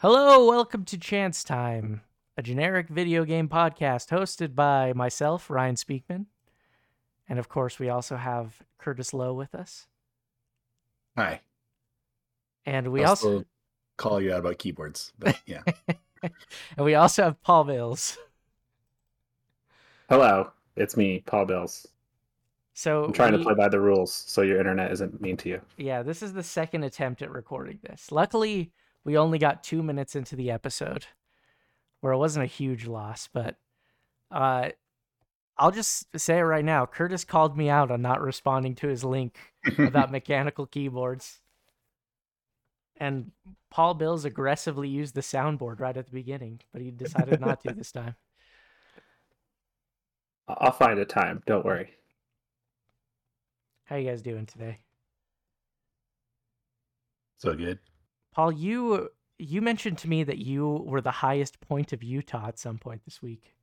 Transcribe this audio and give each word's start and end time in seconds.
Hello, 0.00 0.46
welcome 0.46 0.84
to 0.84 0.98
Chance 0.98 1.42
Time, 1.42 2.02
a 2.36 2.42
generic 2.42 2.88
video 2.88 3.24
game 3.24 3.48
podcast 3.48 4.10
hosted 4.10 4.54
by 4.54 4.92
myself, 4.92 5.48
Ryan 5.48 5.74
Speakman. 5.74 6.26
And 7.28 7.38
of 7.38 7.48
course, 7.48 7.78
we 7.78 7.88
also 7.88 8.16
have 8.16 8.62
Curtis 8.78 9.14
Lowe 9.14 9.32
with 9.32 9.54
us. 9.54 9.86
Hi. 11.16 11.40
And 12.66 12.92
we 12.92 13.04
I'll 13.04 13.10
also 13.10 13.44
call 13.96 14.20
you 14.20 14.32
out 14.34 14.40
about 14.40 14.58
keyboards, 14.58 15.12
but 15.18 15.40
yeah. 15.46 15.62
and 16.22 16.84
we 16.84 16.94
also 16.94 17.22
have 17.24 17.42
Paul 17.42 17.64
Bills. 17.64 18.18
Hello, 20.10 20.50
it's 20.76 20.96
me, 20.96 21.22
Paul 21.24 21.46
Bills. 21.46 21.86
So 22.74 23.04
I'm 23.04 23.12
trying 23.14 23.32
we- 23.32 23.38
to 23.38 23.44
play 23.44 23.54
by 23.54 23.70
the 23.70 23.80
rules 23.80 24.12
so 24.12 24.42
your 24.42 24.58
internet 24.58 24.92
isn't 24.92 25.22
mean 25.22 25.38
to 25.38 25.48
you. 25.48 25.60
Yeah, 25.78 26.02
this 26.02 26.22
is 26.22 26.34
the 26.34 26.42
second 26.42 26.84
attempt 26.84 27.22
at 27.22 27.30
recording 27.30 27.78
this. 27.82 28.12
Luckily, 28.12 28.70
we 29.06 29.16
only 29.16 29.38
got 29.38 29.62
two 29.62 29.84
minutes 29.84 30.16
into 30.16 30.34
the 30.34 30.50
episode, 30.50 31.06
where 32.00 32.12
it 32.12 32.18
wasn't 32.18 32.44
a 32.44 32.48
huge 32.48 32.86
loss. 32.86 33.28
But 33.32 33.56
uh, 34.32 34.70
I'll 35.56 35.70
just 35.70 36.06
say 36.18 36.38
it 36.38 36.42
right 36.42 36.64
now: 36.64 36.86
Curtis 36.86 37.22
called 37.22 37.56
me 37.56 37.70
out 37.70 37.92
on 37.92 38.02
not 38.02 38.20
responding 38.20 38.74
to 38.74 38.88
his 38.88 39.04
link 39.04 39.38
about 39.78 40.10
mechanical 40.10 40.66
keyboards, 40.66 41.40
and 42.96 43.30
Paul 43.70 43.94
Bills 43.94 44.24
aggressively 44.24 44.88
used 44.88 45.14
the 45.14 45.20
soundboard 45.20 45.78
right 45.78 45.96
at 45.96 46.06
the 46.06 46.12
beginning, 46.12 46.60
but 46.72 46.82
he 46.82 46.90
decided 46.90 47.40
not 47.40 47.62
to 47.62 47.72
this 47.72 47.92
time. 47.92 48.16
I- 50.48 50.56
I'll 50.58 50.72
find 50.72 50.98
a 50.98 51.04
time. 51.04 51.44
Don't 51.46 51.64
worry. 51.64 51.90
How 53.84 53.94
you 53.94 54.10
guys 54.10 54.20
doing 54.20 54.46
today, 54.46 54.80
so 57.38 57.54
good. 57.54 57.78
Paul? 58.36 58.52
You 58.52 59.08
you 59.38 59.62
mentioned 59.62 59.96
to 59.98 60.08
me 60.08 60.22
that 60.22 60.36
you 60.36 60.84
were 60.86 61.00
the 61.00 61.10
highest 61.10 61.58
point 61.60 61.94
of 61.94 62.02
Utah 62.02 62.48
at 62.48 62.58
some 62.58 62.76
point 62.76 63.00
this 63.06 63.22
week. 63.22 63.54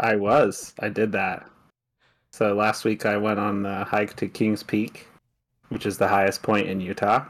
I 0.00 0.16
was. 0.16 0.74
I 0.80 0.88
did 0.88 1.12
that. 1.12 1.46
So 2.32 2.54
last 2.54 2.86
week 2.86 3.04
I 3.04 3.18
went 3.18 3.38
on 3.38 3.62
the 3.62 3.84
hike 3.84 4.16
to 4.16 4.28
Kings 4.28 4.62
Peak, 4.62 5.06
which 5.68 5.84
is 5.84 5.98
the 5.98 6.08
highest 6.08 6.42
point 6.42 6.66
in 6.66 6.80
Utah. 6.80 7.26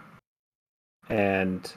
And 1.08 1.72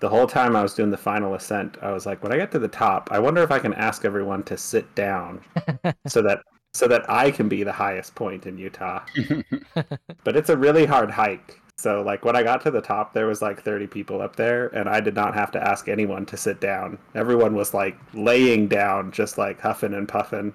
the 0.00 0.08
whole 0.10 0.26
time 0.26 0.54
I 0.54 0.62
was 0.62 0.74
doing 0.74 0.90
the 0.90 0.98
final 0.98 1.34
ascent, 1.34 1.78
I 1.80 1.90
was 1.90 2.04
like, 2.04 2.22
when 2.22 2.32
I 2.32 2.36
get 2.36 2.52
to 2.52 2.58
the 2.58 2.68
top, 2.68 3.08
I 3.10 3.18
wonder 3.18 3.42
if 3.42 3.50
I 3.50 3.58
can 3.58 3.72
ask 3.72 4.04
everyone 4.04 4.42
to 4.44 4.58
sit 4.58 4.94
down 4.94 5.40
so 6.06 6.20
that 6.20 6.42
so 6.74 6.86
that 6.88 7.08
I 7.08 7.30
can 7.30 7.48
be 7.48 7.62
the 7.62 7.72
highest 7.72 8.14
point 8.14 8.44
in 8.44 8.58
Utah. 8.58 9.02
but 10.24 10.36
it's 10.36 10.50
a 10.50 10.56
really 10.56 10.84
hard 10.84 11.10
hike. 11.10 11.58
So 11.76 12.02
like 12.02 12.24
when 12.24 12.36
I 12.36 12.42
got 12.42 12.60
to 12.62 12.70
the 12.70 12.80
top 12.80 13.12
there 13.12 13.26
was 13.26 13.42
like 13.42 13.62
30 13.62 13.86
people 13.88 14.22
up 14.22 14.36
there 14.36 14.68
and 14.68 14.88
I 14.88 15.00
did 15.00 15.14
not 15.14 15.34
have 15.34 15.50
to 15.52 15.62
ask 15.62 15.88
anyone 15.88 16.24
to 16.26 16.36
sit 16.36 16.60
down. 16.60 16.98
Everyone 17.14 17.54
was 17.54 17.74
like 17.74 17.98
laying 18.14 18.68
down 18.68 19.10
just 19.10 19.38
like 19.38 19.60
huffing 19.60 19.94
and 19.94 20.08
puffing. 20.08 20.54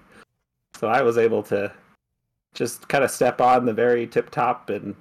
So 0.76 0.88
I 0.88 1.02
was 1.02 1.18
able 1.18 1.44
to 1.44 1.72
just 2.54 2.88
kind 2.88 3.04
of 3.04 3.12
step 3.12 3.42
on 3.42 3.66
the 3.66 3.74
very 3.74 4.08
tip 4.08 4.30
top 4.30 4.70
and 4.70 4.96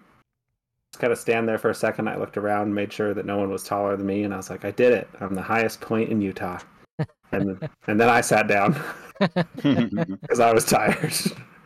just 0.93 1.01
kind 1.01 1.13
of 1.13 1.19
stand 1.19 1.49
there 1.49 1.59
for 1.59 1.71
a 1.71 1.75
second. 1.75 2.09
I 2.09 2.17
looked 2.17 2.37
around, 2.37 2.75
made 2.75 2.93
sure 2.93 3.15
that 3.15 3.27
no 3.27 3.39
one 3.39 3.51
was 3.51 3.65
taller 3.65 3.97
than 3.97 4.07
me 4.07 4.25
and 4.25 4.35
I 4.35 4.39
was 4.39 4.51
like 4.51 4.65
I 4.65 4.73
did 4.73 4.93
it. 4.93 5.09
I'm 5.21 5.35
the 5.35 5.43
highest 5.43 5.81
point 5.81 6.11
in 6.11 6.21
Utah. 6.21 6.59
and 7.33 7.69
and 7.87 8.01
then 8.01 8.09
I 8.09 8.21
sat 8.21 8.49
down 8.49 8.81
because 9.19 10.41
I 10.41 10.53
was 10.53 10.65
tired. 10.65 11.15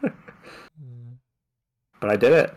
but 0.01 2.11
I 2.11 2.17
did 2.17 2.33
it. 2.33 2.55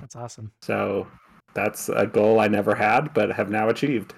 That's 0.00 0.16
awesome. 0.16 0.52
So 0.62 1.06
that's 1.54 1.88
a 1.88 2.06
goal 2.06 2.40
I 2.40 2.48
never 2.48 2.74
had, 2.74 3.14
but 3.14 3.32
have 3.32 3.50
now 3.50 3.68
achieved. 3.68 4.14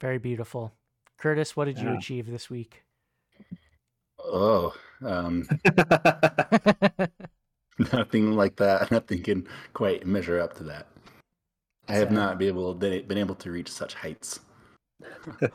Very 0.00 0.18
beautiful. 0.18 0.72
Curtis, 1.18 1.56
what 1.56 1.66
did 1.66 1.78
you 1.78 1.90
achieve 1.90 2.26
this 2.26 2.48
week? 2.48 2.84
oh, 4.18 4.74
um, 5.04 5.46
nothing 7.92 8.32
like 8.32 8.56
that. 8.56 8.90
Nothing 8.90 9.22
can 9.22 9.46
quite 9.72 10.06
measure 10.06 10.40
up 10.40 10.54
to 10.56 10.64
that. 10.64 10.86
I 11.88 11.94
have 11.94 12.08
Sad. 12.08 12.12
not 12.12 12.38
been 12.38 12.48
able 12.48 12.74
been, 12.74 13.06
been 13.06 13.18
able 13.18 13.34
to 13.36 13.50
reach 13.50 13.70
such 13.70 13.94
heights. 13.94 14.40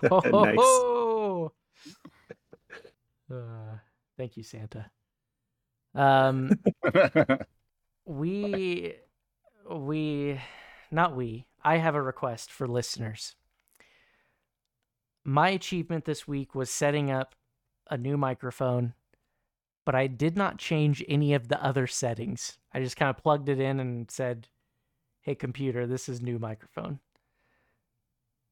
Ho, 0.09 0.21
ho, 0.21 0.43
nice. 0.43 0.57
ho! 0.59 1.51
Uh, 3.31 3.77
thank 4.17 4.37
you, 4.37 4.43
Santa. 4.43 4.89
Um, 5.93 6.51
we, 8.05 8.93
we, 9.69 10.39
not 10.91 11.15
we. 11.15 11.47
I 11.63 11.77
have 11.77 11.95
a 11.95 12.01
request 12.01 12.51
for 12.51 12.67
listeners. 12.67 13.35
My 15.23 15.49
achievement 15.49 16.05
this 16.05 16.27
week 16.27 16.53
was 16.53 16.69
setting 16.69 17.09
up 17.09 17.33
a 17.89 17.97
new 17.97 18.17
microphone, 18.17 18.93
but 19.83 19.95
I 19.95 20.07
did 20.07 20.37
not 20.37 20.59
change 20.59 21.03
any 21.07 21.33
of 21.33 21.47
the 21.47 21.63
other 21.63 21.87
settings. 21.87 22.59
I 22.73 22.79
just 22.79 22.97
kind 22.97 23.09
of 23.09 23.21
plugged 23.21 23.49
it 23.49 23.59
in 23.59 23.79
and 23.79 24.09
said, 24.11 24.47
"Hey, 25.21 25.33
computer, 25.33 25.87
this 25.87 26.07
is 26.07 26.21
new 26.21 26.37
microphone." 26.37 26.99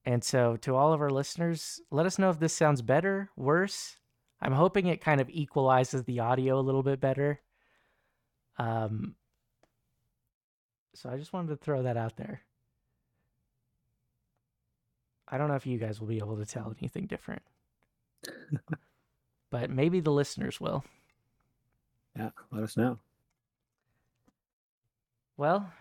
And 0.05 0.23
so, 0.23 0.57
to 0.57 0.75
all 0.75 0.93
of 0.93 1.01
our 1.01 1.09
listeners, 1.09 1.79
let 1.91 2.05
us 2.05 2.19
know 2.19 2.29
if 2.29 2.39
this 2.39 2.53
sounds 2.53 2.81
better, 2.81 3.29
worse. 3.37 3.97
I'm 4.41 4.51
hoping 4.51 4.87
it 4.87 4.99
kind 4.99 5.21
of 5.21 5.29
equalizes 5.29 6.03
the 6.03 6.19
audio 6.19 6.59
a 6.59 6.61
little 6.61 6.83
bit 6.83 6.99
better. 6.99 7.39
Um, 8.57 9.15
so 10.93 11.09
I 11.09 11.17
just 11.17 11.33
wanted 11.33 11.49
to 11.49 11.55
throw 11.55 11.83
that 11.83 11.97
out 11.97 12.15
there. 12.17 12.41
I 15.27 15.37
don't 15.37 15.47
know 15.47 15.55
if 15.55 15.65
you 15.65 15.77
guys 15.77 15.99
will 15.99 16.07
be 16.07 16.17
able 16.17 16.37
to 16.37 16.45
tell 16.45 16.75
anything 16.79 17.07
different, 17.07 17.41
but 19.49 19.69
maybe 19.69 19.99
the 19.99 20.11
listeners 20.11 20.61
will. 20.61 20.83
Yeah, 22.17 22.29
let 22.51 22.63
us 22.63 22.77
know. 22.77 22.99
Well, 25.37 25.71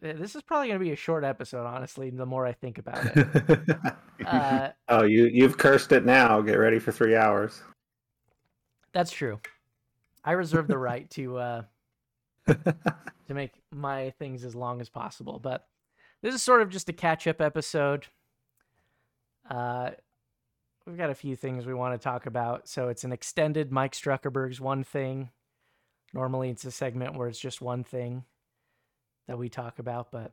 this 0.00 0.36
is 0.36 0.42
probably 0.42 0.68
going 0.68 0.78
to 0.78 0.84
be 0.84 0.92
a 0.92 0.96
short 0.96 1.24
episode, 1.24 1.66
honestly, 1.66 2.10
the 2.10 2.26
more 2.26 2.46
I 2.46 2.52
think 2.52 2.78
about 2.78 3.00
it. 3.04 3.76
Uh, 4.26 4.70
oh, 4.88 5.04
you 5.04 5.26
you've 5.26 5.56
cursed 5.56 5.92
it 5.92 6.04
now. 6.04 6.40
Get 6.40 6.56
ready 6.56 6.80
for 6.80 6.90
three 6.90 7.14
hours. 7.14 7.62
That's 8.92 9.12
true. 9.12 9.40
I 10.24 10.32
reserve 10.32 10.66
the 10.66 10.76
right 10.76 11.08
to 11.10 11.38
uh 11.38 11.62
to 13.26 13.34
make 13.34 13.60
my 13.70 14.10
things 14.18 14.44
as 14.44 14.54
long 14.54 14.80
as 14.80 14.88
possible, 14.88 15.38
but 15.38 15.66
this 16.22 16.34
is 16.34 16.42
sort 16.42 16.62
of 16.62 16.70
just 16.70 16.88
a 16.88 16.92
catch-up 16.92 17.40
episode. 17.40 18.06
Uh 19.48 19.90
we've 20.88 20.96
got 20.96 21.10
a 21.10 21.14
few 21.14 21.36
things 21.36 21.66
we 21.66 21.74
want 21.74 21.98
to 22.00 22.02
talk 22.02 22.26
about. 22.26 22.66
So 22.68 22.88
it's 22.88 23.04
an 23.04 23.12
extended 23.12 23.70
Mike 23.70 23.92
Struckerburg's 23.92 24.60
one 24.60 24.84
thing. 24.84 25.30
Normally 26.14 26.48
it's 26.50 26.64
a 26.64 26.70
segment 26.70 27.14
where 27.14 27.28
it's 27.28 27.38
just 27.38 27.60
one 27.60 27.84
thing 27.84 28.24
that 29.26 29.38
we 29.38 29.50
talk 29.50 29.78
about, 29.78 30.10
but 30.10 30.32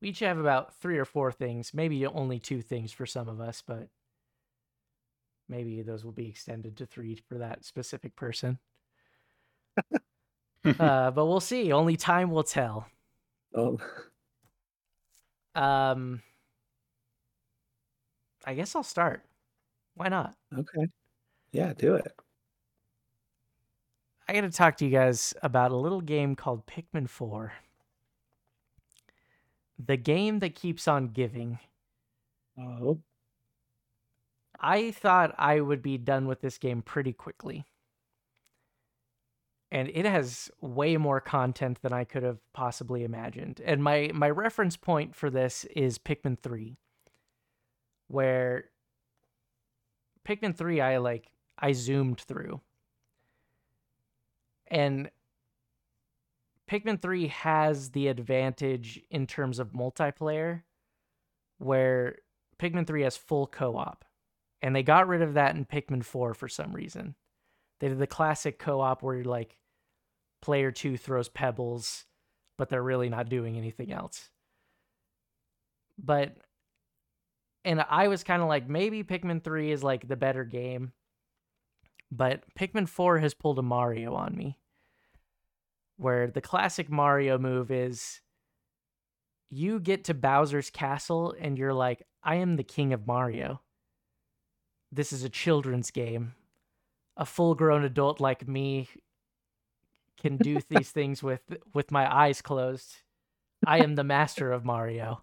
we 0.00 0.08
each 0.08 0.18
have 0.18 0.38
about 0.38 0.74
three 0.74 0.98
or 0.98 1.04
four 1.04 1.30
things, 1.30 1.72
maybe 1.72 2.04
only 2.04 2.40
two 2.40 2.60
things 2.60 2.90
for 2.90 3.06
some 3.06 3.28
of 3.28 3.40
us, 3.40 3.62
but 3.64 3.88
maybe 5.48 5.80
those 5.82 6.04
will 6.04 6.12
be 6.12 6.28
extended 6.28 6.76
to 6.78 6.86
three 6.86 7.14
for 7.28 7.38
that 7.38 7.64
specific 7.64 8.16
person. 8.16 8.58
uh, 10.78 11.10
but 11.10 11.26
we'll 11.26 11.40
see. 11.40 11.72
Only 11.72 11.96
time 11.96 12.30
will 12.30 12.44
tell. 12.44 12.86
Oh, 13.54 13.78
Um, 15.54 16.22
I 18.44 18.54
guess 18.54 18.74
I'll 18.74 18.82
start. 18.82 19.24
Why 19.94 20.08
not? 20.08 20.36
okay. 20.56 20.88
Yeah, 21.52 21.74
do 21.74 21.94
it. 21.96 22.14
I 24.28 24.32
got 24.34 24.42
to 24.42 24.50
talk 24.50 24.76
to 24.78 24.84
you 24.86 24.90
guys 24.90 25.34
about 25.42 25.72
a 25.72 25.76
little 25.76 26.00
game 26.00 26.34
called 26.36 26.66
Pikmin 26.66 27.08
4. 27.08 27.52
The 29.78 29.96
game 29.96 30.38
that 30.38 30.54
keeps 30.54 30.86
on 30.88 31.08
giving. 31.08 31.58
Oh, 32.56 33.02
I 34.60 34.92
thought 34.92 35.34
I 35.38 35.60
would 35.60 35.82
be 35.82 35.98
done 35.98 36.26
with 36.26 36.40
this 36.40 36.56
game 36.56 36.82
pretty 36.82 37.12
quickly. 37.12 37.66
And 39.72 39.90
it 39.94 40.04
has 40.04 40.50
way 40.60 40.98
more 40.98 41.18
content 41.18 41.80
than 41.80 41.94
I 41.94 42.04
could 42.04 42.22
have 42.22 42.40
possibly 42.52 43.04
imagined. 43.04 43.62
And 43.64 43.82
my 43.82 44.10
my 44.12 44.28
reference 44.28 44.76
point 44.76 45.16
for 45.16 45.30
this 45.30 45.64
is 45.74 45.98
Pikmin 45.98 46.38
3 46.38 46.76
where 48.08 48.64
Pikmin 50.28 50.54
3 50.54 50.82
I 50.82 50.98
like 50.98 51.32
I 51.58 51.72
zoomed 51.72 52.20
through. 52.20 52.60
And 54.66 55.10
Pikmin 56.70 57.00
3 57.00 57.28
has 57.28 57.92
the 57.92 58.08
advantage 58.08 59.00
in 59.10 59.26
terms 59.26 59.58
of 59.58 59.72
multiplayer 59.72 60.64
where 61.56 62.16
Pikmin 62.58 62.86
3 62.86 63.02
has 63.02 63.16
full 63.16 63.46
co-op 63.46 64.04
and 64.60 64.76
they 64.76 64.82
got 64.82 65.08
rid 65.08 65.22
of 65.22 65.32
that 65.34 65.56
in 65.56 65.64
Pikmin 65.64 66.04
4 66.04 66.34
for 66.34 66.48
some 66.48 66.72
reason. 66.72 67.14
They 67.80 67.88
did 67.88 67.98
the 67.98 68.06
classic 68.06 68.58
co-op 68.58 69.02
where 69.02 69.16
you're 69.16 69.24
like 69.24 69.56
player 70.42 70.70
2 70.70 70.98
throws 70.98 71.28
pebbles, 71.28 72.04
but 72.58 72.68
they're 72.68 72.82
really 72.82 73.08
not 73.08 73.30
doing 73.30 73.56
anything 73.56 73.92
else. 73.92 74.28
But 75.98 76.36
and 77.64 77.84
I 77.88 78.08
was 78.08 78.24
kind 78.24 78.42
of 78.42 78.48
like 78.48 78.68
maybe 78.68 79.04
Pikmin 79.04 79.42
3 79.42 79.70
is 79.70 79.84
like 79.84 80.08
the 80.08 80.16
better 80.16 80.44
game. 80.44 80.92
But 82.10 82.42
Pikmin 82.58 82.88
4 82.88 83.18
has 83.18 83.34
pulled 83.34 83.58
a 83.58 83.62
Mario 83.62 84.14
on 84.14 84.36
me. 84.36 84.58
Where 85.96 86.26
the 86.26 86.40
classic 86.40 86.90
Mario 86.90 87.38
move 87.38 87.70
is 87.70 88.20
you 89.50 89.78
get 89.78 90.04
to 90.04 90.14
Bowser's 90.14 90.70
castle 90.70 91.34
and 91.38 91.56
you're 91.56 91.74
like, 91.74 92.02
I 92.22 92.36
am 92.36 92.56
the 92.56 92.64
king 92.64 92.92
of 92.92 93.06
Mario. 93.06 93.60
This 94.90 95.12
is 95.12 95.22
a 95.22 95.28
children's 95.28 95.90
game. 95.90 96.34
A 97.16 97.24
full 97.24 97.54
grown 97.54 97.84
adult 97.84 98.20
like 98.20 98.48
me 98.48 98.88
can 100.20 100.36
do 100.36 100.58
these 100.68 100.90
things 100.92 101.22
with 101.22 101.42
with 101.74 101.90
my 101.90 102.12
eyes 102.12 102.42
closed. 102.42 103.02
I 103.66 103.78
am 103.78 103.94
the 103.94 104.04
master 104.04 104.52
of 104.52 104.64
Mario. 104.64 105.22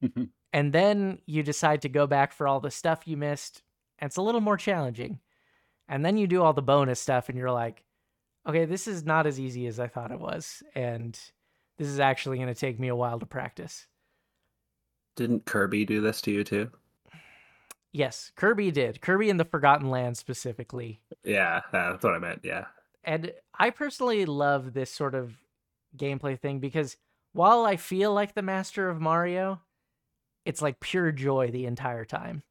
and 0.52 0.72
then 0.72 1.18
you 1.26 1.42
decide 1.42 1.82
to 1.82 1.88
go 1.88 2.06
back 2.06 2.32
for 2.32 2.46
all 2.46 2.60
the 2.60 2.70
stuff 2.70 3.06
you 3.06 3.16
missed, 3.16 3.62
and 3.98 4.08
it's 4.08 4.16
a 4.16 4.22
little 4.22 4.40
more 4.40 4.56
challenging. 4.56 5.18
And 5.88 6.04
then 6.04 6.16
you 6.16 6.28
do 6.28 6.42
all 6.42 6.52
the 6.52 6.62
bonus 6.62 7.00
stuff 7.00 7.28
and 7.28 7.36
you're 7.36 7.50
like, 7.50 7.82
okay, 8.48 8.64
this 8.64 8.86
is 8.86 9.04
not 9.04 9.26
as 9.26 9.40
easy 9.40 9.66
as 9.66 9.80
I 9.80 9.88
thought 9.88 10.12
it 10.12 10.20
was. 10.20 10.62
And 10.76 11.18
this 11.78 11.88
is 11.88 11.98
actually 11.98 12.36
going 12.36 12.48
to 12.48 12.54
take 12.54 12.78
me 12.78 12.86
a 12.88 12.96
while 12.96 13.18
to 13.18 13.26
practice. 13.26 13.88
Didn't 15.16 15.46
Kirby 15.46 15.84
do 15.84 16.00
this 16.00 16.20
to 16.22 16.30
you 16.30 16.44
too? 16.44 16.70
Yes, 17.92 18.30
Kirby 18.36 18.70
did. 18.70 19.00
Kirby 19.00 19.30
in 19.30 19.36
the 19.36 19.44
Forgotten 19.44 19.90
Land 19.90 20.16
specifically. 20.16 21.00
Yeah, 21.24 21.60
that's 21.72 22.04
what 22.04 22.14
I 22.14 22.20
meant. 22.20 22.42
Yeah. 22.44 22.66
And 23.04 23.32
I 23.58 23.70
personally 23.70 24.24
love 24.26 24.72
this 24.72 24.90
sort 24.90 25.14
of 25.14 25.34
gameplay 25.96 26.38
thing 26.38 26.58
because 26.60 26.96
while 27.32 27.64
I 27.64 27.76
feel 27.76 28.12
like 28.12 28.34
the 28.34 28.42
master 28.42 28.88
of 28.88 29.00
Mario, 29.00 29.60
it's 30.44 30.62
like 30.62 30.80
pure 30.80 31.12
joy 31.12 31.50
the 31.50 31.66
entire 31.66 32.04
time. 32.04 32.42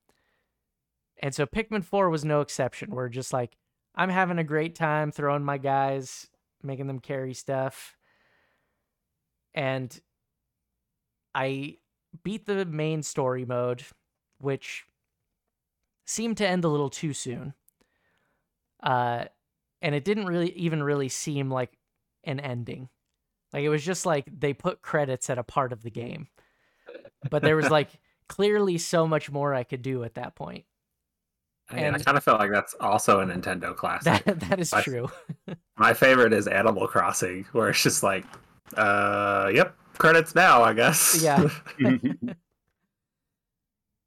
And 1.21 1.35
so 1.35 1.45
Pikmin 1.45 1.83
4 1.83 2.09
was 2.09 2.23
no 2.23 2.41
exception. 2.41 2.91
We're 2.91 3.09
just 3.09 3.33
like, 3.33 3.57
I'm 3.95 4.09
having 4.09 4.39
a 4.39 4.43
great 4.43 4.75
time 4.75 5.11
throwing 5.11 5.43
my 5.43 5.57
guys, 5.57 6.27
making 6.63 6.87
them 6.87 6.99
carry 6.99 7.33
stuff. 7.33 7.97
And 9.53 9.99
I 11.35 11.77
beat 12.23 12.45
the 12.45 12.65
main 12.65 13.03
story 13.03 13.45
mode, 13.45 13.83
which 14.39 14.85
seemed 16.05 16.37
to 16.37 16.47
end 16.47 16.63
a 16.63 16.69
little 16.69 16.89
too 16.89 17.13
soon. 17.13 17.53
Uh, 18.81 19.25
and 19.81 19.95
it 19.95 20.03
didn't 20.03 20.25
really 20.25 20.51
even 20.53 20.83
really 20.83 21.09
seem 21.09 21.49
like 21.49 21.77
an 22.23 22.39
ending. 22.39 22.89
Like 23.53 23.63
it 23.63 23.69
was 23.69 23.83
just 23.83 24.05
like 24.05 24.25
they 24.27 24.53
put 24.53 24.81
credits 24.81 25.29
at 25.29 25.37
a 25.37 25.43
part 25.43 25.73
of 25.73 25.81
the 25.81 25.91
game. 25.91 26.27
But 27.29 27.41
there 27.41 27.55
was 27.55 27.69
like 27.71 27.89
clearly 28.27 28.77
so 28.77 29.07
much 29.07 29.31
more 29.31 29.53
I 29.53 29.63
could 29.63 29.81
do 29.81 30.03
at 30.03 30.15
that 30.15 30.35
point. 30.35 30.65
I, 31.71 31.75
mean, 31.75 31.93
I 31.93 31.99
kind 31.99 32.17
of 32.17 32.23
felt 32.23 32.39
like 32.39 32.51
that's 32.51 32.73
also 32.79 33.19
a 33.19 33.25
Nintendo 33.25 33.75
classic. 33.75 34.23
That 34.25 34.39
that 34.49 34.59
is 34.59 34.73
I- 34.73 34.81
true. 34.81 35.09
My 35.77 35.93
favorite 35.93 36.33
is 36.33 36.47
Animal 36.47 36.87
Crossing, 36.87 37.45
where 37.53 37.69
it's 37.69 37.81
just 37.81 38.03
like, 38.03 38.25
uh, 38.75 39.49
yep, 39.53 39.75
credits 39.97 40.35
now, 40.35 40.61
I 40.61 40.73
guess. 40.73 41.21
Yeah. 41.21 41.47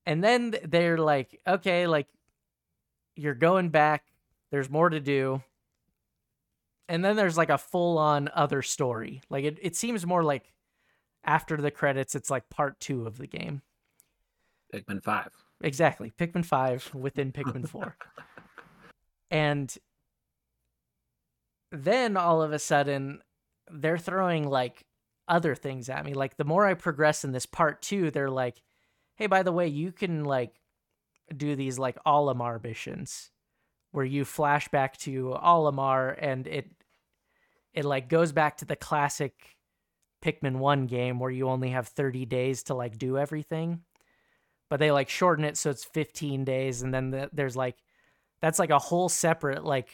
and 0.05 0.23
then 0.23 0.55
they're 0.65 0.99
like, 0.99 1.41
okay, 1.47 1.87
like 1.87 2.09
you're 3.17 3.35
going 3.35 3.71
back. 3.71 4.05
There's 4.51 4.69
more 4.69 4.91
to 4.91 5.01
do. 5.01 5.43
And 6.89 7.05
then 7.05 7.17
there's 7.17 7.39
like 7.39 7.51
a 7.51 7.59
full 7.59 7.99
on 7.99 8.29
other 8.35 8.63
story. 8.63 9.23
Like 9.31 9.45
it, 9.45 9.59
it 9.63 9.77
seems 9.77 10.07
more 10.07 10.23
like 10.23 10.53
after 11.25 11.57
the 11.57 11.71
credits, 11.71 12.15
it's 12.15 12.31
like 12.31 12.51
part 12.51 12.81
two 12.81 13.07
of 13.07 13.19
the 13.19 13.27
game. 13.27 13.63
Pikmin 14.75 15.03
5. 15.03 15.29
Exactly. 15.63 16.13
Pikmin 16.19 16.45
5 16.45 16.95
within 16.95 17.33
Pikmin 17.33 17.69
4. 17.69 17.97
and 19.31 19.75
then 21.71 22.17
all 22.17 22.43
of 22.43 22.53
a 22.53 22.59
sudden, 22.59 23.21
they're 23.71 23.99
throwing 23.99 24.49
like 24.49 24.85
other 25.29 25.55
things 25.55 25.89
at 25.89 26.05
me. 26.05 26.15
Like 26.15 26.37
the 26.37 26.45
more 26.45 26.67
I 26.67 26.75
progress 26.75 27.25
in 27.25 27.33
this 27.33 27.47
part 27.47 27.81
two, 27.83 28.11
they're 28.11 28.31
like, 28.31 28.61
hey, 29.17 29.27
by 29.27 29.43
the 29.43 29.53
way, 29.53 29.69
you 29.69 29.93
can 29.93 30.25
like 30.25 30.61
do 31.35 31.57
these 31.57 31.79
like 31.79 31.97
Olimar 32.05 32.63
missions 32.63 33.32
where 33.93 34.05
you 34.05 34.25
flash 34.25 34.69
back 34.69 34.97
to 34.99 35.37
Olimar 35.43 36.17
and 36.19 36.47
it 36.47 36.71
it 37.73 37.85
like 37.85 38.09
goes 38.09 38.33
back 38.33 38.59
to 38.59 38.65
the 38.65 38.77
classic 38.77 39.57
Pikmin 40.23 40.57
1 40.57 40.87
game 40.87 41.19
where 41.19 41.31
you 41.31 41.49
only 41.49 41.71
have 41.71 41.89
30 41.89 42.27
days 42.27 42.65
to 42.65 42.75
like 42.75 42.99
do 42.99 43.17
everything 43.17 43.81
but 44.69 44.79
they 44.79 44.91
like 44.91 45.09
shorten 45.09 45.45
it 45.45 45.57
so 45.57 45.71
it's 45.71 45.85
15 45.85 46.45
days 46.45 46.83
and 46.83 46.93
then 46.93 47.11
the, 47.11 47.31
there's 47.33 47.57
like 47.57 47.77
that's 48.41 48.59
like 48.59 48.71
a 48.71 48.79
whole 48.79 49.09
separate 49.09 49.65
like 49.65 49.89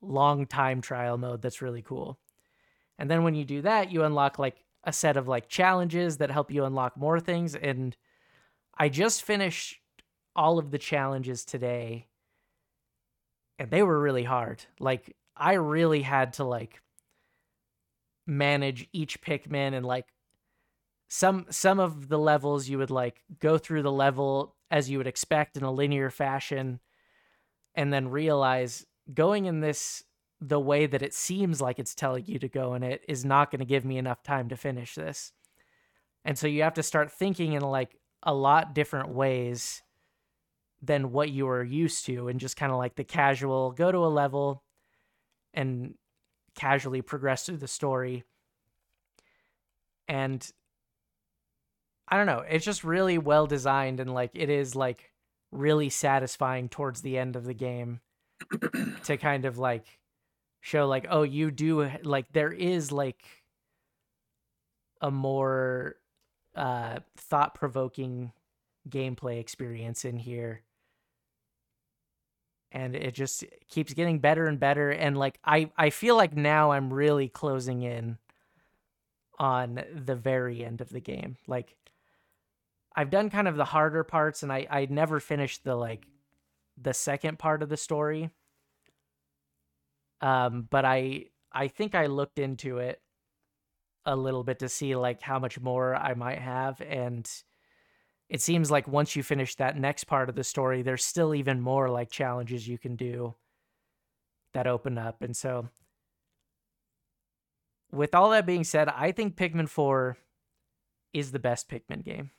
long 0.00 0.46
time 0.46 0.80
trial 0.80 1.16
mode 1.16 1.42
that's 1.42 1.62
really 1.62 1.82
cool. 1.82 2.18
And 2.98 3.10
then 3.10 3.24
when 3.24 3.34
you 3.34 3.44
do 3.44 3.62
that 3.62 3.90
you 3.90 4.04
unlock 4.04 4.38
like 4.38 4.64
a 4.84 4.92
set 4.92 5.16
of 5.16 5.28
like 5.28 5.48
challenges 5.48 6.18
that 6.18 6.30
help 6.30 6.50
you 6.50 6.64
unlock 6.64 6.96
more 6.96 7.18
things 7.18 7.54
and 7.54 7.96
i 8.76 8.88
just 8.88 9.22
finished 9.22 9.78
all 10.36 10.58
of 10.58 10.70
the 10.70 10.78
challenges 10.78 11.44
today 11.44 12.06
and 13.64 13.70
they 13.70 13.82
were 13.82 14.00
really 14.00 14.24
hard. 14.24 14.64
Like 14.78 15.14
i 15.36 15.54
really 15.54 16.02
had 16.02 16.34
to 16.34 16.44
like 16.44 16.80
manage 18.26 18.88
each 18.92 19.20
pikmin 19.20 19.74
and 19.74 19.84
like 19.84 20.06
some 21.08 21.46
some 21.50 21.80
of 21.80 22.08
the 22.08 22.18
levels 22.18 22.68
you 22.68 22.78
would 22.78 22.90
like 22.90 23.22
go 23.40 23.58
through 23.58 23.82
the 23.82 23.92
level 23.92 24.54
as 24.70 24.88
you 24.88 24.98
would 24.98 25.06
expect 25.06 25.56
in 25.56 25.62
a 25.62 25.72
linear 25.72 26.10
fashion 26.10 26.80
and 27.74 27.92
then 27.92 28.08
realize 28.08 28.86
going 29.12 29.44
in 29.44 29.60
this 29.60 30.04
the 30.40 30.60
way 30.60 30.86
that 30.86 31.02
it 31.02 31.14
seems 31.14 31.60
like 31.60 31.78
it's 31.78 31.94
telling 31.94 32.24
you 32.26 32.38
to 32.38 32.48
go 32.48 32.74
in 32.74 32.82
it 32.82 33.02
is 33.08 33.24
not 33.24 33.50
going 33.50 33.58
to 33.58 33.64
give 33.64 33.84
me 33.84 33.98
enough 33.98 34.22
time 34.22 34.48
to 34.48 34.56
finish 34.56 34.94
this. 34.94 35.32
And 36.24 36.38
so 36.38 36.46
you 36.46 36.62
have 36.62 36.74
to 36.74 36.82
start 36.82 37.10
thinking 37.10 37.52
in 37.52 37.62
like 37.62 37.96
a 38.22 38.34
lot 38.34 38.74
different 38.74 39.08
ways 39.10 39.82
than 40.84 41.12
what 41.12 41.30
you 41.30 41.46
were 41.46 41.62
used 41.62 42.06
to 42.06 42.28
and 42.28 42.40
just 42.40 42.56
kind 42.56 42.72
of 42.72 42.78
like 42.78 42.96
the 42.96 43.04
casual 43.04 43.72
go 43.72 43.90
to 43.90 43.98
a 43.98 44.08
level 44.08 44.62
and 45.52 45.94
casually 46.54 47.02
progress 47.02 47.46
through 47.46 47.56
the 47.56 47.68
story 47.68 48.24
and 50.08 50.50
I 52.08 52.16
don't 52.16 52.26
know. 52.26 52.44
It's 52.48 52.64
just 52.64 52.84
really 52.84 53.18
well 53.18 53.46
designed 53.46 54.00
and 54.00 54.12
like 54.12 54.32
it 54.34 54.50
is 54.50 54.76
like 54.76 55.12
really 55.50 55.88
satisfying 55.88 56.68
towards 56.68 57.00
the 57.00 57.16
end 57.16 57.36
of 57.36 57.44
the 57.44 57.54
game 57.54 58.00
to 59.04 59.16
kind 59.16 59.44
of 59.44 59.58
like 59.58 59.86
show 60.60 60.86
like 60.86 61.06
oh 61.10 61.22
you 61.22 61.50
do 61.50 61.90
like 62.02 62.32
there 62.32 62.52
is 62.52 62.90
like 62.90 63.22
a 65.00 65.10
more 65.10 65.96
uh 66.56 66.98
thought-provoking 67.16 68.32
gameplay 68.88 69.38
experience 69.38 70.04
in 70.04 70.16
here 70.16 70.62
and 72.74 72.96
it 72.96 73.14
just 73.14 73.44
keeps 73.70 73.94
getting 73.94 74.18
better 74.18 74.46
and 74.46 74.58
better 74.58 74.90
and 74.90 75.16
like 75.16 75.38
I 75.44 75.70
I 75.78 75.90
feel 75.90 76.16
like 76.16 76.36
now 76.36 76.72
I'm 76.72 76.92
really 76.92 77.28
closing 77.28 77.82
in 77.82 78.18
on 79.38 79.82
the 79.94 80.16
very 80.16 80.64
end 80.64 80.80
of 80.80 80.90
the 80.90 81.00
game 81.00 81.36
like 81.46 81.76
I've 82.94 83.10
done 83.10 83.30
kind 83.30 83.48
of 83.48 83.56
the 83.56 83.64
harder 83.64 84.04
parts 84.04 84.42
and 84.42 84.52
I 84.52 84.66
I 84.68 84.86
never 84.90 85.20
finished 85.20 85.64
the 85.64 85.76
like 85.76 86.06
the 86.76 86.92
second 86.92 87.38
part 87.38 87.62
of 87.62 87.68
the 87.68 87.76
story. 87.76 88.30
Um 90.20 90.66
but 90.68 90.84
I 90.84 91.26
I 91.52 91.68
think 91.68 91.94
I 91.94 92.06
looked 92.06 92.38
into 92.38 92.78
it 92.78 93.00
a 94.04 94.16
little 94.16 94.44
bit 94.44 94.58
to 94.58 94.68
see 94.68 94.96
like 94.96 95.22
how 95.22 95.38
much 95.38 95.60
more 95.60 95.94
I 95.94 96.14
might 96.14 96.40
have 96.40 96.80
and 96.80 97.30
it 98.34 98.40
seems 98.40 98.70
like 98.70 98.88
once 98.88 99.14
you 99.14 99.22
finish 99.22 99.54
that 99.54 99.78
next 99.78 100.04
part 100.04 100.28
of 100.28 100.34
the 100.34 100.44
story 100.44 100.82
there's 100.82 101.04
still 101.04 101.34
even 101.34 101.60
more 101.60 101.88
like 101.88 102.10
challenges 102.10 102.66
you 102.66 102.78
can 102.78 102.96
do 102.96 103.34
that 104.52 104.66
open 104.66 104.98
up 104.98 105.22
and 105.22 105.36
so 105.36 105.68
with 107.94 108.14
all 108.14 108.30
that 108.30 108.46
being 108.46 108.64
said, 108.64 108.88
I 108.88 109.12
think 109.12 109.36
Pikmin 109.36 109.68
4 109.68 110.16
is 111.12 111.32
the 111.32 111.38
best 111.38 111.68
Pikmin 111.68 112.04
game. 112.04 112.30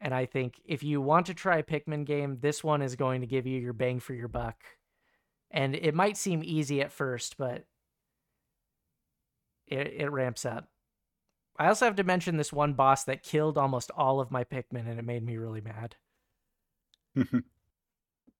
And 0.00 0.14
I 0.14 0.26
think 0.26 0.60
if 0.64 0.82
you 0.82 1.00
want 1.00 1.26
to 1.26 1.34
try 1.34 1.58
a 1.58 1.62
Pikmin 1.62 2.04
game, 2.04 2.38
this 2.40 2.62
one 2.62 2.82
is 2.82 2.96
going 2.96 3.22
to 3.22 3.26
give 3.26 3.46
you 3.46 3.58
your 3.58 3.72
bang 3.72 3.98
for 3.98 4.12
your 4.12 4.28
buck. 4.28 4.56
And 5.50 5.74
it 5.74 5.94
might 5.94 6.18
seem 6.18 6.42
easy 6.44 6.82
at 6.82 6.92
first, 6.92 7.38
but 7.38 7.64
it, 9.66 9.94
it 9.96 10.12
ramps 10.12 10.44
up. 10.44 10.68
I 11.58 11.68
also 11.68 11.86
have 11.86 11.96
to 11.96 12.04
mention 12.04 12.36
this 12.36 12.52
one 12.52 12.74
boss 12.74 13.04
that 13.04 13.22
killed 13.22 13.56
almost 13.56 13.90
all 13.96 14.20
of 14.20 14.30
my 14.30 14.44
Pikmin 14.44 14.88
and 14.88 14.98
it 14.98 15.04
made 15.04 15.24
me 15.24 15.36
really 15.36 15.60
mad. 15.60 15.96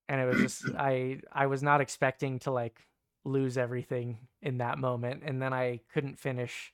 And 0.09 0.21
it 0.21 0.27
was 0.27 0.39
just 0.39 0.75
I 0.79 1.19
I 1.33 1.47
was 1.47 1.65
not 1.65 1.81
expecting 1.81 2.39
to 2.41 2.53
like 2.53 2.79
lose 3.25 3.59
everything 3.59 4.19
in 4.41 4.59
that 4.59 4.79
moment 4.79 5.25
and 5.27 5.43
then 5.43 5.53
I 5.53 5.81
couldn't 5.93 6.21
finish 6.21 6.73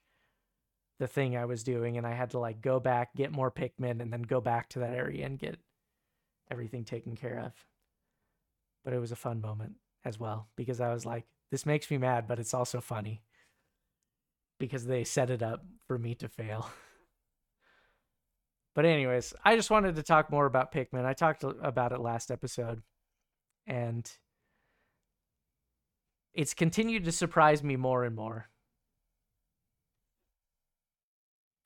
the 1.03 1.09
thing 1.09 1.37
I 1.37 1.47
was 1.47 1.65
doing, 1.65 1.99
and 1.99 2.07
I 2.07 2.13
had 2.13 2.31
to 2.31 2.39
like 2.39 2.61
go 2.61 2.79
back, 2.79 3.13
get 3.17 3.33
more 3.33 3.51
Pikmin, 3.51 4.01
and 4.01 4.13
then 4.13 4.23
go 4.23 4.41
back 4.41 4.69
to 4.69 4.79
that 4.79 4.95
area 4.95 5.27
and 5.27 5.37
get 5.37 5.59
everything 6.49 6.85
taken 6.85 7.17
care 7.17 7.41
of. 7.45 7.53
But 8.85 8.93
it 8.95 9.01
was 9.01 9.11
a 9.11 9.17
fun 9.17 9.41
moment 9.41 9.75
as 10.05 10.21
well 10.21 10.47
because 10.55 10.81
I 10.81 10.93
was 10.95 11.05
like, 11.05 11.25
this 11.51 11.67
makes 11.67 11.91
me 11.91 11.99
mad, 11.99 12.29
but 12.29 12.39
it's 12.39 12.55
also 12.55 12.81
funny 12.81 13.21
because 14.63 14.87
they 14.87 15.03
set 15.03 15.29
it 15.29 15.43
up 15.43 15.65
for 15.89 15.99
me 15.99 16.15
to 16.15 16.29
fail. 16.29 16.71
But 18.75 18.87
anyways, 18.87 19.35
I 19.45 19.55
just 19.55 19.69
wanted 19.69 19.97
to 19.97 20.03
talk 20.03 20.31
more 20.31 20.47
about 20.47 20.73
Pikmin. 20.73 21.05
I 21.05 21.13
talked 21.13 21.45
about 21.45 21.93
it 21.93 22.01
last 22.01 22.31
episode, 22.31 22.81
and 23.67 24.11
it's 26.33 26.55
continued 26.55 27.05
to 27.05 27.13
surprise 27.13 27.63
me 27.63 27.77
more 27.77 28.05
and 28.05 28.17
more. 28.17 28.49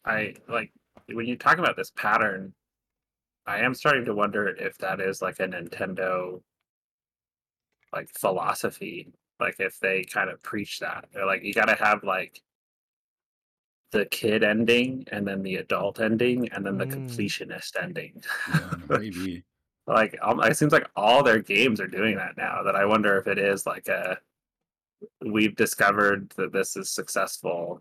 I 0.05 0.35
like 0.49 0.73
when 1.07 1.27
you 1.27 1.37
talk 1.37 1.59
about 1.59 1.77
this 1.77 1.93
pattern, 1.93 2.55
I 3.47 3.61
am 3.61 3.73
starting 3.73 4.05
to 4.07 4.15
wonder 4.15 4.49
if 4.49 4.77
that 4.79 5.01
is 5.01 5.23
like 5.23 5.39
a 5.39 5.47
Nintendo 5.47 6.43
like 7.93 8.09
philosophy. 8.19 9.13
Like 9.39 9.61
if 9.61 9.79
they 9.79 10.03
kind 10.03 10.29
of 10.29 10.43
preach 10.43 10.81
that. 10.81 11.05
They're 11.13 11.25
like 11.25 11.45
you 11.45 11.55
gotta 11.55 11.77
have 11.77 12.03
like 12.03 12.43
the 13.93 14.05
kid 14.07 14.43
ending 14.43 15.05
and 15.13 15.27
then 15.27 15.43
the 15.43 15.57
adult 15.57 16.01
ending 16.01 16.49
and 16.51 16.65
then 16.67 16.77
the 16.77 16.87
Mm. 16.87 17.07
completionist 17.07 17.81
ending. 17.81 18.23
Yeah, 18.49 18.71
maybe. 18.99 19.45
like 19.87 20.19
um, 20.23 20.41
it 20.43 20.57
seems 20.57 20.73
like 20.73 20.89
all 20.97 21.23
their 21.23 21.39
games 21.41 21.81
are 21.81 21.87
doing 21.87 22.17
that 22.17 22.37
now 22.37 22.63
that 22.65 22.75
i 22.75 22.85
wonder 22.85 23.17
if 23.19 23.27
it 23.29 23.39
is 23.39 23.65
like 23.67 23.87
a 23.89 24.19
we've 25.25 25.55
discovered 25.55 26.31
that 26.37 26.53
this 26.53 26.77
is 26.77 26.91
successful 26.91 27.81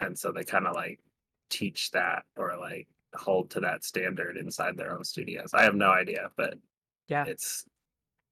and 0.00 0.18
so 0.18 0.32
they 0.32 0.44
kind 0.44 0.66
of 0.66 0.74
like 0.74 0.98
teach 1.50 1.90
that 1.90 2.24
or 2.36 2.56
like 2.58 2.88
hold 3.14 3.50
to 3.50 3.60
that 3.60 3.84
standard 3.84 4.36
inside 4.38 4.76
their 4.76 4.92
own 4.96 5.04
studios 5.04 5.50
i 5.52 5.62
have 5.62 5.74
no 5.74 5.90
idea 5.90 6.30
but 6.36 6.54
Yeah. 7.08 7.24
it's 7.26 7.64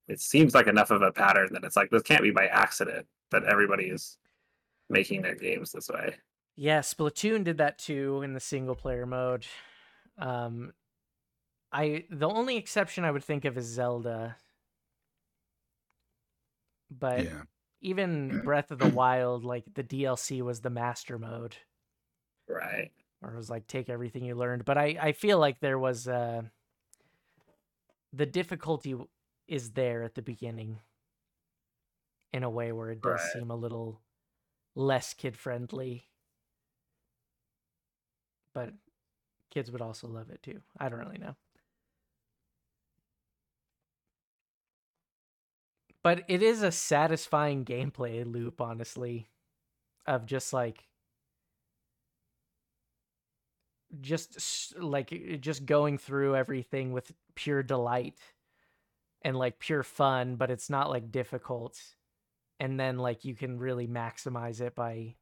it 0.09 0.21
seems 0.21 0.55
like 0.55 0.67
enough 0.67 0.91
of 0.91 1.03
a 1.03 1.13
pattern 1.13 1.51
that 1.53 1.65
it's 1.65 1.77
like 1.77 1.91
this 1.91 2.03
can't 2.03 2.23
be 2.23 2.31
by 2.31 2.47
accident 2.47 3.07
that 3.31 3.45
everybody 3.45 3.85
is 3.85 4.19
making 4.93 5.23
their 5.23 5.35
games 5.35 5.73
this 5.73 5.89
way 5.89 6.17
Yeah, 6.57 6.81
Splatoon 6.81 7.45
did 7.45 7.59
that 7.59 7.79
too 7.79 8.23
in 8.23 8.35
the 8.35 8.41
single 8.41 8.75
player 8.77 9.07
mode. 9.07 9.47
Um 10.19 10.73
I 11.73 12.07
the 12.11 12.29
only 12.29 12.57
exception 12.57 13.05
I 13.05 13.11
would 13.11 13.25
think 13.25 13.45
of 13.45 13.57
is 13.57 13.67
Zelda. 13.67 14.37
But 16.91 17.25
Yeah. 17.25 17.43
even 17.81 18.39
Breath 18.45 18.71
of 18.71 18.79
the 18.79 18.89
Wild, 18.89 19.45
like 19.45 19.65
the 19.75 19.83
DLC 19.83 20.43
was 20.43 20.61
the 20.61 20.71
master 20.71 21.19
mode. 21.19 21.57
right 22.49 22.93
Or 23.23 23.33
it 23.35 23.37
was 23.37 23.51
like 23.51 23.67
take 23.67 23.89
everything 23.89 24.25
you 24.25 24.35
learned. 24.35 24.65
But 24.65 24.79
I, 24.79 24.97
I 25.01 25.13
feel 25.13 25.39
like 25.39 25.61
there 25.61 25.79
was 25.79 26.09
uh 26.09 26.43
the 28.13 28.27
difficulty 28.27 28.95
is 29.49 29.73
there 29.73 30.03
at 30.03 30.15
the 30.15 30.23
beginning 30.23 30.81
in 32.33 32.43
a 32.43 32.51
way 32.51 32.73
where 32.73 32.91
it 32.91 33.03
does 33.03 33.23
Right. 33.23 33.33
seem 33.33 33.51
a 33.51 33.57
little 33.57 34.01
less 34.75 35.15
kid 35.15 35.37
friendly. 35.37 36.09
But 38.55 38.75
kids 39.51 39.71
would 39.71 39.83
also 39.83 40.09
love 40.09 40.31
it 40.31 40.43
too. 40.43 40.61
I 40.79 40.89
don't 40.89 40.99
really 40.99 41.19
know. 41.19 41.37
But 46.03 46.25
it 46.29 46.43
is 46.43 46.63
a 46.63 46.73
satisfying 46.73 47.65
gameplay 47.65 48.31
loop, 48.31 48.61
honestly, 48.61 49.29
of 50.07 50.27
just 50.27 50.53
like 50.53 50.89
just 54.01 54.75
like 54.79 55.39
just 55.41 55.67
going 55.67 55.99
through 55.99 56.35
everything 56.35 56.93
with 56.93 57.13
pure 57.35 57.63
delight 57.63 58.19
and 59.23 59.37
like 59.37 59.59
pure 59.59 59.83
fun, 59.83 60.37
but 60.37 60.51
it's 60.51 60.71
not 60.71 60.91
like 60.91 61.13
difficult. 61.13 61.81
And 62.63 62.79
then 62.79 62.97
like 62.97 63.25
you 63.25 63.35
can 63.35 63.59
really 63.59 63.89
maximize 63.89 64.61
it 64.61 64.77
by 64.77 65.17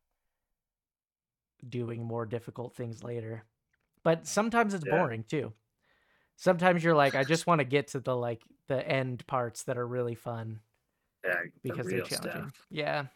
doing 1.67 2.05
more 2.05 2.27
difficult 2.27 2.75
things 2.77 3.03
later. 3.03 3.45
But 4.05 4.27
sometimes 4.27 4.75
it's 4.75 4.85
Yeah. 4.85 4.99
boring 4.99 5.25
too. 5.25 5.55
Sometimes 6.37 6.85
you're 6.85 6.95
like, 6.95 7.15
I 7.15 7.25
just 7.25 7.47
want 7.47 7.61
to 7.61 7.65
get 7.65 7.89
to 7.89 8.01
the 8.01 8.15
like 8.15 8.43
the 8.67 8.87
end 8.87 9.27
parts 9.27 9.63
that 9.63 9.79
are 9.79 9.87
really 9.87 10.15
fun 10.15 10.61
yeah 11.25 11.41
the 11.43 11.51
because 11.63 11.87
they're 11.89 12.03
challenging. 12.03 12.43
stuff. 12.51 12.67
Yeah. 12.71 13.07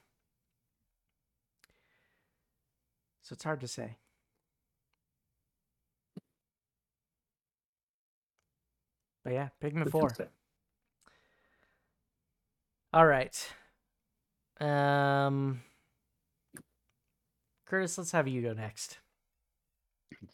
So 3.21 3.35
it's 3.35 3.45
hard 3.45 3.61
to 3.61 3.69
say. 3.69 3.99
But 9.23 9.35
yeah, 9.35 9.49
Pikmin 9.62 9.85
Good 9.85 9.93
4. 9.93 10.16
All 12.95 13.07
right. 13.07 13.52
Um 14.61 15.63
Curtis, 17.67 17.99
let's 17.99 18.13
have 18.13 18.29
you 18.29 18.43
go 18.43 18.53
next. 18.53 18.99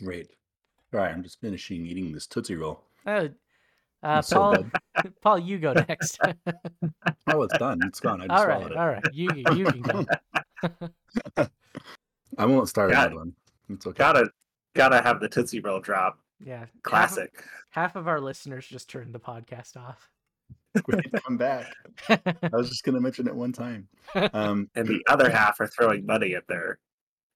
Great. 0.02 0.28
All 0.92 1.00
right, 1.00 1.12
I'm 1.12 1.22
just 1.22 1.40
finishing 1.40 1.86
eating 1.86 2.12
this 2.12 2.26
Tootsie 2.26 2.56
Roll. 2.56 2.82
Uh, 3.06 3.28
uh 4.02 4.16
It's 4.18 4.28
so 4.28 4.36
Paul. 4.36 4.64
Paul, 5.22 5.38
you 5.38 5.58
go 5.58 5.72
next. 5.72 6.18
Oh, 7.32 7.42
it's 7.42 7.56
done. 7.58 7.78
It's 7.84 8.00
gone. 8.00 8.20
I 8.22 8.26
just 8.26 8.40
all 8.40 8.46
right, 8.48 8.58
swallowed 8.58 8.76
all 8.76 8.88
right. 8.88 9.02
You 9.12 9.28
you 9.54 9.64
can 9.66 9.82
go. 9.82 10.04
I 12.38 12.44
won't 12.46 12.68
start 12.68 12.90
Got 12.90 13.06
another 13.06 13.16
one. 13.20 13.34
It's 13.68 13.86
okay. 13.86 13.98
gotta 13.98 14.30
gotta 14.74 15.00
have 15.00 15.20
the 15.20 15.28
tootsie 15.28 15.60
roll 15.60 15.78
drop 15.80 16.18
Yeah. 16.44 16.58
half 16.58 16.68
of- 16.74 16.82
classic 16.82 17.44
Half 17.70 17.94
of 17.94 18.08
our 18.08 18.20
listeners 18.20 18.66
just 18.66 18.90
turned 18.90 19.14
the 19.14 19.20
podcast 19.20 19.76
off. 19.76 20.08
Wait, 20.86 21.12
come 21.24 21.36
back. 21.36 21.72
I 22.08 22.48
was 22.52 22.68
just 22.68 22.84
gonna 22.84 23.00
mention 23.00 23.26
it 23.26 23.34
one 23.34 23.52
time. 23.52 23.88
Um, 24.32 24.68
and 24.74 24.86
the 24.86 25.02
other 25.08 25.30
half 25.36 25.60
are 25.60 25.66
throwing 25.66 26.06
money 26.06 26.34
at 26.34 26.46
their 26.46 26.78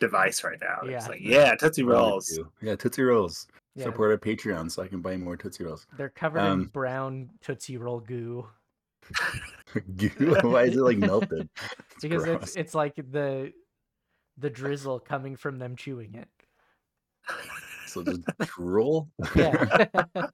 device 0.01 0.45
right 0.45 0.59
now. 0.61 0.79
It's 0.83 0.91
Yeah. 0.91 1.09
like, 1.09 1.21
yeah, 1.23 1.55
Tootsie 1.57 1.83
Rolls. 1.83 2.27
to. 2.29 2.51
Yeah, 2.63 2.77
Tootsie 2.77 3.03
Rolls. 3.03 3.47
Yeah, 3.77 3.85
Support 3.87 4.13
our 4.13 4.19
Patreon 4.19 4.71
so 4.71 4.83
I 4.85 4.87
can 4.89 5.01
buy 5.01 5.17
more 5.17 5.37
Tootsie 5.37 5.65
Rolls. 5.65 5.87
they're 5.97 6.09
covered 6.11 6.41
in 6.41 6.47
um, 6.47 6.65
brown 6.67 7.31
Tootsie 7.41 7.77
Roll 7.77 7.99
goo. 8.01 8.47
Goo? 9.97 10.37
Why 10.43 10.65
is 10.65 10.77
it 10.77 10.81
like 10.83 10.99
melted? 10.99 11.49
It's 11.93 12.03
because 12.03 12.25
gross. 12.25 12.43
it's 12.43 12.57
it's 12.57 12.75
like 12.75 12.95
the 12.97 13.53
the 14.39 14.49
drizzle 14.51 14.99
coming 15.01 15.37
from 15.37 15.59
them 15.59 15.77
chewing 15.77 16.15
it. 16.15 16.29
so 17.87 18.03
just 18.03 18.21
drool. 18.41 19.09
Yeah. 19.35 19.87
I 20.17 20.29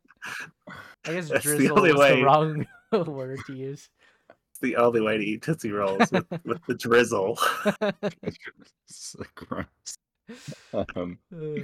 guess 1.05 1.29
That's 1.29 1.45
the 1.45 1.57
drizzle 1.57 1.79
only 1.79 1.91
is 1.91 1.97
way. 1.97 2.17
the 2.17 2.25
wrong 2.25 2.67
word 3.07 3.39
to 3.47 3.55
use. 3.55 3.89
It's 4.51 4.61
the 4.61 4.77
only 4.77 5.01
way 5.01 5.19
to 5.19 5.25
eat 5.25 5.43
Tootsie 5.43 5.73
Rolls 5.73 6.11
with, 6.11 6.27
with 6.45 6.65
the 6.67 6.75
drizzle. 6.75 7.39
So 8.93 9.23
gross. 9.35 9.97
Um, 10.97 11.19
Uh, 11.33 11.63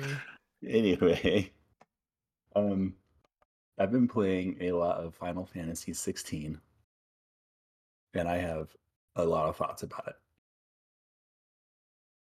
anyway, 0.66 1.50
um, 2.54 2.94
I've 3.78 3.92
been 3.92 4.08
playing 4.08 4.56
a 4.60 4.72
lot 4.72 4.98
of 4.98 5.14
Final 5.14 5.44
Fantasy 5.44 5.92
16, 5.92 6.58
and 8.14 8.28
I 8.28 8.36
have 8.38 8.74
a 9.16 9.24
lot 9.24 9.48
of 9.48 9.56
thoughts 9.56 9.82
about 9.82 10.08
it. 10.08 10.14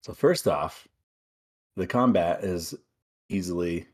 So 0.02 0.12
first 0.12 0.46
off, 0.46 0.86
the 1.76 1.86
combat 1.86 2.44
is 2.44 2.74
easily 3.28 3.86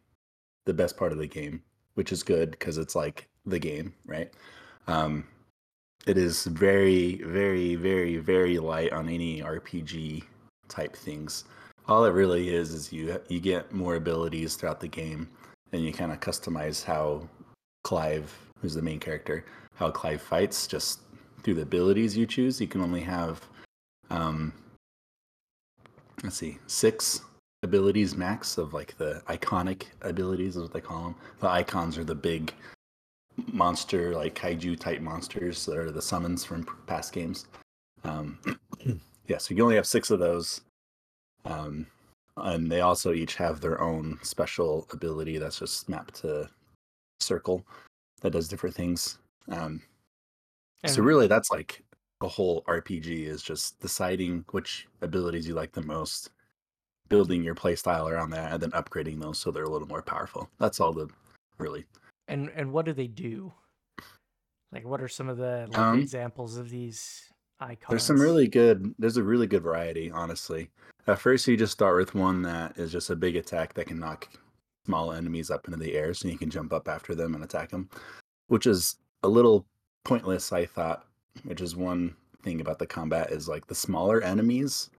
the 0.64 0.74
best 0.74 0.96
part 0.96 1.12
of 1.12 1.18
the 1.18 1.26
game, 1.26 1.62
which 1.94 2.12
is 2.12 2.22
good 2.22 2.52
because 2.52 2.78
it's 2.78 2.94
like 2.96 3.28
the 3.46 3.58
game, 3.58 3.94
right? 4.06 4.32
Um, 4.86 5.24
it 6.06 6.18
is 6.18 6.44
very, 6.44 7.22
very, 7.24 7.76
very, 7.76 8.16
very 8.16 8.58
light 8.58 8.92
on 8.92 9.08
any 9.08 9.40
RPG 9.40 10.24
type 10.68 10.96
things. 10.96 11.44
All 11.88 12.04
it 12.04 12.10
really 12.10 12.54
is 12.54 12.72
is 12.72 12.92
you 12.92 13.20
you 13.28 13.40
get 13.40 13.72
more 13.72 13.96
abilities 13.96 14.56
throughout 14.56 14.80
the 14.80 14.88
game, 14.88 15.28
and 15.72 15.84
you 15.84 15.92
kind 15.92 16.12
of 16.12 16.20
customize 16.20 16.84
how 16.84 17.28
Clive, 17.84 18.32
who's 18.60 18.74
the 18.74 18.82
main 18.82 19.00
character, 19.00 19.44
how 19.74 19.90
Clive 19.90 20.22
fights 20.22 20.66
just 20.66 21.00
through 21.42 21.54
the 21.54 21.62
abilities 21.62 22.16
you 22.16 22.26
choose. 22.26 22.60
You 22.60 22.68
can 22.68 22.80
only 22.80 23.00
have, 23.00 23.40
um, 24.10 24.52
let's 26.22 26.36
see, 26.36 26.58
six 26.66 27.22
abilities 27.64 28.16
max 28.16 28.58
of 28.58 28.74
like 28.74 28.96
the 28.98 29.22
iconic 29.28 29.84
abilities 30.02 30.56
is 30.56 30.62
what 30.62 30.72
they 30.72 30.80
call 30.80 31.04
them. 31.04 31.14
The 31.40 31.48
icons 31.48 31.98
are 31.98 32.04
the 32.04 32.14
big 32.14 32.52
monster, 33.52 34.14
like 34.14 34.34
kaiju 34.34 34.78
type 34.78 35.00
monsters 35.00 35.64
that 35.66 35.76
are 35.76 35.90
the 35.90 36.02
summons 36.02 36.44
from 36.44 36.66
past 36.86 37.12
games. 37.12 37.46
Um, 38.04 38.38
yeah, 39.26 39.38
so 39.38 39.54
you 39.54 39.62
only 39.62 39.76
have 39.76 39.86
six 39.86 40.10
of 40.10 40.18
those. 40.18 40.62
Um, 41.44 41.86
and 42.36 42.70
they 42.70 42.80
also 42.80 43.12
each 43.12 43.34
have 43.36 43.60
their 43.60 43.80
own 43.80 44.18
special 44.22 44.86
ability 44.92 45.38
that's 45.38 45.58
just 45.58 45.88
mapped 45.88 46.14
to 46.22 46.48
circle 47.20 47.66
that 48.22 48.30
does 48.30 48.48
different 48.48 48.74
things. 48.74 49.18
Um, 49.48 49.82
so 50.86 51.02
really, 51.02 51.26
that's 51.28 51.50
like 51.50 51.82
the 52.20 52.28
whole 52.28 52.62
RPG 52.62 53.26
is 53.26 53.42
just 53.42 53.78
deciding 53.80 54.44
which 54.50 54.88
abilities 55.00 55.46
you 55.46 55.54
like 55.54 55.72
the 55.72 55.82
most 55.82 56.30
building 57.08 57.42
your 57.42 57.54
playstyle 57.54 58.10
around 58.10 58.30
that 58.30 58.52
and 58.52 58.62
then 58.62 58.70
upgrading 58.70 59.20
those 59.20 59.38
so 59.38 59.50
they're 59.50 59.64
a 59.64 59.68
little 59.68 59.88
more 59.88 60.02
powerful. 60.02 60.48
That's 60.58 60.80
all 60.80 60.92
the 60.92 61.08
really. 61.58 61.84
And 62.28 62.50
and 62.54 62.72
what 62.72 62.86
do 62.86 62.92
they 62.92 63.08
do? 63.08 63.52
Like, 64.72 64.86
what 64.86 65.02
are 65.02 65.08
some 65.08 65.28
of 65.28 65.36
the 65.36 65.66
like, 65.68 65.78
Um, 65.78 66.00
examples 66.00 66.56
of 66.56 66.70
these 66.70 67.30
icons? 67.60 67.90
There's 67.90 68.04
some 68.04 68.20
really 68.20 68.48
good. 68.48 68.94
There's 68.98 69.18
a 69.18 69.22
really 69.22 69.46
good 69.46 69.62
variety, 69.62 70.10
honestly. 70.10 70.70
At 71.06 71.18
first, 71.18 71.46
you 71.46 71.56
just 71.56 71.72
start 71.72 71.96
with 71.96 72.14
one 72.14 72.42
that 72.42 72.78
is 72.78 72.92
just 72.92 73.10
a 73.10 73.16
big 73.16 73.36
attack 73.36 73.74
that 73.74 73.86
can 73.88 73.98
knock 73.98 74.28
small 74.86 75.12
enemies 75.12 75.50
up 75.50 75.66
into 75.66 75.78
the 75.78 75.94
air, 75.94 76.14
so 76.14 76.28
you 76.28 76.38
can 76.38 76.50
jump 76.50 76.72
up 76.72 76.88
after 76.88 77.14
them 77.14 77.34
and 77.34 77.44
attack 77.44 77.70
them, 77.70 77.88
which 78.48 78.66
is 78.66 78.96
a 79.22 79.28
little 79.28 79.66
pointless, 80.04 80.52
I 80.52 80.64
thought. 80.66 81.06
Which 81.44 81.60
is 81.60 81.74
one 81.76 82.14
thing 82.42 82.60
about 82.60 82.78
the 82.78 82.86
combat 82.86 83.30
is 83.30 83.48
like 83.48 83.66
the 83.66 83.74
smaller 83.74 84.20
enemies 84.22 84.90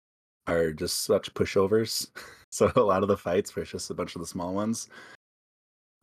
are 0.47 0.71
just 0.71 1.03
such 1.05 1.33
pushovers. 1.33 2.07
so 2.51 2.71
a 2.75 2.81
lot 2.81 3.03
of 3.03 3.07
the 3.07 3.17
fights 3.17 3.55
were 3.55 3.63
just 3.63 3.89
a 3.91 3.93
bunch 3.93 4.15
of 4.15 4.21
the 4.21 4.27
small 4.27 4.53
ones. 4.53 4.89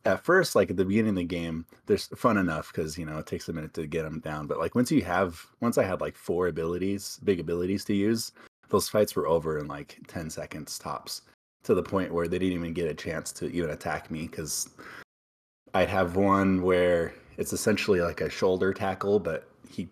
At 0.03 0.25
first, 0.25 0.55
like 0.55 0.71
at 0.71 0.77
the 0.77 0.85
beginning 0.85 1.09
of 1.09 1.15
the 1.15 1.23
game, 1.23 1.65
there's 1.85 2.07
fun 2.07 2.37
enough 2.37 2.71
because 2.73 2.97
you 2.97 3.05
know 3.05 3.19
it 3.19 3.27
takes 3.27 3.49
a 3.49 3.53
minute 3.53 3.73
to 3.75 3.85
get 3.85 4.03
them 4.03 4.19
down. 4.19 4.47
But 4.47 4.57
like 4.57 4.73
once 4.73 4.91
you 4.91 5.03
have, 5.03 5.45
once 5.59 5.77
I 5.77 5.83
had 5.83 6.01
like 6.01 6.15
four 6.15 6.47
abilities, 6.47 7.19
big 7.23 7.39
abilities 7.39 7.85
to 7.85 7.93
use, 7.93 8.31
those 8.69 8.89
fights 8.89 9.15
were 9.15 9.27
over 9.27 9.59
in 9.59 9.67
like 9.67 9.99
10 10.07 10.29
seconds 10.29 10.79
tops 10.79 11.21
to 11.63 11.75
the 11.75 11.83
point 11.83 12.13
where 12.13 12.27
they 12.27 12.39
didn't 12.39 12.57
even 12.57 12.73
get 12.73 12.89
a 12.89 12.93
chance 12.93 13.31
to 13.33 13.51
even 13.51 13.69
attack 13.69 14.09
me 14.09 14.21
because 14.27 14.69
I'd 15.73 15.89
have 15.89 16.15
one 16.15 16.63
where 16.63 17.13
it's 17.37 17.53
essentially 17.53 18.01
like 18.01 18.21
a 18.21 18.29
shoulder 18.29 18.73
tackle, 18.73 19.19
but 19.19 19.49
he 19.69 19.87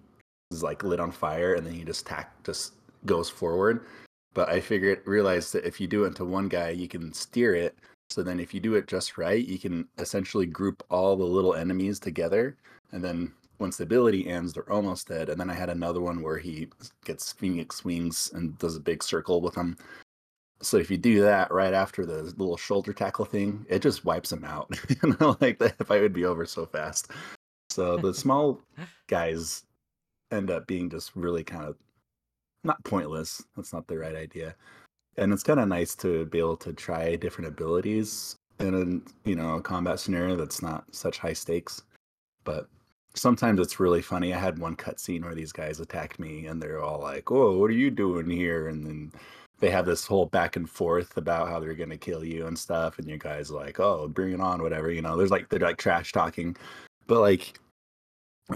is 0.52 0.64
like 0.64 0.84
lit 0.84 1.00
on 1.00 1.12
fire 1.12 1.54
and 1.54 1.66
then 1.66 1.74
he 1.74 1.84
just 1.84 2.08
tack 2.08 2.44
just 2.44 2.74
goes 3.06 3.30
forward. 3.30 3.86
But 4.34 4.50
I 4.50 4.60
figured 4.60 5.02
realized 5.06 5.54
that 5.54 5.66
if 5.66 5.80
you 5.80 5.88
do 5.88 6.06
it 6.06 6.16
to 6.16 6.26
one 6.26 6.48
guy, 6.48 6.70
you 6.70 6.88
can 6.88 7.14
steer 7.14 7.56
it. 7.56 7.76
So 8.10 8.24
then 8.24 8.40
if 8.40 8.54
you 8.54 8.60
do 8.60 8.76
it 8.76 8.88
just 8.88 9.18
right, 9.18 9.46
you 9.46 9.60
can 9.60 9.88
essentially 9.98 10.46
group 10.46 10.84
all 10.90 11.16
the 11.16 11.24
little 11.24 11.54
enemies 11.54 12.00
together 12.00 12.58
and 12.92 13.04
then 13.04 13.32
once 13.60 13.78
the 13.78 13.84
ability 13.84 14.28
ends, 14.28 14.54
they're 14.54 14.72
almost 14.72 15.10
dead. 15.10 15.30
And 15.30 15.40
then 15.40 15.50
I 15.50 15.54
had 15.54 15.70
another 15.70 16.02
one 16.02 16.22
where 16.22 16.38
he 16.38 16.70
gets 17.06 17.34
Phoenix 17.34 17.84
wings 17.84 18.32
and 18.34 18.58
does 18.58 18.78
a 18.78 18.82
big 18.82 19.04
circle 19.04 19.42
with 19.42 19.56
them. 19.56 19.78
So 20.62 20.78
if 20.78 20.90
you 20.90 20.98
do 20.98 21.22
that 21.22 21.52
right 21.52 21.74
after 21.74 22.06
the 22.06 22.24
little 22.38 22.58
shoulder 22.58 22.94
tackle 22.94 23.26
thing, 23.26 23.66
it 23.70 23.82
just 23.82 24.06
wipes 24.06 24.30
them 24.30 24.44
out. 24.44 24.78
and 25.02 25.16
I 25.20 25.36
like 25.42 25.60
that 25.60 25.76
if 25.80 25.92
I 25.92 26.00
would 26.00 26.14
be 26.14 26.26
over 26.26 26.46
so 26.46 26.66
fast. 26.66 27.12
So 27.70 27.98
the 27.98 28.14
small 28.14 28.62
guys 29.08 29.64
end 30.32 30.52
up 30.52 30.68
being 30.68 30.90
just 30.90 31.16
really 31.16 31.44
kind 31.44 31.66
of 31.66 31.76
not 32.64 32.84
pointless. 32.84 33.44
That's 33.56 33.74
not 33.74 33.88
the 33.88 33.98
right 33.98 34.16
idea. 34.16 34.56
And 35.18 35.34
it's 35.34 35.44
kind 35.44 35.60
of 35.60 35.68
nice 35.68 35.96
to 35.96 36.26
be 36.26 36.40
able 36.40 36.58
to 36.58 36.74
try 36.74 37.16
different 37.16 37.50
abilities 37.50 38.36
in 38.60 38.74
a 38.74 39.30
you 39.30 39.36
know 39.36 39.56
a 39.56 39.62
combat 39.62 40.00
scenario 40.00 40.36
that's 40.36 40.62
not 40.62 40.84
such 40.94 41.18
high 41.18 41.34
stakes. 41.34 41.82
But 42.44 42.68
sometimes 43.16 43.60
it's 43.60 43.80
really 43.80 44.02
funny. 44.02 44.34
I 44.34 44.40
had 44.40 44.60
one 44.60 44.76
cutscene 44.76 45.24
where 45.24 45.36
these 45.36 45.52
guys 45.52 45.80
attacked 45.80 46.20
me, 46.20 46.46
and 46.48 46.62
they're 46.62 46.82
all 46.82 47.00
like, 47.00 47.32
"Oh, 47.32 47.58
what 47.58 47.70
are 47.70 47.74
you 47.74 47.92
doing 47.92 48.30
here?" 48.30 48.68
And 48.68 48.86
then 48.86 49.12
they 49.60 49.70
have 49.70 49.86
this 49.86 50.06
whole 50.06 50.26
back 50.28 50.56
and 50.56 50.70
forth 50.70 51.18
about 51.18 51.50
how 51.50 51.60
they're 51.60 51.74
gonna 51.74 51.98
kill 51.98 52.24
you 52.24 52.48
and 52.48 52.58
stuff, 52.58 53.00
and 53.00 53.08
you 53.08 53.18
guys 53.18 53.52
like, 53.52 53.80
"Oh, 53.80 54.08
bring 54.08 54.34
it 54.34 54.42
on," 54.42 54.62
whatever. 54.62 54.92
You 54.92 55.02
know, 55.02 55.18
there's 55.18 55.32
like 55.32 55.50
they're 55.50 55.60
like 55.60 55.78
trash 55.78 56.12
talking, 56.12 56.56
but 57.08 57.20
like 57.22 57.60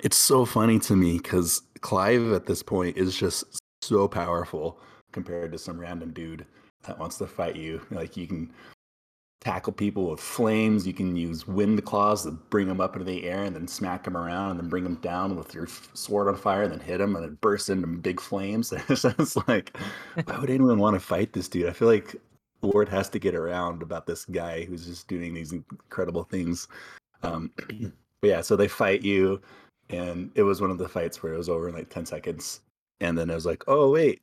it's 0.03 0.17
so 0.17 0.45
funny 0.45 0.79
to 0.79 0.95
me 0.95 1.17
because 1.17 1.61
Clive 1.81 2.31
at 2.33 2.45
this 2.45 2.63
point 2.63 2.97
is 2.97 3.15
just 3.15 3.43
so 3.81 4.07
powerful 4.07 4.79
compared 5.13 5.51
to 5.51 5.57
some 5.57 5.79
random 5.79 6.11
dude 6.11 6.45
that 6.83 6.99
wants 6.99 7.17
to 7.19 7.27
fight 7.27 7.55
you. 7.55 7.81
Like 7.91 8.17
you 8.17 8.27
can 8.27 8.51
tackle 9.43 9.73
people 9.73 10.09
with 10.09 10.19
flames. 10.19 10.87
You 10.87 10.93
can 10.93 11.15
use 11.15 11.47
wind 11.47 11.83
claws 11.85 12.23
to 12.23 12.31
bring 12.31 12.67
them 12.67 12.79
up 12.79 12.95
into 12.95 13.05
the 13.05 13.25
air 13.25 13.43
and 13.43 13.55
then 13.55 13.67
smack 13.67 14.03
them 14.03 14.15
around 14.15 14.51
and 14.51 14.59
then 14.59 14.69
bring 14.69 14.83
them 14.83 14.95
down 14.95 15.35
with 15.35 15.53
your 15.53 15.67
sword 15.93 16.27
on 16.27 16.35
fire 16.35 16.63
and 16.63 16.71
then 16.71 16.79
hit 16.79 16.99
them 16.99 17.15
and 17.15 17.25
it 17.25 17.41
bursts 17.41 17.69
into 17.69 17.87
big 17.87 18.19
flames. 18.19 18.73
it's 18.89 19.47
like, 19.47 19.75
why 20.25 20.39
would 20.39 20.49
anyone 20.49 20.79
want 20.79 20.95
to 20.95 20.99
fight 20.99 21.33
this 21.33 21.49
dude? 21.49 21.67
I 21.67 21.73
feel 21.73 21.89
like 21.89 22.15
Ward 22.61 22.87
has 22.89 23.09
to 23.09 23.19
get 23.19 23.35
around 23.35 23.81
about 23.81 24.05
this 24.05 24.25
guy 24.25 24.63
who's 24.63 24.85
just 24.85 25.07
doing 25.07 25.33
these 25.33 25.51
incredible 25.51 26.23
things. 26.23 26.67
Um, 27.21 27.51
but 28.21 28.27
yeah, 28.27 28.41
so 28.41 28.55
they 28.55 28.69
fight 28.69 29.01
you, 29.01 29.41
and 29.89 30.31
it 30.35 30.43
was 30.43 30.61
one 30.61 30.71
of 30.71 30.77
the 30.77 30.87
fights 30.87 31.21
where 31.21 31.33
it 31.33 31.37
was 31.37 31.49
over 31.49 31.67
in 31.67 31.75
like 31.75 31.89
10 31.89 32.05
seconds. 32.05 32.61
And 33.01 33.17
then 33.17 33.29
it 33.29 33.35
was 33.35 33.45
like, 33.45 33.65
oh, 33.67 33.91
wait, 33.91 34.21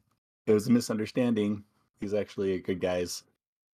it 0.51 0.55
was 0.55 0.67
a 0.67 0.73
misunderstanding. 0.73 1.65
He's 2.01 2.15
actually 2.15 2.55
a 2.55 2.61
good 2.61 2.81
guys 2.81 3.25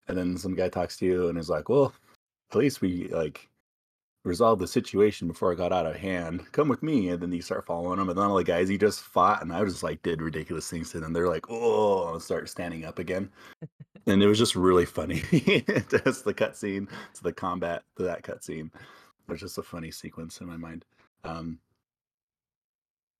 and 0.07 0.17
then 0.17 0.37
some 0.37 0.55
guy 0.55 0.69
talks 0.69 0.97
to 0.97 1.05
you 1.05 1.27
and 1.29 1.37
is 1.37 1.49
like, 1.49 1.69
"Well, 1.69 1.93
at 2.51 2.57
least 2.57 2.81
we 2.81 3.07
like 3.09 3.49
resolved 4.23 4.61
the 4.61 4.67
situation 4.67 5.27
before 5.27 5.51
it 5.51 5.57
got 5.57 5.73
out 5.73 5.85
of 5.85 5.95
hand. 5.95 6.51
Come 6.51 6.67
with 6.67 6.83
me." 6.83 7.09
And 7.09 7.21
then 7.21 7.31
you 7.31 7.41
start 7.41 7.65
following 7.65 7.99
him. 7.99 8.09
and 8.09 8.17
then 8.17 8.25
all 8.25 8.35
the 8.35 8.43
guys 8.43 8.69
he 8.69 8.77
just 8.77 9.01
fought, 9.01 9.41
and 9.41 9.51
I 9.53 9.63
just 9.65 9.83
like 9.83 10.01
did 10.03 10.21
ridiculous 10.21 10.69
things 10.69 10.91
to 10.91 10.99
them. 10.99 11.13
They're 11.13 11.29
like, 11.29 11.49
"Oh," 11.49 12.13
and 12.13 12.21
start 12.21 12.49
standing 12.49 12.85
up 12.85 12.99
again, 12.99 13.31
and 14.07 14.21
it 14.21 14.27
was 14.27 14.39
just 14.39 14.55
really 14.55 14.85
funny. 14.85 15.21
just 15.31 16.25
the 16.25 16.33
cutscene 16.33 16.87
to 17.15 17.23
the 17.23 17.33
combat 17.33 17.83
to 17.97 18.03
that 18.03 18.23
cutscene. 18.23 18.67
It 18.67 19.31
was 19.31 19.41
just 19.41 19.57
a 19.57 19.63
funny 19.63 19.91
sequence 19.91 20.39
in 20.41 20.47
my 20.47 20.57
mind. 20.57 20.85
Um, 21.23 21.59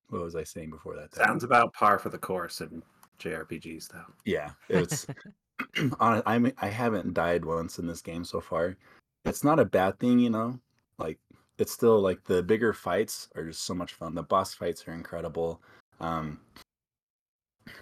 what 0.09 0.21
was 0.21 0.35
I 0.35 0.43
saying 0.43 0.69
before 0.69 0.95
that? 0.95 1.15
Sounds 1.15 1.43
about 1.43 1.73
par 1.73 1.97
for 1.97 2.09
the 2.09 2.17
course 2.19 2.61
in 2.61 2.83
JRPGs, 3.19 3.89
though. 3.89 4.13
Yeah, 4.25 4.51
it's 4.69 5.07
on 5.99 6.21
I'm 6.25 6.51
I 6.61 6.67
haven't 6.67 7.13
died 7.13 7.45
once 7.45 7.79
in 7.79 7.87
this 7.87 8.01
game 8.01 8.23
so 8.23 8.41
far. 8.41 8.77
It's 9.25 9.43
not 9.43 9.59
a 9.59 9.65
bad 9.65 9.99
thing, 9.99 10.19
you 10.19 10.29
know. 10.29 10.59
Like 10.97 11.19
it's 11.57 11.71
still 11.71 11.99
like 11.99 12.23
the 12.25 12.43
bigger 12.43 12.73
fights 12.73 13.29
are 13.35 13.45
just 13.45 13.63
so 13.63 13.73
much 13.73 13.93
fun. 13.93 14.15
The 14.15 14.23
boss 14.23 14.53
fights 14.53 14.87
are 14.87 14.93
incredible. 14.93 15.61
Um 15.99 16.39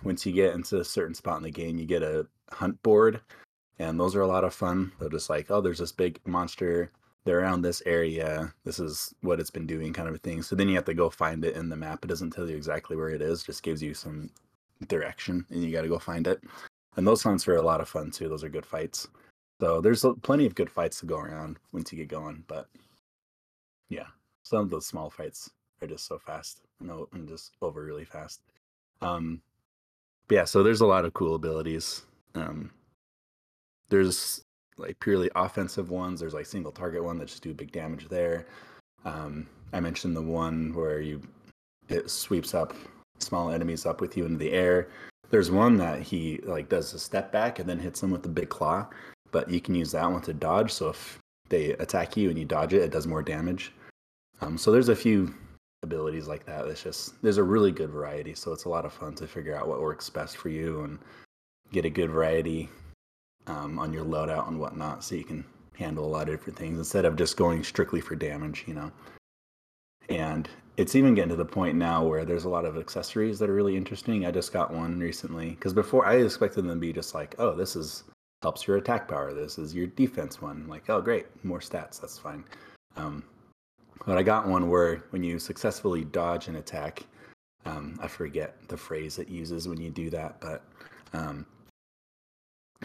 once 0.03 0.25
you 0.25 0.31
get 0.31 0.55
into 0.55 0.79
a 0.79 0.85
certain 0.85 1.15
spot 1.15 1.37
in 1.37 1.43
the 1.43 1.51
game, 1.51 1.77
you 1.77 1.85
get 1.85 2.03
a 2.03 2.27
hunt 2.51 2.81
board 2.83 3.21
and 3.79 3.99
those 3.99 4.15
are 4.15 4.21
a 4.21 4.27
lot 4.27 4.43
of 4.43 4.53
fun. 4.53 4.91
They're 4.99 5.09
just 5.09 5.29
like, 5.29 5.49
oh, 5.49 5.61
there's 5.61 5.79
this 5.79 5.91
big 5.91 6.19
monster. 6.25 6.91
They're 7.25 7.39
around 7.39 7.61
this 7.61 7.81
area. 7.85 8.53
This 8.65 8.79
is 8.79 9.13
what 9.21 9.39
it's 9.39 9.49
been 9.49 9.65
doing, 9.65 9.93
kind 9.93 10.09
of 10.09 10.15
a 10.15 10.19
thing. 10.19 10.41
So 10.41 10.55
then 10.55 10.67
you 10.67 10.75
have 10.75 10.85
to 10.85 10.93
go 10.93 11.09
find 11.09 11.43
it 11.45 11.55
in 11.55 11.69
the 11.69 11.75
map. 11.75 12.03
It 12.03 12.07
doesn't 12.07 12.31
tell 12.31 12.49
you 12.49 12.55
exactly 12.55 12.97
where 12.97 13.09
it 13.09 13.21
is, 13.21 13.43
just 13.43 13.63
gives 13.63 13.81
you 13.81 13.93
some 13.93 14.29
direction, 14.87 15.45
and 15.49 15.63
you 15.63 15.71
got 15.71 15.81
to 15.81 15.87
go 15.87 15.99
find 15.99 16.27
it 16.27 16.41
and 16.95 17.07
those 17.07 17.23
hunts 17.23 17.47
are 17.47 17.55
a 17.55 17.61
lot 17.61 17.81
of 17.81 17.89
fun 17.89 18.11
too. 18.11 18.29
Those 18.29 18.43
are 18.43 18.49
good 18.49 18.65
fights. 18.65 19.07
So 19.59 19.81
there's 19.81 20.05
plenty 20.21 20.45
of 20.45 20.55
good 20.55 20.69
fights 20.69 20.99
to 20.99 21.05
go 21.05 21.17
around 21.17 21.57
once 21.71 21.91
you 21.91 21.97
get 21.97 22.09
going. 22.09 22.43
But 22.47 22.67
yeah, 23.89 24.07
some 24.43 24.59
of 24.59 24.69
those 24.69 24.85
small 24.85 25.09
fights 25.09 25.49
are 25.81 25.87
just 25.87 26.05
so 26.05 26.19
fast 26.19 26.61
and, 26.79 26.91
and 27.13 27.27
just 27.27 27.55
over 27.61 27.83
really 27.83 28.05
fast. 28.05 28.41
Um, 29.01 29.41
but 30.27 30.35
yeah, 30.35 30.45
so 30.45 30.63
there's 30.63 30.81
a 30.81 30.85
lot 30.85 31.05
of 31.05 31.13
cool 31.13 31.35
abilities. 31.35 32.03
Um, 32.35 32.71
there's 33.89 34.43
like 34.77 34.99
purely 34.99 35.29
offensive 35.35 35.89
ones. 35.89 36.19
There's 36.19 36.33
like 36.33 36.45
single 36.45 36.71
target 36.71 37.03
one 37.03 37.17
that 37.19 37.27
just 37.27 37.43
do 37.43 37.53
big 37.53 37.71
damage 37.71 38.07
there. 38.07 38.47
Um, 39.05 39.47
I 39.71 39.79
mentioned 39.79 40.15
the 40.15 40.21
one 40.21 40.73
where 40.73 40.99
you 40.99 41.21
it 41.89 42.09
sweeps 42.09 42.53
up 42.53 42.73
small 43.19 43.49
enemies 43.49 43.85
up 43.85 44.01
with 44.01 44.17
you 44.17 44.25
into 44.25 44.37
the 44.37 44.51
air. 44.51 44.89
There's 45.29 45.51
one 45.51 45.77
that 45.77 46.01
he 46.01 46.39
like 46.43 46.69
does 46.69 46.93
a 46.93 46.99
step 46.99 47.31
back 47.31 47.59
and 47.59 47.67
then 47.67 47.79
hits 47.79 48.01
them 48.01 48.11
with 48.11 48.23
the 48.23 48.29
big 48.29 48.49
claw, 48.49 48.87
but 49.31 49.49
you 49.49 49.59
can 49.61 49.75
use 49.75 49.91
that 49.91 50.11
one 50.11 50.21
to 50.23 50.33
dodge. 50.33 50.71
So 50.71 50.89
if 50.89 51.19
they 51.49 51.71
attack 51.73 52.15
you 52.17 52.29
and 52.29 52.37
you 52.37 52.45
dodge 52.45 52.73
it, 52.73 52.81
it 52.81 52.91
does 52.91 53.07
more 53.07 53.23
damage. 53.23 53.73
Um, 54.41 54.57
so 54.57 54.71
there's 54.71 54.89
a 54.89 54.95
few 54.95 55.33
abilities 55.83 56.27
like 56.27 56.45
that. 56.45 56.65
It's 56.67 56.83
just 56.83 57.21
there's 57.21 57.37
a 57.37 57.43
really 57.43 57.71
good 57.71 57.89
variety, 57.89 58.33
so 58.33 58.53
it's 58.53 58.65
a 58.65 58.69
lot 58.69 58.85
of 58.85 58.93
fun 58.93 59.15
to 59.15 59.27
figure 59.27 59.55
out 59.55 59.67
what 59.67 59.81
works 59.81 60.09
best 60.09 60.37
for 60.37 60.49
you 60.49 60.81
and 60.81 60.99
get 61.71 61.85
a 61.85 61.89
good 61.89 62.09
variety 62.09 62.69
um, 63.47 63.79
on 63.79 63.93
your 63.93 64.05
loadout 64.05 64.47
and 64.47 64.59
whatnot, 64.59 65.03
so 65.03 65.15
you 65.15 65.23
can 65.23 65.43
handle 65.75 66.05
a 66.05 66.07
lot 66.07 66.29
of 66.29 66.35
different 66.35 66.57
things 66.57 66.77
instead 66.77 67.05
of 67.05 67.15
just 67.15 67.37
going 67.37 67.63
strictly 67.63 68.01
for 68.01 68.15
damage. 68.15 68.63
You 68.67 68.75
know, 68.75 68.91
and 70.09 70.49
it's 70.77 70.95
even 70.95 71.13
getting 71.13 71.29
to 71.29 71.35
the 71.35 71.45
point 71.45 71.77
now 71.77 72.05
where 72.05 72.25
there's 72.25 72.45
a 72.45 72.49
lot 72.49 72.65
of 72.65 72.77
accessories 72.77 73.37
that 73.39 73.49
are 73.49 73.53
really 73.53 73.77
interesting. 73.77 74.25
I 74.25 74.31
just 74.31 74.51
got 74.51 74.73
one 74.73 74.99
recently 74.99 75.51
because 75.51 75.73
before 75.73 76.05
I 76.05 76.15
expected 76.15 76.63
them 76.63 76.69
to 76.69 76.75
be 76.75 76.93
just 76.93 77.13
like, 77.13 77.35
oh, 77.37 77.55
this 77.55 77.75
is 77.75 78.03
helps 78.41 78.67
your 78.67 78.77
attack 78.77 79.07
power. 79.07 79.33
This 79.33 79.57
is 79.57 79.73
your 79.73 79.87
defense 79.87 80.41
one. 80.41 80.67
Like, 80.67 80.89
oh, 80.89 81.01
great, 81.01 81.27
more 81.45 81.59
stats. 81.59 82.01
That's 82.01 82.17
fine. 82.17 82.43
Um, 82.97 83.23
but 84.05 84.17
I 84.17 84.23
got 84.23 84.47
one 84.47 84.69
where 84.69 85.05
when 85.11 85.23
you 85.23 85.39
successfully 85.39 86.03
dodge 86.03 86.49
an 86.49 86.57
attack, 86.57 87.03
um, 87.65 87.97
I 88.01 88.07
forget 88.07 88.55
the 88.67 88.75
phrase 88.75 89.17
it 89.17 89.29
uses 89.29 89.67
when 89.67 89.79
you 89.79 89.89
do 89.89 90.09
that, 90.09 90.41
but 90.41 90.65
um, 91.13 91.45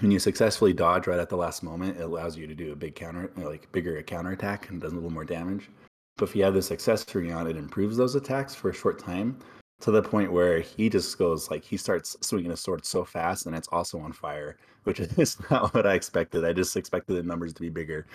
when 0.01 0.13
you 0.13 0.21
successfully 0.21 0.73
dodge 0.73 1.09
right 1.09 1.19
at 1.19 1.29
the 1.29 1.37
last 1.37 1.65
moment, 1.65 1.99
it 1.99 2.03
allows 2.03 2.37
you 2.37 2.47
to 2.47 2.55
do 2.55 2.73
a 2.73 2.77
big 2.77 2.95
counter, 2.95 3.33
like 3.37 3.71
bigger 3.73 4.01
counter 4.03 4.31
attack 4.31 4.69
and 4.69 4.81
does 4.81 4.93
a 4.93 4.95
little 4.95 5.11
more 5.11 5.25
damage. 5.25 5.69
But 6.19 6.29
if 6.29 6.37
you 6.37 6.45
have 6.45 6.53
this 6.53 6.73
accessory 6.73 7.33
on, 7.33 7.47
it 7.47 7.57
improves 7.57 7.97
those 7.97 8.17
attacks 8.17 8.55
for 8.55 8.71
a 8.71 8.75
short 8.75 8.99
time. 8.99 9.39
to 9.81 9.93
the 9.93 10.03
point 10.03 10.33
where 10.33 10.59
he 10.59 10.89
just 10.89 11.17
goes 11.19 11.51
like 11.53 11.63
he 11.63 11.77
starts 11.77 12.17
swinging 12.21 12.51
his 12.51 12.59
sword 12.61 12.85
so 12.85 13.05
fast 13.05 13.47
and 13.47 13.55
it's 13.55 13.69
also 13.69 14.01
on 14.01 14.13
fire, 14.13 14.57
which 14.83 14.99
is 15.19 15.39
not 15.51 15.73
what 15.73 15.87
I 15.87 15.95
expected. 15.95 16.45
I 16.45 16.53
just 16.53 16.77
expected 16.77 17.15
the 17.15 17.23
numbers 17.23 17.55
to 17.55 17.63
be 17.63 17.69
bigger, 17.69 18.07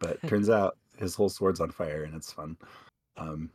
but 0.00 0.20
turns 0.26 0.50
out 0.50 0.76
his 0.96 1.14
whole 1.14 1.28
sword's 1.28 1.60
on 1.60 1.70
fire 1.70 2.02
and 2.02 2.14
it's 2.16 2.32
fun. 2.32 2.56
Um, 3.16 3.50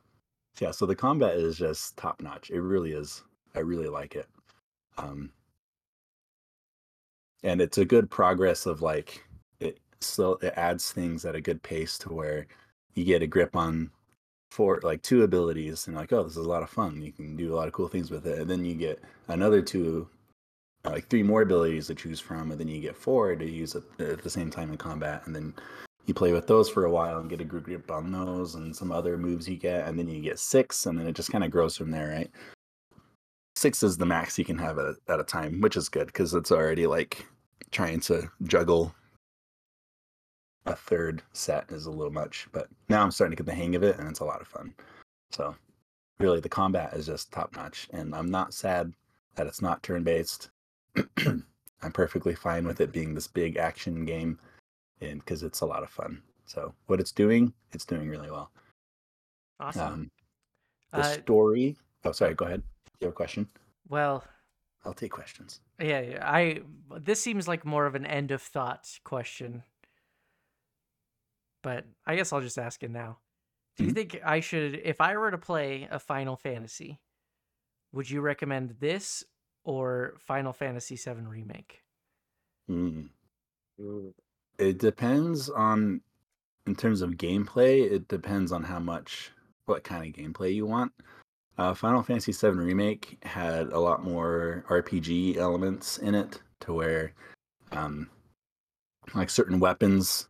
yeah, 0.60 0.72
so 0.72 0.86
the 0.86 0.96
combat 0.96 1.36
is 1.36 1.58
just 1.58 1.98
top 1.98 2.22
notch. 2.22 2.50
It 2.50 2.62
really 2.62 2.94
is. 2.94 3.24
I 3.56 3.60
really 3.60 3.90
like 3.90 4.16
it. 4.16 4.28
Um, 4.98 5.30
and 7.44 7.62
it's 7.62 7.78
a 7.78 7.86
good 7.86 8.10
progress 8.10 8.66
of 8.66 8.82
like 8.82 9.24
it 9.60 9.80
so 10.00 10.40
it 10.42 10.54
adds 10.56 10.92
things 10.92 11.26
at 11.26 11.36
a 11.36 11.42
good 11.42 11.62
pace 11.62 11.98
to 12.00 12.14
where 12.14 12.48
you 12.96 13.04
get 13.04 13.24
a 13.24 13.28
grip 13.28 13.56
on 13.56 13.92
four 14.52 14.80
like 14.84 15.02
two 15.02 15.24
abilities 15.24 15.88
and 15.88 15.96
like 15.96 16.12
oh 16.12 16.24
this 16.24 16.32
is 16.32 16.46
a 16.46 16.50
lot 16.50 16.64
of 16.64 16.70
fun 16.70 17.02
you 17.02 17.12
can 17.12 17.36
do 17.36 17.54
a 17.54 17.56
lot 17.56 17.68
of 17.68 17.74
cool 17.74 17.88
things 17.88 18.10
with 18.10 18.26
it 18.26 18.40
and 18.40 18.50
then 18.50 18.66
you 18.66 18.74
get 18.74 19.00
another 19.28 19.62
two 19.62 20.08
like 20.86 21.08
three 21.08 21.24
more 21.24 21.42
abilities 21.42 21.88
to 21.88 21.96
choose 21.96 22.20
from 22.20 22.52
and 22.52 22.60
then 22.60 22.68
you 22.68 22.80
get 22.80 22.96
four 22.96 23.36
to 23.36 23.46
use 23.46 23.76
at, 23.76 23.84
the 23.98 24.30
same 24.30 24.50
time 24.50 24.72
in 24.72 24.78
combat 24.78 25.22
and 25.26 25.36
then 25.36 25.54
you 26.06 26.14
play 26.14 26.32
with 26.32 26.48
those 26.48 26.70
for 26.70 26.86
a 26.86 26.92
while 26.92 27.20
and 27.20 27.30
get 27.30 27.42
a 27.42 27.46
good 27.46 27.64
grip 27.64 27.92
on 27.92 28.12
those 28.12 28.56
and 28.56 28.76
some 28.76 28.92
other 28.92 29.18
moves 29.18 29.48
you 29.48 29.58
get 29.58 29.88
and 29.88 30.00
then 30.00 30.08
you 30.08 30.22
get 30.22 30.40
six 30.40 30.86
and 30.86 30.98
then 30.98 31.06
it 31.06 31.16
just 31.16 31.32
kind 31.32 31.44
of 31.44 31.52
grows 31.52 31.78
from 31.78 31.92
there 31.92 32.10
right? 32.10 32.32
Six 33.56 33.84
is 33.84 33.98
the 33.98 34.06
max 34.06 34.40
you 34.40 34.46
can 34.46 34.58
have 34.58 34.80
at, 34.80 34.96
at 35.10 35.20
a 35.20 35.24
time 35.24 35.62
which 35.62 35.78
is 35.78 35.90
good 35.90 36.08
because 36.08 36.34
it's 36.34 36.52
already 36.52 36.88
like 36.88 37.28
trying 37.72 38.00
to 38.00 38.30
juggle 38.44 38.96
a 40.70 40.76
third 40.76 41.22
set 41.34 41.72
is 41.72 41.86
a 41.86 41.92
little 41.92 42.12
much, 42.14 42.48
but 42.52 42.68
now 42.90 43.04
I'm 43.04 43.12
starting 43.12 43.36
to 43.36 43.44
get 43.44 43.50
the 43.50 43.56
hang 43.58 43.76
of 43.76 43.84
it 43.84 43.98
and 43.98 44.08
it's 44.08 44.20
a 44.20 44.26
lot 44.26 44.42
of 44.42 44.48
fun. 44.48 44.74
So 45.32 45.56
really 46.20 46.40
the 46.40 46.50
combat 46.50 46.94
is 46.94 47.06
just 47.06 47.32
top 47.32 47.56
notch 47.56 47.88
and 47.92 48.14
I'm 48.16 48.30
not 48.32 48.54
sad 48.54 48.94
that 49.36 49.48
it's 49.48 49.62
not 49.62 49.84
turn 49.84 50.04
based. 50.04 50.50
I'm 51.18 51.92
perfectly 51.94 52.36
fine 52.36 52.66
with 52.68 52.82
it 52.82 52.92
being 52.92 53.14
this 53.14 53.28
big 53.28 53.58
action 53.58 54.06
game 54.06 54.40
and 55.02 55.20
because 55.20 55.44
it's 55.44 55.62
a 55.62 55.66
lot 55.66 55.84
of 55.84 55.90
fun. 55.90 56.22
So 56.46 56.74
what 56.88 57.00
it's 57.00 57.12
doing, 57.12 57.54
it's 57.74 57.86
doing 57.86 58.10
really 58.10 58.30
well. 58.32 58.52
Awesome. 59.60 59.94
Um, 59.94 60.12
the 60.92 61.00
Uh, 61.00 61.04
story. 61.04 61.76
Oh, 62.04 62.12
sorry. 62.12 62.34
Go 62.34 62.46
ahead. 62.46 62.64
You 63.00 63.06
have 63.06 63.14
a 63.14 63.16
question? 63.16 63.48
well, 63.88 64.24
I'll 64.86 64.94
take 64.94 65.12
questions. 65.12 65.60
yeah, 65.80 66.00
yeah, 66.02 66.20
I 66.32 66.62
this 67.00 67.22
seems 67.22 67.48
like 67.50 67.66
more 67.66 67.86
of 67.86 67.96
an 67.96 68.06
end 68.06 68.32
of 68.32 68.42
thought 68.42 68.90
question. 69.04 69.64
But 71.62 71.86
I 72.06 72.16
guess 72.16 72.32
I'll 72.32 72.42
just 72.42 72.58
ask 72.58 72.84
it 72.84 72.92
now. 72.92 73.20
Do 73.76 73.84
you 73.84 73.92
Mhm. 73.92 73.96
think 73.96 74.22
I 74.24 74.40
should 74.40 74.76
if 74.84 75.02
I 75.02 75.18
were 75.18 75.32
to 75.32 75.38
play 75.38 75.88
a 75.90 76.00
Final 76.00 76.36
Fantasy, 76.36 77.00
would 77.92 78.10
you 78.10 78.22
recommend 78.22 78.78
this 78.80 79.24
or 79.64 80.16
Final 80.20 80.54
Fantasy 80.54 80.96
VII 80.96 81.26
remake? 81.28 81.84
Mm. 82.70 83.10
It 84.58 84.78
depends 84.78 85.50
on, 85.50 86.02
in 86.66 86.76
terms 86.76 87.02
of 87.02 87.12
gameplay, 87.12 87.90
it 87.90 88.08
depends 88.08 88.52
on 88.52 88.64
how 88.64 88.80
much, 88.80 89.32
what 89.66 89.84
kind 89.84 90.06
of 90.08 90.22
gameplay 90.22 90.54
you 90.54 90.66
want. 90.66 90.94
Uh, 91.58 91.74
Final 91.74 92.04
Fantasy 92.04 92.32
VII 92.32 92.58
Remake 92.58 93.18
had 93.24 93.68
a 93.68 93.80
lot 93.80 94.04
more 94.04 94.64
RPG 94.70 95.36
elements 95.36 95.98
in 95.98 96.16
it 96.16 96.42
to 96.62 96.74
where, 96.74 97.14
um, 97.74 98.10
like 99.14 99.30
certain 99.30 99.60
weapons, 99.60 100.29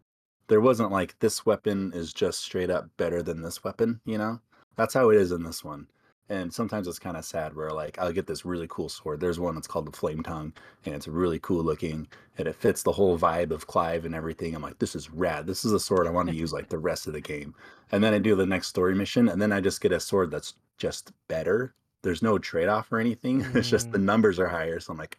there 0.50 0.62
wasn't 0.62 0.92
like 0.92 1.18
this 1.20 1.46
weapon 1.46 1.94
is 1.96 2.12
just 2.14 2.42
straight 2.42 2.70
up 2.70 2.90
better 2.98 3.24
than 3.24 3.42
this 3.42 3.64
weapon, 3.64 4.02
you 4.06 4.18
know? 4.18 4.40
That's 4.76 4.94
how 4.94 5.10
it 5.10 5.18
is 5.18 5.32
in 5.32 5.44
this 5.44 5.64
one. 5.64 5.88
And 6.32 6.54
sometimes 6.54 6.88
it's 6.88 7.00
kind 7.00 7.18
of 7.18 7.26
sad 7.26 7.56
where 7.56 7.72
like 7.72 7.98
I'll 7.98 8.12
get 8.12 8.28
this 8.28 8.46
really 8.46 8.68
cool 8.70 8.90
sword. 8.90 9.20
There's 9.20 9.40
one 9.40 9.56
that's 9.56 9.68
called 9.68 9.88
the 9.88 9.98
Flame 9.98 10.22
Tongue, 10.22 10.54
and 10.86 10.94
it's 10.94 11.08
really 11.08 11.40
cool 11.40 11.64
looking, 11.64 12.08
and 12.38 12.48
it 12.48 12.56
fits 12.56 12.84
the 12.84 12.92
whole 12.92 13.18
vibe 13.18 13.50
of 13.52 13.66
Clive 13.66 14.06
and 14.06 14.14
everything. 14.14 14.54
I'm 14.54 14.62
like, 14.62 14.78
this 14.78 14.96
is 14.96 15.10
rad. 15.10 15.48
This 15.48 15.66
is 15.66 15.72
a 15.72 15.80
sword 15.80 16.06
I 16.06 16.12
want 16.12 16.30
to 16.30 16.36
use 16.36 16.54
like 16.54 16.70
the 16.70 16.78
rest 16.78 17.08
of 17.08 17.14
the 17.14 17.22
game. 17.22 17.56
And 17.92 18.04
then 18.04 18.14
I 18.14 18.20
do 18.20 18.36
the 18.36 18.46
next 18.46 18.68
story 18.68 18.94
mission, 18.94 19.30
and 19.30 19.42
then 19.42 19.52
I 19.52 19.60
just 19.60 19.82
get 19.82 19.92
a 19.92 20.00
sword 20.00 20.30
that's 20.30 20.54
just 20.78 21.12
better. 21.28 21.74
There's 22.04 22.22
no 22.22 22.38
trade 22.38 22.70
off 22.70 22.92
or 22.92 23.00
anything. 23.00 23.44
It's 23.56 23.70
just 23.70 23.92
the 23.92 23.98
Mm. 23.98 24.04
numbers 24.04 24.40
are 24.40 24.48
higher. 24.48 24.80
So 24.80 24.94
I'm 24.94 25.00
like, 25.00 25.18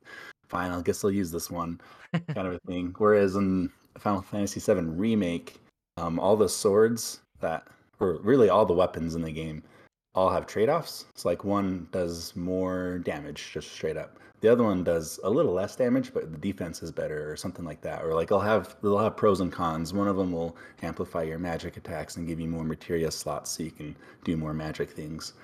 fine, 0.49 0.71
I 0.71 0.81
guess 0.83 1.05
I'll 1.05 1.11
use 1.11 1.33
this 1.33 1.51
one, 1.51 1.81
kind 2.13 2.47
of 2.47 2.55
a 2.55 2.61
thing. 2.67 2.95
Whereas 2.99 3.35
in 3.37 3.71
Final 4.01 4.23
Fantasy 4.23 4.61
VII 4.61 4.81
Remake, 4.81 5.61
um, 5.97 6.19
all 6.19 6.37
the 6.37 6.49
swords 6.49 7.21
that, 7.41 7.67
or 8.01 8.15
really 8.23 8.49
all 8.49 8.67
the 8.67 8.73
weapons 8.73 9.15
in 9.15 9.23
the 9.23 9.33
game, 9.33 9.63
all 10.15 10.31
have 10.31 10.47
trade 10.47 10.69
offs. 10.69 11.07
It's 11.11 11.25
like 11.25 11.45
one 11.45 11.87
does 11.93 12.35
more 12.35 12.99
damage, 12.99 13.51
just 13.53 13.71
straight 13.71 13.97
up. 13.97 14.19
The 14.41 14.49
other 14.49 14.65
one 14.65 14.83
does 14.83 15.21
a 15.23 15.31
little 15.31 15.53
less 15.53 15.77
damage, 15.77 16.15
but 16.15 16.33
the 16.33 16.39
defense 16.39 16.83
is 16.83 16.91
better, 16.91 17.31
or 17.31 17.37
something 17.37 17.65
like 17.65 17.83
that. 17.83 18.03
Or 18.03 18.15
like 18.15 18.33
I'll 18.33 18.41
have 18.41 18.75
they'll 18.83 18.99
have 18.99 19.17
pros 19.17 19.41
and 19.41 19.53
cons. 19.53 19.93
One 19.93 20.09
of 20.09 20.17
them 20.17 20.33
will 20.33 20.57
amplify 20.83 21.23
your 21.25 21.39
magic 21.39 21.77
attacks 21.77 22.17
and 22.17 22.27
give 22.27 22.41
you 22.41 22.49
more 22.49 22.65
materia 22.65 23.11
slots, 23.11 23.51
so 23.51 23.63
you 23.63 23.71
can 23.71 23.95
do 24.25 24.37
more 24.37 24.55
magic 24.55 24.91
things. 24.91 25.35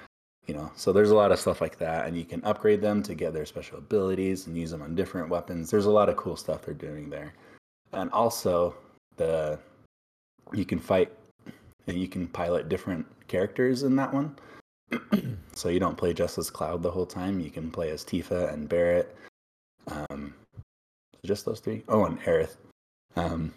You 0.47 0.55
know, 0.55 0.71
so 0.77 0.93
there's 0.93 1.11
a 1.11 1.17
lot 1.17 1.33
of 1.33 1.41
stuff 1.41 1.61
like 1.61 1.77
that, 1.79 2.07
and 2.07 2.17
you 2.17 2.25
can 2.25 2.43
upgrade 2.45 2.81
them 2.81 3.03
to 3.03 3.15
get 3.15 3.33
their 3.35 3.45
special 3.45 3.79
abilities 3.79 4.47
and 4.47 4.57
use 4.57 4.71
them 4.71 4.81
on 4.83 4.95
different 4.95 5.29
weapons. 5.29 5.71
There's 5.71 5.87
a 5.87 5.91
lot 5.91 6.09
of 6.09 6.17
cool 6.17 6.37
stuff 6.37 6.63
they're 6.63 6.75
doing 6.75 7.11
there, 7.11 7.35
and 7.93 8.11
also 8.11 8.75
the 9.17 9.59
you 10.53 10.65
can 10.65 10.79
fight 10.79 11.13
and 11.87 11.99
you 11.99 12.09
can 12.09 12.27
pilot 12.29 12.69
different 12.69 13.07
characters 13.29 13.83
in 13.83 13.97
that 13.97 14.13
one. 14.13 14.37
so 15.53 15.69
you 15.69 15.81
don't 15.81 15.97
play 15.97 16.13
just 16.13 16.39
as 16.39 16.51
Cloud 16.51 16.83
the 16.83 16.91
whole 16.91 17.07
time. 17.07 17.41
You 17.41 17.51
can 17.51 17.71
play 17.71 17.91
as 17.91 18.05
Tifa 18.05 18.53
and 18.53 18.69
Barret. 18.69 19.17
Um, 19.89 20.35
just 21.25 21.45
those 21.45 21.61
three. 21.61 21.83
Oh, 21.89 22.05
and 22.05 22.21
Aerith. 22.23 22.57
Um, 23.17 23.53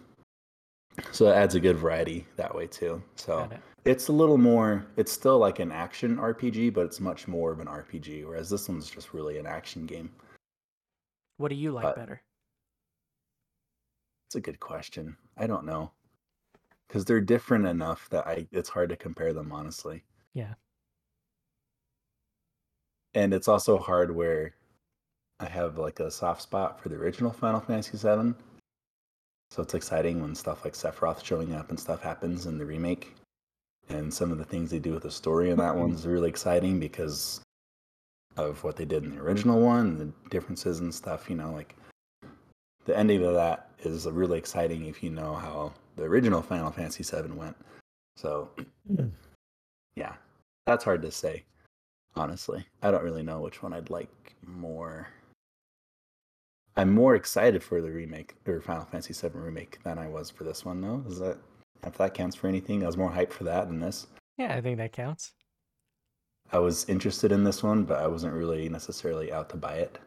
so 1.12 1.28
it 1.28 1.36
adds 1.36 1.56
a 1.56 1.60
good 1.60 1.78
variety 1.78 2.26
that 2.36 2.54
way 2.54 2.68
too. 2.68 3.02
So 3.16 3.48
it. 3.52 3.60
it's 3.86 4.08
a 4.08 4.14
little 4.14 4.38
more. 4.38 4.86
It's 4.98 5.12
still 5.12 5.38
like 5.38 5.60
an 5.60 5.72
action 5.72 6.18
RPG, 6.18 6.74
but 6.74 6.86
it's 6.86 7.00
much 7.00 7.28
more 7.28 7.52
of 7.52 7.60
an 7.60 7.68
RPG. 7.68 8.26
Whereas 8.26 8.50
this 8.50 8.68
one's 8.68 8.90
just 8.90 9.14
really 9.14 9.38
an 9.38 9.46
action 9.46 9.86
game. 9.86 10.10
What 11.38 11.50
do 11.50 11.56
you 11.56 11.72
like 11.72 11.84
But- 11.84 11.96
better? 11.96 12.22
It's 14.30 14.36
a 14.36 14.42
good 14.42 14.60
question. 14.60 15.18
I 15.40 15.48
don't 15.48 15.66
know 15.66 15.90
because 16.88 17.04
they're 17.04 17.20
different 17.20 17.66
enough 17.66 18.08
that 18.12 18.28
I 18.28 18.46
it's 18.52 18.70
hard 18.70 18.90
to 18.90 18.96
compare 18.96 19.34
them 19.34 19.52
honestly. 19.52 20.04
Yeah. 20.36 20.54
And 23.16 23.34
it's 23.34 23.48
also 23.48 23.80
hard 23.80 24.16
where 24.16 24.54
I 25.40 25.46
have 25.46 25.80
like 25.80 26.00
a 26.00 26.12
soft 26.12 26.44
spot 26.44 26.80
for 26.80 26.90
the 26.90 26.98
original 26.98 27.32
Final 27.32 27.60
Fantasy 27.60 27.98
VII. 27.98 28.36
So 29.50 29.64
it's 29.64 29.74
exciting 29.74 30.22
when 30.22 30.36
stuff 30.36 30.64
like 30.64 30.76
Sephiroth 30.76 31.26
showing 31.26 31.56
up 31.56 31.72
and 31.72 31.80
stuff 31.80 32.04
happens 32.04 32.46
in 32.46 32.60
the 32.60 32.66
remake. 32.68 33.16
And 33.90 34.14
some 34.14 34.32
of 34.32 34.38
the 34.38 34.46
things 34.46 34.70
they 34.70 34.78
do 34.78 34.94
with 34.94 35.02
the 35.02 35.10
story 35.10 35.50
in 35.50 35.58
that 35.58 35.76
one's 35.76 36.06
really 36.06 36.30
exciting 36.30 36.80
because 36.80 37.42
of 38.38 38.64
what 38.64 38.76
they 38.76 38.86
did 38.86 39.06
in 39.06 39.16
the 39.16 39.22
original 39.24 39.60
one, 39.60 39.98
the 39.98 40.30
differences 40.30 40.82
and 40.82 40.94
stuff, 40.94 41.32
you 41.32 41.36
know, 41.36 41.52
like 41.52 41.76
the 42.90 42.98
ending 42.98 43.24
of 43.24 43.36
that 43.36 43.70
is 43.84 44.08
really 44.08 44.40
exciting 44.40 44.88
if 44.88 45.04
you 45.04 45.12
know 45.12 45.36
how 45.36 45.72
the 45.96 46.04
original 46.04 46.42
Final 46.42 46.72
Fantasy 46.72 47.04
VII 47.04 47.34
went. 47.34 47.56
So, 48.18 48.50
hmm. 48.88 49.10
yeah, 49.96 50.14
that's 50.66 50.84
hard 50.84 51.04
to 51.04 51.12
say, 51.12 51.44
honestly. 52.16 52.66
I 52.82 52.90
don't 52.90 53.04
really 53.04 53.22
know 53.22 53.42
which 53.42 53.62
one 53.62 53.74
I'd 53.74 53.92
like 53.92 54.36
more. 54.44 55.08
I'm 56.78 56.92
more 56.92 57.14
excited 57.14 57.62
for 57.64 57.80
the 57.80 57.92
remake 57.92 58.34
or 58.48 58.60
Final 58.60 58.86
Fantasy 58.86 59.14
VII 59.14 59.38
remake 59.38 59.78
than 59.84 60.00
I 60.00 60.08
was 60.08 60.32
for 60.32 60.46
this 60.46 60.66
one, 60.66 60.82
though. 60.82 61.04
Is 61.08 61.20
that 61.20 61.38
if 61.86 61.96
that 62.00 62.16
counts 62.16 62.36
for 62.36 62.48
anything? 62.48 62.82
I 62.84 62.88
was 62.88 62.98
more 62.98 63.12
hyped 63.12 63.34
for 63.34 63.44
that 63.44 63.68
than 63.68 63.80
this. 63.80 64.08
Yeah, 64.40 64.56
I 64.56 64.62
think 64.62 64.80
that 64.80 64.94
counts. 64.94 65.34
I 66.52 66.58
was 66.58 66.90
interested 66.90 67.32
in 67.32 67.44
this 67.44 67.62
one, 67.62 67.84
but 67.84 68.02
I 68.02 68.08
wasn't 68.08 68.34
really 68.34 68.68
necessarily 68.68 69.32
out 69.32 69.50
to 69.52 69.58
buy 69.58 69.76
it. 69.76 70.00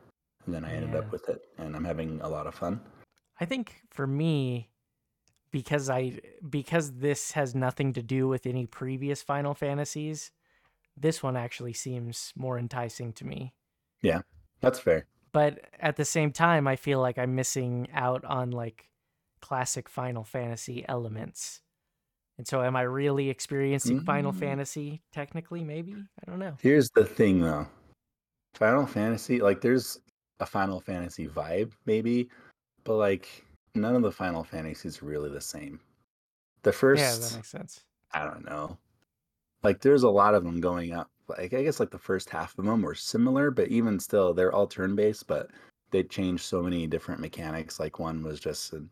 And 0.46 0.54
then 0.54 0.64
I 0.64 0.72
ended 0.72 0.92
Yeah. 0.92 0.98
up 1.00 1.12
with 1.12 1.28
it, 1.28 1.40
and 1.58 1.76
I'm 1.76 1.84
having 1.84 2.20
a 2.20 2.28
lot 2.28 2.46
of 2.46 2.54
fun. 2.54 2.80
I 3.40 3.44
think 3.44 3.82
for 3.90 4.06
me, 4.06 4.70
because 5.50 5.88
I 5.90 6.20
because 6.48 6.92
this 6.94 7.32
has 7.32 7.54
nothing 7.54 7.92
to 7.94 8.02
do 8.02 8.26
with 8.28 8.46
any 8.46 8.66
previous 8.66 9.22
Final 9.22 9.54
Fantasies, 9.54 10.30
this 10.96 11.22
one 11.22 11.36
actually 11.36 11.72
seems 11.74 12.32
more 12.36 12.58
enticing 12.58 13.12
to 13.14 13.24
me. 13.26 13.54
Yeah, 14.02 14.22
that's 14.60 14.78
fair. 14.78 15.06
But 15.32 15.60
at 15.78 15.96
the 15.96 16.04
same 16.04 16.32
time, 16.32 16.66
I 16.66 16.76
feel 16.76 17.00
like 17.00 17.18
I'm 17.18 17.34
missing 17.34 17.88
out 17.92 18.24
on 18.24 18.50
like 18.50 18.90
classic 19.40 19.88
Final 19.88 20.24
Fantasy 20.24 20.84
elements. 20.88 21.62
And 22.38 22.46
so 22.46 22.62
am 22.62 22.76
I 22.76 22.82
really 22.82 23.28
experiencing 23.30 24.00
Final 24.00 24.32
Mm. 24.32 24.38
Fantasy 24.38 25.02
technically 25.12 25.62
maybe? 25.64 25.94
I 25.94 26.30
don't 26.30 26.38
know. 26.38 26.56
Here's 26.60 26.90
the 26.90 27.04
thing 27.04 27.40
though. 27.40 27.66
Final 28.54 28.86
Fantasy, 28.86 29.40
like 29.40 29.60
there's 29.60 29.98
a 30.42 30.46
Final 30.46 30.80
Fantasy 30.80 31.28
vibe, 31.28 31.72
maybe, 31.86 32.28
but 32.84 32.96
like 32.96 33.44
none 33.74 33.94
of 33.94 34.02
the 34.02 34.12
Final 34.12 34.44
Fantasies 34.44 35.02
really 35.02 35.30
the 35.30 35.40
same. 35.40 35.80
The 36.62 36.72
first 36.72 37.00
Yeah, 37.00 37.14
that 37.14 37.36
makes 37.36 37.50
sense. 37.50 37.80
I 38.12 38.24
don't 38.24 38.44
know. 38.44 38.76
Like 39.62 39.80
there's 39.80 40.02
a 40.02 40.10
lot 40.10 40.34
of 40.34 40.44
them 40.44 40.60
going 40.60 40.92
up 40.92 41.08
like 41.28 41.54
I 41.54 41.62
guess 41.62 41.80
like 41.80 41.90
the 41.90 41.98
first 41.98 42.28
half 42.28 42.58
of 42.58 42.64
them 42.64 42.82
were 42.82 42.94
similar, 42.94 43.50
but 43.50 43.68
even 43.68 43.98
still, 44.00 44.34
they're 44.34 44.52
all 44.52 44.66
turn 44.66 44.96
based, 44.96 45.26
but 45.28 45.50
they 45.90 46.02
changed 46.02 46.44
so 46.44 46.60
many 46.60 46.86
different 46.86 47.20
mechanics. 47.20 47.78
Like 47.78 47.98
one 47.98 48.22
was 48.22 48.40
just 48.40 48.72
an, 48.72 48.90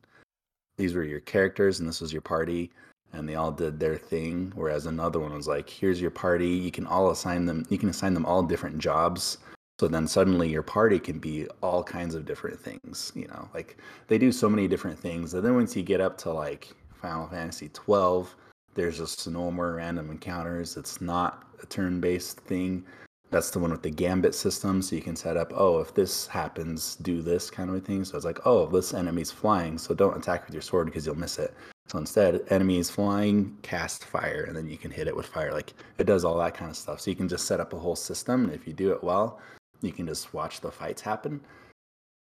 these 0.76 0.94
were 0.94 1.04
your 1.04 1.20
characters 1.20 1.80
and 1.80 1.88
this 1.88 2.00
was 2.00 2.12
your 2.12 2.22
party, 2.22 2.70
and 3.12 3.28
they 3.28 3.34
all 3.34 3.50
did 3.50 3.80
their 3.80 3.96
thing. 3.96 4.52
Whereas 4.54 4.86
another 4.86 5.18
one 5.18 5.34
was 5.34 5.48
like, 5.48 5.68
here's 5.68 6.00
your 6.00 6.12
party. 6.12 6.48
You 6.48 6.70
can 6.70 6.86
all 6.86 7.10
assign 7.10 7.46
them. 7.46 7.66
You 7.68 7.78
can 7.78 7.88
assign 7.88 8.14
them 8.14 8.26
all 8.26 8.42
different 8.42 8.78
jobs. 8.78 9.38
So 9.80 9.88
then 9.88 10.06
suddenly 10.06 10.50
your 10.50 10.62
party 10.62 10.98
can 10.98 11.18
be 11.18 11.48
all 11.62 11.82
kinds 11.82 12.14
of 12.14 12.26
different 12.26 12.60
things. 12.60 13.12
You 13.14 13.28
know, 13.28 13.48
like 13.54 13.78
they 14.08 14.18
do 14.18 14.30
so 14.30 14.46
many 14.46 14.68
different 14.68 14.98
things. 14.98 15.32
And 15.32 15.42
then 15.42 15.54
once 15.54 15.74
you 15.74 15.82
get 15.82 16.02
up 16.02 16.18
to 16.18 16.30
like 16.30 16.68
Final 17.00 17.26
Fantasy 17.28 17.70
12, 17.70 18.36
there's 18.74 18.98
just 18.98 19.26
no 19.26 19.50
more 19.50 19.72
random 19.72 20.10
encounters. 20.10 20.76
It's 20.76 21.00
not 21.00 21.44
a 21.62 21.66
turn-based 21.66 22.40
thing. 22.40 22.84
That's 23.30 23.50
the 23.50 23.58
one 23.58 23.70
with 23.70 23.80
the 23.80 23.88
gambit 23.88 24.34
system, 24.34 24.82
so 24.82 24.96
you 24.96 25.00
can 25.00 25.16
set 25.16 25.38
up, 25.38 25.50
oh, 25.54 25.80
if 25.80 25.94
this 25.94 26.26
happens, 26.26 26.96
do 26.96 27.22
this 27.22 27.48
kind 27.48 27.70
of 27.70 27.76
a 27.76 27.80
thing. 27.80 28.04
So 28.04 28.18
it's 28.18 28.26
like, 28.26 28.44
oh, 28.44 28.66
this 28.66 28.92
enemy's 28.92 29.30
flying, 29.30 29.78
so 29.78 29.94
don't 29.94 30.18
attack 30.18 30.44
with 30.44 30.54
your 30.54 30.60
sword 30.60 30.88
because 30.88 31.06
you'll 31.06 31.14
miss 31.14 31.38
it. 31.38 31.54
So 31.86 31.96
instead, 31.96 32.42
enemy 32.50 32.76
is 32.76 32.90
flying, 32.90 33.56
cast 33.62 34.04
fire, 34.04 34.44
and 34.46 34.54
then 34.54 34.68
you 34.68 34.76
can 34.76 34.90
hit 34.90 35.08
it 35.08 35.16
with 35.16 35.24
fire. 35.24 35.54
Like 35.54 35.72
it 35.96 36.04
does 36.04 36.22
all 36.22 36.36
that 36.36 36.52
kind 36.52 36.70
of 36.70 36.76
stuff. 36.76 37.00
So 37.00 37.10
you 37.10 37.16
can 37.16 37.28
just 37.28 37.46
set 37.46 37.60
up 37.60 37.72
a 37.72 37.78
whole 37.78 37.96
system, 37.96 38.44
and 38.44 38.52
if 38.52 38.66
you 38.66 38.74
do 38.74 38.92
it 38.92 39.02
well, 39.02 39.40
you 39.82 39.92
can 39.92 40.06
just 40.06 40.32
watch 40.34 40.60
the 40.60 40.70
fights 40.70 41.00
happen. 41.02 41.40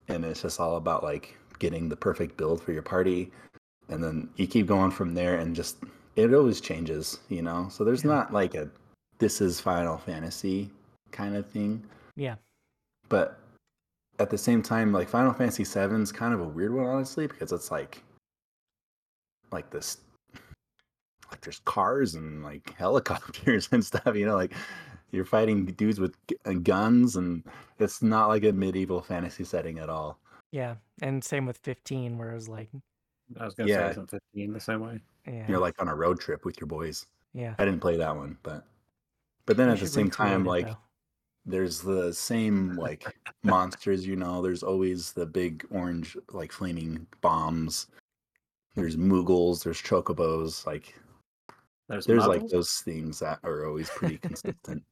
And 0.08 0.26
it's 0.26 0.42
just 0.42 0.60
all 0.60 0.76
about 0.78 1.04
like 1.04 1.38
getting 1.60 1.88
the 1.90 1.96
perfect 1.96 2.36
build 2.38 2.62
for 2.62 2.74
your 2.74 2.82
party, 2.82 3.32
and 3.90 4.04
then 4.04 4.30
you 4.36 4.48
keep 4.48 4.68
going 4.68 4.92
from 4.92 5.14
there, 5.14 5.36
and 5.36 5.56
just 5.56 5.78
it 6.16 6.34
always 6.34 6.60
changes, 6.62 7.20
you 7.30 7.42
know. 7.42 7.68
So 7.70 7.84
there's 7.84 8.04
Yeah. 8.04 8.12
not 8.12 8.34
like 8.34 8.54
a 8.56 8.70
this 9.20 9.40
is 9.40 9.62
Final 9.62 9.98
Fantasy 9.98 10.70
kind 11.12 11.36
of 11.36 11.50
thing, 11.50 11.82
Yeah. 12.16 12.36
but 13.08 13.40
at 14.20 14.30
the 14.30 14.38
same 14.38 14.62
time, 14.62 14.92
like 14.92 15.08
Final 15.08 15.32
Fantasy 15.34 15.64
VII 15.64 16.02
is 16.02 16.12
kind 16.12 16.34
of 16.34 16.42
a 16.42 16.48
weird 16.48 16.74
one, 16.74 16.86
honestly, 16.86 17.28
because 17.28 17.52
it's 17.52 17.72
like 17.72 18.04
like 19.52 19.70
this 19.70 19.98
like 21.32 21.42
there's 21.42 21.62
cars 21.66 22.16
and 22.16 22.44
like 22.44 22.74
helicopters 22.78 23.70
and 23.72 23.84
stuff, 23.86 24.16
you 24.16 24.26
know, 24.26 24.36
like 24.36 24.54
you're 25.14 25.26
fighting 25.26 25.66
dudes 25.66 26.00
with 26.00 26.16
uh, 26.46 26.54
guns 26.54 27.16
and 27.16 27.44
it's 27.80 28.02
not 28.02 28.28
like 28.28 28.44
a 28.44 28.52
medieval 28.52 29.02
fantasy 29.02 29.44
setting 29.44 29.80
at 29.80 29.90
all. 29.90 30.20
Yeah. 30.52 30.76
And 31.02 31.24
same 31.24 31.46
with 31.46 31.58
15, 31.60 32.18
where 32.18 32.32
it 32.32 32.36
was 32.36 32.50
like, 32.50 32.70
I 33.40 33.46
was 33.46 33.54
gonna 33.56 33.70
Yeah. 33.70 33.86
say 33.88 33.92
isn't 33.92 34.10
15 34.10 34.54
the 34.54 34.60
same 34.60 34.82
way. 34.82 35.00
yeah. 35.28 35.46
You're 35.48 35.60
like 35.60 35.80
on 35.82 35.88
a 35.88 35.96
road 35.96 36.20
trip 36.20 36.46
with 36.46 36.60
your 36.60 36.68
boys. 36.68 37.06
yeah. 37.34 37.56
I 37.58 37.66
didn't 37.66 37.80
play 37.82 37.98
that 37.98 38.16
one, 38.16 38.38
but 38.44 38.66
but 39.46 39.58
then 39.58 39.68
We 39.68 39.74
at 39.74 39.80
the 39.80 39.88
same 39.88 40.10
time, 40.10 40.46
it, 40.46 40.50
like 40.50 40.68
though. 40.68 40.78
there's 41.46 41.82
the 41.82 42.14
same 42.14 42.76
like 42.76 43.04
monsters 43.44 44.06
you 44.08 44.16
know 44.16 44.42
there's 44.42 44.64
always 44.64 45.12
the 45.14 45.26
big 45.26 45.66
orange 45.70 46.16
like 46.32 46.52
flaming 46.54 47.06
bombs 47.22 47.88
there's 48.76 48.96
moogles 48.96 49.64
there's 49.64 49.82
chocobos 49.82 50.66
like 50.66 50.96
There's, 51.90 52.06
there's 52.06 52.26
like 52.26 52.48
those 52.48 52.72
things 52.86 53.20
that 53.20 53.40
are 53.44 53.66
always 53.66 53.90
pretty 53.90 54.18
consistent 54.18 54.84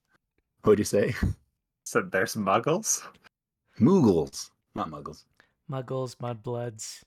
what'd 0.63 0.79
you 0.79 0.85
say 0.85 1.13
So 1.83 2.01
there's 2.01 2.35
muggles. 2.35 3.01
moogles 3.79 4.49
not 4.75 4.89
muggles 4.89 5.25
muggles, 5.69 6.15
mudbloods, 6.17 7.01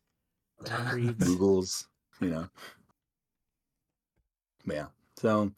breeds. 0.90 1.26
moogles 1.28 1.86
you 2.20 2.30
know 2.30 2.48
But 4.66 4.76
yeah 4.76 4.86
so 5.16 5.52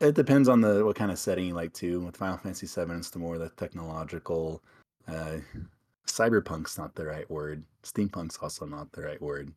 it 0.00 0.14
depends 0.14 0.48
on 0.48 0.60
the 0.60 0.84
what 0.84 0.96
kind 0.96 1.10
of 1.10 1.18
setting 1.18 1.46
you 1.46 1.54
like 1.54 1.72
too 1.72 2.00
with 2.00 2.16
final 2.16 2.36
fantasy 2.36 2.66
7 2.66 2.96
it's 2.98 3.10
the 3.10 3.18
more 3.18 3.38
the 3.38 3.48
technological 3.50 4.62
uh 5.08 5.36
cyberpunk's 6.06 6.76
not 6.78 6.94
the 6.94 7.04
right 7.06 7.28
word 7.30 7.62
steampunk's 7.82 8.38
also 8.38 8.66
not 8.66 8.90
the 8.92 9.02
right 9.02 9.20
word 9.22 9.52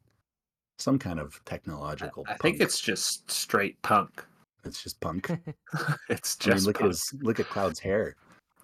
some 0.77 0.97
kind 0.99 1.19
of 1.19 1.41
I, 1.45 1.49
technological 1.49 2.23
I 2.27 2.35
think 2.37 2.57
punk. 2.57 2.61
it's 2.61 2.79
just 2.79 3.29
straight 3.29 3.81
punk. 3.81 4.23
It's 4.65 4.81
just 4.83 4.99
punk 4.99 5.29
it's 6.09 6.37
I 6.45 6.49
mean, 6.49 6.55
just 6.55 6.65
look 6.67 6.81
at 6.81 6.87
his 6.87 7.13
look 7.21 7.39
at 7.39 7.47
cloud's 7.47 7.79
hair 7.79 8.15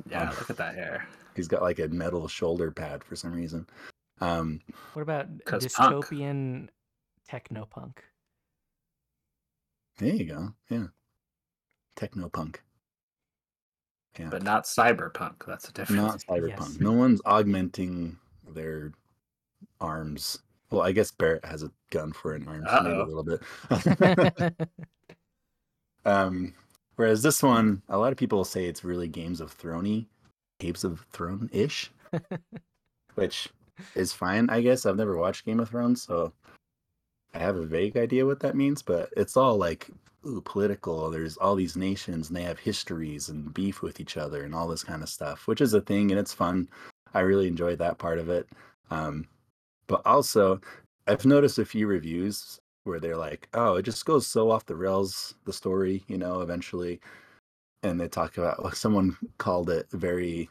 Yeah, 0.10 0.30
um, 0.30 0.36
look 0.36 0.50
at 0.50 0.58
that 0.58 0.76
hair. 0.76 1.08
he's 1.36 1.48
got 1.48 1.62
like 1.62 1.80
a 1.80 1.88
metal 1.88 2.28
shoulder 2.28 2.72
pad 2.72 3.04
for 3.04 3.16
some 3.16 3.34
reason 3.34 3.66
um 4.22 4.60
What 4.94 5.02
about 5.04 5.28
'Cause 5.46 5.68
punk. 5.74 6.06
dystopian 6.06 6.68
technopunk? 7.30 7.98
there 9.98 10.14
you 10.16 10.26
go 10.26 10.54
yeah 10.70 10.88
techno 11.96 12.28
punk 12.30 12.62
yeah 14.20 14.30
But 14.30 14.44
not 14.44 14.64
cyberpunk. 14.66 15.46
That's 15.48 15.70
a 15.70 15.74
difference. 15.74 16.02
not 16.02 16.20
cyberpunk. 16.38 16.60
Yes. 16.60 16.78
No 16.80 16.92
one's 16.94 17.22
augmenting 17.26 18.18
their 18.50 18.92
arms. 19.82 20.40
Well, 20.72 20.82
I 20.82 20.92
guess 20.94 21.12
Barret 21.12 21.44
has 21.46 21.64
a 21.64 21.72
gun 21.92 22.12
for 22.14 22.34
an 22.34 22.48
arm, 22.48 22.66
so 22.66 22.82
maybe 22.82 23.00
a 23.00 23.06
little 23.06 23.24
bit. 23.24 23.42
um, 26.06 26.54
whereas 26.96 27.22
this 27.22 27.44
one, 27.44 27.82
a 27.90 27.98
lot 27.98 28.12
of 28.12 28.18
people 28.18 28.44
say 28.46 28.66
it's 28.66 28.84
really 28.84 29.08
Games 29.08 29.42
of 29.42 29.58
Throny, 29.58 30.06
Games 30.60 30.84
of 30.84 31.06
Throne 31.12 31.50
ish, 31.52 31.92
which 33.16 33.50
is 33.96 34.14
fine, 34.14 34.50
I 34.50 34.62
guess. 34.62 34.86
I've 34.86 34.98
never 34.98 35.18
watched 35.18 35.46
Game 35.46 35.60
of 35.60 35.70
Thrones, 35.70 36.02
so 36.02 36.32
I 37.34 37.40
have 37.40 37.58
a 37.58 37.66
vague 37.66 37.98
idea 37.98 38.26
what 38.26 38.40
that 38.42 38.56
means, 38.56 38.82
but 38.82 39.10
it's 39.18 39.36
all 39.36 39.58
like 39.58 39.90
ooh, 40.26 40.42
political. 40.42 41.10
There's 41.10 41.38
all 41.38 41.56
these 41.56 41.76
nations 41.76 42.30
and 42.30 42.38
they 42.38 42.44
have 42.44 42.60
histories 42.60 43.30
and 43.30 43.54
beef 43.54 43.82
with 43.82 44.00
each 44.00 44.18
other 44.18 44.44
and 44.44 44.56
all 44.56 44.68
this 44.68 44.84
kind 44.84 45.04
of 45.04 45.10
stuff, 45.10 45.48
which 45.48 45.62
is 45.62 45.74
a 45.74 45.82
thing 45.82 46.12
and 46.12 46.20
it's 46.20 46.34
fun. 46.34 46.70
I 47.14 47.22
really 47.22 47.48
enjoyed 47.48 47.80
that 47.80 47.98
part 47.98 48.20
of 48.20 48.30
it. 48.30 48.48
Um, 48.92 49.28
but 49.88 50.02
also, 50.06 50.62
I've 51.08 51.26
noticed 51.26 51.60
a 51.60 51.66
few 51.66 51.88
reviews 51.88 52.60
where 52.86 53.00
they're 53.00 53.18
like, 53.18 53.50
oh, 53.54 53.76
it 53.76 53.84
just 53.84 54.06
goes 54.06 54.26
so 54.26 54.50
off 54.50 54.66
the 54.66 54.76
rails, 54.76 55.36
the 55.46 55.54
story, 55.54 56.04
you 56.08 56.18
know, 56.18 56.42
eventually. 56.42 57.02
And 57.84 58.00
they 58.00 58.08
talk 58.08 58.38
about, 58.38 58.64
like, 58.64 58.76
someone 58.76 59.18
called 59.38 59.70
it 59.70 59.88
very, 59.92 60.50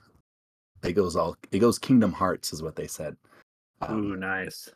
it 0.83 0.93
goes 0.93 1.17
all, 1.17 1.37
it 1.51 1.61
goes 1.61 1.79
Kingdom 1.79 2.13
Hearts, 2.13 2.53
is 2.53 2.63
what 2.63 2.77
they 2.77 2.87
said. 2.87 3.17
Um, 3.81 4.13
Ooh, 4.13 4.17
nice. 4.17 4.69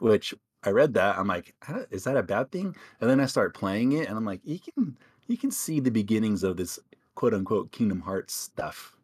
which 0.00 0.34
I 0.64 0.70
read 0.70 0.94
that 0.94 1.18
I'm 1.18 1.28
like, 1.28 1.54
is 1.90 2.04
that 2.04 2.16
a 2.16 2.22
bad 2.22 2.50
thing? 2.50 2.74
And 3.00 3.08
then 3.08 3.20
I 3.20 3.26
start 3.26 3.54
playing 3.54 3.92
it, 3.92 4.08
and 4.08 4.16
I'm 4.16 4.24
like, 4.24 4.40
you 4.44 4.58
can 4.58 4.96
you 5.26 5.36
can 5.36 5.50
see 5.50 5.78
the 5.80 5.90
beginnings 5.90 6.42
of 6.42 6.56
this 6.56 6.78
quote 7.14 7.34
unquote 7.34 7.70
Kingdom 7.70 8.00
Hearts 8.00 8.34
stuff, 8.34 8.96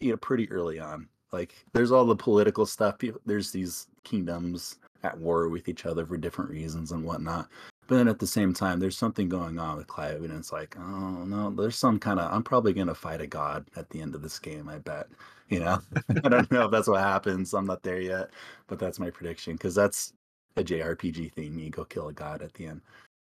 you 0.00 0.10
know, 0.10 0.16
pretty 0.16 0.50
early 0.50 0.78
on. 0.78 1.08
Like, 1.32 1.54
there's 1.72 1.92
all 1.92 2.04
the 2.04 2.16
political 2.16 2.66
stuff. 2.66 2.96
There's 3.24 3.50
these 3.50 3.88
kingdoms 4.04 4.78
at 5.02 5.18
war 5.18 5.48
with 5.48 5.68
each 5.68 5.86
other 5.86 6.06
for 6.06 6.16
different 6.16 6.50
reasons 6.50 6.92
and 6.92 7.04
whatnot. 7.04 7.48
But 7.88 7.96
then 7.96 8.08
at 8.08 8.18
the 8.18 8.26
same 8.26 8.52
time, 8.52 8.80
there's 8.80 8.98
something 8.98 9.28
going 9.28 9.58
on 9.58 9.76
with 9.76 9.86
Clive, 9.86 10.22
and 10.22 10.32
it's 10.32 10.52
like, 10.52 10.76
oh 10.78 11.24
no, 11.24 11.50
there's 11.50 11.76
some 11.76 11.98
kind 11.98 12.18
of. 12.18 12.32
I'm 12.32 12.42
probably 12.42 12.72
gonna 12.72 12.94
fight 12.94 13.20
a 13.20 13.26
god 13.26 13.66
at 13.76 13.88
the 13.90 14.00
end 14.00 14.14
of 14.14 14.22
this 14.22 14.38
game. 14.38 14.68
I 14.68 14.78
bet. 14.78 15.08
You 15.48 15.60
know, 15.60 15.78
I 16.24 16.28
don't 16.28 16.50
know 16.50 16.64
if 16.64 16.72
that's 16.72 16.88
what 16.88 17.00
happens. 17.00 17.54
I'm 17.54 17.66
not 17.66 17.84
there 17.84 18.00
yet, 18.00 18.30
but 18.66 18.80
that's 18.80 18.98
my 18.98 19.10
prediction 19.10 19.52
because 19.52 19.76
that's 19.76 20.12
a 20.56 20.64
JRPG 20.64 21.34
thing. 21.34 21.56
You 21.56 21.70
go 21.70 21.84
kill 21.84 22.08
a 22.08 22.12
god 22.12 22.42
at 22.42 22.52
the 22.54 22.66
end. 22.66 22.80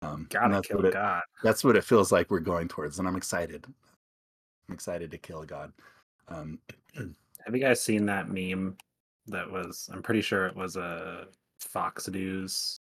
Um, 0.02 0.28
Gotta 0.30 0.62
kill 0.62 0.86
it, 0.86 0.94
God. 0.94 1.24
That's 1.44 1.66
what 1.66 1.76
it 1.76 1.84
feels 1.84 2.14
like 2.14 2.32
we're 2.32 2.40
going 2.40 2.70
towards, 2.70 3.00
and 3.00 3.08
I'm 3.08 3.18
excited. 3.18 3.66
I'm 4.68 4.74
excited 4.74 5.12
to 5.12 5.18
kill 5.18 5.42
a 5.42 5.46
god. 5.46 5.74
Um, 6.28 6.60
Have 6.96 7.54
you 7.54 7.60
guys 7.60 7.82
seen 7.82 8.06
that 8.06 8.30
meme? 8.30 8.78
That 9.28 9.52
was, 9.52 9.90
I'm 9.92 10.02
pretty 10.02 10.22
sure 10.22 10.46
it 10.46 10.56
was 10.56 10.76
a 10.76 11.28
Fox 11.66 12.08
News 12.08 12.80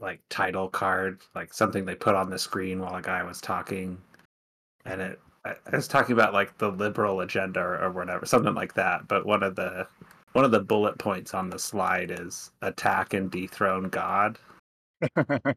like 0.00 0.20
title 0.30 0.68
card, 0.68 1.20
like 1.34 1.52
something 1.52 1.84
they 1.84 1.94
put 1.94 2.14
on 2.14 2.30
the 2.30 2.38
screen 2.38 2.80
while 2.80 2.96
a 2.96 3.02
guy 3.02 3.22
was 3.22 3.40
talking, 3.40 3.98
and 4.84 5.00
it. 5.00 5.20
I 5.44 5.54
was 5.72 5.88
talking 5.88 6.12
about 6.12 6.34
like 6.34 6.58
the 6.58 6.68
liberal 6.68 7.20
agenda 7.20 7.60
or, 7.60 7.90
whatever, 7.92 8.26
something 8.26 8.54
like 8.54 8.74
that. 8.74 9.08
But 9.08 9.24
one 9.24 9.42
of 9.42 9.56
the 9.56 9.86
one 10.32 10.44
of 10.44 10.50
the 10.50 10.60
bullet 10.60 10.98
points 10.98 11.32
on 11.32 11.48
the 11.48 11.58
slide 11.58 12.10
is 12.10 12.50
attack 12.60 13.14
and 13.14 13.30
dethrone 13.30 13.88
God. 13.88 14.38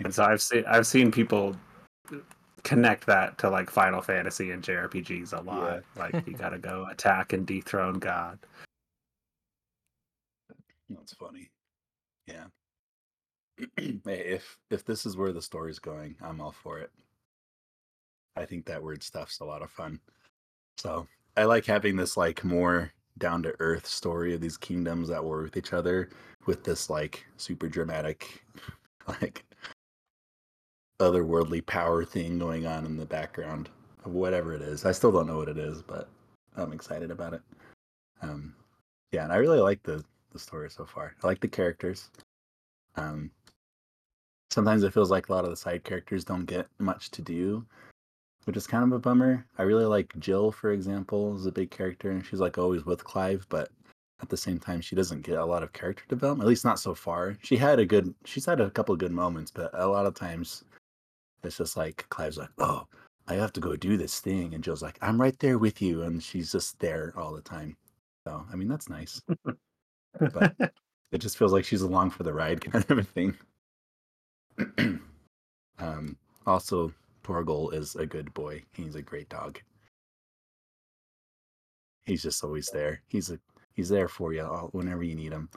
And 0.00 0.14
so 0.14 0.24
I've 0.24 0.40
seen 0.40 0.64
I've 0.66 0.86
seen 0.86 1.10
people 1.10 1.54
connect 2.62 3.06
that 3.06 3.36
to 3.38 3.50
like 3.50 3.70
Final 3.70 4.00
Fantasy 4.00 4.50
and 4.50 4.62
JRPGs 4.62 5.38
a 5.38 5.42
lot. 5.42 5.82
Like 5.96 6.26
you 6.26 6.32
gotta 6.38 6.58
go 6.58 6.86
attack 6.90 7.32
and 7.32 7.46
dethrone 7.46 7.98
God. 7.98 8.38
That's 10.88 11.14
funny. 11.14 11.50
Yeah. 12.26 12.46
if 13.78 14.58
if 14.70 14.84
this 14.84 15.06
is 15.06 15.16
where 15.16 15.32
the 15.32 15.42
story's 15.42 15.78
going, 15.78 16.16
I'm 16.22 16.40
all 16.40 16.52
for 16.52 16.78
it. 16.78 16.90
I 18.36 18.44
think 18.44 18.66
that 18.66 18.82
weird 18.82 19.02
stuff's 19.02 19.40
a 19.40 19.44
lot 19.44 19.62
of 19.62 19.70
fun. 19.70 20.00
So 20.76 21.06
I 21.36 21.44
like 21.44 21.64
having 21.64 21.96
this 21.96 22.16
like 22.16 22.44
more 22.44 22.92
down 23.18 23.42
to 23.42 23.54
earth 23.60 23.86
story 23.86 24.34
of 24.34 24.40
these 24.40 24.58
kingdoms 24.58 25.08
that 25.08 25.24
war 25.24 25.42
with 25.42 25.56
each 25.56 25.72
other 25.72 26.10
with 26.44 26.64
this 26.64 26.90
like 26.90 27.24
super 27.38 27.68
dramatic 27.68 28.44
like 29.08 29.44
otherworldly 31.00 31.64
power 31.64 32.04
thing 32.04 32.38
going 32.38 32.66
on 32.66 32.84
in 32.84 32.96
the 32.96 33.06
background 33.06 33.68
of 34.04 34.12
whatever 34.12 34.54
it 34.54 34.62
is. 34.62 34.84
I 34.84 34.92
still 34.92 35.12
don't 35.12 35.26
know 35.26 35.38
what 35.38 35.48
it 35.48 35.58
is, 35.58 35.82
but 35.82 36.08
I'm 36.56 36.72
excited 36.72 37.10
about 37.10 37.34
it. 37.34 37.42
Um, 38.22 38.54
yeah, 39.12 39.24
and 39.24 39.32
I 39.32 39.36
really 39.36 39.60
like 39.60 39.82
the 39.82 40.04
the 40.36 40.42
story 40.42 40.70
so 40.70 40.84
far. 40.84 41.14
I 41.22 41.26
like 41.26 41.40
the 41.40 41.48
characters. 41.48 42.10
Um, 42.96 43.30
sometimes 44.50 44.82
it 44.82 44.92
feels 44.92 45.10
like 45.10 45.28
a 45.28 45.32
lot 45.32 45.44
of 45.44 45.50
the 45.50 45.56
side 45.56 45.84
characters 45.84 46.24
don't 46.24 46.44
get 46.46 46.66
much 46.78 47.10
to 47.12 47.22
do, 47.22 47.64
which 48.44 48.56
is 48.56 48.66
kind 48.66 48.84
of 48.84 48.92
a 48.92 48.98
bummer. 48.98 49.46
I 49.58 49.62
really 49.62 49.86
like 49.86 50.12
Jill, 50.18 50.52
for 50.52 50.72
example, 50.72 51.36
is 51.36 51.46
a 51.46 51.52
big 51.52 51.70
character, 51.70 52.10
and 52.10 52.24
she's 52.24 52.40
like 52.40 52.58
always 52.58 52.84
with 52.84 53.04
Clive, 53.04 53.46
but 53.48 53.70
at 54.22 54.28
the 54.28 54.36
same 54.36 54.58
time, 54.58 54.80
she 54.80 54.96
doesn't 54.96 55.22
get 55.22 55.38
a 55.38 55.44
lot 55.44 55.62
of 55.62 55.72
character 55.72 56.04
development. 56.08 56.46
At 56.46 56.48
least 56.48 56.64
not 56.64 56.78
so 56.78 56.94
far. 56.94 57.36
She 57.42 57.56
had 57.56 57.78
a 57.78 57.86
good, 57.86 58.14
she's 58.24 58.46
had 58.46 58.60
a 58.60 58.70
couple 58.70 58.92
of 58.94 58.98
good 58.98 59.12
moments, 59.12 59.50
but 59.50 59.70
a 59.74 59.86
lot 59.88 60.06
of 60.06 60.14
times, 60.14 60.64
it's 61.44 61.58
just 61.58 61.76
like 61.76 62.06
Clive's 62.10 62.38
like, 62.38 62.50
"Oh, 62.58 62.86
I 63.28 63.34
have 63.34 63.52
to 63.54 63.60
go 63.60 63.76
do 63.76 63.96
this 63.96 64.20
thing," 64.20 64.54
and 64.54 64.64
Jill's 64.64 64.82
like, 64.82 64.98
"I'm 65.02 65.20
right 65.20 65.38
there 65.40 65.58
with 65.58 65.82
you," 65.82 66.02
and 66.02 66.22
she's 66.22 66.52
just 66.52 66.78
there 66.80 67.12
all 67.16 67.32
the 67.34 67.42
time. 67.42 67.76
So, 68.26 68.46
I 68.52 68.56
mean, 68.56 68.68
that's 68.68 68.88
nice. 68.90 69.22
but 70.18 70.54
it 71.12 71.18
just 71.18 71.38
feels 71.38 71.52
like 71.52 71.64
she's 71.64 71.82
along 71.82 72.10
for 72.10 72.22
the 72.22 72.32
ride, 72.32 72.60
kind 72.72 72.84
of 72.90 72.98
a 72.98 73.02
thing. 73.02 73.36
um, 75.78 76.16
also, 76.46 76.92
Torgal 77.22 77.72
is 77.74 77.96
a 77.96 78.06
good 78.06 78.32
boy. 78.34 78.62
He's 78.72 78.94
a 78.94 79.02
great 79.02 79.28
dog. 79.28 79.60
He's 82.04 82.22
just 82.22 82.44
always 82.44 82.68
there. 82.72 83.02
He's 83.08 83.30
a 83.30 83.38
he's 83.74 83.88
there 83.88 84.08
for 84.08 84.32
you 84.32 84.44
all, 84.44 84.68
whenever 84.72 85.02
you 85.02 85.16
need 85.16 85.32
him. 85.32 85.50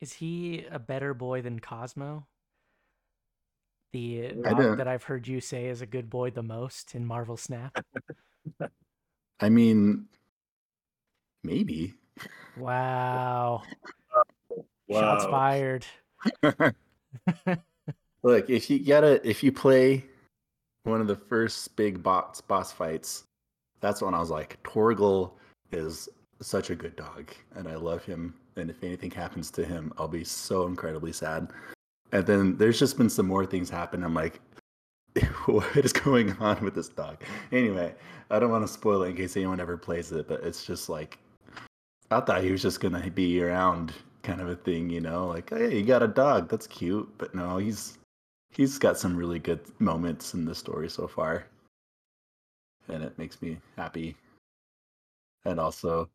Is 0.00 0.12
he 0.12 0.64
a 0.70 0.78
better 0.78 1.14
boy 1.14 1.42
than 1.42 1.58
Cosmo? 1.58 2.26
The 3.92 4.34
dog 4.42 4.76
that 4.76 4.86
I've 4.86 5.02
heard 5.02 5.26
you 5.26 5.40
say 5.40 5.66
is 5.66 5.80
a 5.80 5.86
good 5.86 6.10
boy 6.10 6.30
the 6.30 6.42
most 6.42 6.94
in 6.94 7.04
Marvel 7.04 7.36
Snap. 7.36 7.84
I 9.40 9.48
mean, 9.48 10.06
maybe. 11.42 11.94
Wow. 12.56 13.62
Shots 14.90 15.24
fired. 15.24 15.86
Look, 18.22 18.50
if 18.50 18.68
you 18.70 18.84
gotta, 18.84 19.26
if 19.28 19.42
you 19.42 19.52
play 19.52 20.04
one 20.84 21.00
of 21.00 21.06
the 21.06 21.16
first 21.16 21.76
big 21.76 22.02
boss 22.02 22.40
boss 22.40 22.72
fights, 22.72 23.24
that's 23.80 24.02
when 24.02 24.14
I 24.14 24.20
was 24.20 24.30
like, 24.30 24.60
Torgal 24.62 25.32
is 25.72 26.08
such 26.40 26.70
a 26.70 26.74
good 26.74 26.96
dog, 26.96 27.30
and 27.54 27.68
I 27.68 27.76
love 27.76 28.04
him. 28.04 28.34
And 28.56 28.70
if 28.70 28.82
anything 28.82 29.10
happens 29.10 29.50
to 29.52 29.64
him, 29.64 29.92
I'll 29.98 30.08
be 30.08 30.24
so 30.24 30.66
incredibly 30.66 31.12
sad. 31.12 31.52
And 32.12 32.26
then 32.26 32.56
there's 32.56 32.78
just 32.78 32.96
been 32.98 33.10
some 33.10 33.26
more 33.26 33.46
things 33.46 33.70
happen. 33.70 34.02
I'm 34.02 34.14
like, 34.14 34.40
what 35.46 35.76
is 35.76 35.92
going 35.92 36.32
on 36.38 36.62
with 36.64 36.74
this 36.74 36.88
dog? 36.88 37.22
Anyway, 37.52 37.94
I 38.30 38.38
don't 38.38 38.50
want 38.50 38.66
to 38.66 38.72
spoil 38.72 39.02
it 39.02 39.10
in 39.10 39.16
case 39.16 39.36
anyone 39.36 39.60
ever 39.60 39.76
plays 39.76 40.10
it, 40.12 40.26
but 40.26 40.42
it's 40.42 40.64
just 40.64 40.88
like, 40.88 41.18
I 42.10 42.20
thought 42.20 42.42
he 42.42 42.50
was 42.50 42.62
just 42.62 42.80
gonna 42.80 43.10
be 43.10 43.42
around, 43.42 43.92
kind 44.22 44.40
of 44.40 44.48
a 44.48 44.56
thing, 44.56 44.88
you 44.90 45.00
know, 45.00 45.26
like, 45.26 45.50
hey, 45.50 45.78
you 45.78 45.84
got 45.84 46.02
a 46.02 46.08
dog, 46.08 46.48
that's 46.48 46.66
cute. 46.66 47.08
But 47.18 47.34
no, 47.34 47.58
he's 47.58 47.98
he's 48.50 48.78
got 48.78 48.98
some 48.98 49.16
really 49.16 49.38
good 49.38 49.60
moments 49.80 50.34
in 50.34 50.44
the 50.44 50.54
story 50.54 50.88
so 50.88 51.06
far, 51.06 51.46
and 52.88 53.02
it 53.02 53.18
makes 53.18 53.42
me 53.42 53.58
happy. 53.76 54.16
And 55.44 55.60
also, 55.60 56.08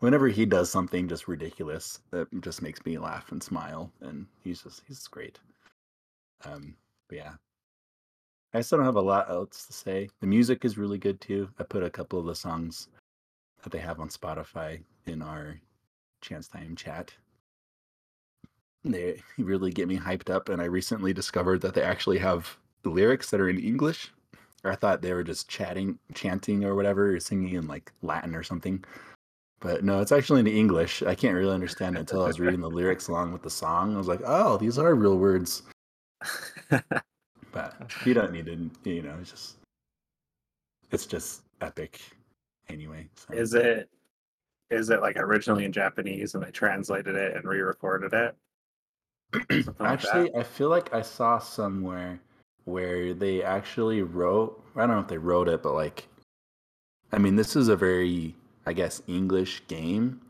whenever 0.00 0.28
he 0.28 0.46
does 0.46 0.70
something 0.70 1.08
just 1.08 1.28
ridiculous, 1.28 2.00
that 2.10 2.28
just 2.40 2.62
makes 2.62 2.84
me 2.86 2.98
laugh 2.98 3.32
and 3.32 3.42
smile, 3.42 3.92
and 4.00 4.26
he's 4.44 4.62
just 4.62 4.82
he's 4.88 5.06
great. 5.08 5.38
Um, 6.44 6.74
but 7.08 7.18
yeah, 7.18 7.32
I 8.54 8.62
still 8.62 8.78
don't 8.78 8.86
have 8.86 8.96
a 8.96 9.00
lot 9.00 9.28
else 9.28 9.66
to 9.66 9.72
say. 9.74 10.08
The 10.20 10.26
music 10.26 10.64
is 10.64 10.78
really 10.78 10.98
good 10.98 11.20
too. 11.20 11.50
I 11.58 11.64
put 11.64 11.82
a 11.82 11.90
couple 11.90 12.18
of 12.18 12.26
the 12.26 12.34
songs 12.34 12.88
that 13.66 13.72
they 13.72 13.82
have 13.82 13.98
on 13.98 14.08
Spotify 14.08 14.80
in 15.06 15.20
our 15.20 15.56
chance 16.20 16.46
time 16.46 16.76
chat. 16.76 17.12
They 18.84 19.20
really 19.38 19.72
get 19.72 19.88
me 19.88 19.98
hyped 19.98 20.30
up, 20.30 20.48
and 20.48 20.62
I 20.62 20.66
recently 20.66 21.12
discovered 21.12 21.62
that 21.62 21.74
they 21.74 21.82
actually 21.82 22.18
have 22.18 22.58
the 22.82 22.90
lyrics 22.90 23.28
that 23.30 23.40
are 23.40 23.48
in 23.48 23.58
English. 23.58 24.12
I 24.62 24.76
thought 24.76 25.02
they 25.02 25.12
were 25.12 25.24
just 25.24 25.48
chatting, 25.48 25.98
chanting, 26.14 26.64
or 26.64 26.76
whatever, 26.76 27.16
or 27.16 27.18
singing 27.18 27.54
in 27.54 27.66
like 27.66 27.90
Latin 28.02 28.36
or 28.36 28.44
something. 28.44 28.84
But 29.58 29.82
no, 29.82 30.00
it's 30.00 30.12
actually 30.12 30.40
in 30.40 30.46
English. 30.46 31.02
I 31.02 31.16
can't 31.16 31.34
really 31.34 31.52
understand 31.52 31.96
it 31.96 32.00
until 32.00 32.22
I 32.22 32.28
was 32.28 32.38
reading 32.38 32.60
the 32.60 32.70
lyrics 32.70 33.08
along 33.08 33.32
with 33.32 33.42
the 33.42 33.50
song. 33.50 33.96
I 33.96 33.98
was 33.98 34.06
like, 34.06 34.22
oh, 34.24 34.58
these 34.58 34.78
are 34.78 34.94
real 34.94 35.18
words. 35.18 35.64
But 37.52 37.90
you 38.04 38.12
don't 38.12 38.32
need 38.32 38.44
to, 38.46 38.90
you 38.90 39.00
know, 39.00 39.16
it's 39.18 39.30
just, 39.30 39.56
it's 40.92 41.06
just 41.06 41.40
epic 41.62 42.15
anyway. 42.68 43.08
So. 43.14 43.34
is 43.34 43.54
it 43.54 43.88
is 44.70 44.90
it 44.90 45.00
like 45.00 45.16
originally 45.16 45.64
in 45.64 45.72
Japanese 45.72 46.34
and 46.34 46.42
they 46.42 46.50
translated 46.50 47.14
it 47.14 47.36
and 47.36 47.44
re-recorded 47.44 48.12
it? 48.12 48.36
Something 49.64 49.74
like 49.78 49.90
actually, 49.92 50.34
I 50.34 50.42
feel 50.42 50.68
like 50.68 50.92
I 50.92 51.02
saw 51.02 51.38
somewhere 51.38 52.20
where 52.64 53.14
they 53.14 53.42
actually 53.42 54.02
wrote. 54.02 54.62
I 54.74 54.80
don't 54.80 54.90
know 54.90 55.00
if 55.00 55.08
they 55.08 55.18
wrote 55.18 55.48
it, 55.48 55.62
but 55.62 55.74
like, 55.74 56.08
I 57.12 57.18
mean, 57.18 57.36
this 57.36 57.56
is 57.56 57.68
a 57.68 57.76
very, 57.76 58.34
I 58.66 58.72
guess, 58.72 59.02
English 59.06 59.62
game. 59.68 60.20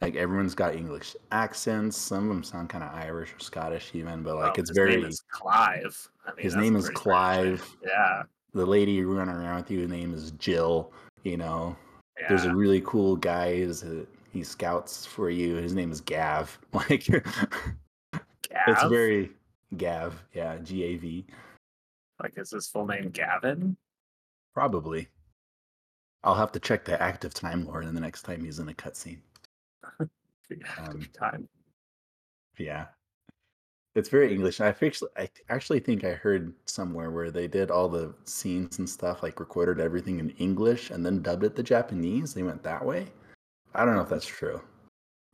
Like 0.00 0.16
everyone's 0.16 0.54
got 0.54 0.74
English 0.74 1.14
accents. 1.30 1.96
Some 1.96 2.24
of 2.24 2.28
them 2.30 2.42
sound 2.42 2.70
kind 2.70 2.82
of 2.82 2.94
Irish 2.94 3.34
or 3.34 3.40
Scottish, 3.40 3.90
even. 3.92 4.22
But 4.22 4.36
like, 4.36 4.44
Well, 4.44 4.54
it's 4.60 4.70
his 4.70 4.76
very. 4.76 4.96
name 4.96 5.04
is 5.04 5.22
Clive. 5.30 6.08
I 6.26 6.30
mean, 6.34 6.42
his 6.42 6.56
name 6.56 6.76
is 6.76 6.86
pretty 6.86 7.00
strange. 7.00 7.60
Clive. 7.60 7.76
Yeah, 7.84 8.22
The 8.54 8.64
lady 8.66 9.04
running 9.04 9.34
around 9.34 9.56
with 9.56 9.70
you, 9.70 9.82
her 9.82 9.88
name 9.88 10.14
is 10.14 10.30
Jill. 10.32 10.92
You 11.22 11.36
know, 11.36 11.76
yeah. 12.18 12.28
there's 12.28 12.44
a 12.44 12.54
really 12.54 12.80
cool 12.82 13.16
guy. 13.16 13.46
A, 13.46 14.06
he 14.32 14.42
scouts 14.42 15.04
for 15.04 15.30
you. 15.30 15.56
His 15.56 15.74
name 15.74 15.92
is 15.92 16.00
Gav. 16.00 16.58
Like, 16.72 17.08
it's 17.08 18.84
very 18.84 19.30
Gav. 19.76 20.22
Yeah, 20.34 20.58
G 20.58 20.84
A 20.84 20.96
V. 20.96 21.26
like 22.22 22.34
is 22.36 22.50
his 22.50 22.66
full 22.66 22.86
name 22.86 23.10
Gavin? 23.10 23.76
Probably. 24.54 25.08
I'll 26.22 26.34
have 26.34 26.52
to 26.52 26.60
check 26.60 26.84
the 26.84 27.00
active 27.00 27.32
time 27.32 27.64
lore 27.64 27.82
in 27.82 27.94
the 27.94 28.00
next 28.00 28.22
time 28.22 28.44
he's 28.44 28.58
in 28.58 28.68
a 28.68 28.74
cutscene. 28.74 29.20
Um, 30.78 31.06
time. 31.16 31.48
Yeah. 32.58 32.86
It's 33.94 34.08
very 34.08 34.32
English. 34.32 34.60
I 34.60 34.68
actually, 34.68 35.10
I 35.16 35.28
actually 35.48 35.80
think 35.80 36.04
I 36.04 36.12
heard 36.12 36.54
somewhere 36.66 37.10
where 37.10 37.30
they 37.30 37.48
did 37.48 37.70
all 37.70 37.88
the 37.88 38.14
scenes 38.24 38.78
and 38.78 38.88
stuff, 38.88 39.22
like 39.22 39.40
recorded 39.40 39.80
everything 39.80 40.20
in 40.20 40.30
English 40.30 40.90
and 40.90 41.04
then 41.04 41.22
dubbed 41.22 41.44
it 41.44 41.56
the 41.56 41.62
Japanese. 41.62 42.32
They 42.32 42.44
went 42.44 42.62
that 42.62 42.84
way. 42.84 43.08
I 43.74 43.84
don't 43.84 43.94
know 43.94 44.02
if 44.02 44.08
that's 44.08 44.26
true. 44.26 44.60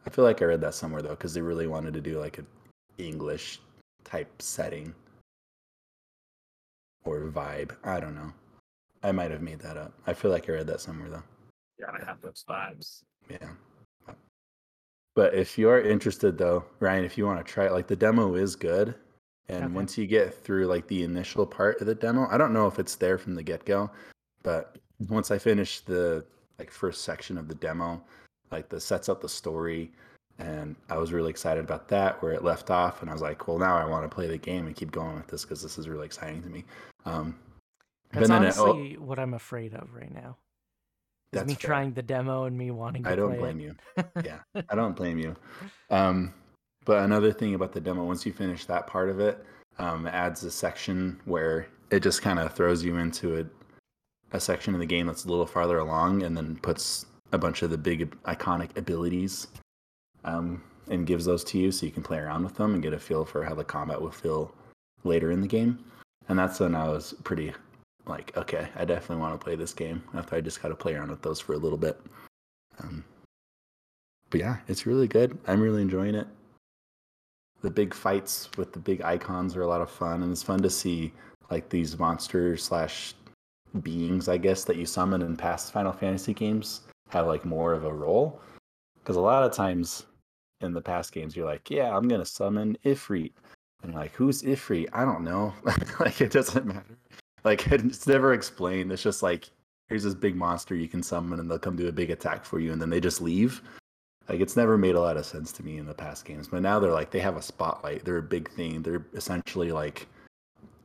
I 0.07 0.11
feel 0.11 0.25
like 0.25 0.41
I 0.41 0.47
read 0.47 0.61
that 0.63 0.75
somewhere 0.75 1.03
though, 1.03 1.11
because 1.11 1.35
they 1.35 1.43
really 1.43 1.67
wanted 1.67 1.93
to 1.95 2.01
do 2.01 2.19
like 2.19 2.39
an 2.39 2.47
English 2.97 3.61
type 4.05 4.41
setting 4.41 4.95
or 7.05 7.21
vibe. 7.29 7.77
I 7.85 8.01
don't 8.01 8.15
know. 8.15 8.33
I 9.03 9.13
might 9.13 9.31
have 9.31 9.43
made 9.43 9.61
that 9.61 9.77
up. 9.77 9.93
I 10.07 10.15
feel 10.15 10.31
like 10.31 10.49
I 10.49 10.55
read 10.55 10.67
that 10.69 10.81
somewhere 10.81 11.11
though. 11.11 11.23
Yeah, 11.79 11.91
I 11.93 12.05
have 12.05 12.23
those 12.23 12.45
vibes. 12.49 13.03
Yeah. 13.29 13.51
But 15.17 15.35
if 15.35 15.59
you're 15.59 15.81
interested 15.81 16.39
though, 16.39 16.65
Ryan, 16.79 17.05
if 17.05 17.19
you 17.19 17.27
want 17.27 17.45
to 17.45 17.53
try 17.53 17.67
it, 17.67 17.73
like 17.73 17.89
the 17.89 17.97
demo 17.97 18.35
is 18.37 18.55
good. 18.55 18.95
And 19.49 19.65
Okay. 19.65 19.75
once 19.75 19.97
you 19.99 20.07
get 20.07 20.33
through 20.35 20.67
like 20.67 20.87
the 20.87 21.03
initial 21.03 21.47
part 21.47 21.81
of 21.81 21.87
the 21.89 21.95
demo, 21.95 22.29
I 22.31 22.37
don't 22.37 22.53
know 22.53 22.67
if 22.69 22.79
it's 22.79 22.97
there 22.97 23.17
from 23.19 23.35
the 23.35 23.43
get 23.43 23.65
go, 23.65 23.91
but 24.45 24.77
once 25.09 25.31
I 25.31 25.39
finish 25.39 25.81
the 25.81 26.25
like 26.59 26.71
first 26.71 27.03
section 27.03 27.39
of 27.39 27.49
the 27.49 27.55
demo, 27.55 28.03
like 28.51 28.69
the 28.69 28.81
sets 28.81 29.09
up 29.09 29.21
the 29.21 29.29
story, 29.29 29.91
and 30.39 30.77
I 30.91 30.99
was 30.99 31.13
really 31.13 31.31
excited 31.31 31.65
about 31.65 31.89
that 31.89 32.21
where 32.23 32.33
it 32.33 32.45
left 32.45 32.71
off, 32.71 33.01
and 33.01 33.09
I 33.11 33.13
was 33.13 33.23
like, 33.23 33.47
well, 33.49 33.59
now 33.59 33.77
I 33.77 33.85
want 33.87 34.09
to 34.09 34.15
play 34.15 34.27
the 34.27 34.37
game 34.39 34.67
and 34.67 34.77
keep 34.77 34.91
going 34.91 35.15
with 35.17 35.29
this 35.29 35.43
because 35.45 35.63
this 35.63 35.79
is 35.79 35.89
really 35.89 36.07
exciting 36.07 36.43
to 36.43 36.49
me. 36.49 36.65
Um, 37.05 37.39
but 38.13 38.21
That's 38.21 38.29
then 38.29 38.43
it- 38.45 38.55
oh, 38.59 38.71
honestly 38.71 38.97
what 38.99 39.19
I'm 39.19 39.35
afraid 39.35 39.75
of 39.75 39.95
right 39.95 40.13
now. 40.13 40.37
That's 41.33 41.47
me 41.47 41.55
fair. 41.55 41.69
trying 41.69 41.93
the 41.93 42.03
demo 42.03 42.45
and 42.45 42.57
me 42.57 42.71
wanting 42.71 43.05
to 43.05 43.11
I 43.11 43.17
don't 43.17 43.39
blame 43.39 43.61
it. 43.61 43.63
you. 43.63 43.75
Yeah, 44.25 44.39
I 44.71 44.75
don't 44.75 44.97
blame 44.97 45.19
you. 45.19 45.37
Um, 45.91 46.33
but 46.85 47.05
another 47.05 47.33
thing 47.33 47.55
about 47.55 47.73
the 47.73 47.81
demo, 47.81 48.05
once 48.05 48.25
you 48.25 48.33
finish 48.33 48.65
that 48.67 48.87
part 48.87 49.11
of 49.11 49.21
it, 49.21 49.45
um, 49.79 50.07
it 50.07 50.15
adds 50.15 50.43
a 50.45 50.51
section 50.51 51.21
where 51.25 51.67
it 51.91 52.01
just 52.03 52.23
kind 52.23 52.39
of 52.39 52.53
throws 52.55 52.85
you 52.85 52.97
into 52.97 53.39
a, 53.41 53.45
a 54.37 54.41
section 54.41 54.73
of 54.75 54.81
the 54.81 54.87
game 54.87 55.07
that's 55.07 55.25
a 55.25 55.29
little 55.29 55.47
farther 55.47 55.79
along, 55.79 56.23
and 56.23 56.37
then 56.37 56.57
puts 56.57 57.07
a 57.33 57.39
bunch 57.39 57.63
of 57.63 57.71
the 57.71 57.79
big 57.79 58.11
iconic 58.23 58.77
abilities, 58.77 59.49
um, 60.25 60.63
and 60.89 61.07
gives 61.07 61.25
those 61.25 61.43
to 61.45 61.59
you 61.59 61.73
so 61.73 61.85
you 61.85 61.93
can 61.93 62.03
play 62.03 62.19
around 62.19 62.45
with 62.45 62.55
them 62.55 62.73
and 62.75 62.83
get 62.83 62.93
a 62.93 62.99
feel 62.99 63.25
for 63.25 63.43
how 63.45 63.55
the 63.55 63.65
combat 63.65 64.01
will 64.01 64.11
feel 64.11 64.55
later 65.03 65.33
in 65.33 65.41
the 65.41 65.47
game. 65.49 65.79
And 66.29 66.39
that's 66.39 66.61
when 66.61 66.75
I 66.75 66.89
was 66.89 67.15
pretty 67.25 67.53
like, 68.07 68.37
okay, 68.37 68.69
I 68.77 68.85
definitely 68.85 69.21
want 69.21 69.39
to 69.39 69.45
play 69.45 69.57
this 69.57 69.75
game. 69.75 70.03
After 70.15 70.37
I 70.37 70.41
just 70.41 70.63
got 70.63 70.69
to 70.69 70.77
play 70.77 70.95
around 70.95 71.11
with 71.11 71.23
those 71.23 71.41
for 71.41 71.55
a 71.55 71.59
little 71.59 71.79
bit. 71.79 72.01
Um, 72.81 73.05
but 74.31 74.41
yeah, 74.41 74.59
it's 74.69 74.87
really 74.87 75.09
good. 75.09 75.39
I'm 75.47 75.61
really 75.61 75.83
enjoying 75.83 76.15
it. 76.15 76.27
the 77.63 77.71
big 77.71 77.95
fights 77.95 78.49
with 78.57 78.73
the 78.73 78.79
big 78.79 79.03
icons 79.03 79.57
are 79.57 79.63
a 79.63 79.67
lot 79.67 79.81
of 79.81 79.91
fun, 79.91 80.23
and 80.23 80.31
it's 80.31 80.43
fun 80.43 80.61
to 80.63 80.71
see 80.71 81.13
like 81.51 81.69
these 81.69 81.99
monsters 81.99 82.63
slash 82.65 83.15
beings, 83.83 84.29
I 84.29 84.37
guess, 84.37 84.65
that 84.65 84.77
you 84.77 84.87
summon 84.87 85.23
in 85.23 85.37
past 85.37 85.73
Final 85.73 85.93
Fantasy 85.93 86.35
games 86.35 86.83
have 87.11 87.27
like 87.27 87.45
more 87.45 87.73
of 87.73 87.85
a 87.85 87.93
role. 87.93 88.41
Because 88.99 89.17
a 89.17 89.21
lot 89.21 89.45
of 89.45 89.53
times 89.53 90.07
in 90.61 90.73
the 90.73 90.81
past 90.81 91.13
games, 91.13 91.37
you're 91.37 91.47
like, 91.47 91.71
yeah, 91.71 91.97
I'm 91.97 92.09
gonna 92.09 92.25
summon 92.25 92.77
Ifrit, 92.85 93.33
and 93.83 93.95
like, 93.95 94.13
who's 94.15 94.43
Ifrit? 94.43 94.89
I 94.93 95.05
don't 95.05 95.25
know. 95.25 95.53
like 96.01 96.21
it 96.21 96.33
doesn't 96.33 96.67
matter. 96.67 96.99
Like 97.47 97.65
it's 97.73 98.07
never 98.07 98.35
explained. 98.35 98.93
It's 98.93 99.03
just 99.03 99.23
like 99.23 99.49
here's 99.89 100.03
this 100.03 100.15
big 100.15 100.35
monster 100.35 100.75
you 100.75 100.89
can 100.89 101.03
summon, 101.03 101.39
and 101.39 101.49
they'll 101.49 101.61
come 101.61 101.77
do 101.77 101.89
a 101.89 101.93
big 101.93 102.11
attack 102.11 102.45
for 102.45 102.59
you, 102.59 102.73
and 102.73 102.83
then 102.83 102.91
they 102.91 103.01
just 103.01 103.23
leave. 103.23 103.63
Like 104.29 104.41
it's 104.41 104.57
never 104.57 104.77
made 104.77 104.97
a 104.97 105.01
lot 105.01 105.17
of 105.17 105.25
sense 105.25 105.53
to 105.53 105.63
me 105.63 105.79
in 105.79 105.87
the 105.87 105.95
past 105.95 106.25
games, 106.25 106.49
but 106.49 106.61
now 106.61 106.81
they're 106.81 106.93
like 106.93 107.13
they 107.13 107.21
have 107.21 107.37
a 107.37 107.43
spotlight. 107.43 108.05
They're 108.05 108.19
a 108.19 108.23
big 108.23 108.51
thing. 108.51 108.83
They're 108.83 109.07
essentially 109.15 109.71
like 109.71 110.09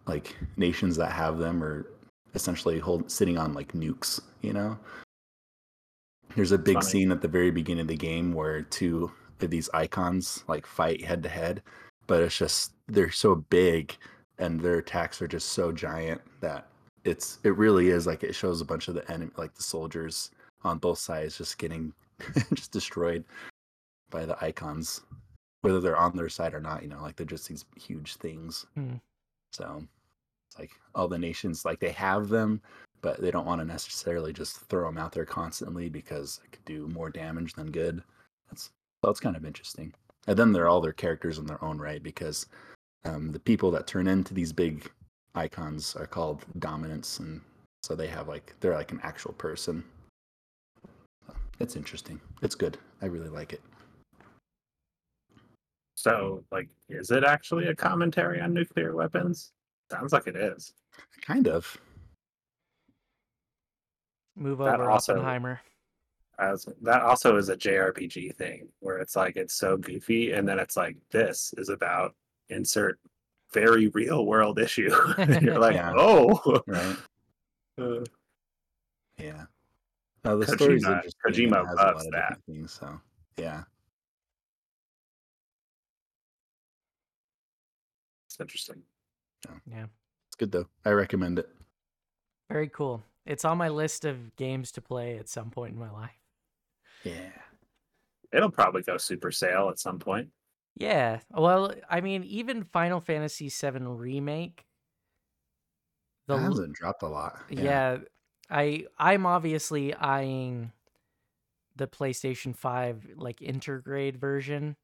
like 0.06 0.38
nations 0.56 0.96
that 0.98 1.12
have 1.12 1.40
them 1.40 1.64
are 1.64 1.88
essentially 2.36 2.78
hold 2.78 3.10
sitting 3.10 3.40
on 3.40 3.54
like 3.54 3.74
nukes, 3.74 4.22
you 4.42 4.54
know. 4.54 4.78
There's 6.36 6.52
a 6.52 6.58
big 6.58 6.76
Funny. 6.76 6.86
scene 6.86 7.12
at 7.12 7.22
the 7.22 7.28
very 7.28 7.52
beginning 7.52 7.82
of 7.82 7.88
the 7.88 7.98
game 7.98 8.34
where 8.34 8.62
two 8.62 9.12
of 9.42 9.50
these 9.50 9.70
icons 9.74 10.44
like 10.48 10.68
fight 10.68 11.04
head 11.04 11.24
to 11.24 11.30
head, 11.30 11.64
but 12.06 12.22
it's 12.22 12.38
just 12.38 12.74
they're 12.88 13.10
so 13.10 13.36
big 13.36 13.98
and 14.42 14.60
their 14.60 14.80
attacks 14.80 15.22
are 15.22 15.28
just 15.28 15.50
so 15.50 15.72
giant 15.72 16.20
that 16.42 16.68
it's 17.04 17.40
it 17.44 17.56
really 17.56 17.90
is 17.90 18.06
like 18.06 18.24
it 18.24 18.36
shows 18.36 18.60
a 18.60 18.66
bunch 18.66 18.88
of 18.88 18.96
the 18.96 19.10
enemy 19.10 19.32
like 19.38 19.54
the 19.54 19.64
soldiers 19.64 20.32
on 20.64 20.78
both 20.78 21.00
sides 21.00 21.38
just 21.38 21.58
getting 21.58 21.94
just 22.54 22.72
destroyed 22.72 23.24
by 24.10 24.26
the 24.26 24.44
icons 24.44 25.02
whether 25.62 25.80
they're 25.80 25.98
on 25.98 26.16
their 26.16 26.30
side 26.30 26.54
or 26.54 26.60
not 26.60 26.82
you 26.82 26.90
know 26.90 27.02
like 27.02 27.16
they're 27.16 27.26
just 27.26 27.48
these 27.48 27.66
huge 27.80 28.16
things. 28.16 28.66
Hmm. 28.76 28.96
so 29.54 29.84
it's 30.50 30.60
like 30.60 30.72
all 30.94 31.08
the 31.08 31.18
nations 31.18 31.64
like 31.64 31.80
they 31.80 31.92
have 31.92 32.28
them 32.28 32.62
but 33.02 33.20
they 33.20 33.32
don't 33.32 33.48
want 33.48 33.60
to 33.62 33.66
necessarily 33.66 34.32
just 34.32 34.58
throw 34.70 34.86
them 34.86 34.98
out 34.98 35.12
there 35.12 35.26
constantly 35.26 35.90
because 35.90 36.40
it 36.46 36.52
could 36.52 36.66
do 36.66 36.88
more 36.90 37.10
damage 37.10 37.54
than 37.54 37.72
good. 37.72 38.04
That's 38.50 38.70
that's 39.04 39.20
kind 39.20 39.36
of 39.36 39.46
interesting. 39.46 39.92
And 40.28 40.38
then 40.38 40.52
they're 40.52 40.70
all 40.70 40.82
their 40.82 40.94
characters 40.94 41.40
in 41.40 41.46
their 41.48 41.64
own 41.64 41.80
right 41.80 42.02
because 42.02 42.46
um, 43.06 43.32
the 43.32 43.40
people 43.40 43.72
that 43.72 43.88
turn 43.88 44.08
into 44.08 44.34
these 44.34 44.54
big 44.54 44.90
icons 45.36 45.96
are 45.96 46.08
called 46.08 46.46
dominants 46.60 47.20
and 47.20 47.42
so 47.84 47.96
they 47.96 48.08
have 48.08 48.28
like 48.28 48.54
they're 48.60 48.74
like 48.76 48.92
an 48.92 49.00
actual 49.04 49.34
person 49.34 49.84
So, 51.28 51.34
it's 51.60 51.76
interesting 51.76 52.20
it's 52.42 52.56
good 52.56 52.78
i 53.02 53.06
really 53.06 53.30
like 53.30 53.54
it 53.54 53.62
So, 55.96 56.44
like, 56.52 56.68
is 56.90 57.12
it 57.12 57.24
actually 57.24 57.68
a 57.68 57.76
commentary 57.76 58.42
on 58.42 58.54
nuclear 58.56 58.96
weapons? 58.96 59.52
Sounds 59.92 60.12
like 60.14 60.26
it 60.26 60.36
is. 60.36 60.74
kind 61.22 61.48
of 61.48 61.78
Move 64.36 64.58
That 64.60 64.80
over, 64.80 64.90
also- 64.90 65.14
Oppenheimer. 65.14 65.62
As 66.40 66.66
that 66.82 67.04
also 67.04 67.36
is 67.38 67.50
a 67.50 67.56
JRPG 67.56 68.36
thing 68.36 68.70
where 68.80 68.98
it's 68.98 69.16
like 69.16 69.36
it's 69.36 69.54
so 69.54 69.78
goofy, 69.78 70.32
and 70.32 70.48
then 70.48 70.58
it's 70.58 70.76
like 70.76 70.98
this 71.12 71.54
is 71.58 71.70
about 71.70 72.16
insert 72.52 73.00
very 73.54 73.88
real 73.90 74.26
world 74.26 74.60
issue. 74.60 74.90
You're 75.42 75.60
like, 75.60 75.76
Yeah. 75.76 75.94
oh, 75.96 76.62
right 76.68 76.96
Uh, 77.78 78.04
yeah 79.18 79.46
no, 80.24 80.38
the 80.38 80.46
story's 80.46 80.84
Kojima- 80.86 80.96
interesting 80.98 81.46
and 81.54 81.54
Kojima 81.54 81.64
it 81.64 81.68
has 81.68 81.74
a 81.74 81.76
lot 81.76 81.94
loves 81.96 82.04
that. 82.06 82.12
different 82.12 82.46
things 82.46 82.72
so 82.74 83.00
yeah 83.38 83.64
it's 88.28 88.40
interesting. 88.40 88.82
Yeah. 89.70 89.86
it's 90.28 90.36
good 90.38 90.52
though 90.52 90.68
i 90.86 90.92
recommend 90.92 91.40
it 91.40 91.50
Very 92.52 92.68
cool. 92.70 93.04
It's 93.26 93.46
on 93.46 93.58
my 93.58 93.70
list 93.70 94.04
of 94.06 94.36
games 94.36 94.72
to 94.74 94.82
play 94.82 95.18
at 95.18 95.30
some 95.30 95.50
point 95.52 95.74
in 95.74 95.80
my 95.80 95.92
life. 95.92 96.12
yeah 97.04 97.30
It'll 98.34 98.52
probably 98.52 98.82
go 98.84 98.98
super 98.98 99.32
sale 99.32 99.70
at 99.70 99.80
some 99.80 100.00
point. 100.00 100.30
Yeah. 100.76 101.20
Well, 101.32 101.74
I 101.90 102.02
mean, 102.02 102.24
even 102.24 102.64
Final 102.64 103.00
Fantasy 103.02 103.50
VII 103.50 103.80
remake. 103.86 104.66
The 106.28 106.36
l- 106.38 106.40
hasn't 106.40 106.74
dropped 106.76 107.02
a 107.04 107.08
lot 107.08 107.40
yeah. 107.50 107.98
I 108.50 108.86
I'm 108.98 109.26
obviously 109.26 109.94
eyeing 109.94 110.72
the 111.76 111.88
PlayStation 111.88 112.56
5 112.56 113.12
like 113.16 113.38
intergrade 113.40 114.16
version. 114.18 114.76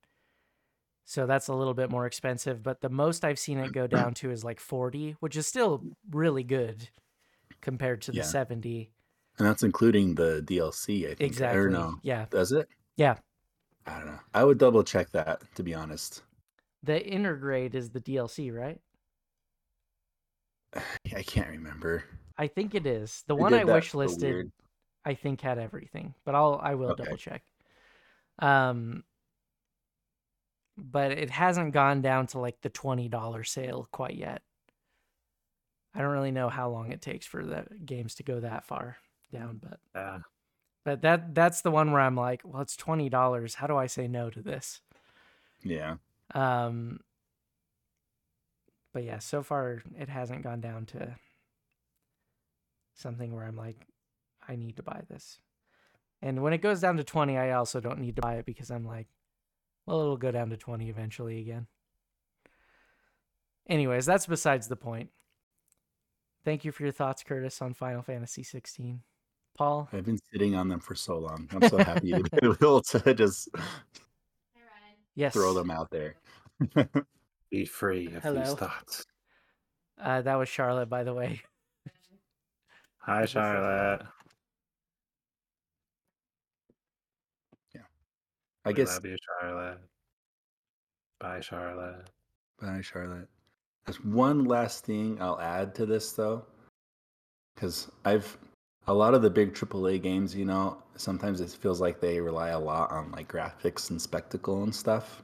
So 1.05 1.25
that's 1.25 1.47
a 1.47 1.53
little 1.53 1.73
bit 1.73 1.89
more 1.89 2.05
expensive, 2.05 2.61
but 2.63 2.81
the 2.81 2.89
most 2.89 3.23
I've 3.23 3.39
seen 3.39 3.59
it 3.59 3.71
go 3.71 3.87
down 3.87 4.13
to 4.15 4.31
is 4.31 4.43
like 4.43 4.59
40, 4.59 5.15
which 5.21 5.37
is 5.37 5.47
still 5.47 5.83
really 6.11 6.43
good 6.43 6.89
compared 7.61 8.01
to 8.03 8.11
the 8.11 8.17
Yeah. 8.17 8.23
70. 8.23 8.91
and 9.39 9.47
that's 9.47 9.61
including 9.63 10.15
the 10.15 10.41
dlc 10.47 11.03
i 11.05 11.09
think 11.09 11.21
Exactly. 11.21 11.59
or 11.59 11.69
no 11.69 11.99
Yeah. 12.01 12.25
does 12.31 12.51
it 12.51 12.67
Yeah. 12.97 13.17
I 13.87 13.97
don't 13.97 14.05
know 14.05 14.19
i 14.35 14.43
would 14.43 14.57
double 14.59 14.83
check 14.83 15.09
that 15.11 15.41
to 15.55 15.63
be 15.63 15.73
honest 15.73 16.21
The 16.81 16.99
intergrade 16.99 17.75
is 17.75 17.91
the 17.91 17.99
DLC, 18.01 18.49
right? 18.49 18.81
i 21.15 21.23
can't 21.23 21.49
remember 21.49 22.03
I 22.37 22.47
think 22.47 22.75
it 22.75 22.85
is. 22.85 23.23
The 23.27 23.35
They 23.35 23.43
one 23.43 23.53
I 23.53 23.63
wish 23.63 23.93
listed 23.93 24.45
weird. 24.45 24.51
I 25.05 25.13
think 25.15 25.41
had 25.41 25.57
everything, 25.59 26.15
but 26.25 26.35
I'll 26.35 26.59
I 26.61 26.75
will 26.75 26.91
Okay. 26.91 26.93
double 26.93 27.17
check. 27.17 27.43
Um, 28.39 29.05
but 30.77 31.11
it 31.11 31.29
hasn't 31.29 31.73
gone 31.73 32.01
down 32.01 32.27
to 32.27 32.39
like 32.39 32.61
the 32.61 32.69
twenty 32.69 33.09
dollar 33.09 33.43
sale 33.43 33.87
quite 33.91 34.15
yet. 34.15 34.41
I 35.93 35.99
don't 36.01 36.11
really 36.11 36.31
know 36.31 36.49
how 36.49 36.69
long 36.69 36.91
it 36.91 37.01
takes 37.01 37.25
for 37.25 37.43
the 37.45 37.65
games 37.83 38.15
to 38.15 38.23
go 38.23 38.39
that 38.39 38.65
far 38.65 38.97
down, 39.31 39.57
but 39.61 39.79
Yeah. 39.95 40.19
But 40.87 41.01
that 41.01 41.35
that's 41.35 41.63
the 41.63 41.69
one 41.69 41.91
where 41.91 41.99
I'm 41.99 42.15
like, 42.15 42.43
well, 42.45 42.61
it's 42.61 42.77
twenty 42.77 43.09
dollars. 43.09 43.55
How 43.55 43.67
do 43.67 43.75
I 43.75 43.87
say 43.87 44.07
no 44.07 44.29
to 44.29 44.41
this? 44.41 44.79
yeah 45.61 45.95
Um, 46.33 47.01
but 48.93 49.03
yeah, 49.03 49.19
so 49.19 49.43
far 49.43 49.83
it 49.99 50.07
hasn't 50.07 50.43
gone 50.43 50.61
down 50.61 50.85
to 50.85 51.17
something 52.95 53.35
where 53.35 53.43
I'm 53.43 53.57
like, 53.57 53.85
I 54.47 54.55
need 54.55 54.77
to 54.77 54.83
buy 54.83 55.01
this. 55.09 55.39
And 56.21 56.41
when 56.41 56.53
it 56.53 56.61
goes 56.61 56.79
down 56.79 56.95
to 56.95 57.03
20, 57.03 57.37
I 57.37 57.51
also 57.51 57.81
don't 57.81 57.99
need 57.99 58.15
to 58.15 58.21
buy 58.21 58.35
it 58.35 58.45
because 58.45 58.71
I'm 58.71 58.87
like, 58.87 59.07
well, 59.85 59.99
it'll 59.99 60.15
go 60.15 60.31
down 60.31 60.51
to 60.51 60.57
20 60.57 60.89
eventually 60.89 61.41
again. 61.41 61.67
Anyways, 63.67 64.05
that's 64.05 64.25
besides 64.25 64.69
the 64.69 64.77
point. 64.77 65.09
Thank 66.45 66.63
you 66.63 66.71
for 66.71 66.83
your 66.83 66.93
thoughts, 66.93 67.23
Curtis, 67.23 67.61
on 67.61 67.73
Final 67.73 68.03
Fantasy 68.03 68.41
16. 68.41 69.01
Paul, 69.57 69.89
I've 69.91 70.05
been 70.05 70.19
sitting 70.31 70.55
on 70.55 70.67
them 70.67 70.79
for 70.79 70.93
so 70.95 71.17
long. 71.17 71.49
I'm 71.51 71.67
so 71.67 71.77
happy 71.77 72.11
to 72.11 72.23
be 72.41 72.47
able 72.47 72.81
to 72.81 73.13
just 73.13 73.49
yes, 75.15 75.33
throw 75.33 75.53
them 75.53 75.71
out 75.71 75.89
there. 75.89 76.15
Be 77.49 77.65
free 77.65 78.07
of 78.07 78.23
Hello. 78.23 78.39
these 78.43 78.53
thoughts. 78.53 79.05
Uh, 79.99 80.21
that 80.21 80.35
was 80.35 80.47
Charlotte, 80.47 80.89
by 80.89 81.03
the 81.03 81.13
way. 81.13 81.41
Hi, 82.99 83.25
Charlotte. 83.25 84.01
Yeah. 87.73 87.81
I 88.65 88.69
We 88.69 88.73
guess. 88.75 88.93
love 88.95 89.05
you, 89.05 89.17
Charlotte. 89.41 89.79
Bye, 91.19 91.39
Charlotte. 91.39 92.09
Bye, 92.61 92.81
Charlotte. 92.81 93.27
There's 93.85 94.03
one 94.03 94.43
last 94.45 94.85
thing 94.85 95.17
I'll 95.21 95.39
add 95.39 95.73
to 95.75 95.85
this 95.85 96.11
though, 96.11 96.45
because 97.55 97.89
I've 98.05 98.37
a 98.87 98.93
lot 98.93 99.13
of 99.13 99.21
the 99.21 99.29
big 99.29 99.53
AAA 99.53 100.01
games. 100.01 100.35
You 100.35 100.45
know, 100.45 100.77
sometimes 100.95 101.41
it 101.41 101.49
feels 101.49 101.81
like 101.81 101.99
they 101.99 102.19
rely 102.19 102.49
a 102.49 102.59
lot 102.59 102.91
on 102.91 103.11
like 103.11 103.31
graphics 103.31 103.89
and 103.89 104.01
spectacle 104.01 104.63
and 104.63 104.73
stuff. 104.73 105.23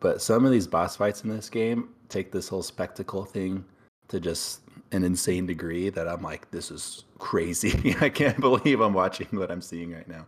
But 0.00 0.22
some 0.22 0.44
of 0.44 0.52
these 0.52 0.66
boss 0.66 0.96
fights 0.96 1.24
in 1.24 1.30
this 1.30 1.50
game 1.50 1.90
take 2.08 2.30
this 2.30 2.48
whole 2.48 2.62
spectacle 2.62 3.24
thing 3.24 3.64
to 4.08 4.20
just 4.20 4.60
an 4.92 5.04
insane 5.04 5.44
degree 5.44 5.90
that 5.90 6.08
I'm 6.08 6.22
like, 6.22 6.50
this 6.50 6.70
is 6.70 7.04
crazy. 7.18 7.94
I 8.00 8.08
can't 8.08 8.40
believe 8.40 8.80
I'm 8.80 8.94
watching 8.94 9.26
what 9.32 9.50
I'm 9.50 9.60
seeing 9.60 9.92
right 9.92 10.08
now. 10.08 10.24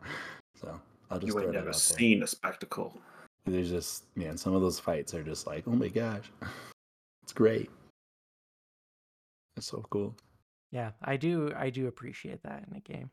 So 0.60 0.78
I'll 1.10 1.18
just 1.18 1.28
You 1.28 1.32
throw 1.34 1.42
ain't 1.44 1.52
never 1.52 1.68
out 1.68 1.72
there. 1.72 1.98
seen 1.98 2.22
a 2.22 2.26
spectacle. 2.26 3.00
There's 3.46 3.70
just 3.70 4.04
man, 4.16 4.36
some 4.36 4.54
of 4.54 4.60
those 4.60 4.78
fights 4.78 5.14
are 5.14 5.22
just 5.22 5.46
like, 5.46 5.64
oh 5.66 5.70
my 5.72 5.88
gosh, 5.88 6.30
it's 7.22 7.32
great. 7.32 7.70
It's 9.56 9.68
so 9.68 9.84
cool. 9.90 10.14
Yeah, 10.70 10.90
I 11.02 11.16
do. 11.16 11.52
I 11.56 11.70
do 11.70 11.86
appreciate 11.88 12.42
that 12.44 12.64
in 12.70 12.76
a 12.76 12.80
game. 12.80 13.10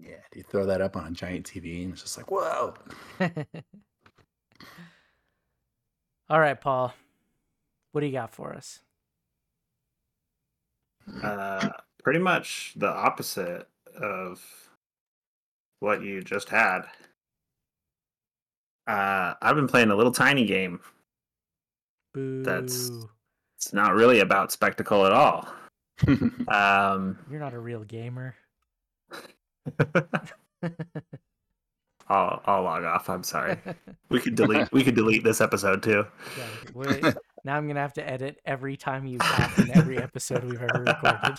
Yeah, 0.00 0.16
you 0.34 0.42
throw 0.42 0.66
that 0.66 0.80
up 0.80 0.96
on 0.96 1.06
a 1.06 1.10
giant 1.10 1.46
TV 1.50 1.82
and 1.84 1.92
it's 1.94 2.02
just 2.02 2.16
like, 2.16 2.30
whoa. 2.30 2.74
All 6.30 6.40
right, 6.40 6.60
Paul. 6.60 6.94
What 7.92 8.00
do 8.00 8.06
you 8.06 8.12
got 8.12 8.32
for 8.34 8.54
us? 8.54 8.80
Uh, 11.22 11.68
pretty 12.02 12.18
much 12.18 12.72
the 12.76 12.88
opposite 12.88 13.68
of 14.00 14.42
what 15.80 16.02
you 16.02 16.22
just 16.22 16.48
had. 16.48 16.82
Uh, 18.86 19.34
I've 19.40 19.56
been 19.56 19.68
playing 19.68 19.90
a 19.90 19.96
little 19.96 20.12
tiny 20.12 20.44
game. 20.44 20.80
Boo. 22.12 22.42
That's- 22.42 22.90
It's 23.56 23.72
not 23.72 23.94
really 23.94 24.20
about 24.20 24.52
spectacle 24.52 25.06
at 25.06 25.12
all. 25.12 25.48
Um, 26.48 27.18
You're 27.30 27.40
not 27.40 27.54
a 27.54 27.58
real 27.58 27.84
gamer. 27.84 28.34
I'll 32.08 32.42
I'll 32.44 32.62
log 32.62 32.84
off. 32.84 33.08
I'm 33.08 33.22
sorry. 33.22 33.56
We 34.10 34.20
could 34.20 34.34
delete. 34.36 34.70
We 34.70 34.84
could 34.84 34.94
delete 34.94 35.24
this 35.24 35.40
episode 35.40 35.82
too. 35.82 36.04
Yeah, 36.38 37.14
now 37.44 37.56
I'm 37.56 37.66
gonna 37.66 37.80
have 37.80 37.94
to 37.94 38.08
edit 38.08 38.38
every 38.44 38.76
time 38.76 39.06
you 39.06 39.18
laugh 39.18 39.58
in 39.58 39.76
every 39.76 39.98
episode 39.98 40.44
we've 40.44 40.60
ever 40.62 40.84
recorded. 40.84 41.36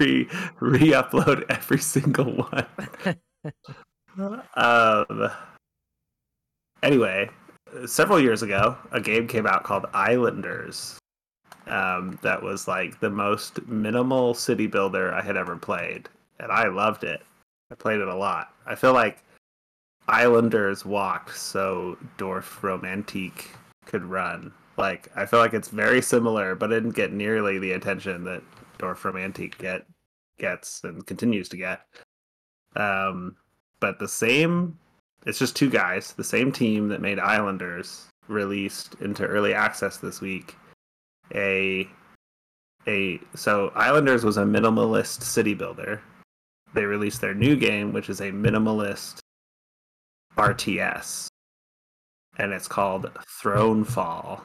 re 0.00 0.28
re-upload 0.58 1.44
every 1.48 1.78
single 1.78 2.32
one. 2.32 2.66
um. 4.56 5.30
Anyway, 6.82 7.30
several 7.86 8.18
years 8.18 8.42
ago, 8.42 8.76
a 8.90 9.00
game 9.00 9.28
came 9.28 9.46
out 9.46 9.62
called 9.62 9.86
Islanders. 9.92 10.98
Um, 11.66 12.18
that 12.22 12.42
was 12.42 12.66
like 12.66 12.98
the 13.00 13.10
most 13.10 13.66
minimal 13.68 14.34
city 14.34 14.66
builder 14.66 15.14
I 15.14 15.22
had 15.22 15.36
ever 15.36 15.56
played, 15.56 16.08
and 16.40 16.50
I 16.50 16.68
loved 16.68 17.04
it. 17.04 17.22
I 17.70 17.74
played 17.74 18.00
it 18.00 18.08
a 18.08 18.14
lot. 18.14 18.52
I 18.66 18.74
feel 18.74 18.92
like 18.92 19.22
Islanders 20.08 20.84
walked 20.84 21.36
so 21.36 21.96
Dorfromantik 22.18 23.46
could 23.86 24.04
run. 24.04 24.52
Like 24.76 25.08
I 25.16 25.26
feel 25.26 25.38
like 25.38 25.54
it's 25.54 25.68
very 25.68 26.02
similar, 26.02 26.54
but 26.54 26.72
it 26.72 26.76
didn't 26.76 26.96
get 26.96 27.12
nearly 27.12 27.58
the 27.58 27.72
attention 27.72 28.24
that 28.24 28.42
Dorfromantik 28.78 29.56
get 29.58 29.86
gets 30.38 30.82
and 30.84 31.06
continues 31.06 31.48
to 31.50 31.56
get. 31.56 31.86
Um, 32.74 33.36
but 33.80 33.98
the 33.98 34.08
same, 34.08 34.78
it's 35.26 35.38
just 35.38 35.56
two 35.56 35.70
guys. 35.70 36.12
The 36.12 36.24
same 36.24 36.50
team 36.50 36.88
that 36.88 37.00
made 37.00 37.18
Islanders 37.18 38.08
released 38.28 38.96
into 39.00 39.24
early 39.24 39.54
access 39.54 39.98
this 39.98 40.20
week. 40.20 40.56
A 41.34 41.88
a 42.86 43.20
so 43.34 43.72
Islanders 43.74 44.24
was 44.24 44.36
a 44.36 44.44
minimalist 44.44 45.22
city 45.22 45.54
builder. 45.54 46.02
They 46.74 46.84
released 46.84 47.20
their 47.20 47.34
new 47.34 47.56
game, 47.56 47.92
which 47.92 48.08
is 48.08 48.20
a 48.20 48.30
minimalist 48.32 49.18
RTS, 50.36 51.28
and 52.38 52.52
it's 52.52 52.68
called 52.68 53.10
Thronefall, 53.42 54.40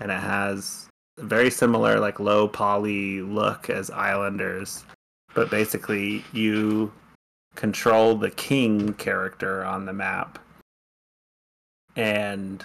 and 0.00 0.10
it 0.10 0.20
has 0.20 0.88
a 1.18 1.24
very 1.24 1.50
similar 1.50 2.00
like 2.00 2.20
low 2.20 2.48
poly 2.48 3.20
look 3.20 3.68
as 3.70 3.90
Islanders, 3.90 4.84
but 5.34 5.50
basically 5.50 6.24
you 6.32 6.92
control 7.54 8.16
the 8.16 8.30
king 8.30 8.94
character 8.94 9.64
on 9.64 9.84
the 9.84 9.92
map, 9.92 10.38
and 11.96 12.64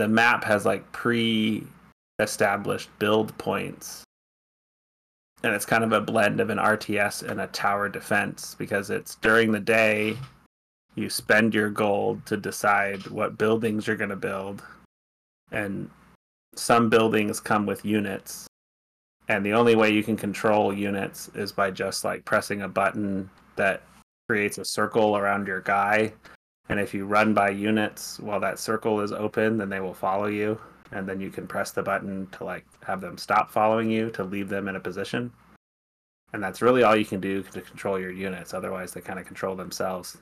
the 0.00 0.08
map 0.08 0.44
has 0.44 0.64
like 0.64 0.90
pre-established 0.92 2.88
build 2.98 3.36
points. 3.38 4.04
And 5.42 5.54
it's 5.54 5.66
kind 5.66 5.82
of 5.82 5.92
a 5.92 6.00
blend 6.00 6.40
of 6.40 6.50
an 6.50 6.58
RTS 6.58 7.28
and 7.28 7.40
a 7.40 7.48
tower 7.48 7.88
defense 7.88 8.54
because 8.58 8.90
it's 8.90 9.16
during 9.16 9.50
the 9.50 9.60
day 9.60 10.16
you 10.94 11.10
spend 11.10 11.54
your 11.54 11.70
gold 11.70 12.24
to 12.26 12.36
decide 12.36 13.06
what 13.08 13.38
buildings 13.38 13.86
you're 13.86 13.96
going 13.96 14.10
to 14.10 14.16
build. 14.16 14.62
And 15.50 15.90
some 16.54 16.88
buildings 16.88 17.40
come 17.40 17.66
with 17.66 17.84
units. 17.84 18.46
And 19.28 19.44
the 19.44 19.54
only 19.54 19.74
way 19.74 19.90
you 19.90 20.04
can 20.04 20.16
control 20.16 20.72
units 20.72 21.28
is 21.34 21.50
by 21.50 21.70
just 21.70 22.04
like 22.04 22.24
pressing 22.24 22.62
a 22.62 22.68
button 22.68 23.28
that 23.56 23.82
creates 24.28 24.58
a 24.58 24.64
circle 24.64 25.16
around 25.16 25.46
your 25.46 25.60
guy 25.60 26.12
and 26.68 26.78
if 26.80 26.94
you 26.94 27.04
run 27.04 27.34
by 27.34 27.50
units 27.50 28.18
while 28.20 28.40
that 28.40 28.58
circle 28.58 29.00
is 29.00 29.12
open 29.12 29.58
then 29.58 29.68
they 29.68 29.80
will 29.80 29.94
follow 29.94 30.26
you. 30.26 30.60
And 30.92 31.08
then 31.08 31.20
you 31.20 31.30
can 31.30 31.46
press 31.46 31.70
the 31.70 31.82
button 31.82 32.28
to 32.32 32.44
like 32.44 32.66
have 32.84 33.00
them 33.00 33.16
stop 33.16 33.50
following 33.50 33.90
you 33.90 34.10
to 34.10 34.24
leave 34.24 34.48
them 34.48 34.68
in 34.68 34.76
a 34.76 34.80
position. 34.80 35.32
And 36.32 36.42
that's 36.42 36.62
really 36.62 36.82
all 36.82 36.96
you 36.96 37.04
can 37.04 37.20
do 37.20 37.42
to 37.42 37.60
control 37.62 37.98
your 37.98 38.10
units. 38.10 38.54
Otherwise 38.54 38.92
they 38.92 39.00
kind 39.00 39.18
of 39.18 39.26
control 39.26 39.56
themselves. 39.56 40.18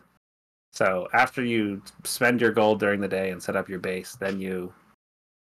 So 0.73 1.09
after 1.13 1.45
you 1.45 1.83
spend 2.05 2.41
your 2.41 2.53
gold 2.53 2.79
during 2.79 3.01
the 3.01 3.09
day 3.09 3.31
and 3.31 3.43
set 3.43 3.57
up 3.57 3.69
your 3.69 3.81
base 3.81 4.17
then 4.17 4.41
you 4.41 4.73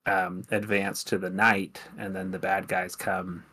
um, 0.07 0.43
advance 0.49 1.03
to 1.05 1.17
the 1.17 1.29
night 1.29 1.79
and 1.99 2.15
then 2.15 2.31
the 2.31 2.39
bad 2.39 2.67
guys 2.67 2.95
come. 2.95 3.43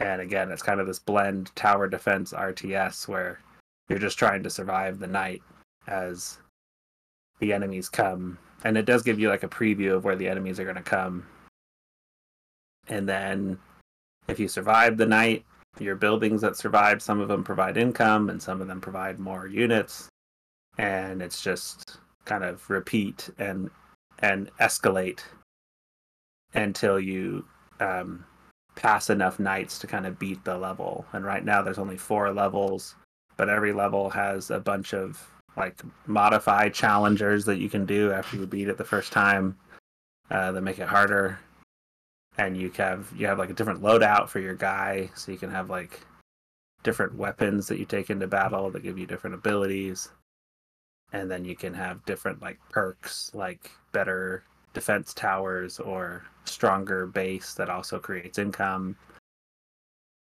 And 0.00 0.20
again 0.20 0.50
it's 0.50 0.62
kind 0.62 0.80
of 0.80 0.86
this 0.86 0.98
blend 0.98 1.54
tower 1.56 1.88
defense 1.88 2.32
rts 2.32 3.08
where 3.08 3.40
you're 3.88 3.98
just 3.98 4.18
trying 4.18 4.42
to 4.42 4.50
survive 4.50 4.98
the 4.98 5.06
night 5.06 5.42
as 5.86 6.38
the 7.40 7.52
enemies 7.52 7.88
come. 7.88 8.38
And 8.64 8.76
it 8.76 8.86
does 8.86 9.02
give 9.02 9.18
you 9.18 9.28
like 9.28 9.42
a 9.42 9.48
preview 9.48 9.94
of 9.94 10.04
where 10.04 10.16
the 10.16 10.28
enemies 10.28 10.58
are 10.58 10.64
going 10.64 10.76
to 10.76 10.82
come. 10.82 11.26
And 12.88 13.08
then 13.08 13.58
if 14.28 14.38
you 14.38 14.48
survive 14.48 14.96
the 14.96 15.06
night 15.06 15.44
your 15.78 15.94
buildings 15.94 16.40
that 16.40 16.56
survive 16.56 17.02
some 17.02 17.20
of 17.20 17.28
them 17.28 17.44
provide 17.44 17.76
income 17.76 18.30
and 18.30 18.42
some 18.42 18.62
of 18.62 18.66
them 18.66 18.80
provide 18.80 19.18
more 19.18 19.46
units. 19.46 20.08
And 20.78 21.20
it's 21.20 21.42
just 21.42 21.98
kind 22.24 22.44
of 22.44 22.68
repeat 22.70 23.28
and 23.38 23.70
and 24.20 24.50
escalate 24.58 25.20
until 26.54 26.98
you 26.98 27.44
um, 27.80 28.24
pass 28.74 29.10
enough 29.10 29.38
nights 29.38 29.78
to 29.78 29.86
kind 29.86 30.06
of 30.06 30.18
beat 30.18 30.42
the 30.44 30.56
level. 30.56 31.04
And 31.12 31.24
right 31.24 31.44
now 31.44 31.60
there's 31.60 31.78
only 31.78 31.98
four 31.98 32.32
levels 32.32 32.94
but 33.36 33.48
every 33.48 33.72
level 33.72 34.10
has 34.10 34.50
a 34.50 34.60
bunch 34.60 34.94
of 34.94 35.22
like 35.56 35.82
modified 36.06 36.74
challengers 36.74 37.44
that 37.44 37.58
you 37.58 37.68
can 37.68 37.86
do 37.86 38.12
after 38.12 38.36
you 38.36 38.46
beat 38.46 38.68
it 38.68 38.76
the 38.76 38.84
first 38.84 39.12
time 39.12 39.56
uh, 40.30 40.52
that 40.52 40.62
make 40.62 40.78
it 40.78 40.88
harder. 40.88 41.38
And 42.38 42.56
you 42.56 42.70
have 42.76 43.10
you 43.16 43.26
have 43.26 43.38
like 43.38 43.50
a 43.50 43.54
different 43.54 43.82
loadout 43.82 44.28
for 44.28 44.40
your 44.40 44.54
guy 44.54 45.10
so 45.14 45.32
you 45.32 45.38
can 45.38 45.50
have 45.50 45.70
like 45.70 46.00
different 46.82 47.14
weapons 47.14 47.66
that 47.66 47.78
you 47.78 47.84
take 47.84 48.10
into 48.10 48.26
battle 48.26 48.70
that 48.70 48.82
give 48.82 48.98
you 48.98 49.06
different 49.06 49.34
abilities. 49.34 50.10
And 51.12 51.30
then 51.30 51.44
you 51.44 51.56
can 51.56 51.72
have 51.72 52.04
different 52.04 52.42
like 52.42 52.58
perks 52.68 53.30
like 53.32 53.70
better 53.92 54.44
defense 54.74 55.14
towers 55.14 55.80
or 55.80 56.24
stronger 56.44 57.06
base 57.06 57.54
that 57.54 57.70
also 57.70 57.98
creates 57.98 58.38
income 58.38 58.94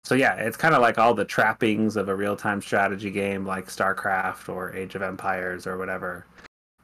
so 0.07 0.15
yeah 0.15 0.35
it's 0.35 0.55
kind 0.55 0.73
of 0.73 0.81
like 0.81 0.97
all 0.97 1.13
the 1.13 1.25
trappings 1.25 1.97
of 1.97 2.07
a 2.07 2.15
real-time 2.15 2.61
strategy 2.61 3.11
game 3.11 3.45
like 3.45 3.67
starcraft 3.67 4.47
or 4.47 4.73
age 4.73 4.95
of 4.95 5.01
empires 5.01 5.67
or 5.67 5.77
whatever 5.77 6.25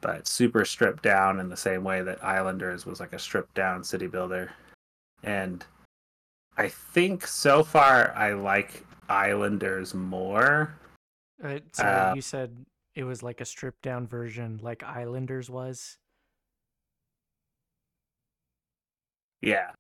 but 0.04 0.28
super 0.28 0.66
stripped 0.66 1.02
down 1.02 1.40
in 1.40 1.48
the 1.48 1.56
same 1.56 1.82
way 1.82 2.02
that 2.02 2.22
islanders 2.22 2.86
was 2.86 3.00
like 3.00 3.14
a 3.14 3.20
stripped 3.20 3.54
down 3.56 3.86
city 3.86 4.06
builder. 4.06 4.52
And 5.24 5.66
I 6.58 6.68
think 6.68 7.26
so 7.26 7.64
far 7.64 8.14
I 8.14 8.34
like 8.34 8.86
Islanders 9.08 9.94
more. 9.94 10.78
Uh, 11.42 11.60
so 11.72 11.84
Uh, 11.84 12.12
you 12.14 12.22
said 12.22 12.66
it 12.96 13.06
was 13.06 13.24
like 13.24 13.40
a 13.40 13.46
stripped 13.46 13.82
down 13.82 14.06
version, 14.06 14.60
like 14.62 14.84
Islanders 14.84 15.50
was, 15.50 15.98
Yeah, 19.40 19.72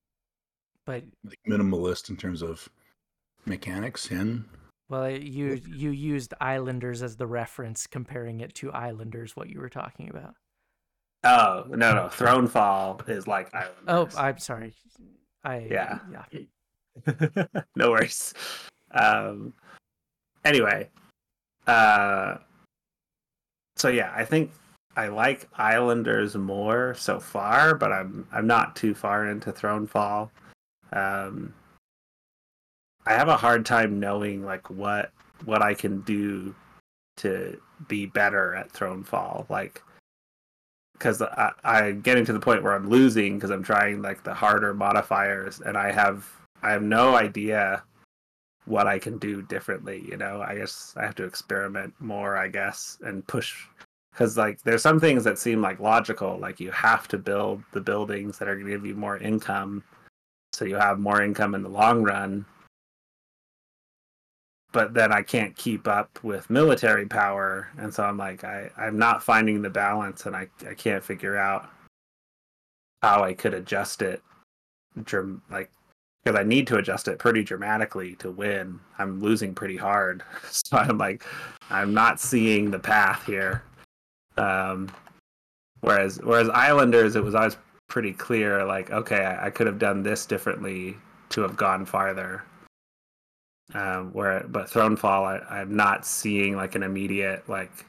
but 0.85 1.03
like 1.25 1.39
minimalist 1.47 2.09
in 2.09 2.17
terms 2.17 2.41
of 2.41 2.67
mechanics 3.45 4.11
in? 4.11 4.45
well, 4.89 5.09
you 5.09 5.61
you 5.67 5.89
used 5.91 6.33
Islanders 6.39 7.01
as 7.01 7.15
the 7.15 7.27
reference, 7.27 7.87
comparing 7.87 8.41
it 8.41 8.53
to 8.55 8.71
Islanders. 8.71 9.35
What 9.35 9.49
you 9.49 9.59
were 9.59 9.69
talking 9.69 10.09
about? 10.09 10.35
Oh 11.23 11.65
no 11.69 11.95
no, 11.95 12.09
Thronefall 12.11 13.07
is 13.09 13.27
like 13.27 13.51
Oh, 13.87 14.07
I'm 14.17 14.37
sorry. 14.37 14.73
I 15.43 15.67
Yeah. 15.69 15.99
yeah. 16.11 17.45
no 17.75 17.91
worries. 17.91 18.33
Um, 18.91 19.53
anyway, 20.45 20.89
uh, 21.65 22.35
so 23.75 23.87
yeah, 23.87 24.13
I 24.15 24.25
think 24.25 24.51
I 24.95 25.07
like 25.07 25.49
Islanders 25.55 26.35
more 26.35 26.93
so 26.93 27.19
far, 27.19 27.73
but 27.73 27.91
I'm 27.91 28.27
I'm 28.31 28.45
not 28.45 28.75
too 28.75 28.93
far 28.93 29.27
into 29.27 29.51
Thronefall. 29.51 30.29
Um, 30.91 31.53
I 33.05 33.13
have 33.13 33.27
a 33.27 33.37
hard 33.37 33.65
time 33.65 33.99
knowing 33.99 34.43
like 34.43 34.69
what 34.69 35.11
what 35.45 35.61
I 35.61 35.73
can 35.73 36.01
do 36.01 36.55
to 37.17 37.59
be 37.87 38.05
better 38.05 38.55
at 38.55 38.71
Thronefall, 38.71 39.49
like 39.49 39.81
because 40.93 41.21
I, 41.21 41.51
I'm 41.63 42.01
getting 42.01 42.25
to 42.25 42.33
the 42.33 42.39
point 42.39 42.63
where 42.63 42.73
I'm 42.73 42.89
losing 42.89 43.35
because 43.35 43.49
I'm 43.49 43.63
trying 43.63 44.01
like 44.01 44.23
the 44.23 44.33
harder 44.33 44.73
modifiers, 44.73 45.61
and 45.61 45.77
I 45.77 45.91
have 45.91 46.29
I 46.61 46.71
have 46.71 46.83
no 46.83 47.15
idea 47.15 47.83
what 48.65 48.87
I 48.87 48.99
can 48.99 49.17
do 49.17 49.41
differently. 49.41 50.05
You 50.07 50.17
know, 50.17 50.41
I 50.41 50.55
guess 50.55 50.93
I 50.95 51.03
have 51.03 51.15
to 51.15 51.25
experiment 51.25 51.93
more, 51.99 52.37
I 52.37 52.47
guess, 52.47 52.97
and 53.01 53.25
push. 53.27 53.67
Because 54.13 54.37
like 54.37 54.61
there's 54.61 54.81
some 54.81 54.99
things 54.99 55.23
that 55.25 55.39
seem 55.39 55.61
like 55.61 55.79
logical, 55.79 56.37
like 56.37 56.59
you 56.59 56.71
have 56.71 57.07
to 57.09 57.17
build 57.17 57.63
the 57.73 57.81
buildings 57.81 58.37
that 58.37 58.47
are 58.47 58.55
going 58.55 58.67
to 58.67 58.71
give 58.71 58.85
you 58.85 58.95
more 58.95 59.17
income, 59.17 59.83
so 60.53 60.65
you 60.65 60.75
have 60.75 60.99
more 60.99 61.21
income 61.21 61.55
in 61.55 61.63
the 61.63 61.69
long 61.69 62.03
run. 62.03 62.45
But 64.73 64.93
then 64.93 65.13
I 65.13 65.21
can't 65.21 65.55
keep 65.55 65.87
up 65.87 66.19
with 66.23 66.49
military 66.49 67.05
power, 67.05 67.69
and 67.77 67.93
so 67.93 68.03
I'm 68.03 68.17
like, 68.17 68.43
I 68.43 68.69
I'm 68.75 68.97
not 68.97 69.23
finding 69.23 69.61
the 69.61 69.69
balance, 69.69 70.25
and 70.25 70.35
I 70.35 70.49
I 70.67 70.73
can't 70.73 71.03
figure 71.03 71.37
out 71.37 71.69
how 73.01 73.23
I 73.23 73.33
could 73.33 73.53
adjust 73.53 74.01
it, 74.01 74.21
like 75.49 75.71
because 76.23 76.39
I 76.39 76.43
need 76.43 76.67
to 76.67 76.77
adjust 76.77 77.07
it 77.07 77.19
pretty 77.19 77.43
dramatically 77.43 78.15
to 78.15 78.31
win. 78.31 78.79
I'm 78.97 79.21
losing 79.21 79.53
pretty 79.53 79.77
hard, 79.77 80.23
so 80.49 80.77
I'm 80.77 80.97
like, 80.97 81.23
I'm 81.69 81.93
not 81.93 82.19
seeing 82.19 82.71
the 82.71 82.79
path 82.79 83.25
here. 83.25 83.63
Um, 84.37 84.89
whereas 85.81 86.19
whereas 86.23 86.49
Islanders, 86.49 87.15
it 87.15 87.23
was 87.23 87.35
always 87.35 87.57
pretty 87.87 88.13
clear, 88.13 88.65
like, 88.65 88.89
okay, 88.91 89.23
I, 89.23 89.47
I 89.47 89.49
could 89.51 89.67
have 89.67 89.79
done 89.79 90.01
this 90.01 90.25
differently 90.25 90.97
to 91.29 91.41
have 91.41 91.55
gone 91.55 91.85
farther. 91.85 92.43
Um, 93.73 94.11
where 94.11 94.45
but 94.47 94.69
Thronefall, 94.69 95.41
I, 95.49 95.59
I'm 95.59 95.75
not 95.75 96.05
seeing 96.05 96.55
like 96.55 96.75
an 96.75 96.83
immediate 96.83 97.47
like, 97.47 97.85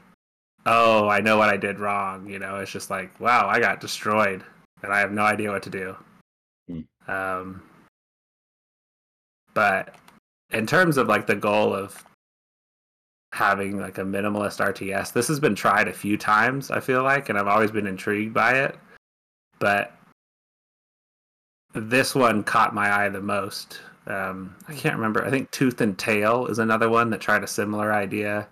oh, 0.65 1.07
I 1.07 1.19
know 1.19 1.37
what 1.37 1.49
I 1.49 1.57
did 1.57 1.79
wrong. 1.79 2.29
You 2.29 2.39
know, 2.39 2.57
it's 2.57 2.71
just 2.71 2.89
like, 2.89 3.19
wow, 3.19 3.47
I 3.47 3.59
got 3.59 3.81
destroyed, 3.81 4.43
and 4.83 4.93
I 4.93 4.99
have 4.99 5.11
no 5.11 5.23
idea 5.23 5.51
what 5.51 5.63
to 5.63 5.69
do. 5.69 5.95
Hmm. 6.67 7.11
Um, 7.11 7.63
but 9.53 9.95
in 10.51 10.65
terms 10.65 10.97
of 10.97 11.07
like 11.07 11.27
the 11.27 11.35
goal 11.35 11.73
of 11.73 12.03
having 13.33 13.79
like 13.79 13.97
a 13.97 14.03
minimalist 14.03 14.63
RTS, 14.63 15.13
this 15.13 15.27
has 15.27 15.39
been 15.39 15.55
tried 15.55 15.87
a 15.87 15.93
few 15.93 16.17
times, 16.17 16.71
I 16.71 16.79
feel 16.79 17.03
like, 17.03 17.29
and 17.29 17.37
I've 17.37 17.47
always 17.47 17.71
been 17.71 17.87
intrigued 17.87 18.33
by 18.33 18.59
it. 18.59 18.77
But 19.59 19.93
this 21.73 22.15
one 22.15 22.43
caught 22.43 22.73
my 22.73 22.91
eye 22.91 23.09
the 23.09 23.21
most. 23.21 23.81
Um, 24.07 24.55
I 24.67 24.73
can't 24.73 24.95
remember. 24.95 25.25
I 25.25 25.29
think 25.29 25.49
Tooth 25.51 25.81
and 25.81 25.97
Tail 25.97 26.47
is 26.47 26.59
another 26.59 26.89
one 26.89 27.09
that 27.09 27.21
tried 27.21 27.43
a 27.43 27.47
similar 27.47 27.91
idea. 27.91 28.47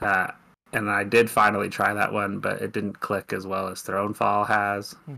Uh, 0.00 0.28
and 0.72 0.90
I 0.90 1.04
did 1.04 1.30
finally 1.30 1.68
try 1.68 1.92
that 1.94 2.12
one, 2.12 2.38
but 2.38 2.60
it 2.60 2.72
didn't 2.72 3.00
click 3.00 3.32
as 3.32 3.46
well 3.46 3.68
as 3.68 3.82
Thronefall 3.82 4.46
has. 4.46 4.92
Hmm. 5.06 5.14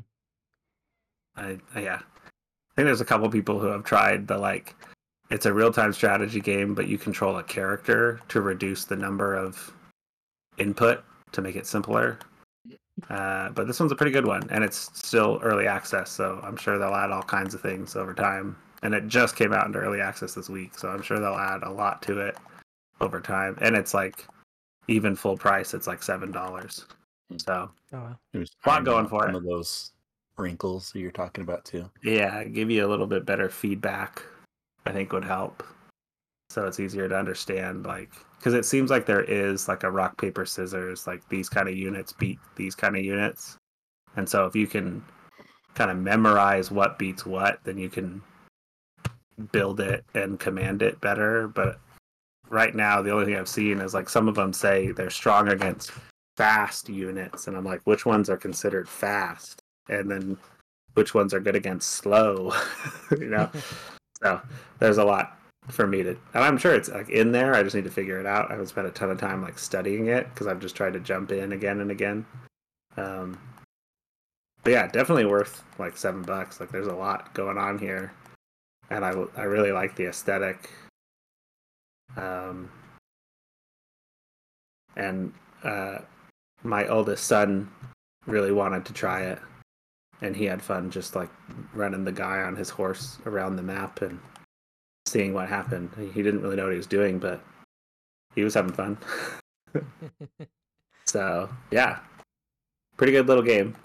I, 1.37 1.59
yeah, 1.77 2.01
I 2.01 2.75
think 2.75 2.87
there's 2.87 3.01
a 3.01 3.05
couple 3.05 3.29
people 3.31 3.59
who 3.59 3.67
have 3.67 3.85
tried 3.85 4.27
the 4.27 4.39
like 4.39 4.75
it's 5.31 5.47
a 5.47 5.53
real 5.53 5.73
time 5.73 5.93
strategy 5.93 6.41
game, 6.41 6.75
but 6.75 6.89
you 6.89 6.99
control 6.99 7.37
a 7.37 7.43
character 7.43 8.21
to 8.29 8.41
reduce 8.41 8.85
the 8.85 8.97
number 8.97 9.35
of 9.35 9.73
input 10.59 11.05
to 11.33 11.43
make 11.43 11.57
it 11.57 11.67
simpler. 11.67 12.19
Uh, 13.11 13.51
but 13.51 13.67
this 13.67 13.79
one's 13.79 13.93
a 13.93 13.97
pretty 13.97 14.11
good 14.11 14.27
one, 14.27 14.49
and 14.51 14.65
it's 14.65 14.91
still 14.99 15.39
early 15.43 15.67
access, 15.67 16.11
so 16.11 16.41
I'm 16.43 16.57
sure 16.57 16.79
they'll 16.79 16.95
add 16.95 17.11
all 17.11 17.23
kinds 17.23 17.55
of 17.55 17.61
things 17.61 17.95
over 17.95 18.13
time. 18.13 18.57
And 18.83 18.95
it 18.95 19.09
just 19.09 19.35
came 19.37 19.53
out 19.53 19.67
into 19.67 19.79
early 19.81 20.01
access 20.01 20.35
this 20.35 20.49
week, 20.49 20.79
so 20.79 20.89
I'm 20.89 21.03
sure 21.03 21.19
they'll 21.19 21.35
add 21.35 21.63
a 21.65 21.71
lot 21.71 22.01
to 22.03 22.21
it 22.21 22.37
over 23.01 23.21
time. 23.21 23.59
And 23.61 23.75
it's 23.77 23.93
like 23.95 24.27
even 24.87 25.17
full 25.17 25.37
price, 25.37 25.75
it's 25.75 25.87
like 25.87 26.03
seven 26.03 26.31
dollars. 26.31 26.87
Hmm. 27.31 27.39
So 27.39 27.71
Oh, 27.93 27.99
wow. 27.99 28.19
There's 28.33 28.51
Lot 28.67 28.85
going 28.85 29.05
out 29.05 29.11
for 29.11 29.23
some 29.23 29.35
it. 29.35 29.39
of 29.39 29.45
those 29.45 29.93
wrinkles 30.37 30.93
that 30.93 31.01
you're 31.01 31.11
talking 31.11 31.43
about 31.43 31.65
too. 31.65 31.91
yeah, 32.05 32.45
give 32.45 32.71
you 32.71 32.87
a 32.87 32.89
little 32.89 33.07
bit 33.07 33.27
better 33.27 33.49
feedback. 33.49 34.23
I 34.87 34.93
think 34.93 35.13
would 35.13 35.25
help, 35.25 35.63
so 36.49 36.67
it's 36.67 36.81
easier 36.81 37.09
to 37.09 37.19
understand. 37.19 37.85
Like, 37.85 38.11
because 38.39 38.55
it 38.55 38.65
seems 38.65 38.91
like 38.91 39.05
there 39.05 39.25
is 39.25 39.69
like 39.69 39.83
a 39.83 39.91
rock 39.91 40.17
paper 40.19 40.47
scissors. 40.47 41.07
Like 41.07 41.29
these 41.29 41.49
kind 41.49 41.69
of 41.69 41.77
units 41.77 42.13
beat 42.13 42.39
these 42.57 42.75
kind 42.75 42.97
of 42.97 43.05
units, 43.05 43.59
and 44.17 44.27
so 44.29 44.47
if 44.47 44.55
you 44.57 44.67
can 44.67 45.05
kind 45.75 45.91
of 45.91 45.99
memorize 45.99 46.71
what 46.71 46.99
beats 46.99 47.27
what, 47.27 47.59
then 47.65 47.77
you 47.77 47.89
can 47.91 48.23
build 49.53 49.81
it 49.81 50.05
and 50.15 50.41
command 50.41 50.83
it 50.83 51.01
better. 51.01 51.49
But 51.49 51.81
right 52.49 52.75
now, 52.75 53.03
the 53.03 53.11
only 53.11 53.27
thing 53.27 53.37
I've 53.37 53.49
seen 53.49 53.81
is 53.81 53.95
like 53.95 54.09
some 54.09 54.29
of 54.29 54.35
them 54.35 54.53
say 54.53 54.91
they're 54.93 55.11
strong 55.11 55.49
against 55.49 55.93
fast 56.37 56.89
units, 56.89 57.47
and 57.47 57.57
I'm 57.57 57.65
like, 57.65 57.81
which 57.85 58.07
ones 58.07 58.31
are 58.31 58.37
considered 58.37 58.89
fast? 58.89 59.61
And 59.89 60.11
then 60.11 60.37
which 60.95 61.15
ones 61.15 61.33
are 61.33 61.41
good 61.41 61.57
against 61.57 61.91
slow? 61.91 62.53
you 63.11 63.27
know. 63.27 63.51
So 64.21 64.41
there's 64.81 64.99
a 64.99 65.05
lot 65.05 65.39
for 65.69 65.87
me 65.87 66.03
to, 66.03 66.09
and 66.09 66.43
I'm 66.45 66.59
sure 66.59 66.75
it's 66.75 66.89
like 66.89 67.09
in 67.09 67.31
there. 67.31 67.55
I 67.55 67.63
just 67.63 67.77
need 67.77 67.85
to 67.85 67.91
figure 67.91 68.19
it 68.19 68.27
out. 68.27 68.49
I 68.49 68.55
haven't 68.55 68.67
spent 68.67 68.89
a 68.89 68.91
ton 68.91 69.11
of 69.11 69.19
time 69.21 69.43
like 69.43 69.61
studying 69.61 70.09
it 70.09 70.29
because 70.31 70.49
I've 70.49 70.59
just 70.59 70.75
tried 70.75 70.95
to 70.95 71.01
jump 71.01 71.31
in 71.31 71.53
again 71.53 71.81
and 71.81 71.93
again. 71.93 72.27
Um, 72.97 73.39
but 74.65 74.73
yeah, 74.73 74.87
definitely 74.89 75.27
worth 75.27 75.63
like 75.79 75.97
seven 75.97 76.23
bucks. 76.23 76.59
Like 76.59 76.71
there's 76.71 76.89
a 76.89 76.95
lot 76.95 77.33
going 77.35 77.59
on 77.59 77.79
here, 77.79 78.13
and 78.91 79.05
I 79.05 79.13
I 79.37 79.43
really 79.43 79.73
like 79.73 79.97
the 79.97 80.07
aesthetic. 80.07 80.71
Um, 82.17 82.71
and 84.97 85.33
uh, 85.63 85.99
my 86.63 86.87
oldest 86.89 87.25
son 87.25 87.71
really 88.27 88.53
wanted 88.53 88.85
to 88.87 88.93
try 88.93 89.23
it, 89.23 89.39
and 90.23 90.35
he 90.35 90.45
had 90.45 90.63
fun 90.63 90.91
just 90.91 91.15
like 91.15 91.31
running 91.75 92.05
the 92.05 92.13
guy 92.13 92.43
on 92.43 92.57
his 92.57 92.71
horse 92.71 93.19
around 93.27 93.57
the 93.57 93.63
map 93.63 94.03
and 94.03 94.19
seeing 95.07 95.33
what 95.35 95.49
happened. 95.49 95.91
He 96.15 96.23
didn't 96.23 96.43
really 96.43 96.57
know 96.57 96.65
what 96.65 96.73
he 96.73 96.79
was 96.79 96.87
doing, 96.87 97.19
but 97.19 97.41
he 98.35 98.43
was 98.43 98.55
having 98.55 98.73
fun. 98.73 98.99
so 101.07 101.49
yeah, 101.71 101.99
pretty 102.97 103.13
good 103.13 103.27
little 103.27 103.43
game. 103.43 103.77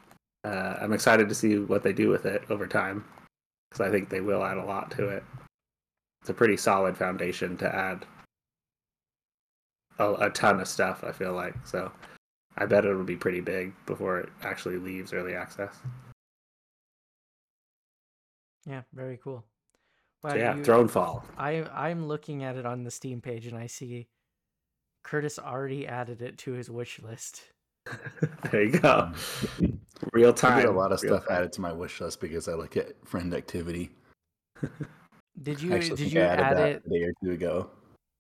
Uh, 0.46 0.78
I'm 0.82 0.94
excited 0.94 1.30
to 1.30 1.36
see 1.36 1.58
what 1.58 1.84
they 1.84 1.94
do 1.94 2.10
with 2.10 2.26
it 2.26 2.44
over 2.50 2.68
time 2.68 3.06
because 3.74 3.88
I 3.88 3.92
think 3.92 4.10
they 4.10 4.22
will 4.22 4.44
add 4.44 4.58
a 4.58 4.64
lot 4.66 4.92
to 4.92 5.08
it. 5.10 5.24
It's 6.22 6.30
a 6.30 6.34
pretty 6.34 6.58
solid 6.58 6.96
foundation 6.98 7.58
to 7.58 7.76
add 7.76 8.06
a, 10.00 10.14
a 10.14 10.30
ton 10.30 10.60
of 10.60 10.68
stuff. 10.68 11.04
I 11.04 11.12
feel 11.12 11.34
like 11.34 11.56
so. 11.66 11.92
I 12.56 12.66
bet 12.68 12.86
it'll 12.86 13.04
be 13.04 13.16
pretty 13.16 13.42
big 13.42 13.74
before 13.88 14.20
it 14.20 14.30
actually 14.44 14.78
leaves 14.78 15.12
early 15.12 15.34
access. 15.36 15.76
yeah, 18.66 18.84
very 18.94 19.18
cool. 19.24 19.44
Wow, 20.24 20.30
So 20.32 20.36
yeah, 20.38 20.56
you- 20.56 20.62
Thronefall. 20.64 21.24
I 21.38 21.64
I'm 21.74 22.08
looking 22.08 22.44
at 22.44 22.56
it 22.56 22.66
on 22.66 22.84
the 22.84 22.92
Steam 22.92 23.22
page 23.22 23.48
and 23.48 23.58
I 23.58 23.68
see 23.68 24.08
Curtis 25.04 25.38
already 25.40 25.86
added 25.88 26.22
it 26.22 26.38
to 26.40 26.54
his 26.54 26.70
wish 26.70 27.02
list. 27.02 27.42
there 28.52 28.64
you 28.64 28.80
go. 28.80 29.12
Real 30.12 30.30
I 30.30 30.34
time. 30.34 30.60
get 30.62 30.70
a 30.70 30.72
lot 30.72 30.92
of 30.92 31.02
real 31.02 31.14
stuff 31.18 31.28
time. 31.28 31.38
added 31.38 31.54
to 31.54 31.62
my 31.62 31.72
wish 31.72 32.00
list 32.02 32.22
because 32.22 32.48
I 32.48 32.54
look 32.54 32.78
at 32.78 32.94
friend 33.08 33.34
activity. 33.34 33.92
Did 35.42 35.62
you 35.62 35.74
actually 35.74 35.98
did 35.98 36.12
you 36.14 36.22
I 36.22 36.26
added 36.26 36.44
add 36.46 36.58
that 36.58 36.70
it? 36.70 36.84
a 36.86 36.90
day 36.90 37.04
or 37.06 37.14
two 37.24 37.32
ago. 37.32 37.70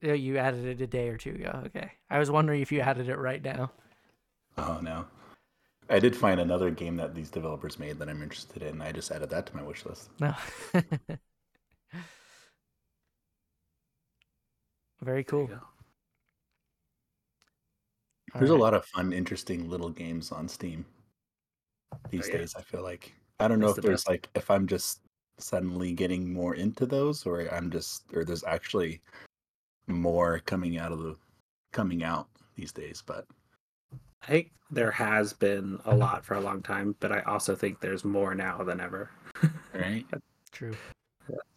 Yeah, 0.01 0.13
you 0.13 0.37
added 0.39 0.65
it 0.65 0.81
a 0.81 0.87
day 0.87 1.09
or 1.09 1.17
two 1.17 1.29
ago. 1.31 1.61
Okay, 1.67 1.91
I 2.09 2.17
was 2.19 2.31
wondering 2.31 2.61
if 2.61 2.71
you 2.71 2.79
added 2.81 3.07
it 3.07 3.17
right 3.17 3.41
now. 3.43 3.71
Oh 4.57 4.79
no. 4.81 5.05
I 5.89 5.99
did 5.99 6.15
find 6.15 6.39
another 6.39 6.71
game 6.71 6.95
that 6.97 7.13
these 7.13 7.29
developers 7.29 7.77
made 7.77 7.99
that 7.99 8.09
I'm 8.09 8.23
interested 8.23 8.63
in. 8.63 8.81
I 8.81 8.91
just 8.91 9.11
added 9.11 9.29
that 9.29 9.45
to 9.47 9.55
my 9.55 9.61
wish 9.61 9.85
list. 9.85 10.09
No. 10.19 10.33
Very 15.01 15.23
There 15.31 15.39
you 15.41 15.47
cool. 15.47 15.49
Go. 18.33 18.39
There's 18.39 18.49
a 18.49 18.53
Alright. 18.53 18.61
lot 18.61 18.73
of 18.73 18.85
fun, 18.85 19.13
interesting 19.13 19.69
little 19.69 19.89
games 19.89 20.31
on 20.31 20.47
Steam 20.47 20.85
these 22.09 22.27
oh, 22.29 22.31
yeah. 22.31 22.37
days. 22.39 22.55
I 22.55 22.61
feel 22.61 22.81
like 22.83 23.13
I 23.39 23.47
don't 23.47 23.59
know 23.59 23.69
It's 23.69 23.77
if 23.77 23.81
the 23.83 23.87
there's 23.89 24.01
best. 24.01 24.09
like 24.09 24.29
if 24.35 24.49
I'm 24.51 24.67
just 24.67 25.01
suddenly 25.39 25.93
getting 25.93 26.31
more 26.33 26.55
into 26.55 26.85
those, 26.85 27.25
or 27.25 27.41
I'm 27.53 27.69
just 27.71 28.03
or 28.13 28.23
there's 28.25 28.43
actually 28.43 29.01
more 29.87 30.39
coming 30.45 30.77
out 30.77 30.91
of 30.91 30.99
the 30.99 31.15
coming 31.71 32.03
out 32.03 32.27
these 32.55 32.71
days. 32.71 33.03
But 33.05 33.25
I 34.23 34.27
think 34.27 34.51
there 34.71 34.91
has 34.91 35.33
been 35.33 35.79
a 35.85 35.95
lot 35.95 36.23
for 36.25 36.35
a 36.35 36.41
long 36.41 36.61
time, 36.61 36.95
but 36.99 37.11
I 37.11 37.21
also 37.21 37.55
think 37.55 37.79
there's 37.79 38.05
more 38.05 38.33
now 38.35 38.63
than 38.63 38.79
ever. 38.79 39.09
right, 39.73 40.05
True. 40.51 40.75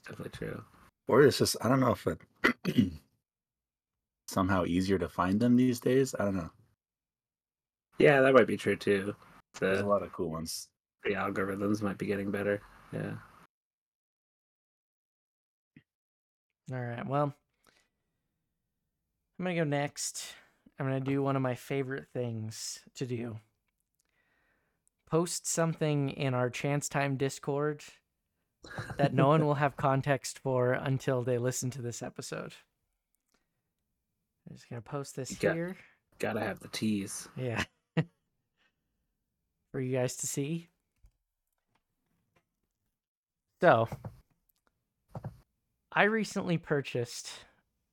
Definitely 0.07 0.31
true. 0.31 0.63
or 1.09 1.23
it's 1.23 1.39
just 1.39 1.57
I 1.63 1.69
don't 1.69 1.81
know 1.81 1.93
if 1.93 2.07
it 2.07 2.21
somehow 4.29 4.65
easier 4.65 4.99
to 4.99 5.09
find 5.09 5.39
them 5.41 5.57
these 5.57 5.81
days. 5.81 6.15
I 6.19 6.25
don't 6.25 6.37
know. 6.37 6.51
Yeah, 7.99 8.21
that 8.21 8.35
might 8.35 8.47
be 8.47 8.57
true 8.57 8.77
too. 8.77 9.15
There's 9.59 9.81
a 9.81 9.87
lot 9.87 10.03
of 10.03 10.13
cool 10.13 10.31
ones. 10.31 10.69
the 11.05 11.13
algorithms 11.15 11.81
might 11.83 11.99
be 11.99 12.07
getting 12.07 12.31
better. 12.31 12.61
Yeah. 12.93 13.13
All 16.73 16.81
right. 16.81 17.07
Well, 17.07 17.33
I'm 19.39 19.45
going 19.45 19.57
to 19.57 19.61
go 19.61 19.69
next. 19.69 20.35
I'm 20.79 20.87
going 20.89 21.03
to 21.03 21.11
do 21.11 21.23
one 21.23 21.37
of 21.37 21.43
my 21.43 21.55
favorite 21.55 22.07
things 22.13 22.81
to 22.97 23.07
do. 23.07 23.39
Post 25.09 25.47
something 25.47 26.11
in 26.11 26.35
our 26.35 26.51
Chance 26.51 26.89
Time 26.89 27.17
Discord 27.17 27.83
that 28.99 29.15
no 29.15 29.29
one 29.29 29.47
will 29.47 29.55
have 29.55 29.77
context 29.77 30.41
for 30.41 30.73
until 30.73 31.23
they 31.23 31.39
listen 31.39 31.71
to 31.71 31.83
this 31.83 32.03
episode. 32.03 32.55
I'm 34.51 34.57
just 34.57 34.69
going 34.69 34.83
to 34.83 34.89
post 34.89 35.15
this 35.17 35.41
Yeah. 35.43 35.55
here. 35.55 35.77
Gotta 36.19 36.41
have 36.41 36.61
the 36.61 36.69
tease. 36.69 37.29
Yeah. 37.37 37.63
For 39.77 39.83
you 39.83 39.99
guys 39.99 40.17
to 40.17 40.27
see. 40.27 40.71
So, 43.61 43.87
I 45.93 46.05
recently 46.05 46.57
purchased 46.57 47.29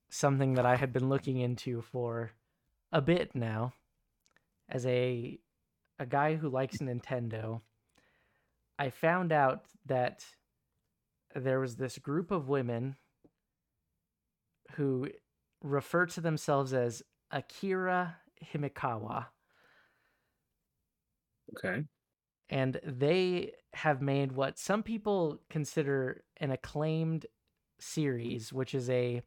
something 0.10 0.54
that 0.54 0.66
I 0.66 0.78
had 0.78 0.94
been 0.94 1.10
looking 1.10 1.40
into 1.40 1.82
for 1.82 2.32
a 2.94 3.02
bit 3.02 3.36
now 3.36 3.74
as 4.70 4.86
a 4.86 5.38
a 6.00 6.06
guy 6.06 6.36
who 6.36 6.48
likes 6.48 6.78
Nintendo. 6.78 7.60
I 8.80 8.90
found 8.90 9.34
out 9.34 9.66
that 9.86 10.24
there 11.36 11.60
was 11.60 11.76
this 11.76 11.98
group 11.98 12.32
of 12.32 12.48
women 12.48 12.96
who 14.76 15.10
refer 15.62 16.06
to 16.06 16.22
themselves 16.22 16.74
as 16.74 17.04
Akira 17.30 18.16
Himekawa 18.42 19.26
Okay. 21.56 21.84
and 22.50 22.80
they 22.84 23.52
have 23.74 24.02
made 24.02 24.32
what 24.32 24.60
some 24.60 24.84
people 24.84 25.40
consider 25.50 26.24
an 26.38 26.52
acclaimed 26.52 27.26
series, 27.80 28.54
which 28.54 28.74
is 28.76 28.90
a 28.90 29.22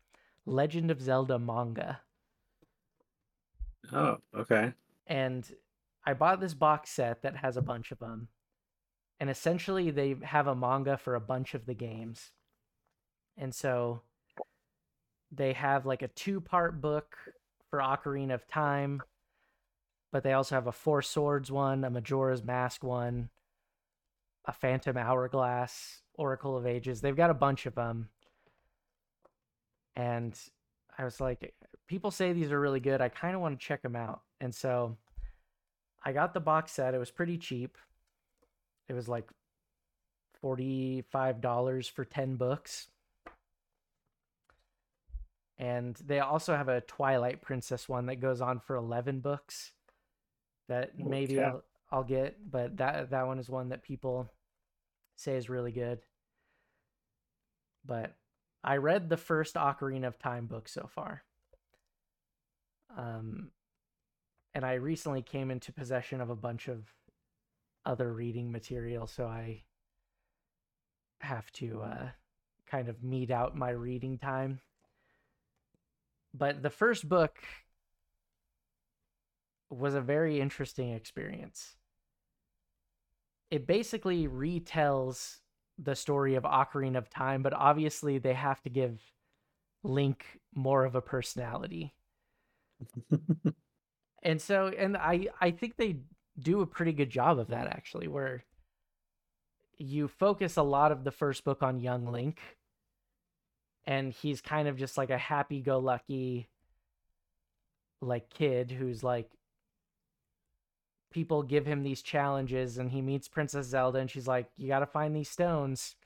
Legend 0.44 0.90
of 0.90 1.00
Zelda 1.00 1.38
manga. 1.38 2.00
Oh, 3.92 4.18
okay. 4.36 4.72
And 5.06 5.48
I 6.04 6.14
bought 6.14 6.40
this 6.40 6.54
box 6.54 6.90
set 6.90 7.22
that 7.22 7.36
has 7.36 7.56
a 7.56 7.62
bunch 7.62 7.90
of 7.92 7.98
them. 7.98 8.28
And 9.18 9.30
essentially, 9.30 9.90
they 9.90 10.16
have 10.22 10.46
a 10.46 10.54
manga 10.54 10.96
for 10.96 11.14
a 11.14 11.20
bunch 11.20 11.54
of 11.54 11.66
the 11.66 11.74
games. 11.74 12.32
And 13.36 13.54
so 13.54 14.02
they 15.32 15.52
have 15.54 15.86
like 15.86 16.02
a 16.02 16.08
two 16.08 16.40
part 16.40 16.80
book 16.80 17.16
for 17.70 17.80
Ocarina 17.80 18.34
of 18.34 18.46
Time, 18.46 19.02
but 20.12 20.22
they 20.22 20.32
also 20.32 20.54
have 20.54 20.66
a 20.66 20.72
Four 20.72 21.02
Swords 21.02 21.50
one, 21.50 21.84
a 21.84 21.90
Majora's 21.90 22.42
Mask 22.42 22.82
one, 22.82 23.28
a 24.44 24.52
Phantom 24.52 24.96
Hourglass, 24.96 26.02
Oracle 26.14 26.56
of 26.56 26.66
Ages. 26.66 27.00
They've 27.00 27.16
got 27.16 27.30
a 27.30 27.34
bunch 27.34 27.66
of 27.66 27.74
them. 27.74 28.08
And 29.94 30.38
I 30.98 31.04
was 31.04 31.20
like, 31.20 31.54
people 31.86 32.10
say 32.10 32.32
these 32.32 32.52
are 32.52 32.60
really 32.60 32.80
good. 32.80 33.00
I 33.00 33.08
kind 33.08 33.34
of 33.34 33.40
want 33.40 33.58
to 33.58 33.66
check 33.66 33.82
them 33.82 33.96
out. 33.96 34.22
And 34.40 34.54
so 34.54 34.96
I 36.04 36.12
got 36.12 36.34
the 36.34 36.40
box 36.40 36.72
set. 36.72 36.94
It 36.94 36.98
was 36.98 37.10
pretty 37.10 37.38
cheap. 37.38 37.76
It 38.88 38.92
was 38.92 39.08
like 39.08 39.28
$45 40.42 41.90
for 41.90 42.04
10 42.04 42.36
books. 42.36 42.88
And 45.58 45.96
they 46.06 46.20
also 46.20 46.54
have 46.54 46.68
a 46.68 46.82
Twilight 46.82 47.40
Princess 47.40 47.88
one 47.88 48.06
that 48.06 48.20
goes 48.20 48.40
on 48.42 48.60
for 48.60 48.76
11 48.76 49.20
books 49.20 49.72
that 50.68 50.98
maybe. 50.98 51.40
I'll, 51.40 51.62
I'll 51.90 52.04
get, 52.04 52.36
but 52.50 52.76
that 52.78 53.10
that 53.10 53.26
one 53.26 53.38
is 53.38 53.48
one 53.48 53.68
that 53.68 53.82
people 53.82 54.28
say 55.16 55.36
is 55.36 55.48
really 55.48 55.72
good. 55.72 56.00
But 57.84 58.14
I 58.64 58.78
read 58.78 59.08
the 59.08 59.16
first 59.16 59.54
Ocarina 59.54 60.08
of 60.08 60.18
Time 60.18 60.46
book 60.46 60.68
so 60.68 60.88
far. 60.92 61.22
Um 62.96 63.50
and 64.54 64.64
I 64.64 64.74
recently 64.74 65.20
came 65.20 65.50
into 65.50 65.70
possession 65.70 66.22
of 66.22 66.30
a 66.30 66.34
bunch 66.34 66.66
of 66.66 66.82
other 67.84 68.10
reading 68.10 68.50
material, 68.50 69.06
so 69.06 69.26
I 69.26 69.64
have 71.20 71.52
to 71.52 71.82
uh, 71.82 72.08
kind 72.66 72.88
of 72.88 73.04
mete 73.04 73.30
out 73.30 73.54
my 73.54 73.68
reading 73.68 74.16
time. 74.16 74.60
But 76.32 76.62
the 76.62 76.70
first 76.70 77.06
book 77.06 77.36
was 79.70 79.94
a 79.94 80.00
very 80.00 80.40
interesting 80.40 80.92
experience. 80.92 81.76
It 83.50 83.66
basically 83.66 84.26
retells 84.26 85.38
the 85.78 85.94
story 85.94 86.34
of 86.34 86.44
Ocarina 86.44 86.98
of 86.98 87.10
Time, 87.10 87.42
but 87.42 87.52
obviously 87.52 88.18
they 88.18 88.34
have 88.34 88.62
to 88.62 88.70
give 88.70 89.00
Link 89.82 90.24
more 90.54 90.84
of 90.84 90.94
a 90.94 91.02
personality 91.02 91.94
and 94.22 94.40
so 94.40 94.68
and 94.76 94.96
i 94.96 95.26
i 95.40 95.50
think 95.50 95.76
they 95.76 95.96
do 96.38 96.60
a 96.60 96.66
pretty 96.66 96.92
good 96.92 97.10
job 97.10 97.38
of 97.38 97.48
that 97.48 97.66
actually 97.66 98.08
where 98.08 98.44
you 99.78 100.08
focus 100.08 100.56
a 100.56 100.62
lot 100.62 100.92
of 100.92 101.04
the 101.04 101.10
first 101.10 101.44
book 101.44 101.62
on 101.62 101.80
young 101.80 102.06
link 102.06 102.40
and 103.84 104.12
he's 104.12 104.40
kind 104.40 104.66
of 104.66 104.76
just 104.76 104.96
like 104.96 105.10
a 105.10 105.18
happy-go-lucky 105.18 106.48
like 108.00 108.28
kid 108.30 108.70
who's 108.70 109.02
like 109.02 109.30
people 111.12 111.42
give 111.42 111.66
him 111.66 111.82
these 111.82 112.02
challenges 112.02 112.78
and 112.78 112.90
he 112.90 113.00
meets 113.00 113.28
princess 113.28 113.66
zelda 113.66 113.98
and 113.98 114.10
she's 114.10 114.26
like 114.26 114.48
you 114.56 114.68
got 114.68 114.80
to 114.80 114.86
find 114.86 115.14
these 115.14 115.30
stones 115.30 115.96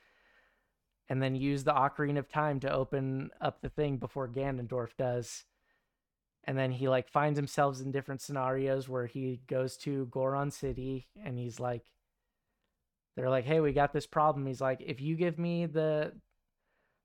and 1.11 1.21
then 1.21 1.35
use 1.35 1.65
the 1.65 1.73
ocarina 1.73 2.19
of 2.19 2.29
time 2.29 2.57
to 2.57 2.71
open 2.71 3.31
up 3.41 3.59
the 3.59 3.67
thing 3.67 3.97
before 3.97 4.29
ganondorf 4.29 4.95
does. 4.97 5.43
And 6.45 6.57
then 6.57 6.71
he 6.71 6.87
like 6.87 7.09
finds 7.09 7.37
himself 7.37 7.81
in 7.81 7.91
different 7.91 8.21
scenarios 8.21 8.87
where 8.87 9.07
he 9.07 9.41
goes 9.45 9.75
to 9.79 10.05
Goron 10.05 10.51
City 10.51 11.09
and 11.21 11.37
he's 11.37 11.59
like 11.59 11.83
they're 13.17 13.29
like 13.29 13.43
hey 13.43 13.59
we 13.59 13.73
got 13.73 13.91
this 13.91 14.07
problem. 14.07 14.45
He's 14.45 14.61
like 14.61 14.81
if 14.85 15.01
you 15.01 15.17
give 15.17 15.37
me 15.37 15.65
the 15.65 16.13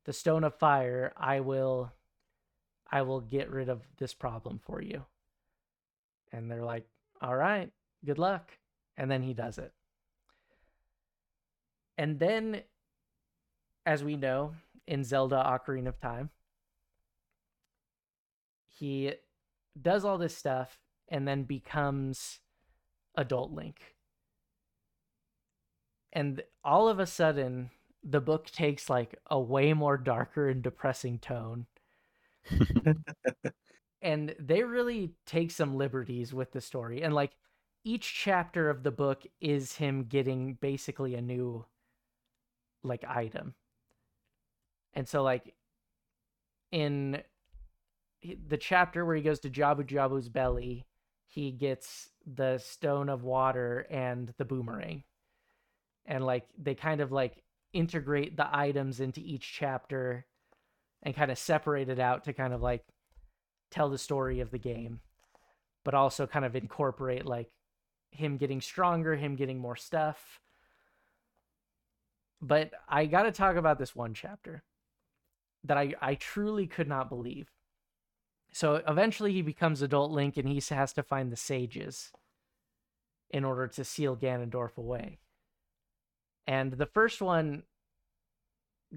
the 0.05 0.13
stone 0.13 0.45
of 0.45 0.55
fire 0.55 1.13
I 1.17 1.41
will 1.41 1.91
I 2.89 3.03
will 3.03 3.21
get 3.21 3.51
rid 3.51 3.69
of 3.69 3.83
this 3.99 4.15
problem 4.15 4.61
for 4.65 4.81
you. 4.81 5.05
And 6.31 6.49
they're 6.49 6.65
like 6.65 6.87
all 7.21 7.35
right 7.35 7.73
good 8.07 8.19
luck. 8.19 8.53
And 8.97 9.11
then 9.11 9.23
he 9.23 9.35
does 9.35 9.59
it. 9.59 9.73
And 11.99 12.19
then 12.19 12.63
as 13.85 14.03
we 14.05 14.17
know 14.17 14.55
in 14.87 15.05
Zelda 15.05 15.37
Ocarina 15.37 15.89
of 15.89 16.01
Time 16.01 16.31
he 18.79 19.13
does 19.81 20.05
all 20.05 20.19
this 20.19 20.37
stuff 20.37 20.79
and 21.09 21.27
then 21.27 21.45
becomes 21.45 22.41
adult 23.17 23.53
link. 23.53 23.95
And 26.13 26.43
all 26.65 26.89
of 26.89 26.99
a 26.99 27.07
sudden 27.07 27.71
the 28.03 28.21
book 28.21 28.47
takes 28.47 28.89
like 28.89 29.19
a 29.31 29.41
way 29.41 29.73
more 29.73 29.97
darker 29.97 30.49
and 30.49 30.63
depressing 30.63 31.19
tone. 31.19 31.67
And 34.03 34.35
they 34.39 34.63
really 34.63 35.15
take 35.27 35.51
some 35.51 35.77
liberties 35.77 36.33
with 36.33 36.53
the 36.53 36.61
story. 36.61 37.03
And 37.03 37.15
like 37.15 37.33
each 37.87 38.13
chapter 38.15 38.69
of 38.69 38.83
the 38.83 38.91
book 38.91 39.23
is 39.41 39.77
him 39.77 40.05
getting 40.05 40.55
basically 40.55 41.15
a 41.15 41.23
new 41.23 41.65
like 42.83 43.05
item 43.05 43.55
and 44.93 45.09
so 45.09 45.23
like 45.23 45.55
in 46.73 47.23
the 48.49 48.57
chapter 48.57 49.05
where 49.05 49.15
he 49.15 49.23
goes 49.23 49.41
to 49.41 49.51
Jabu 49.51 49.87
Jabu's 49.87 50.29
belly, 50.29 50.87
he 51.27 51.53
gets 51.53 52.09
the 52.27 52.59
stone 52.59 53.09
of 53.09 53.23
water 53.23 53.87
and 53.91 54.33
the 54.39 54.45
boomerang. 54.45 55.05
And 56.07 56.25
like 56.25 56.49
they 56.59 56.75
kind 56.75 57.01
of 57.01 57.13
like 57.13 57.43
integrate 57.73 58.37
the 58.37 58.49
items 58.51 59.01
into 59.01 59.21
each 59.21 59.53
chapter 59.53 60.27
and 61.03 61.15
kind 61.15 61.31
of 61.31 61.39
separate 61.39 61.89
it 61.89 61.99
out 61.99 62.25
to 62.25 62.33
kind 62.33 62.55
of 62.55 62.63
like 62.63 62.85
tell 63.71 63.91
the 63.91 63.99
story 63.99 64.41
of 64.41 64.51
the 64.51 64.59
game, 64.59 65.01
but 65.85 65.95
also 65.95 66.27
kind 66.27 66.45
of 66.45 66.57
incorporate 66.57 67.27
like 67.27 67.51
him 68.17 68.37
getting 68.37 68.61
stronger, 68.61 69.17
him 69.17 69.37
getting 69.37 69.59
more 69.59 69.77
stuff. 69.77 70.41
But 72.41 72.73
I 72.89 73.07
got 73.07 73.23
to 73.23 73.33
talk 73.33 73.57
about 73.57 73.79
this 73.79 73.97
one 73.97 74.15
chapter 74.15 74.63
that 75.65 75.79
I, 75.79 75.95
I 76.01 76.15
truly 76.15 76.67
could 76.67 76.89
not 76.89 77.09
believe. 77.09 77.51
So 78.53 78.83
eventually 78.87 79.33
he 79.33 79.43
becomes 79.43 79.83
adult 79.83 80.11
Link 80.13 80.37
and 80.37 80.49
he 80.49 80.63
has 80.75 80.93
to 80.95 81.03
find 81.03 81.31
the 81.31 81.37
sages 81.37 82.13
in 83.31 83.45
order 83.45 83.67
to 83.67 83.85
seal 83.85 84.17
Ganondorf 84.17 84.77
away. 84.77 85.19
And 86.47 86.73
the 86.73 86.87
first 86.87 87.21
one 87.21 87.65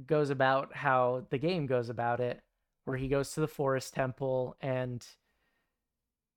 goes 0.06 0.30
about 0.30 0.76
how 0.76 1.26
the 1.30 1.38
game 1.38 1.66
goes 1.66 1.90
about 1.90 2.20
it, 2.20 2.42
where 2.86 2.98
he 2.98 3.08
goes 3.08 3.32
to 3.32 3.42
the 3.42 3.48
forest 3.48 3.94
temple 3.94 4.56
and 4.62 5.06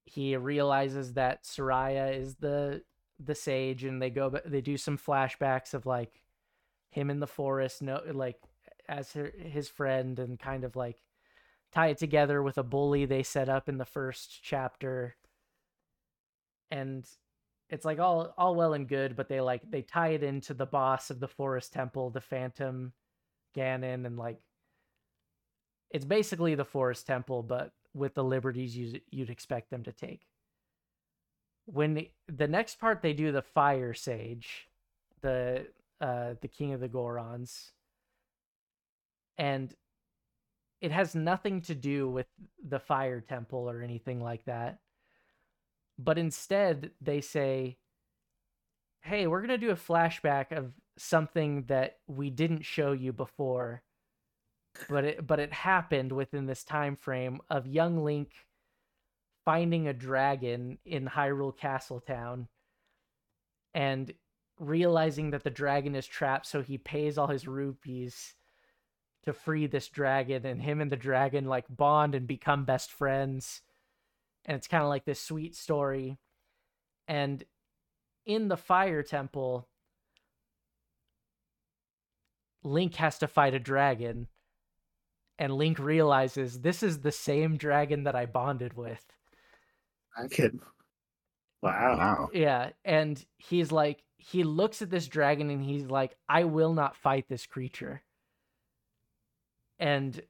he 0.04 0.36
realizes 0.36 1.14
that 1.14 1.46
Saria 1.46 2.10
is 2.10 2.36
the 2.36 2.82
the 3.18 3.34
sage 3.34 3.84
and 3.84 4.02
they 4.02 4.10
go 4.10 4.30
they 4.44 4.60
do 4.60 4.76
some 4.76 4.98
flashbacks 4.98 5.74
of 5.74 5.86
like 5.86 6.22
him 6.90 7.08
in 7.08 7.20
the 7.20 7.26
forest 7.26 7.80
no 7.80 8.02
like 8.12 8.36
as 8.88 9.12
her, 9.12 9.32
his 9.38 9.68
friend 9.68 10.18
and 10.18 10.38
kind 10.38 10.64
of 10.64 10.76
like 10.76 10.98
tie 11.72 11.88
it 11.88 11.98
together 11.98 12.42
with 12.42 12.58
a 12.58 12.62
bully 12.62 13.06
they 13.06 13.22
set 13.22 13.48
up 13.48 13.68
in 13.68 13.78
the 13.78 13.84
first 13.84 14.40
chapter. 14.42 15.16
And 16.70 17.06
it's 17.70 17.84
like 17.84 17.98
all 17.98 18.34
all 18.36 18.54
well 18.54 18.74
and 18.74 18.88
good 18.88 19.16
but 19.16 19.28
they 19.28 19.40
like 19.40 19.62
they 19.70 19.82
tie 19.82 20.08
it 20.08 20.22
into 20.22 20.52
the 20.52 20.66
boss 20.66 21.10
of 21.10 21.20
the 21.20 21.28
forest 21.28 21.72
temple 21.72 22.10
the 22.10 22.20
phantom 22.20 22.92
ganon 23.56 24.04
and 24.04 24.18
like 24.18 24.38
it's 25.90 26.04
basically 26.04 26.54
the 26.54 26.66
forest 26.66 27.06
temple 27.06 27.42
but 27.42 27.72
with 27.94 28.14
the 28.14 28.24
liberties 28.24 28.76
you, 28.76 29.00
you'd 29.10 29.30
expect 29.30 29.70
them 29.70 29.82
to 29.84 29.92
take 29.92 30.26
when 31.66 31.94
the, 31.94 32.10
the 32.26 32.48
next 32.48 32.80
part 32.80 33.02
they 33.02 33.12
do 33.12 33.30
the 33.30 33.42
fire 33.42 33.94
sage 33.94 34.68
the 35.20 35.66
uh 36.00 36.34
the 36.40 36.48
king 36.48 36.72
of 36.72 36.80
the 36.80 36.88
gorons 36.88 37.72
and 39.38 39.74
it 40.82 40.90
has 40.90 41.14
nothing 41.14 41.60
to 41.62 41.74
do 41.74 42.08
with 42.08 42.26
the 42.62 42.80
fire 42.80 43.20
temple 43.20 43.70
or 43.70 43.82
anything 43.82 44.20
like 44.20 44.44
that. 44.44 44.80
But 45.96 46.18
instead, 46.18 46.90
they 47.00 47.20
say, 47.20 47.78
"Hey, 49.00 49.26
we're 49.26 49.46
to 49.46 49.58
do 49.58 49.70
a 49.70 49.76
flashback 49.76 50.50
of 50.50 50.72
something 50.98 51.64
that 51.66 51.98
we 52.08 52.30
didn't 52.30 52.62
show 52.62 52.92
you 52.92 53.12
before." 53.12 53.82
But 54.88 55.04
it 55.04 55.26
but 55.26 55.38
it 55.38 55.52
happened 55.52 56.12
within 56.12 56.46
this 56.46 56.64
time 56.64 56.96
frame 56.96 57.40
of 57.50 57.66
young 57.66 58.02
Link 58.02 58.32
finding 59.44 59.88
a 59.88 59.92
dragon 59.92 60.78
in 60.84 61.06
Hyrule 61.06 61.56
Castletown 61.56 62.48
and 63.74 64.12
realizing 64.58 65.30
that 65.30 65.44
the 65.44 65.50
dragon 65.50 65.94
is 65.94 66.06
trapped 66.06 66.46
so 66.46 66.62
he 66.62 66.78
pays 66.78 67.18
all 67.18 67.26
his 67.26 67.48
rupees 67.48 68.34
to 69.24 69.32
free 69.32 69.66
this 69.66 69.88
dragon 69.88 70.44
and 70.46 70.62
him 70.62 70.80
and 70.80 70.90
the 70.90 70.96
dragon 70.96 71.46
like 71.46 71.64
bond 71.68 72.14
and 72.14 72.26
become 72.26 72.64
best 72.64 72.90
friends. 72.90 73.62
And 74.44 74.56
it's 74.56 74.68
kind 74.68 74.82
of 74.82 74.88
like 74.88 75.04
this 75.04 75.20
sweet 75.20 75.54
story. 75.54 76.18
And 77.06 77.44
in 78.26 78.48
the 78.48 78.56
fire 78.56 79.02
temple 79.02 79.68
link 82.64 82.94
has 82.96 83.18
to 83.18 83.26
fight 83.26 83.54
a 83.54 83.58
dragon 83.58 84.28
and 85.42 85.52
link 85.52 85.80
realizes 85.80 86.60
this 86.60 86.84
is 86.84 87.00
the 87.00 87.10
same 87.10 87.56
dragon 87.56 88.04
that 88.04 88.14
i 88.14 88.24
bonded 88.24 88.74
with 88.74 89.04
I 90.16 90.28
could. 90.28 90.60
Wow. 91.62 91.96
Wow. 91.96 92.28
yeah 92.32 92.70
and 92.84 93.22
he's 93.38 93.72
like 93.72 94.04
he 94.18 94.44
looks 94.44 94.82
at 94.82 94.90
this 94.90 95.08
dragon 95.08 95.50
and 95.50 95.64
he's 95.64 95.86
like 95.86 96.16
i 96.28 96.44
will 96.44 96.74
not 96.74 96.96
fight 96.96 97.26
this 97.28 97.44
creature 97.44 98.02
and 99.80 100.20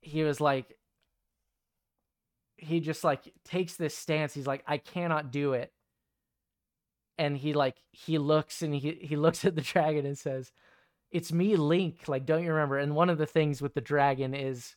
he 0.00 0.24
was 0.24 0.40
like 0.40 0.76
he 2.56 2.80
just 2.80 3.04
like 3.04 3.32
takes 3.44 3.76
this 3.76 3.96
stance 3.96 4.34
he's 4.34 4.46
like 4.48 4.64
i 4.66 4.78
cannot 4.78 5.30
do 5.30 5.52
it 5.52 5.72
and 7.18 7.36
he 7.36 7.52
like 7.52 7.76
he 7.92 8.18
looks 8.18 8.62
and 8.62 8.74
he 8.74 8.98
he 9.00 9.14
looks 9.14 9.44
at 9.44 9.54
the 9.54 9.60
dragon 9.72 10.06
and 10.06 10.18
says 10.18 10.50
it's 11.10 11.32
me 11.32 11.56
link 11.56 12.08
like 12.08 12.26
don't 12.26 12.44
you 12.44 12.52
remember? 12.52 12.78
And 12.78 12.94
one 12.94 13.10
of 13.10 13.18
the 13.18 13.26
things 13.26 13.60
with 13.60 13.74
the 13.74 13.80
dragon 13.80 14.34
is 14.34 14.76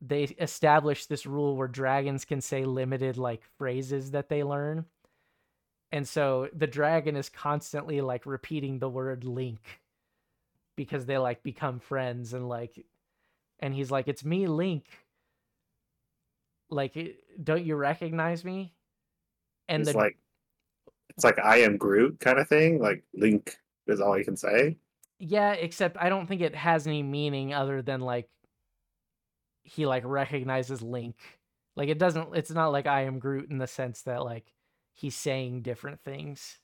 they 0.00 0.24
established 0.24 1.08
this 1.08 1.26
rule 1.26 1.56
where 1.56 1.68
dragons 1.68 2.24
can 2.24 2.40
say 2.40 2.64
limited 2.64 3.16
like 3.16 3.42
phrases 3.58 4.10
that 4.12 4.28
they 4.28 4.44
learn. 4.44 4.84
And 5.92 6.06
so 6.06 6.48
the 6.52 6.66
dragon 6.66 7.16
is 7.16 7.28
constantly 7.28 8.00
like 8.00 8.26
repeating 8.26 8.78
the 8.78 8.88
word 8.88 9.24
link 9.24 9.80
because 10.76 11.06
they 11.06 11.18
like 11.18 11.42
become 11.42 11.80
friends 11.80 12.34
and 12.34 12.48
like 12.48 12.84
and 13.60 13.74
he's 13.74 13.90
like 13.90 14.08
it's 14.08 14.24
me 14.24 14.46
link. 14.46 14.84
Like 16.68 16.96
"Eh, 16.96 17.12
don't 17.42 17.64
you 17.64 17.76
recognize 17.76 18.44
me? 18.44 18.74
And 19.68 19.82
it's 19.82 19.92
the 19.92 19.98
like 19.98 20.18
it's 21.10 21.24
like 21.24 21.38
I 21.38 21.58
am 21.58 21.76
Groot 21.76 22.20
kind 22.20 22.38
of 22.38 22.48
thing. 22.48 22.80
Like 22.80 23.04
Link 23.14 23.56
is 23.86 24.00
all 24.00 24.14
he 24.14 24.24
can 24.24 24.36
say. 24.36 24.76
yeah 25.18 25.52
except 25.52 25.96
i 25.98 26.08
don't 26.08 26.26
think 26.26 26.40
it 26.40 26.54
has 26.54 26.86
any 26.86 27.02
meaning 27.02 27.54
other 27.54 27.82
than 27.82 28.00
like 28.00 28.28
he 29.62 29.86
like 29.86 30.02
recognizes 30.04 30.82
link 30.82 31.16
like 31.74 31.88
it 31.88 31.98
doesn't 31.98 32.36
it's 32.36 32.50
not 32.50 32.68
like 32.68 32.86
i 32.86 33.02
am 33.02 33.18
groot 33.18 33.50
in 33.50 33.58
the 33.58 33.66
sense 33.66 34.02
that 34.02 34.24
like 34.24 34.52
he's 34.92 35.14
saying 35.14 35.62
different 35.62 36.00
things 36.04 36.58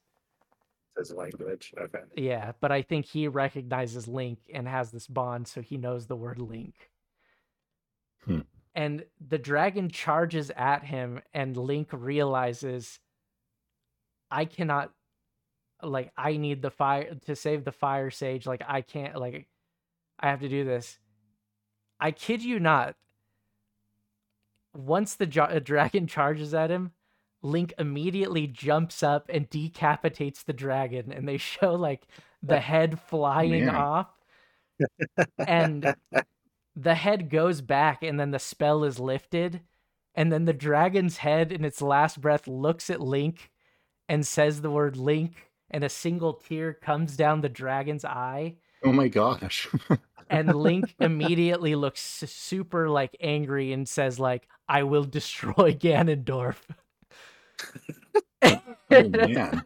His 0.98 1.12
language. 1.12 1.72
Okay. 1.78 2.00
Yeah, 2.16 2.52
but 2.60 2.70
I 2.72 2.82
think 2.82 3.06
he 3.06 3.28
recognizes 3.28 4.06
Link 4.08 4.38
and 4.52 4.68
has 4.68 4.90
this 4.90 5.06
bond, 5.06 5.48
so 5.48 5.60
he 5.62 5.76
knows 5.78 6.06
the 6.06 6.16
word 6.16 6.38
Link. 6.38 6.74
Hmm. 8.24 8.40
And 8.74 9.04
the 9.26 9.38
dragon 9.38 9.88
charges 9.90 10.50
at 10.56 10.84
him, 10.84 11.20
and 11.32 11.56
Link 11.56 11.88
realizes, 11.92 12.98
I 14.30 14.44
cannot, 14.44 14.92
like, 15.82 16.12
I 16.16 16.36
need 16.36 16.62
the 16.62 16.70
fire 16.70 17.14
to 17.26 17.36
save 17.36 17.64
the 17.64 17.72
fire 17.72 18.10
sage. 18.10 18.46
Like, 18.46 18.62
I 18.66 18.80
can't, 18.82 19.16
like, 19.16 19.46
I 20.18 20.30
have 20.30 20.40
to 20.40 20.48
do 20.48 20.64
this. 20.64 20.98
I 22.00 22.10
kid 22.10 22.42
you 22.42 22.58
not. 22.58 22.96
Once 24.74 25.14
the 25.14 25.26
jo- 25.26 25.58
dragon 25.64 26.06
charges 26.06 26.54
at 26.54 26.70
him, 26.70 26.92
Link 27.42 27.74
immediately 27.78 28.46
jumps 28.46 29.02
up 29.02 29.26
and 29.28 29.50
decapitates 29.50 30.44
the 30.44 30.52
dragon, 30.52 31.12
and 31.12 31.28
they 31.28 31.36
show 31.38 31.74
like 31.74 32.06
the 32.42 32.60
head 32.60 33.00
flying 33.00 33.66
Man. 33.66 33.74
off. 33.74 34.08
and 35.38 35.94
the 36.76 36.94
head 36.94 37.30
goes 37.30 37.60
back, 37.60 38.02
and 38.02 38.18
then 38.18 38.30
the 38.30 38.38
spell 38.38 38.84
is 38.84 38.98
lifted. 39.00 39.60
And 40.14 40.30
then 40.30 40.44
the 40.44 40.52
dragon's 40.52 41.18
head, 41.18 41.52
in 41.52 41.64
its 41.64 41.80
last 41.80 42.20
breath, 42.20 42.46
looks 42.46 42.90
at 42.90 43.00
Link 43.00 43.50
and 44.08 44.26
says 44.26 44.60
the 44.60 44.70
word 44.70 44.96
Link, 44.96 45.51
and 45.72 45.82
a 45.82 45.88
single 45.88 46.34
tear 46.34 46.74
comes 46.74 47.16
down 47.16 47.40
the 47.40 47.48
dragon's 47.48 48.04
eye. 48.04 48.56
Oh 48.84 48.92
my 48.92 49.08
gosh. 49.08 49.68
And 50.30 50.54
Link 50.54 50.94
immediately 50.98 51.74
looks 51.74 52.00
super 52.00 52.88
like 52.88 53.14
angry 53.20 53.70
and 53.74 53.86
says 53.86 54.18
like, 54.18 54.48
"I 54.66 54.82
will 54.84 55.04
destroy 55.04 55.74
Ganondorf." 55.78 56.56
oh 58.90 59.08
man. 59.08 59.62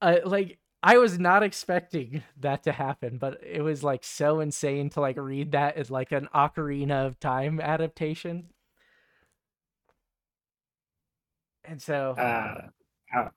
uh, 0.00 0.16
like 0.24 0.58
I 0.82 0.98
was 0.98 1.18
not 1.20 1.44
expecting 1.44 2.24
that 2.40 2.64
to 2.64 2.72
happen, 2.72 3.18
but 3.18 3.40
it 3.44 3.62
was 3.62 3.84
like 3.84 4.02
so 4.02 4.40
insane 4.40 4.90
to 4.90 5.00
like 5.00 5.16
read 5.16 5.52
that 5.52 5.76
as 5.76 5.90
like 5.90 6.10
an 6.10 6.28
Ocarina 6.34 7.06
of 7.06 7.20
Time 7.20 7.60
adaptation. 7.60 8.48
And 11.64 11.80
so, 11.80 12.14
Uh, 12.18 13.28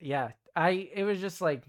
yeah, 0.00 0.30
I 0.56 0.70
it 0.94 1.04
was 1.04 1.20
just 1.20 1.40
like 1.40 1.62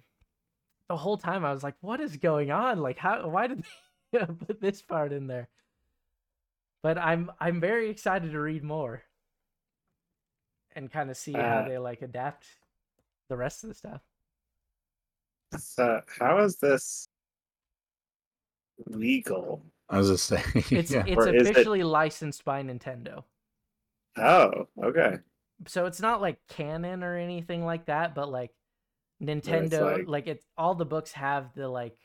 the 0.88 0.98
whole 0.98 1.18
time 1.18 1.46
I 1.46 1.52
was 1.54 1.64
like, 1.64 1.76
what 1.82 2.00
is 2.00 2.18
going 2.18 2.52
on? 2.52 2.80
Like 2.80 2.98
how 2.98 3.28
why 3.30 3.48
did 3.48 3.64
they 4.12 4.20
put 4.26 4.60
this 4.62 4.82
part 4.82 5.12
in 5.14 5.28
there? 5.28 5.48
But 6.84 6.98
I'm 6.98 7.32
I'm 7.40 7.60
very 7.60 7.90
excited 7.90 8.32
to 8.32 8.40
read 8.40 8.64
more 8.64 9.04
and 10.76 10.92
kind 10.92 11.10
of 11.10 11.18
see 11.18 11.34
how 11.34 11.60
Uh, 11.60 11.68
they 11.68 11.78
like 11.78 12.02
adapt 12.02 12.46
the 13.30 13.38
rest 13.38 13.64
of 13.64 13.70
the 13.70 13.74
stuff. 13.76 14.02
so 15.58 16.02
how 16.20 16.38
is 16.40 16.58
this 16.58 17.08
legal? 18.88 19.64
I 19.90 19.98
was 19.98 20.10
just 20.10 20.26
saying. 20.28 20.44
It's 20.72 20.92
yeah. 20.92 21.04
it's 21.06 21.18
Or 21.18 21.30
is 21.34 21.48
it- 21.48 21.52
officially 21.52 21.84
licensed 21.84 22.46
by 22.46 22.62
Nintendo. 22.64 23.24
Oh, 24.18 24.68
okay. 24.84 25.18
So 25.68 25.86
it's 25.86 26.02
not 26.02 26.22
like 26.22 26.40
canon 26.48 27.04
or 27.04 27.18
anything 27.18 27.66
like 27.66 27.86
that, 27.88 28.16
but 28.16 28.30
like 28.30 28.52
Nintendo 29.22 29.98
like- 29.98 30.08
like, 30.08 30.28
it's 30.28 30.46
all 30.58 30.76
the 30.76 30.86
books 30.86 31.12
have 31.14 31.54
the 31.54 31.68
like 31.68 31.98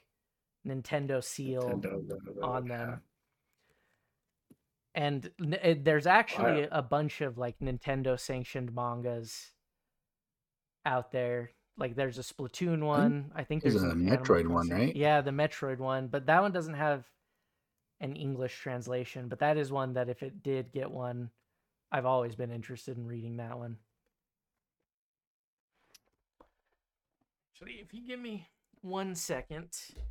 Nintendo 0.66 1.22
seal 1.22 1.62
Nintendo 1.62 2.42
on 2.42 2.66
yeah. 2.66 2.76
them. 2.76 3.02
And 4.94 5.30
n- 5.40 5.59
it, 5.62 5.84
there's 5.84 6.07
actually 6.07 6.68
a 6.70 6.82
bunch 6.82 7.20
of 7.20 7.36
like 7.36 7.59
Nintendo 7.59 8.18
sanctioned 8.18 8.74
mangas 8.74 9.50
out 10.86 11.11
there. 11.12 11.50
Like 11.76 11.96
there's 11.96 12.18
a 12.18 12.22
Splatoon 12.22 12.84
one. 12.84 13.32
I 13.34 13.42
think 13.42 13.62
there's 13.62 13.74
there's 13.74 13.92
a 13.92 13.96
Metroid 13.96 14.46
one, 14.46 14.68
right? 14.68 14.94
Yeah, 14.94 15.20
the 15.20 15.32
Metroid 15.32 15.78
one, 15.78 16.07
but 16.07 16.26
that 16.26 16.40
one 16.42 16.52
doesn't 16.52 16.74
have 16.74 17.05
an 18.00 18.14
English 18.14 18.57
translation. 18.59 19.28
But 19.28 19.40
that 19.40 19.57
is 19.57 19.72
one 19.72 19.94
that 19.94 20.09
if 20.09 20.22
it 20.22 20.42
did 20.42 20.72
get 20.72 20.90
one, 20.90 21.30
I've 21.95 22.07
always 22.07 22.34
been 22.34 22.51
interested 22.51 22.97
in 22.99 23.07
reading 23.07 23.36
that 23.36 23.57
one. 23.57 23.76
Actually, 27.53 27.74
if 27.74 27.95
you 27.95 28.05
give 28.05 28.18
me 28.18 28.49
one 28.80 29.14
second, 29.14 29.68
I'm 29.95 30.03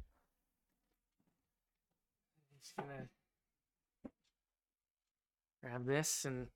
just 2.61 2.73
gonna 2.77 3.09
grab 5.61 5.86
this 5.86 6.23
and 6.23 6.47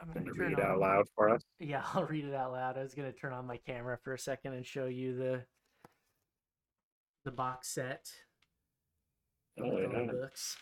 I'm 0.00 0.06
Gonna 0.12 0.20
gonna 0.26 0.36
turn 0.36 0.48
read 0.54 0.60
out 0.60 0.70
on- 0.74 0.80
loud 0.80 1.08
for 1.16 1.30
us. 1.30 1.42
Yeah, 1.58 1.82
I'll 1.92 2.04
read 2.04 2.24
it 2.24 2.34
out 2.34 2.52
loud. 2.52 2.78
I 2.78 2.84
was 2.84 2.94
gonna 2.94 3.10
turn 3.12 3.32
on 3.32 3.48
my 3.48 3.56
camera 3.56 3.98
for 4.04 4.14
a 4.14 4.18
second 4.18 4.52
and 4.52 4.64
show 4.64 4.86
you 4.86 5.16
the 5.16 5.44
the 7.24 7.32
box 7.32 7.66
set 7.66 8.12
Oh, 9.60 9.74
with 9.74 9.86
all 9.86 9.90
the 9.90 10.04
yeah. 10.04 10.12
books. 10.12 10.56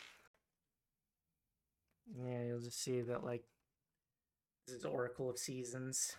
Yeah, 2.19 2.43
you'll 2.45 2.61
just 2.61 2.83
see 2.83 3.01
that 3.03 3.25
like 3.25 3.45
this 4.67 4.77
is 4.77 4.85
Oracle 4.85 5.31
of 5.31 5.39
Seasons. 5.39 6.17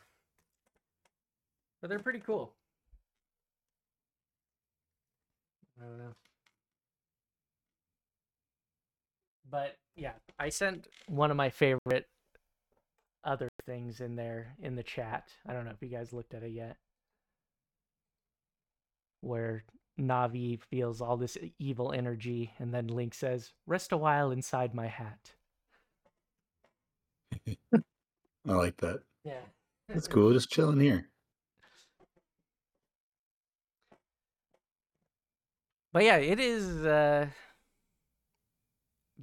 But 1.82 1.90
they're 1.90 2.00
pretty 2.00 2.20
cool. 2.20 2.54
I 5.82 5.86
don't 5.86 5.98
know. 5.98 6.14
But 9.50 9.78
yeah, 9.96 10.14
I 10.40 10.50
sent 10.50 10.88
one 11.08 11.32
of 11.32 11.38
my 11.38 11.50
favorite 11.50 12.08
other 13.24 13.50
things 13.66 14.00
in 14.00 14.16
there 14.16 14.56
in 14.62 14.76
the 14.76 14.84
chat. 14.84 15.30
I 15.48 15.54
don't 15.54 15.66
know 15.66 15.72
if 15.72 15.82
you 15.82 15.96
guys 15.96 16.14
looked 16.14 16.34
at 16.34 16.44
it 16.44 16.52
yet. 16.52 16.78
Where 19.22 19.64
Navi 20.00 20.60
feels 20.62 21.02
all 21.02 21.18
this 21.18 21.38
evil 21.60 21.92
energy, 21.92 22.54
and 22.60 22.74
then 22.74 22.88
Link 22.88 23.14
says, 23.14 23.54
"Rest 23.68 23.92
a 23.92 23.98
while 23.98 24.32
inside 24.32 24.74
my 24.74 24.88
hat." 24.88 25.36
I 27.48 28.54
like 28.54 28.78
that. 28.78 29.02
Yeah, 29.24 29.42
That's 29.88 30.08
cool. 30.08 30.34
Just 30.34 30.50
chilling 30.50 30.80
here. 30.80 31.08
But 35.94 36.04
yeah, 36.04 36.18
it 36.18 36.40
is. 36.40 36.86
uh 36.86 37.28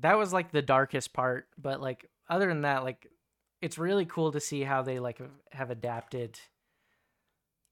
That 0.01 0.19
was 0.19 0.33
like 0.33 0.53
the 0.53 0.62
darkest 0.62 1.12
part, 1.12 1.49
but 1.57 1.81
like 1.81 2.09
other 2.29 2.47
than 2.47 2.62
that, 2.62 2.85
like 2.85 3.09
it's 3.61 3.79
really 3.79 4.05
cool 4.07 4.33
to 4.33 4.41
see 4.41 4.62
how 4.62 4.83
they 4.83 4.99
like 4.99 5.21
have 5.53 5.71
adapted 5.71 6.39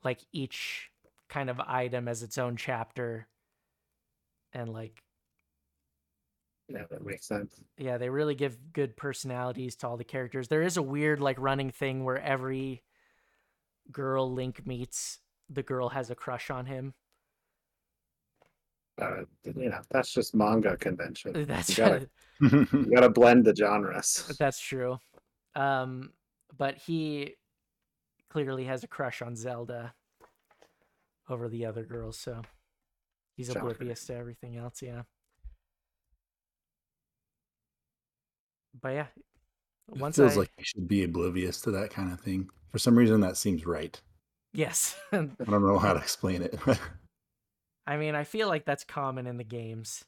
like 0.02 0.20
each 0.32 0.90
kind 1.28 1.50
of 1.50 1.60
item 1.60 2.08
as 2.08 2.22
its 2.22 2.38
own 2.38 2.56
chapter 2.56 3.26
and 4.52 4.72
like 4.72 5.02
Yeah, 6.68 6.82
that 6.90 7.04
makes 7.04 7.26
sense. 7.28 7.54
yeah 7.78 7.96
they 7.96 8.08
really 8.10 8.34
give 8.34 8.56
good 8.72 8.96
personalities 8.96 9.76
to 9.76 9.86
all 9.88 9.96
the 9.96 10.02
characters 10.04 10.48
there 10.48 10.62
is 10.62 10.76
a 10.76 10.82
weird 10.82 11.20
like 11.20 11.38
running 11.38 11.70
thing 11.70 12.02
where 12.04 12.20
every 12.20 12.82
girl 13.92 14.32
link 14.32 14.66
meets 14.66 15.20
the 15.48 15.62
girl 15.62 15.88
has 15.90 16.10
a 16.10 16.14
crush 16.16 16.50
on 16.50 16.66
him 16.66 16.92
Uh, 19.00 19.22
you 19.44 19.68
know, 19.68 19.80
that's 19.90 20.10
just 20.12 20.34
manga 20.34 20.76
convention. 20.76 21.44
that's 21.46 21.68
You 21.70 21.76
gotta, 21.84 22.08
you 22.72 22.90
gotta 22.94 23.10
blend 23.10 23.44
the 23.44 23.54
genres. 23.54 24.34
that's 24.38 24.58
true 24.60 24.98
um 25.54 26.10
but 26.58 26.76
he 26.78 27.34
clearly 28.28 28.64
has 28.64 28.82
a 28.84 28.88
crush 28.88 29.22
on 29.22 29.36
zelda 29.36 29.94
over 31.28 31.48
the 31.48 31.64
other 31.64 31.84
girls 31.84 32.18
so 32.18 32.42
he's 33.36 33.46
Shocker. 33.48 33.60
oblivious 33.60 34.04
to 34.06 34.14
everything 34.16 34.56
else 34.56 34.82
yeah 34.82 35.02
but 38.80 38.90
yeah 38.90 39.06
It 39.88 39.96
once 39.98 40.18
feels 40.18 40.36
I, 40.36 40.36
like 40.36 40.50
you 40.58 40.64
should 40.64 40.88
be 40.88 41.02
oblivious 41.04 41.60
to 41.62 41.70
that 41.72 41.90
kind 41.90 42.12
of 42.12 42.20
thing. 42.20 42.50
For 42.70 42.78
some 42.78 42.96
reason, 42.96 43.20
that 43.20 43.36
seems 43.36 43.66
right. 43.66 44.00
yes 44.52 44.96
I 45.12 45.28
don't 45.44 45.62
know 45.66 45.78
how 45.78 45.92
to 45.92 46.00
explain 46.00 46.42
it. 46.42 46.58
I 47.86 47.96
mean, 47.96 48.14
I 48.14 48.24
feel 48.24 48.48
like 48.48 48.64
that's 48.64 48.84
common 48.84 49.26
in 49.26 49.36
the 49.36 49.44
games. 49.44 50.04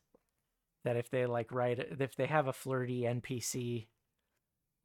That 0.85 0.97
if 0.97 1.11
they 1.11 1.27
like 1.27 1.53
write, 1.53 1.79
if 2.01 2.17
they 2.17 2.27
have 2.27 2.47
a 2.47 2.53
flirty 2.53 3.03
NPC, 3.03 3.89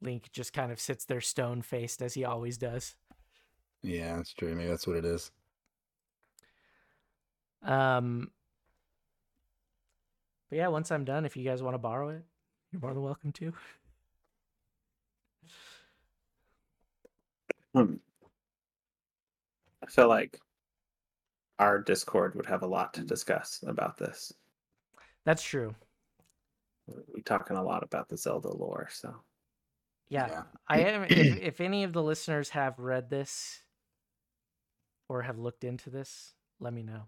Link 0.00 0.30
just 0.32 0.52
kind 0.52 0.70
of 0.72 0.80
sits 0.80 1.04
there 1.04 1.20
stone 1.20 1.62
faced 1.62 2.02
as 2.02 2.14
he 2.14 2.24
always 2.24 2.58
does. 2.58 2.96
yeah, 3.82 4.16
that's 4.16 4.32
true. 4.32 4.54
Maybe 4.54 4.68
that's 4.68 4.86
what 4.86 4.96
it 4.96 5.04
is. 5.04 5.30
Um, 7.62 8.30
but 10.50 10.56
yeah, 10.56 10.68
once 10.68 10.90
I'm 10.90 11.04
done, 11.04 11.24
if 11.24 11.36
you 11.36 11.44
guys 11.44 11.62
want 11.62 11.74
to 11.74 11.78
borrow 11.78 12.08
it, 12.10 12.24
you're 12.74 12.80
more 12.80 12.92
than 12.92 13.02
welcome 13.04 13.30
to. 13.32 13.52
Hmm. 17.72 17.94
I 19.82 19.86
feel 19.86 20.08
like 20.08 20.40
our 21.58 21.78
Discord 21.80 22.34
would 22.34 22.46
have 22.46 22.62
a 22.62 22.66
lot 22.66 22.94
to 22.94 23.02
discuss 23.02 23.62
about 23.66 23.96
this. 23.96 24.32
That's 25.24 25.42
true. 25.42 25.74
We're 26.86 27.22
talking 27.24 27.56
a 27.56 27.62
lot 27.62 27.82
about 27.84 28.08
the 28.08 28.16
Zelda 28.16 28.52
lore, 28.52 28.88
so 28.90 29.14
Yeah, 30.08 30.42
I 30.68 30.80
am. 30.80 31.04
If, 31.04 31.38
if 31.40 31.60
any 31.60 31.84
of 31.84 31.92
the 31.92 32.02
listeners 32.02 32.50
have 32.50 32.78
read 32.78 33.08
this 33.08 33.60
or 35.08 35.22
have 35.22 35.38
looked 35.38 35.64
into 35.64 35.90
this, 35.90 36.34
let 36.60 36.72
me 36.72 36.82
know. 36.82 37.02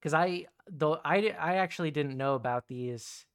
Because 0.00 0.14
I, 0.14 0.46
though 0.68 1.00
I, 1.04 1.34
I 1.38 1.56
actually 1.56 1.90
didn't 1.90 2.16
know 2.16 2.34
about 2.34 2.66
these, 2.68 3.26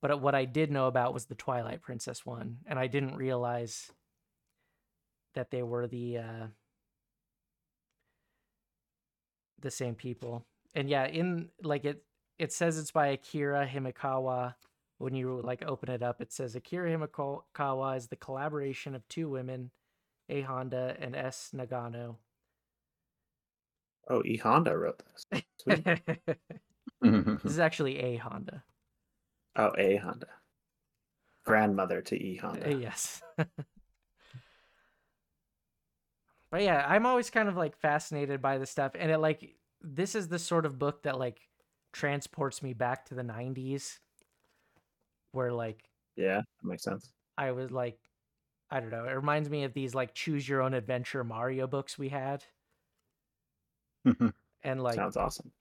but 0.00 0.20
what 0.20 0.34
I 0.34 0.44
did 0.44 0.70
know 0.70 0.86
about 0.86 1.14
was 1.14 1.26
the 1.26 1.34
Twilight 1.34 1.82
Princess 1.82 2.24
one, 2.24 2.58
and 2.66 2.78
I 2.78 2.86
didn't 2.86 3.16
realize 3.16 3.90
that 5.34 5.50
they 5.50 5.62
were 5.62 5.86
the 5.86 6.18
uh, 6.18 6.46
the 9.60 9.70
same 9.70 9.94
people. 9.94 10.44
And 10.74 10.88
yeah, 10.88 11.06
in 11.06 11.48
like 11.62 11.84
it, 11.84 12.02
it 12.38 12.52
says 12.52 12.78
it's 12.78 12.90
by 12.90 13.08
Akira 13.08 13.66
Himekawa 13.66 14.54
when 14.98 15.14
you 15.14 15.40
like 15.42 15.62
open 15.64 15.90
it 15.90 16.02
up, 16.02 16.20
it 16.20 16.32
says 16.32 16.54
Akira 16.54 16.90
Himekawa 16.90 17.96
is 17.96 18.08
the 18.08 18.16
collaboration 18.16 18.94
of 18.94 19.06
two 19.08 19.28
women, 19.28 19.70
A 20.28 20.42
Honda 20.42 20.96
and 21.00 21.14
S 21.16 21.50
Nagano. 21.54 22.16
oh, 24.10 24.22
E 24.24 24.36
Honda 24.36 24.76
wrote 24.76 25.02
this. 25.30 25.42
This 27.44 27.52
is 27.52 27.58
actually 27.60 27.98
A 28.00 28.16
Honda. 28.16 28.64
Oh, 29.56 29.72
A 29.76 29.96
Honda, 29.96 30.28
grandmother 31.44 32.00
to 32.02 32.16
E 32.16 32.38
Uh, 32.42 32.46
Honda. 32.48 32.74
yes. 32.74 33.22
but 36.50 36.62
yeah, 36.62 36.84
I'm 36.88 37.06
always 37.06 37.30
kind 37.30 37.48
of 37.48 37.56
like 37.56 37.76
fascinated 37.76 38.40
by 38.40 38.58
this 38.58 38.70
stuff, 38.70 38.92
and 38.98 39.10
it 39.10 39.18
like 39.18 39.56
this 39.80 40.14
is 40.14 40.28
the 40.28 40.38
sort 40.38 40.66
of 40.66 40.78
book 40.78 41.02
that 41.04 41.18
like 41.18 41.40
transports 41.92 42.62
me 42.62 42.72
back 42.72 43.06
to 43.06 43.14
the 43.14 43.22
90s, 43.22 44.00
where 45.32 45.52
like 45.52 45.84
Yeah, 46.16 46.38
that 46.40 46.68
makes 46.68 46.82
sense. 46.82 47.12
I 47.36 47.52
was 47.52 47.70
like, 47.70 47.98
I 48.70 48.80
don't 48.80 48.90
know. 48.90 49.04
It 49.04 49.12
reminds 49.12 49.48
me 49.48 49.64
of 49.64 49.72
these 49.72 49.94
like 49.94 50.14
choose 50.14 50.48
your 50.48 50.62
own 50.62 50.74
adventure 50.74 51.22
Mario 51.24 51.66
books 51.66 51.98
we 51.98 52.08
had. 52.08 52.44
And 54.64 54.82
like 54.82 54.96
Sounds 54.96 55.16
awesome. 55.16 55.52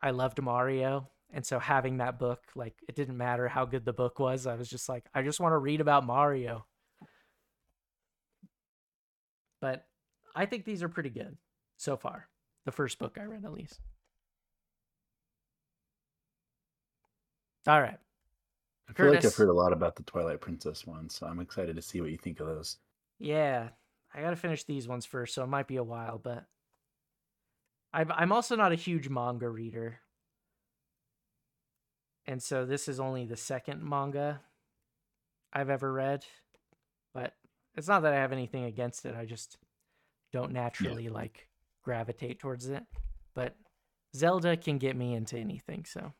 I 0.00 0.10
loved 0.10 0.40
Mario. 0.40 1.08
And 1.32 1.44
so 1.44 1.58
having 1.58 1.98
that 1.98 2.18
book, 2.18 2.42
like 2.54 2.74
it 2.88 2.94
didn't 2.94 3.16
matter 3.16 3.48
how 3.48 3.64
good 3.64 3.84
the 3.84 3.92
book 3.92 4.18
was. 4.18 4.46
I 4.46 4.54
was 4.54 4.68
just 4.68 4.88
like, 4.88 5.04
I 5.14 5.22
just 5.22 5.40
want 5.40 5.52
to 5.52 5.58
read 5.58 5.80
about 5.80 6.06
Mario. 6.06 6.66
But 9.60 9.86
I 10.34 10.46
think 10.46 10.64
these 10.64 10.82
are 10.82 10.88
pretty 10.88 11.10
good 11.10 11.36
so 11.76 11.96
far. 11.96 12.28
The 12.64 12.72
first 12.72 12.98
book 12.98 13.18
I 13.20 13.24
read 13.24 13.44
at 13.44 13.52
least. 13.52 13.80
All 17.66 17.80
right. 17.80 17.98
I 18.88 18.92
feel 18.94 19.10
like 19.10 19.24
I've 19.24 19.34
heard 19.34 19.50
a 19.50 19.52
lot 19.52 19.74
about 19.74 19.96
the 19.96 20.02
Twilight 20.04 20.40
Princess 20.40 20.86
one, 20.86 21.10
so 21.10 21.26
I'm 21.26 21.40
excited 21.40 21.76
to 21.76 21.82
see 21.82 22.00
what 22.00 22.10
you 22.10 22.16
think 22.16 22.40
of 22.40 22.46
those. 22.46 22.78
Yeah, 23.18 23.68
I 24.14 24.22
gotta 24.22 24.36
finish 24.36 24.64
these 24.64 24.88
ones 24.88 25.04
first, 25.04 25.34
so 25.34 25.42
it 25.44 25.48
might 25.48 25.66
be 25.68 25.76
a 25.76 25.84
while. 25.84 26.18
But 26.18 26.46
I'm 27.92 28.10
I'm 28.12 28.32
also 28.32 28.56
not 28.56 28.72
a 28.72 28.76
huge 28.76 29.10
manga 29.10 29.48
reader, 29.48 30.00
and 32.28 32.42
so 32.42 32.66
this 32.66 32.88
is 32.88 33.00
only 33.00 33.24
the 33.24 33.38
second 33.38 33.82
manga 33.82 34.40
I've 35.50 35.70
ever 35.70 35.90
read. 35.90 36.26
But 37.14 37.32
it's 37.74 37.88
not 37.88 38.02
that 38.02 38.12
I 38.12 38.16
have 38.16 38.32
anything 38.32 38.64
against 38.64 39.06
it. 39.06 39.16
I 39.18 39.24
just 39.24 39.56
don't 40.30 40.52
naturally 40.52 41.08
like 41.08 41.48
gravitate 41.82 42.38
towards 42.38 42.68
it. 42.68 42.84
But 43.34 43.56
Zelda 44.14 44.58
can 44.58 44.76
get 44.76 44.94
me 44.94 45.14
into 45.14 45.38
anything, 45.38 45.86
so 45.86 46.12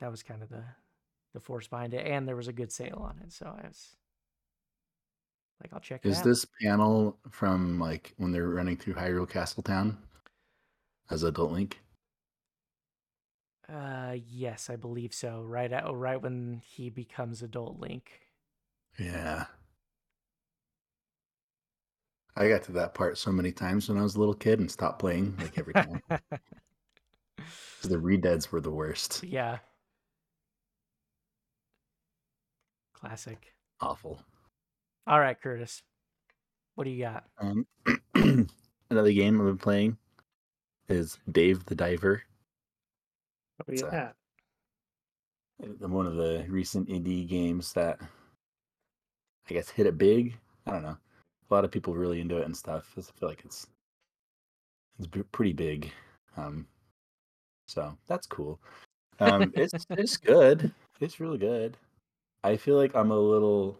that 0.00 0.10
was 0.10 0.22
kind 0.22 0.42
of 0.42 0.48
the 0.48 0.64
the 1.34 1.40
force 1.40 1.68
behind 1.68 1.92
it, 1.92 2.06
and 2.06 2.26
there 2.26 2.36
was 2.36 2.48
a 2.48 2.52
good 2.52 2.72
sale 2.72 3.02
on 3.04 3.20
it, 3.22 3.30
so 3.30 3.44
I 3.44 3.66
was 3.66 3.96
like, 5.62 5.70
I'll 5.74 5.80
check 5.80 6.00
it 6.02 6.08
Is 6.08 6.18
out. 6.18 6.26
Is 6.26 6.42
this 6.42 6.46
panel 6.62 7.18
from 7.30 7.78
like 7.78 8.14
when 8.16 8.32
they're 8.32 8.48
running 8.48 8.78
through 8.78 8.94
Hyrule 8.94 9.28
Castletown 9.28 9.98
as 11.10 11.24
Adult 11.24 11.52
Link? 11.52 11.80
Uh, 13.72 14.16
yes, 14.26 14.70
I 14.70 14.76
believe 14.76 15.12
so. 15.12 15.42
Right 15.42 15.70
at 15.70 15.84
right 15.92 16.20
when 16.20 16.62
he 16.64 16.88
becomes 16.90 17.42
adult 17.42 17.78
Link. 17.78 18.20
Yeah. 18.98 19.44
I 22.36 22.48
got 22.48 22.62
to 22.64 22.72
that 22.72 22.94
part 22.94 23.18
so 23.18 23.32
many 23.32 23.52
times 23.52 23.88
when 23.88 23.98
I 23.98 24.02
was 24.02 24.14
a 24.14 24.18
little 24.18 24.34
kid 24.34 24.60
and 24.60 24.70
stopped 24.70 25.00
playing 25.00 25.36
like 25.38 25.58
every 25.58 25.74
time. 25.74 26.00
the 27.82 27.96
redeads 27.96 28.50
were 28.50 28.60
the 28.60 28.70
worst. 28.70 29.22
yeah. 29.24 29.58
Classic. 32.94 33.54
Awful. 33.80 34.20
All 35.06 35.20
right, 35.20 35.40
Curtis. 35.40 35.82
What 36.74 36.84
do 36.84 36.90
you 36.90 37.04
got? 37.04 37.24
Um, 37.40 37.66
another 38.90 39.12
game 39.12 39.40
I've 39.40 39.46
been 39.46 39.58
playing 39.58 39.98
is 40.88 41.18
Dave 41.30 41.64
the 41.66 41.74
Diver. 41.74 42.22
It's 43.66 43.82
a- 43.82 43.86
yeah. 45.60 45.66
Uh, 45.82 45.88
One 45.88 46.06
of 46.06 46.14
the 46.16 46.46
recent 46.48 46.88
indie 46.88 47.26
games 47.26 47.72
that 47.72 47.98
I 49.50 49.54
guess 49.54 49.68
hit 49.70 49.86
it 49.86 49.98
big. 49.98 50.36
I 50.66 50.72
don't 50.72 50.82
know. 50.82 50.96
A 51.50 51.54
lot 51.54 51.64
of 51.64 51.70
people 51.70 51.94
really 51.94 52.20
into 52.20 52.36
it 52.38 52.44
and 52.44 52.56
stuff. 52.56 52.92
I 52.96 53.00
feel 53.00 53.28
like 53.28 53.42
it's 53.44 53.66
it's 54.98 55.08
pretty 55.32 55.52
big. 55.52 55.90
Um, 56.36 56.66
so 57.66 57.96
that's 58.06 58.26
cool. 58.26 58.60
Um, 59.20 59.52
it's 59.54 59.72
it's 59.90 60.16
good. 60.16 60.72
It's 61.00 61.18
really 61.20 61.38
good. 61.38 61.76
I 62.44 62.56
feel 62.56 62.76
like 62.76 62.94
I'm 62.94 63.10
a 63.10 63.18
little 63.18 63.78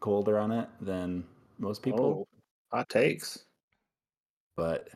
colder 0.00 0.38
on 0.38 0.50
it 0.50 0.68
than 0.80 1.24
most 1.58 1.82
people, 1.82 2.26
Oh, 2.72 2.76
hot 2.76 2.88
takes. 2.88 3.44
but 4.56 4.88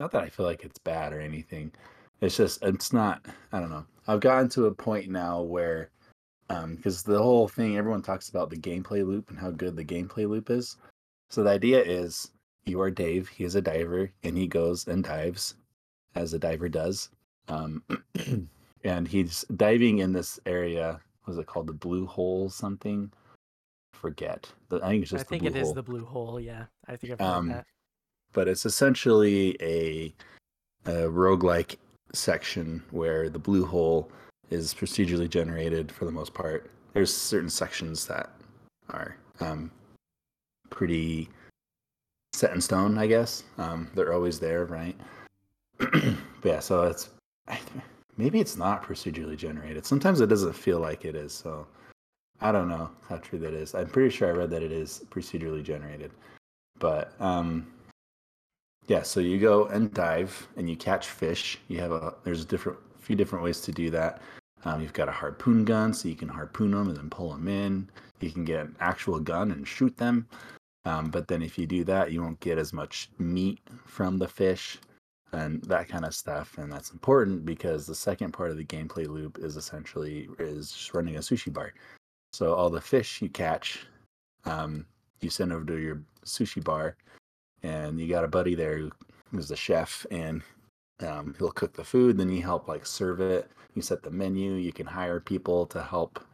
not 0.00 0.10
that 0.12 0.22
I 0.22 0.28
feel 0.30 0.46
like 0.46 0.64
it's 0.64 0.78
bad 0.78 1.12
or 1.12 1.20
anything. 1.20 1.72
It's 2.20 2.36
just 2.36 2.62
it's 2.62 2.92
not. 2.92 3.24
I 3.52 3.60
don't 3.60 3.70
know. 3.70 3.84
I've 4.08 4.20
gotten 4.20 4.48
to 4.50 4.66
a 4.66 4.74
point 4.74 5.10
now 5.10 5.42
where, 5.42 5.90
um, 6.48 6.76
because 6.76 7.02
the 7.02 7.18
whole 7.22 7.48
thing 7.48 7.76
everyone 7.76 8.02
talks 8.02 8.28
about 8.28 8.50
the 8.50 8.56
gameplay 8.56 9.04
loop 9.06 9.30
and 9.30 9.38
how 9.38 9.50
good 9.50 9.76
the 9.76 9.84
gameplay 9.84 10.28
loop 10.28 10.50
is. 10.50 10.76
So 11.28 11.42
the 11.42 11.50
idea 11.50 11.82
is 11.82 12.30
you 12.64 12.80
are 12.80 12.90
Dave. 12.90 13.28
He 13.28 13.44
is 13.44 13.54
a 13.54 13.60
diver, 13.60 14.10
and 14.22 14.36
he 14.36 14.46
goes 14.46 14.86
and 14.86 15.02
dives, 15.04 15.56
as 16.14 16.32
a 16.34 16.38
diver 16.38 16.68
does. 16.68 17.10
Um, 17.48 17.82
and 18.84 19.08
he's 19.08 19.44
diving 19.56 19.98
in 19.98 20.12
this 20.12 20.38
area. 20.46 21.00
Was 21.26 21.38
it 21.38 21.46
called 21.46 21.66
the 21.66 21.72
blue 21.72 22.06
hole? 22.06 22.48
Something? 22.48 23.12
Forget. 23.92 24.50
The, 24.68 24.76
I 24.76 24.90
think 24.90 25.02
it's 25.02 25.10
just. 25.10 25.26
I 25.26 25.28
think 25.28 25.42
the 25.42 25.48
it 25.48 25.52
blue 25.52 25.60
is 25.60 25.66
hole 25.68 25.74
the 25.74 25.82
blue 25.82 26.04
hole. 26.04 26.40
Yeah, 26.40 26.64
I 26.86 26.96
think 26.96 27.12
I've 27.12 27.18
heard 27.18 27.26
Um, 27.26 27.48
that. 27.48 27.66
but 28.32 28.46
it's 28.46 28.64
essentially 28.64 29.56
a, 29.60 30.14
a 30.86 31.08
roguelike 31.08 31.76
section 32.16 32.82
where 32.90 33.28
the 33.28 33.38
blue 33.38 33.64
hole 33.64 34.10
is 34.50 34.74
procedurally 34.74 35.28
generated 35.28 35.90
for 35.90 36.04
the 36.04 36.12
most 36.12 36.34
part. 36.34 36.70
There's 36.94 37.14
certain 37.14 37.50
sections 37.50 38.06
that 38.06 38.30
are 38.90 39.16
um, 39.40 39.70
pretty 40.70 41.28
set 42.32 42.52
in 42.52 42.60
stone, 42.60 42.98
I 42.98 43.06
guess. 43.06 43.44
Um, 43.58 43.90
they're 43.94 44.12
always 44.12 44.38
there, 44.38 44.64
right? 44.66 44.96
but 45.78 46.14
yeah, 46.44 46.60
so 46.60 46.84
it's 46.84 47.10
maybe 48.16 48.40
it's 48.40 48.56
not 48.56 48.82
procedurally 48.82 49.36
generated. 49.36 49.84
Sometimes 49.84 50.20
it 50.20 50.28
doesn't 50.28 50.54
feel 50.54 50.80
like 50.80 51.04
it 51.04 51.14
is. 51.14 51.32
So 51.32 51.66
I 52.40 52.52
don't 52.52 52.68
know 52.68 52.90
how 53.08 53.16
true 53.16 53.38
that 53.40 53.54
is. 53.54 53.74
I'm 53.74 53.88
pretty 53.88 54.10
sure 54.14 54.28
I 54.28 54.32
read 54.32 54.50
that 54.50 54.62
it 54.62 54.72
is 54.72 55.04
procedurally 55.10 55.62
generated. 55.62 56.12
But 56.78 57.12
um, 57.20 57.66
yeah, 58.88 59.02
so 59.02 59.20
you 59.20 59.38
go 59.38 59.66
and 59.66 59.92
dive 59.92 60.48
and 60.56 60.70
you 60.70 60.76
catch 60.76 61.08
fish. 61.08 61.58
You 61.68 61.78
have 61.80 61.92
a 61.92 62.14
there's 62.24 62.42
a 62.42 62.46
different 62.46 62.78
few 62.98 63.16
different 63.16 63.44
ways 63.44 63.60
to 63.62 63.72
do 63.72 63.90
that. 63.90 64.20
Um, 64.64 64.80
you've 64.80 64.92
got 64.92 65.08
a 65.08 65.12
harpoon 65.12 65.64
gun, 65.64 65.92
so 65.94 66.08
you 66.08 66.16
can 66.16 66.28
harpoon 66.28 66.72
them 66.72 66.88
and 66.88 66.96
then 66.96 67.10
pull 67.10 67.30
them 67.30 67.46
in. 67.48 67.88
You 68.20 68.30
can 68.30 68.44
get 68.44 68.60
an 68.60 68.76
actual 68.80 69.20
gun 69.20 69.52
and 69.52 69.66
shoot 69.66 69.96
them. 69.96 70.26
Um, 70.84 71.10
but 71.10 71.28
then 71.28 71.42
if 71.42 71.58
you 71.58 71.66
do 71.66 71.84
that, 71.84 72.12
you 72.12 72.22
won't 72.22 72.40
get 72.40 72.58
as 72.58 72.72
much 72.72 73.10
meat 73.18 73.60
from 73.84 74.18
the 74.18 74.28
fish 74.28 74.78
and 75.32 75.62
that 75.64 75.88
kind 75.88 76.04
of 76.04 76.14
stuff. 76.14 76.56
And 76.58 76.72
that's 76.72 76.92
important 76.92 77.44
because 77.44 77.86
the 77.86 77.94
second 77.94 78.32
part 78.32 78.50
of 78.50 78.56
the 78.56 78.64
gameplay 78.64 79.06
loop 79.06 79.38
is 79.38 79.56
essentially 79.56 80.28
is 80.38 80.70
just 80.70 80.94
running 80.94 81.16
a 81.16 81.20
sushi 81.20 81.52
bar. 81.52 81.72
So 82.32 82.54
all 82.54 82.70
the 82.70 82.80
fish 82.80 83.20
you 83.20 83.28
catch, 83.28 83.86
um, 84.44 84.86
you 85.20 85.30
send 85.30 85.52
over 85.52 85.64
to 85.64 85.76
your 85.76 86.02
sushi 86.24 86.62
bar, 86.62 86.96
and 87.62 88.00
you 88.00 88.08
got 88.08 88.24
a 88.24 88.28
buddy 88.28 88.54
there 88.54 88.90
who's 89.30 89.48
the 89.48 89.56
chef, 89.56 90.06
and 90.10 90.42
um, 91.00 91.34
he'll 91.38 91.50
cook 91.50 91.74
the 91.74 91.84
food. 91.84 92.18
Then 92.18 92.30
you 92.30 92.42
help 92.42 92.68
like 92.68 92.86
serve 92.86 93.20
it. 93.20 93.50
You 93.74 93.82
set 93.82 94.02
the 94.02 94.10
menu. 94.10 94.52
You 94.52 94.72
can 94.72 94.86
hire 94.86 95.20
people 95.20 95.66
to 95.66 95.82
help 95.82 96.24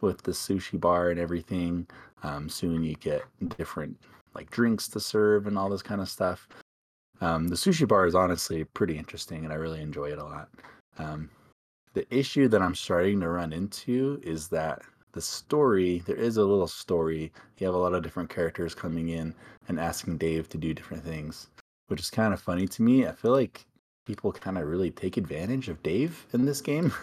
with 0.00 0.22
the 0.22 0.32
sushi 0.32 0.78
bar 0.78 1.10
and 1.10 1.18
everything. 1.18 1.86
Um, 2.22 2.48
soon 2.48 2.82
you 2.82 2.94
get 2.94 3.22
different 3.56 3.96
like 4.34 4.50
drinks 4.50 4.88
to 4.88 5.00
serve 5.00 5.46
and 5.46 5.58
all 5.58 5.68
this 5.68 5.82
kind 5.82 6.00
of 6.00 6.08
stuff. 6.08 6.48
Um, 7.20 7.48
the 7.48 7.54
sushi 7.54 7.86
bar 7.86 8.06
is 8.06 8.14
honestly 8.14 8.64
pretty 8.64 8.98
interesting, 8.98 9.44
and 9.44 9.52
I 9.52 9.56
really 9.56 9.80
enjoy 9.80 10.10
it 10.10 10.18
a 10.18 10.24
lot. 10.24 10.48
Um, 10.98 11.30
the 11.94 12.06
issue 12.14 12.48
that 12.48 12.60
I'm 12.60 12.74
starting 12.74 13.20
to 13.20 13.28
run 13.28 13.52
into 13.52 14.20
is 14.22 14.48
that 14.48 14.82
the 15.14 15.20
story 15.20 16.00
there 16.06 16.16
is 16.16 16.36
a 16.36 16.44
little 16.44 16.66
story. 16.66 17.32
You 17.58 17.66
have 17.66 17.74
a 17.74 17.78
lot 17.78 17.94
of 17.94 18.02
different 18.02 18.28
characters 18.28 18.74
coming 18.74 19.10
in 19.10 19.32
and 19.68 19.78
asking 19.78 20.18
Dave 20.18 20.48
to 20.48 20.58
do 20.58 20.74
different 20.74 21.04
things, 21.04 21.48
which 21.86 22.00
is 22.00 22.10
kind 22.10 22.34
of 22.34 22.40
funny 22.40 22.66
to 22.66 22.82
me. 22.82 23.06
I 23.06 23.12
feel 23.12 23.30
like 23.30 23.64
people 24.06 24.32
kind 24.32 24.58
of 24.58 24.66
really 24.66 24.90
take 24.90 25.16
advantage 25.16 25.68
of 25.68 25.82
Dave 25.84 26.26
in 26.32 26.44
this 26.44 26.60
game. 26.60 26.92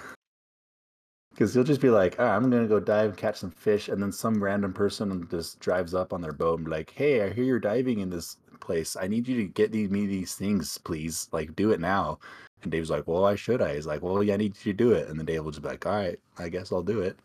Because 1.32 1.54
he'll 1.54 1.64
just 1.64 1.80
be 1.80 1.90
like, 1.90 2.18
"Ah, 2.20 2.36
I'm 2.36 2.50
gonna 2.50 2.68
go 2.68 2.82
dive, 2.82 3.12
and 3.12 3.18
catch 3.18 3.38
some 3.38 3.52
fish, 3.52 3.88
and 3.88 4.04
then 4.04 4.12
some 4.12 4.44
random 4.44 4.74
person 4.74 5.26
just 5.32 5.62
drives 5.62 5.94
up 5.94 6.12
on 6.12 6.20
their 6.20 6.34
boat 6.34 6.60
and 6.60 6.66
be 6.66 6.72
like, 6.72 6.90
"Hey, 6.92 7.22
I 7.24 7.30
hear 7.30 7.46
you're 7.46 7.58
diving 7.58 8.00
in 8.00 8.10
this 8.10 8.36
place. 8.60 8.98
I 8.98 9.08
need 9.08 9.30
you 9.30 9.38
to 9.38 9.48
get 9.48 9.74
me 9.74 10.06
these 10.06 10.36
things, 10.36 10.78
please. 10.80 11.30
Like, 11.32 11.56
do 11.56 11.72
it 11.72 11.80
now." 11.80 12.20
And 12.64 12.72
Dave's 12.72 12.90
like, 12.90 13.08
"Well, 13.08 13.22
why 13.22 13.36
should 13.36 13.62
I?" 13.62 13.76
He's 13.76 13.88
like, 13.88 14.02
"Well, 14.02 14.22
yeah, 14.22 14.34
I 14.34 14.38
need 14.38 14.58
you 14.58 14.74
to 14.74 14.78
do 14.78 14.92
it." 14.92 15.08
And 15.08 15.18
then 15.18 15.26
Dave 15.26 15.46
will 15.46 15.52
just 15.52 15.62
be 15.64 15.70
like, 15.70 15.86
"All 15.86 15.96
right, 15.96 16.20
I 16.38 16.50
guess 16.50 16.70
I'll 16.74 16.84
do 16.84 17.00
it." 17.00 17.18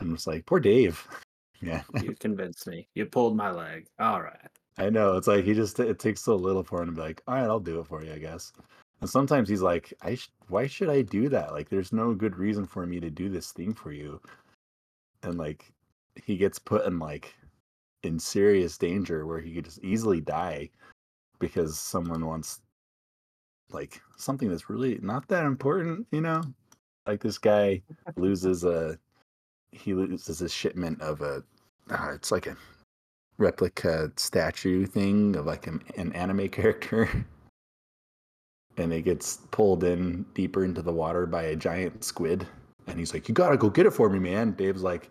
I'm 0.00 0.14
just 0.14 0.26
like, 0.26 0.46
"Poor 0.46 0.60
Dave." 0.60 1.06
Yeah, 1.64 1.82
You 2.02 2.16
convinced 2.18 2.66
me. 2.66 2.88
You 2.96 3.06
pulled 3.06 3.36
my 3.36 3.52
leg. 3.52 3.86
All 4.00 4.20
right. 4.20 4.48
I 4.78 4.90
know. 4.90 5.16
It's 5.16 5.28
like 5.28 5.44
he 5.44 5.54
just 5.54 5.78
it 5.78 6.00
takes 6.00 6.20
so 6.20 6.34
little 6.34 6.64
for 6.64 6.82
him 6.82 6.86
to 6.86 6.92
be 6.92 7.00
like, 7.00 7.22
"All 7.28 7.36
right, 7.36 7.44
I'll 7.44 7.60
do 7.60 7.78
it 7.78 7.86
for 7.86 8.02
you, 8.02 8.12
I 8.12 8.18
guess." 8.18 8.52
And 9.00 9.08
sometimes 9.08 9.48
he's 9.48 9.62
like, 9.62 9.94
"I 10.02 10.16
sh- 10.16 10.32
why 10.48 10.66
should 10.66 10.88
I 10.88 11.02
do 11.02 11.28
that? 11.28 11.52
Like, 11.52 11.68
there's 11.68 11.92
no 11.92 12.14
good 12.14 12.36
reason 12.36 12.66
for 12.66 12.84
me 12.84 12.98
to 12.98 13.10
do 13.10 13.28
this 13.28 13.52
thing 13.52 13.74
for 13.74 13.92
you." 13.92 14.20
And 15.22 15.38
like, 15.38 15.72
he 16.16 16.36
gets 16.36 16.58
put 16.58 16.84
in 16.84 16.98
like 16.98 17.32
in 18.02 18.18
serious 18.18 18.76
danger 18.76 19.24
where 19.24 19.38
he 19.40 19.54
could 19.54 19.66
just 19.66 19.84
easily 19.84 20.20
die 20.20 20.68
because 21.38 21.78
someone 21.78 22.26
wants 22.26 22.60
like 23.70 24.00
something 24.16 24.48
that's 24.48 24.68
really 24.68 24.98
not 25.02 25.28
that 25.28 25.44
important, 25.44 26.06
you 26.10 26.20
know? 26.20 26.42
Like 27.06 27.20
this 27.20 27.38
guy 27.38 27.82
loses 28.16 28.64
a 28.64 28.98
he 29.72 29.94
loses 29.94 30.42
a 30.42 30.48
shipment 30.48 31.00
of 31.00 31.20
a 31.20 31.42
uh, 31.90 32.12
it's 32.14 32.30
like 32.30 32.46
a 32.46 32.56
replica 33.38 34.12
statue 34.16 34.86
thing 34.86 35.34
of 35.36 35.46
like 35.46 35.66
an, 35.66 35.82
an 35.96 36.12
anime 36.12 36.48
character 36.50 37.26
and 38.76 38.92
it 38.92 39.02
gets 39.02 39.38
pulled 39.50 39.84
in 39.84 40.24
deeper 40.34 40.64
into 40.64 40.82
the 40.82 40.92
water 40.92 41.26
by 41.26 41.42
a 41.42 41.56
giant 41.56 42.04
squid 42.04 42.46
and 42.86 42.98
he's 42.98 43.12
like 43.12 43.28
you 43.28 43.34
gotta 43.34 43.56
go 43.56 43.68
get 43.68 43.86
it 43.86 43.92
for 43.92 44.08
me 44.08 44.18
man 44.18 44.52
dave's 44.52 44.82
like 44.82 45.10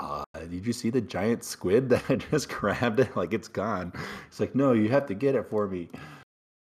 uh, 0.00 0.24
did 0.34 0.66
you 0.66 0.72
see 0.72 0.90
the 0.90 1.00
giant 1.00 1.44
squid 1.44 1.88
that 1.90 2.02
I 2.08 2.16
just 2.16 2.48
grabbed 2.48 3.00
it? 3.00 3.16
Like 3.16 3.32
it's 3.32 3.48
gone. 3.48 3.92
It's 4.26 4.40
like, 4.40 4.54
no, 4.54 4.72
you 4.72 4.88
have 4.88 5.06
to 5.06 5.14
get 5.14 5.34
it 5.34 5.48
for 5.48 5.68
me. 5.68 5.88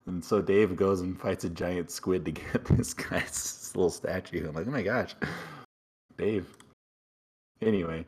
And 0.07 0.25
so 0.25 0.41
Dave 0.41 0.75
goes 0.75 1.03
and 1.03 1.21
fights 1.21 1.45
a 1.45 1.51
giant 1.51 1.91
squid 1.91 2.25
to 2.25 2.33
get 2.33 2.65
this 2.65 2.95
guy's 2.95 3.73
little 3.75 3.91
statue. 3.91 4.49
I'm 4.49 4.55
like, 4.55 4.67
oh 4.67 4.71
my 4.71 4.83
gosh, 4.83 5.15
Dave. 6.17 6.47
Anyway, 7.61 8.05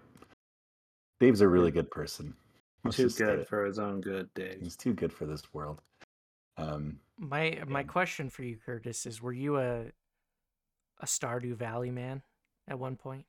Dave's 1.19 1.41
a 1.41 1.49
really 1.49 1.71
good 1.71 1.91
person. 1.91 2.35
Let's 2.85 2.97
Too 2.97 3.11
good 3.11 3.47
for 3.47 3.65
his 3.65 3.79
own 3.79 4.01
good, 4.01 4.33
Dave. 4.35 4.59
He's 4.63 4.77
too 4.77 4.95
good 4.95 5.13
for 5.13 5.27
this 5.27 5.53
world. 5.53 5.83
Um, 6.57 6.99
My 7.19 7.63
my 7.67 7.83
question 7.83 8.31
for 8.31 8.43
you, 8.43 8.57
Curtis, 8.65 9.05
is: 9.07 9.21
Were 9.21 9.33
you 9.33 9.59
a 9.59 9.87
a 11.01 11.07
Stardew 11.07 11.57
Valley 11.57 11.91
man 11.91 12.23
at 12.69 12.79
one 12.79 12.97
point? 12.97 13.27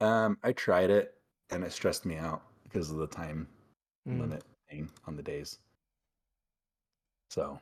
um, 0.00 0.38
I 0.42 0.52
tried 0.52 0.90
it 0.90 1.14
and 1.50 1.64
it 1.64 1.72
stressed 1.72 2.06
me 2.06 2.16
out 2.16 2.42
because 2.64 2.90
of 2.90 2.98
the 2.98 3.06
time 3.06 3.48
Mm. 4.06 4.20
limit 4.20 4.44
thing 4.70 4.90
on 5.06 5.16
the 5.16 5.22
days. 5.22 5.58
So, 7.30 7.60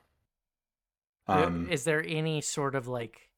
um, 1.26 1.68
is 1.70 1.82
there 1.84 2.04
any 2.06 2.40
sort 2.40 2.74
of 2.76 2.86
like 2.86 3.30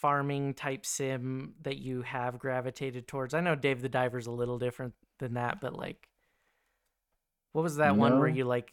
farming 0.00 0.54
type 0.54 0.86
sim 0.86 1.54
that 1.62 1.78
you 1.78 2.02
have 2.02 2.38
gravitated 2.38 3.08
towards? 3.08 3.34
I 3.34 3.40
know 3.40 3.54
Dave 3.54 3.82
the 3.82 3.88
Diver's 3.88 4.26
a 4.26 4.32
little 4.32 4.58
different 4.58 4.94
than 5.18 5.34
that, 5.34 5.60
but 5.60 5.74
like, 5.74 6.08
what 7.52 7.62
was 7.62 7.76
that 7.76 7.96
one 7.96 8.18
where 8.18 8.28
you 8.28 8.44
like 8.44 8.72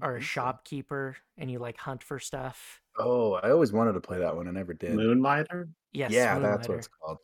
are 0.00 0.16
a 0.16 0.20
shopkeeper 0.20 1.16
and 1.38 1.50
you 1.50 1.58
like 1.58 1.78
hunt 1.78 2.02
for 2.02 2.18
stuff? 2.18 2.82
oh, 2.98 3.34
I 3.34 3.50
always 3.50 3.72
wanted 3.72 3.92
to 3.92 4.00
play 4.00 4.18
that 4.18 4.34
one. 4.34 4.48
I 4.48 4.50
never 4.50 4.74
did. 4.74 4.94
Moonlighter? 4.94 5.68
Yes, 5.92 6.12
yeah, 6.12 6.38
that's 6.38 6.68
what 6.68 6.78
it's 6.78 6.88
called. 6.88 7.18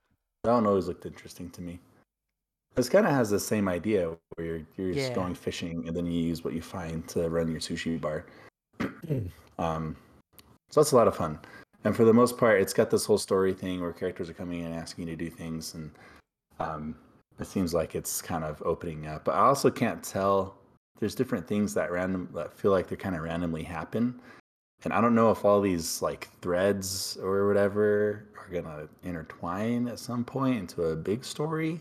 That 0.44 0.52
one 0.52 0.66
always 0.66 0.88
looked 0.88 1.06
interesting 1.06 1.50
to 1.50 1.62
me. 1.62 1.78
This 2.74 2.88
kind 2.88 3.06
of 3.06 3.12
has 3.12 3.30
the 3.30 3.40
same 3.40 3.68
idea 3.68 4.14
where 4.34 4.46
you're, 4.46 4.62
you're 4.76 4.94
just 4.94 5.14
going 5.14 5.34
fishing 5.34 5.84
and 5.86 5.96
then 5.96 6.06
you 6.06 6.22
use 6.22 6.44
what 6.44 6.54
you 6.54 6.62
find 6.62 7.06
to 7.08 7.28
run 7.28 7.50
your 7.50 7.60
sushi 7.60 8.00
bar. 8.00 8.24
um, 9.58 9.96
so 10.70 10.80
that's 10.80 10.92
a 10.92 10.96
lot 10.96 11.08
of 11.08 11.16
fun. 11.16 11.40
And 11.84 11.94
for 11.94 12.04
the 12.04 12.12
most 12.12 12.36
part, 12.36 12.60
it's 12.60 12.72
got 12.72 12.90
this 12.90 13.04
whole 13.04 13.18
story 13.18 13.54
thing 13.54 13.80
where 13.80 13.92
characters 13.92 14.28
are 14.28 14.34
coming 14.34 14.60
in 14.60 14.66
and 14.66 14.74
asking 14.74 15.06
you 15.06 15.16
to 15.16 15.24
do 15.24 15.30
things, 15.30 15.74
and 15.74 15.90
um, 16.58 16.96
it 17.38 17.46
seems 17.46 17.72
like 17.72 17.94
it's 17.94 18.20
kind 18.20 18.44
of 18.44 18.60
opening 18.64 19.06
up. 19.06 19.24
But 19.24 19.36
I 19.36 19.40
also 19.40 19.70
can't 19.70 20.02
tell. 20.02 20.56
There's 20.98 21.14
different 21.14 21.46
things 21.46 21.74
that 21.74 21.92
random 21.92 22.28
that 22.34 22.52
feel 22.52 22.72
like 22.72 22.88
they 22.88 22.96
kind 22.96 23.14
of 23.14 23.22
randomly 23.22 23.62
happen, 23.62 24.20
and 24.84 24.92
I 24.92 25.00
don't 25.00 25.14
know 25.14 25.30
if 25.30 25.44
all 25.44 25.60
these 25.60 26.02
like 26.02 26.28
threads 26.40 27.16
or 27.22 27.46
whatever 27.46 28.26
are 28.36 28.52
gonna 28.52 28.88
intertwine 29.04 29.86
at 29.88 30.00
some 30.00 30.24
point 30.24 30.58
into 30.58 30.84
a 30.84 30.96
big 30.96 31.24
story. 31.24 31.80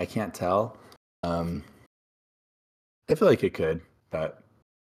I 0.00 0.06
can't 0.06 0.34
tell. 0.34 0.76
Um, 1.22 1.64
I 3.08 3.14
feel 3.14 3.28
like 3.28 3.44
it 3.44 3.54
could, 3.54 3.80
but 4.10 4.42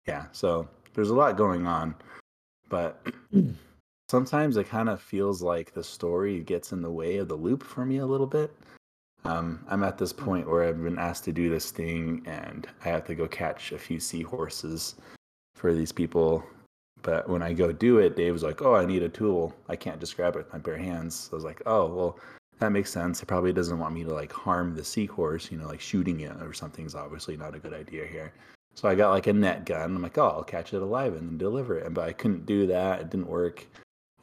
yeah. 0.08 0.26
So 0.32 0.68
there's 0.94 1.10
a 1.10 1.16
lot 1.16 1.38
going 1.38 1.66
on, 1.66 1.96
but 2.70 3.06
sometimes 4.14 4.58
it 4.58 4.70
kind 4.70 4.90
of 4.90 5.02
feels 5.02 5.42
like 5.42 5.74
the 5.74 5.84
story 5.84 6.42
gets 6.42 6.72
in 6.72 6.84
the 6.84 6.92
way 6.92 7.18
of 7.18 7.28
the 7.28 7.36
loop 7.36 7.64
for 7.64 7.84
me 7.84 7.98
a 7.98 8.06
little 8.06 8.28
bit. 8.28 8.56
Um, 9.26 9.66
I'm 9.68 9.84
at 9.84 9.98
this 9.98 10.14
point 10.14 10.48
where 10.48 10.64
I've 10.64 10.84
been 10.84 11.00
asked 11.00 11.24
to 11.24 11.32
do 11.32 11.50
this 11.50 11.72
thing, 11.72 12.22
and 12.28 12.68
I 12.86 12.90
have 12.90 13.06
to 13.06 13.16
go 13.16 13.28
catch 13.28 13.72
a 13.72 13.80
few 13.80 14.00
seahorses, 14.00 14.98
for 15.56 15.74
these 15.74 15.92
people. 15.92 16.44
But 17.02 17.28
when 17.28 17.42
I 17.42 17.54
go 17.54 17.72
do 17.72 17.98
it, 17.98 18.16
Dave 18.16 18.34
was 18.34 18.44
like, 18.44 18.62
"Oh, 18.62 18.76
I 18.76 18.86
need 18.86 19.02
a 19.02 19.10
tool. 19.10 19.52
I 19.68 19.76
can't 19.76 20.00
just 20.00 20.16
grab 20.16 20.36
it 20.36 20.44
with 20.44 20.54
my 20.54 20.60
bare 20.60 20.78
hands." 20.78 21.16
So 21.16 21.30
I 21.32 21.36
was 21.36 21.44
like, 21.44 21.64
"Oh, 21.66 21.88
well, 21.88 22.20
that 22.60 22.72
makes 22.72 22.92
sense. 22.92 23.20
He 23.20 23.26
probably 23.26 23.52
doesn't 23.52 23.80
want 23.80 23.96
me 23.96 24.04
to 24.04 24.14
like 24.14 24.32
harm 24.32 24.76
the 24.76 24.84
seahorse. 24.84 25.52
You 25.52 25.58
know, 25.58 25.68
like 25.68 25.82
shooting 25.82 26.20
it 26.20 26.40
or 26.40 26.54
something's 26.54 26.94
obviously 26.94 27.36
not 27.36 27.56
a 27.56 27.60
good 27.60 27.74
idea 27.74 28.06
here." 28.06 28.32
So 28.76 28.88
I 28.88 28.94
got 28.94 29.10
like 29.10 29.26
a 29.26 29.34
net 29.34 29.66
gun. 29.66 29.96
I'm 29.96 30.04
like, 30.04 30.20
"Oh, 30.20 30.34
I'll 30.38 30.44
catch 30.44 30.72
it 30.76 30.84
alive 30.84 31.14
and 31.16 31.28
then 31.28 31.38
deliver 31.40 31.80
it." 31.80 31.92
But 31.96 32.08
I 32.10 32.14
couldn't 32.14 32.46
do 32.46 32.68
that. 32.68 33.02
It 33.02 33.10
didn't 33.10 33.28
work, 33.28 33.66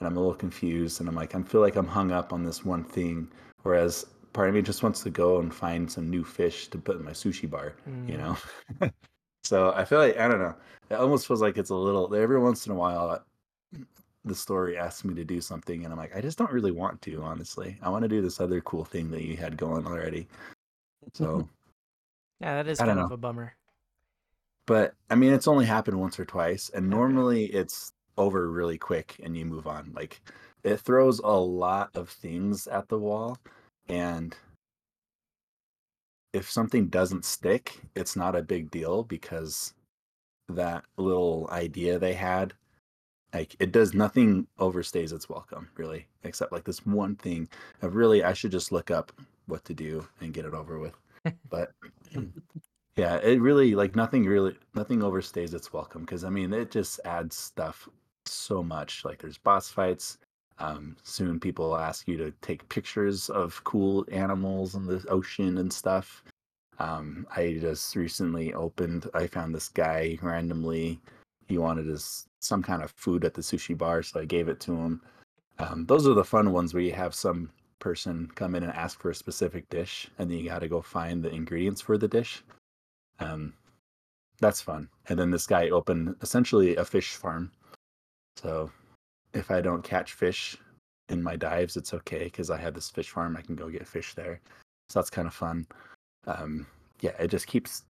and 0.00 0.06
I'm 0.06 0.16
a 0.16 0.20
little 0.20 0.34
confused. 0.34 1.00
And 1.00 1.08
I'm 1.08 1.14
like, 1.14 1.34
I 1.34 1.42
feel 1.42 1.60
like 1.60 1.76
I'm 1.76 1.86
hung 1.86 2.10
up 2.10 2.32
on 2.32 2.42
this 2.42 2.64
one 2.64 2.84
thing, 2.84 3.28
whereas 3.62 4.06
part 4.32 4.48
of 4.48 4.54
me 4.54 4.62
just 4.62 4.82
wants 4.82 5.02
to 5.02 5.10
go 5.10 5.38
and 5.40 5.54
find 5.54 5.90
some 5.90 6.08
new 6.08 6.24
fish 6.24 6.68
to 6.68 6.78
put 6.78 6.96
in 6.96 7.04
my 7.04 7.12
sushi 7.12 7.48
bar. 7.48 7.74
You 8.06 8.16
Mm. 8.16 8.18
know. 8.18 8.36
so 9.44 9.72
I 9.74 9.84
feel 9.84 9.98
like 9.98 10.16
I 10.18 10.26
don't 10.28 10.40
know. 10.40 10.54
It 10.90 10.94
almost 10.94 11.26
feels 11.26 11.42
like 11.42 11.58
it's 11.58 11.70
a 11.70 11.74
little 11.74 12.12
every 12.14 12.40
once 12.40 12.66
in 12.66 12.72
a 12.72 12.76
while. 12.76 13.24
The 14.22 14.34
story 14.34 14.76
asks 14.76 15.02
me 15.02 15.14
to 15.14 15.24
do 15.24 15.40
something, 15.40 15.82
and 15.82 15.90
I'm 15.94 15.98
like, 15.98 16.14
I 16.14 16.20
just 16.20 16.36
don't 16.36 16.52
really 16.52 16.72
want 16.72 17.00
to. 17.02 17.22
Honestly, 17.22 17.78
I 17.80 17.88
want 17.88 18.02
to 18.02 18.08
do 18.08 18.20
this 18.20 18.38
other 18.38 18.60
cool 18.60 18.84
thing 18.84 19.10
that 19.12 19.22
you 19.22 19.34
had 19.34 19.56
going 19.56 19.86
already. 19.86 20.28
So, 21.14 21.48
Yeah, 22.40 22.56
that 22.62 22.68
is 22.68 22.78
kind 22.78 23.00
of 23.00 23.10
a 23.10 23.16
bummer. 23.16 23.54
but 24.66 24.92
I 25.08 25.14
mean, 25.14 25.32
it's 25.32 25.48
only 25.48 25.64
happened 25.64 25.98
once 25.98 26.20
or 26.20 26.26
twice, 26.26 26.68
and 26.74 26.84
Okay. 26.84 26.94
normally 26.96 27.46
it's 27.46 27.92
over 28.20 28.50
really 28.50 28.78
quick, 28.78 29.16
and 29.22 29.36
you 29.36 29.44
move 29.44 29.66
on. 29.66 29.92
Like 29.94 30.20
it 30.62 30.78
throws 30.78 31.20
a 31.20 31.38
lot 31.38 31.90
of 31.94 32.08
things 32.10 32.66
at 32.66 32.88
the 32.88 32.98
wall, 32.98 33.38
and 33.88 34.36
if 36.32 36.50
something 36.50 36.86
doesn't 36.88 37.24
stick, 37.24 37.80
it's 37.96 38.16
not 38.16 38.36
a 38.36 38.42
big 38.42 38.70
deal 38.70 39.02
because 39.02 39.74
that 40.48 40.84
little 40.96 41.48
idea 41.52 41.98
they 41.98 42.14
had 42.14 42.54
like 43.32 43.54
it 43.60 43.72
does 43.72 43.94
nothing 43.94 44.46
overstays 44.58 45.12
its 45.12 45.28
welcome 45.28 45.68
really 45.76 46.06
except 46.24 46.52
like 46.52 46.64
this 46.64 46.84
one 46.84 47.14
thing 47.16 47.48
of 47.82 47.94
really 47.94 48.24
i 48.24 48.32
should 48.32 48.50
just 48.50 48.72
look 48.72 48.90
up 48.90 49.12
what 49.46 49.64
to 49.64 49.74
do 49.74 50.06
and 50.20 50.34
get 50.34 50.44
it 50.44 50.54
over 50.54 50.78
with 50.78 50.94
but 51.48 51.72
yeah 52.96 53.16
it 53.18 53.40
really 53.40 53.74
like 53.74 53.94
nothing 53.94 54.24
really 54.24 54.56
nothing 54.74 55.00
overstays 55.00 55.54
its 55.54 55.72
welcome 55.72 56.02
because 56.02 56.24
i 56.24 56.30
mean 56.30 56.52
it 56.52 56.70
just 56.70 57.00
adds 57.04 57.36
stuff 57.36 57.88
so 58.26 58.62
much 58.62 59.04
like 59.04 59.20
there's 59.20 59.38
boss 59.38 59.70
fights 59.70 60.18
um, 60.58 60.96
soon 61.02 61.40
people 61.40 61.76
ask 61.76 62.06
you 62.06 62.16
to 62.16 62.32
take 62.42 62.68
pictures 62.68 63.30
of 63.30 63.62
cool 63.64 64.04
animals 64.12 64.74
in 64.74 64.86
the 64.86 65.04
ocean 65.08 65.58
and 65.58 65.72
stuff 65.72 66.22
um, 66.80 67.26
I 67.36 67.58
just 67.60 67.94
recently 67.94 68.54
opened. 68.54 69.08
I 69.12 69.26
found 69.26 69.54
this 69.54 69.68
guy 69.68 70.18
randomly. 70.22 70.98
He 71.46 71.58
wanted 71.58 71.86
his 71.86 72.26
some 72.40 72.62
kind 72.62 72.82
of 72.82 72.90
food 72.92 73.24
at 73.24 73.34
the 73.34 73.42
sushi 73.42 73.76
bar, 73.76 74.02
so 74.02 74.18
I 74.18 74.24
gave 74.24 74.48
it 74.48 74.60
to 74.60 74.74
him. 74.74 75.02
Um, 75.58 75.84
those 75.84 76.08
are 76.08 76.14
the 76.14 76.24
fun 76.24 76.52
ones 76.52 76.72
where 76.72 76.82
you 76.82 76.94
have 76.94 77.14
some 77.14 77.50
person 77.80 78.30
come 78.34 78.54
in 78.54 78.62
and 78.62 78.72
ask 78.72 78.98
for 79.00 79.10
a 79.10 79.14
specific 79.14 79.68
dish, 79.68 80.08
and 80.18 80.30
then 80.30 80.38
you 80.38 80.48
got 80.48 80.60
to 80.60 80.68
go 80.68 80.80
find 80.80 81.22
the 81.22 81.28
ingredients 81.28 81.82
for 81.82 81.98
the 81.98 82.08
dish. 82.08 82.42
Um, 83.18 83.52
that's 84.40 84.62
fun. 84.62 84.88
And 85.10 85.18
then 85.18 85.30
this 85.30 85.46
guy 85.46 85.68
opened 85.68 86.16
essentially 86.22 86.76
a 86.76 86.84
fish 86.86 87.10
farm. 87.10 87.52
So 88.36 88.70
if 89.34 89.50
I 89.50 89.60
don't 89.60 89.84
catch 89.84 90.14
fish 90.14 90.56
in 91.08 91.22
my 91.22 91.36
dives, 91.36 91.76
it's 91.76 91.94
okay 91.94 92.24
because 92.24 92.50
I 92.50 92.58
have 92.58 92.74
this 92.74 92.90
fish 92.90 93.10
farm. 93.10 93.36
I 93.36 93.42
can 93.42 93.56
go 93.56 93.68
get 93.68 93.86
fish 93.86 94.14
there. 94.14 94.40
So 94.88 94.98
that's 94.98 95.10
kind 95.10 95.28
of 95.28 95.34
fun 95.34 95.66
um 96.26 96.66
yeah 97.00 97.12
it 97.18 97.28
just 97.28 97.46
keeps 97.46 97.84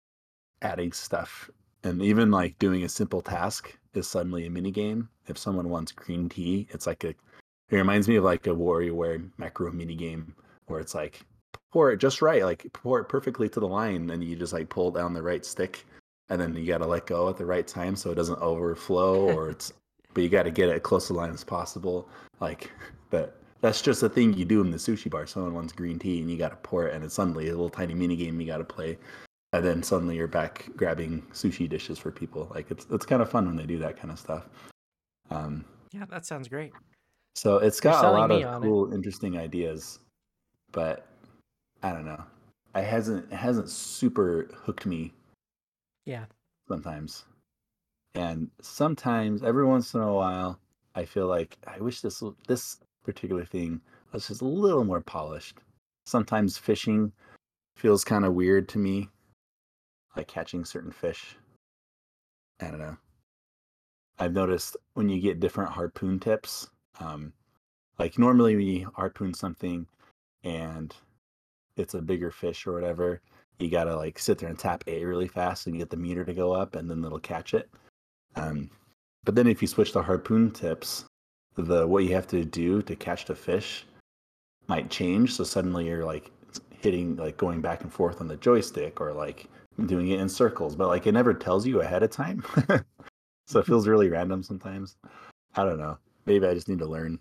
adding 0.61 0.91
stuff 0.91 1.49
and 1.83 2.01
even 2.01 2.29
like 2.31 2.57
doing 2.59 2.83
a 2.83 2.89
simple 2.89 3.21
task 3.21 3.77
is 3.93 4.07
suddenly 4.07 4.45
a 4.45 4.49
mini 4.49 4.71
game 4.71 5.09
if 5.27 5.37
someone 5.37 5.69
wants 5.69 5.91
green 5.91 6.29
tea 6.29 6.67
it's 6.71 6.85
like 6.85 7.03
a 7.03 7.09
it 7.09 7.75
reminds 7.75 8.07
me 8.07 8.15
of 8.15 8.23
like 8.23 8.47
a 8.47 8.49
WarioWare 8.49 9.29
macro 9.37 9.71
mini 9.71 9.95
game 9.95 10.33
where 10.65 10.79
it's 10.79 10.95
like 10.95 11.21
pour 11.71 11.91
it 11.91 11.97
just 11.97 12.21
right 12.21 12.43
like 12.43 12.65
pour 12.73 12.99
it 12.99 13.05
perfectly 13.05 13.47
to 13.49 13.59
the 13.59 13.67
line 13.67 14.09
and 14.09 14.23
you 14.23 14.35
just 14.35 14.53
like 14.53 14.69
pull 14.69 14.91
down 14.91 15.13
the 15.13 15.21
right 15.21 15.45
stick 15.45 15.85
and 16.29 16.39
then 16.39 16.55
you 16.55 16.67
got 16.67 16.79
to 16.79 16.87
let 16.87 17.07
go 17.07 17.29
at 17.29 17.37
the 17.37 17.45
right 17.45 17.67
time 17.67 17.95
so 17.95 18.11
it 18.11 18.15
doesn't 18.15 18.41
overflow 18.41 19.31
or 19.35 19.49
it's 19.49 19.73
but 20.13 20.23
you 20.23 20.29
got 20.29 20.43
to 20.43 20.51
get 20.51 20.69
it 20.69 20.83
close 20.83 21.07
to 21.07 21.13
the 21.13 21.19
line 21.19 21.31
as 21.31 21.43
possible 21.43 22.07
like 22.39 22.71
but 23.09 23.35
that's 23.61 23.81
just 23.81 24.03
a 24.03 24.09
thing 24.09 24.33
you 24.33 24.45
do 24.45 24.61
in 24.61 24.71
the 24.71 24.77
sushi 24.77 25.09
bar. 25.09 25.27
Someone 25.27 25.53
wants 25.53 25.73
green 25.73 25.99
tea 25.99 26.21
and 26.21 26.31
you 26.31 26.37
got 26.37 26.49
to 26.51 26.55
pour 26.57 26.87
it, 26.87 26.93
and 26.95 27.03
it's 27.03 27.13
suddenly 27.15 27.47
a 27.47 27.51
little 27.51 27.69
tiny 27.69 27.93
mini 27.93 28.15
game 28.15 28.39
you 28.39 28.47
got 28.47 28.59
to 28.59 28.63
play, 28.63 28.97
and 29.51 29.65
then 29.65 29.83
suddenly 29.83 30.15
you're 30.15 30.29
back 30.29 30.69
grabbing 30.77 31.21
sushi 31.33 31.67
dishes 31.67 31.99
for 31.99 32.09
people. 32.09 32.49
Like 32.55 32.71
it's 32.71 32.87
it's 32.89 33.05
kind 33.05 33.21
of 33.21 33.29
fun 33.29 33.45
when 33.47 33.57
they 33.57 33.65
do 33.65 33.77
that 33.79 33.97
kind 33.97 34.11
of 34.13 34.19
stuff. 34.19 34.47
Um, 35.29 35.65
Yeah, 35.91 36.05
that 36.09 36.25
sounds 36.25 36.47
great. 36.47 36.71
so 37.35 37.57
it's 37.57 37.81
got 37.81 38.05
a 38.05 38.11
lot 38.11 38.31
of 38.31 38.45
on 38.45 38.63
it. 38.63 38.65
cool, 38.65 38.93
interesting 38.93 39.37
ideas, 39.37 39.99
but 40.71 41.05
I 41.83 41.91
don't 41.91 42.05
know. 42.05 42.23
I 42.75 42.79
hasn't 42.79 43.29
it 43.29 43.35
hasn't 43.35 43.67
super 43.69 44.49
hooked 44.55 44.85
me 44.85 45.11
Yeah. 46.05 46.27
sometimes, 46.69 47.25
and 48.15 48.49
sometimes 48.61 49.43
every 49.43 49.65
once 49.65 49.93
in 49.93 50.01
a 50.01 50.13
while 50.13 50.59
I 50.95 51.05
feel 51.05 51.27
like 51.27 51.57
I 51.67 51.79
wish 51.79 52.01
this 52.01 52.23
this 52.47 52.79
particular 53.03 53.45
thing 53.45 53.81
was 54.11 54.27
just 54.27 54.41
a 54.41 54.45
little 54.45 54.83
more 54.83 55.01
polished. 55.01 55.57
Sometimes 56.05 56.57
fishing 56.57 57.11
feels 57.75 58.03
kind 58.03 58.25
of 58.25 58.33
weird 58.33 58.67
to 58.69 58.79
me, 58.79 59.09
like 60.15 60.27
catching 60.27 60.65
certain 60.65 60.91
fish. 60.91 61.37
I 62.59 62.69
don't 62.69 62.79
know. 62.79 62.97
I've 64.17 64.33
noticed 64.33 64.75
when 64.95 65.07
you 65.07 65.21
get 65.21 65.39
different 65.39 65.71
harpoon 65.71 66.19
tips, 66.19 66.67
um, 66.99 67.31
like 67.97 68.19
normally 68.19 68.61
you 68.61 68.91
harpoon 68.95 69.33
something 69.33 69.87
and 70.43 70.93
it's 71.77 71.93
a 71.93 72.01
bigger 72.01 72.31
fish 72.31 72.67
or 72.67 72.73
whatever, 72.73 73.21
you 73.59 73.69
gotta 73.69 73.95
like 73.95 74.19
sit 74.19 74.37
there 74.37 74.49
and 74.49 74.59
tap 74.59 74.83
A 74.87 75.05
really 75.05 75.27
fast 75.27 75.67
and 75.67 75.77
get 75.77 75.89
the 75.89 75.97
meter 75.97 76.25
to 76.25 76.33
go 76.33 76.51
up, 76.51 76.75
and 76.75 76.89
then 76.89 77.03
it'll 77.03 77.19
catch 77.19 77.53
it. 77.53 77.69
Um, 78.35 78.69
but 79.23 79.35
then 79.35 79.47
if 79.47 79.61
you 79.61 79.67
switch 79.67 79.91
to 79.93 80.01
harpoon 80.01 80.51
tips, 80.51 81.05
the 81.55 81.85
what 81.85 82.03
you 82.03 82.13
have 82.13 82.27
to 82.27 82.45
do 82.45 82.81
to 82.83 82.95
catch 82.95 83.25
the 83.25 83.35
fish 83.35 83.85
might 84.67 84.89
change. 84.89 85.33
So 85.33 85.43
suddenly 85.43 85.87
you're 85.87 86.05
like 86.05 86.31
hitting 86.81 87.15
like 87.17 87.37
going 87.37 87.61
back 87.61 87.81
and 87.81 87.91
forth 87.91 88.21
on 88.21 88.27
the 88.27 88.37
joystick 88.37 89.01
or 89.01 89.11
like 89.11 89.47
doing 89.85 90.09
it 90.09 90.19
in 90.19 90.29
circles, 90.29 90.75
but 90.75 90.87
like 90.87 91.07
it 91.07 91.11
never 91.11 91.33
tells 91.33 91.65
you 91.65 91.81
ahead 91.81 92.03
of 92.03 92.11
time. 92.11 92.43
so 93.47 93.59
it 93.59 93.65
feels 93.65 93.87
really 93.87 94.09
random 94.09 94.43
sometimes. 94.43 94.97
I 95.55 95.63
don't 95.63 95.79
know. 95.79 95.97
Maybe 96.25 96.45
I 96.45 96.53
just 96.53 96.69
need 96.69 96.79
to 96.79 96.85
learn 96.85 97.19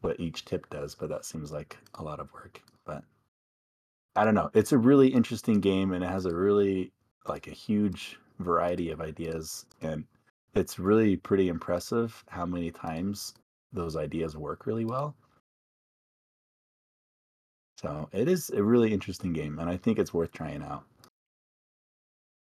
what 0.00 0.20
each 0.20 0.44
tip 0.44 0.68
does, 0.70 0.94
but 0.94 1.08
that 1.08 1.24
seems 1.24 1.52
like 1.52 1.76
a 1.94 2.02
lot 2.02 2.20
of 2.20 2.32
work. 2.32 2.60
But 2.84 3.02
I 4.14 4.24
don't 4.24 4.34
know. 4.34 4.50
It's 4.54 4.72
a 4.72 4.78
really 4.78 5.08
interesting 5.08 5.60
game 5.60 5.92
and 5.92 6.04
it 6.04 6.10
has 6.10 6.26
a 6.26 6.34
really 6.34 6.92
like 7.26 7.48
a 7.48 7.52
huge 7.52 8.18
variety 8.38 8.90
of 8.90 9.00
ideas 9.00 9.66
and 9.80 10.04
it's 10.54 10.78
really 10.78 11.16
pretty 11.16 11.48
impressive 11.48 12.24
how 12.28 12.46
many 12.46 12.70
times 12.70 13.34
those 13.72 13.96
ideas 13.96 14.36
work 14.36 14.66
really 14.66 14.84
well. 14.84 15.14
So 17.78 18.08
it 18.12 18.26
is 18.26 18.48
a 18.50 18.62
really 18.62 18.92
interesting 18.92 19.34
game, 19.34 19.58
and 19.58 19.68
I 19.68 19.76
think 19.76 19.98
it's 19.98 20.14
worth 20.14 20.32
trying 20.32 20.62
out. 20.62 20.84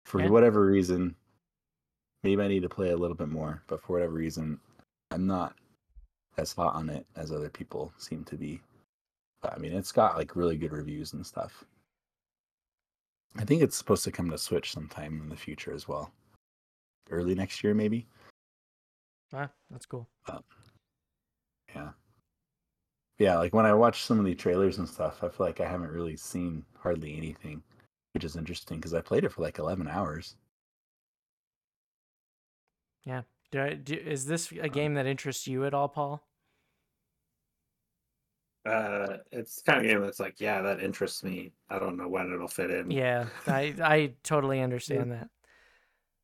For 0.07 0.21
Yeah. 0.21 0.29
whatever 0.29 0.67
reason, 0.67 1.15
maybe 2.25 2.43
I 2.43 2.49
need 2.49 2.63
to 2.63 2.69
play 2.69 2.91
a 2.91 2.97
little 2.97 3.17
bit 3.17 3.29
more, 3.29 3.63
but 3.69 3.81
for 3.81 3.93
whatever 3.93 4.15
reason, 4.15 4.59
I'm 5.13 5.27
not 5.27 5.57
as 6.37 6.53
hot 6.53 6.75
on 6.75 6.91
it 6.91 7.07
as 7.15 7.31
other 7.31 7.49
people 7.49 7.93
seem 7.97 8.25
to 8.25 8.37
be. 8.37 8.61
But 9.41 9.55
I 9.55 9.59
mean, 9.59 9.73
it's 9.73 9.93
got 9.93 10.17
like 10.17 10.35
really 10.35 10.57
good 10.57 10.73
reviews 10.73 11.13
and 11.13 11.25
stuff. 11.25 11.65
I 13.37 13.45
think 13.45 13.63
it's 13.63 13.77
supposed 13.77 14.05
to 14.05 14.13
come 14.13 14.31
to 14.31 14.39
Switch 14.39 14.73
sometime 14.73 15.21
in 15.23 15.29
the 15.29 15.37
future 15.37 15.73
as 15.73 15.87
well. 15.87 16.13
Early 17.11 17.35
next 17.35 17.63
year, 17.63 17.75
maybe. 17.75 18.07
Ah, 19.33 19.49
that's 19.71 19.87
cool. 19.87 20.09
Yeah. 21.75 21.91
Yeah, 23.19 23.37
like 23.37 23.55
when 23.55 23.67
I 23.67 23.75
watch 23.75 24.03
some 24.03 24.19
of 24.19 24.25
the 24.25 24.35
trailers 24.35 24.79
and 24.79 24.89
stuff, 24.89 25.23
I 25.23 25.29
feel 25.29 25.47
like 25.47 25.61
I 25.61 25.69
haven't 25.69 25.91
really 25.91 26.17
seen 26.17 26.65
hardly 26.77 27.17
anything, 27.17 27.63
which 28.15 28.25
is 28.25 28.37
interesting 28.37 28.79
because 28.79 28.95
I 28.95 29.01
played 29.01 29.25
it 29.25 29.33
for 29.33 29.43
like 29.43 29.59
11 29.59 29.87
hours. 29.87 30.37
Yeah. 33.05 33.23
Do 33.51 33.61
I, 33.61 33.75
do, 33.75 33.95
is 33.95 34.27
this 34.27 34.53
a 34.53 34.69
game 34.69 34.95
that 34.95 35.07
interests 35.07 35.47
you 35.47 35.65
at 35.65 35.75
all, 35.75 35.89
Paul? 35.89 36.23
Uh, 38.67 39.19
it's 39.33 39.63
kind 39.63 39.79
of 39.79 39.85
game 39.91 40.03
that's 40.03 40.21
like, 40.21 40.41
yeah, 40.41 40.61
that 40.61 40.81
interests 40.81 41.25
me. 41.25 41.53
I 41.71 41.79
don't 41.79 41.97
know 41.97 42.09
when 42.09 42.33
it'll 42.33 42.49
fit 42.49 42.71
in. 42.71 42.91
Yeah, 42.91 43.27
I 43.47 43.75
I 43.83 44.15
totally 44.23 44.61
understand 44.61 45.13
that. 45.13 45.29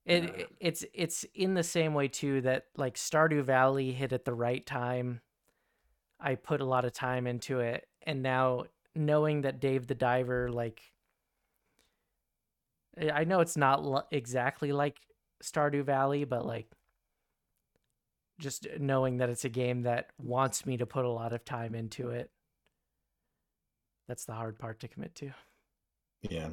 It, 0.04 0.24
Yeah. 0.38 0.44
it's 0.60 0.84
it's 0.94 1.24
in 1.34 1.54
the 1.54 1.62
same 1.62 1.94
way 1.94 2.08
too 2.08 2.40
that 2.42 2.66
like 2.76 2.94
Stardew 2.94 3.42
Valley 3.42 3.92
hit 3.92 4.12
at 4.12 4.24
the 4.24 4.34
right 4.34 4.64
time. 4.64 5.20
I 6.20 6.34
put 6.34 6.60
a 6.60 6.64
lot 6.64 6.84
of 6.84 6.92
time 6.92 7.26
into 7.26 7.60
it, 7.60 7.88
and 8.02 8.22
now 8.22 8.64
knowing 8.94 9.42
that 9.42 9.60
Dave 9.60 9.86
the 9.86 9.94
Diver 9.94 10.50
like, 10.50 10.80
I 13.00 13.10
I 13.10 13.24
know 13.24 13.40
it's 13.40 13.56
not 13.56 13.80
l- 13.80 14.06
exactly 14.10 14.72
like 14.72 14.98
Stardew 15.42 15.84
Valley, 15.84 16.24
but 16.24 16.46
like 16.46 16.68
just 18.38 18.66
knowing 18.78 19.18
that 19.18 19.28
it's 19.28 19.44
a 19.44 19.50
game 19.50 19.82
that 19.82 20.10
wants 20.22 20.66
me 20.66 20.76
to 20.76 20.86
put 20.86 21.04
a 21.04 21.10
lot 21.10 21.32
of 21.32 21.44
time 21.44 21.74
into 21.74 22.10
it. 22.10 22.30
That's 24.08 24.24
the 24.24 24.34
hard 24.34 24.58
part 24.58 24.80
to 24.80 24.88
commit 24.88 25.14
to. 25.16 25.30
Yeah. 26.22 26.50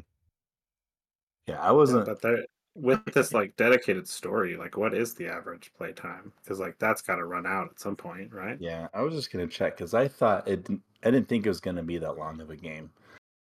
Yeah, 1.48 1.62
I 1.62 1.72
wasn't. 1.72 2.06
but 2.06 2.22
there, 2.22 2.46
with 2.76 3.04
this 3.06 3.34
like 3.34 3.56
dedicated 3.56 4.08
story, 4.08 4.56
like 4.56 4.78
what 4.78 4.94
is 4.94 5.14
the 5.14 5.28
average 5.28 5.72
playtime? 5.78 6.32
Because 6.42 6.60
like 6.60 6.78
that's 6.80 7.02
got 7.02 7.18
to 7.18 7.26
run 7.26 7.46
out 7.46 7.70
at 7.70 7.80
some 7.80 7.96
point, 7.96 8.34
right? 8.34 8.58
Yeah, 8.60 8.88
I 8.94 9.02
was 9.02 9.14
just 9.14 9.32
gonna 9.32 9.48
check 9.48 9.78
because 9.78 9.94
I 9.94 10.08
thought 10.08 10.48
it. 10.48 10.68
I 11.04 11.12
didn't 11.12 11.28
think 11.28 11.46
it 11.46 11.50
was 11.50 11.60
gonna 11.60 11.84
be 11.84 11.98
that 11.98 12.18
long 12.18 12.40
of 12.42 12.50
a 12.50 12.56
game, 12.56 12.90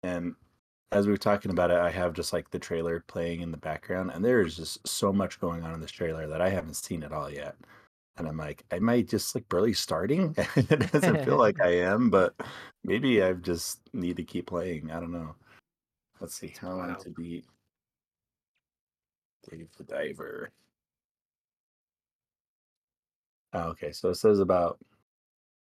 and 0.04 0.36
as 0.92 1.06
we 1.06 1.14
were 1.14 1.18
talking 1.18 1.52
about 1.52 1.72
it, 1.72 1.78
I 1.78 1.90
have 1.90 2.14
just 2.14 2.34
like 2.34 2.50
the 2.52 2.60
trailer 2.60 3.04
playing 3.08 3.42
in 3.42 3.52
the 3.52 3.58
background, 3.58 4.12
and 4.14 4.26
there 4.26 4.42
is 4.42 4.58
just 4.58 4.86
so 4.86 5.14
much 5.14 5.40
going 5.40 5.64
on 5.64 5.74
in 5.74 5.80
this 5.80 5.92
trailer 5.92 6.28
that 6.28 6.42
I 6.42 6.50
haven't 6.50 6.76
seen 6.76 7.04
it 7.04 7.14
all 7.14 7.30
yet. 7.30 7.56
And 8.22 8.30
I'm 8.30 8.38
like, 8.38 8.64
am 8.70 8.88
I 8.88 8.94
might 8.98 9.08
just 9.08 9.34
like 9.34 9.50
barely 9.50 9.74
starting. 9.74 10.36
it 10.56 10.92
doesn't 10.92 11.26
feel 11.26 11.40
like 11.40 11.60
I 11.64 11.70
am, 11.78 12.12
but 12.12 12.36
maybe 12.84 13.24
I 13.24 13.34
just 13.34 13.80
need 13.94 14.16
to 14.18 14.24
keep 14.24 14.46
playing. 14.46 14.92
I 14.92 15.00
don't 15.00 15.12
know. 15.12 15.34
Let's 16.20 16.36
see 16.36 16.54
how 16.62 16.70
long 16.76 16.90
Wow. 16.90 16.98
to 16.98 17.10
beat 17.10 17.46
Dave 19.50 19.70
the 19.76 19.86
Diver. 19.86 20.52
Oh, 23.54 23.70
okay, 23.70 23.92
so 23.92 24.10
it 24.10 24.16
says 24.16 24.38
about 24.38 24.78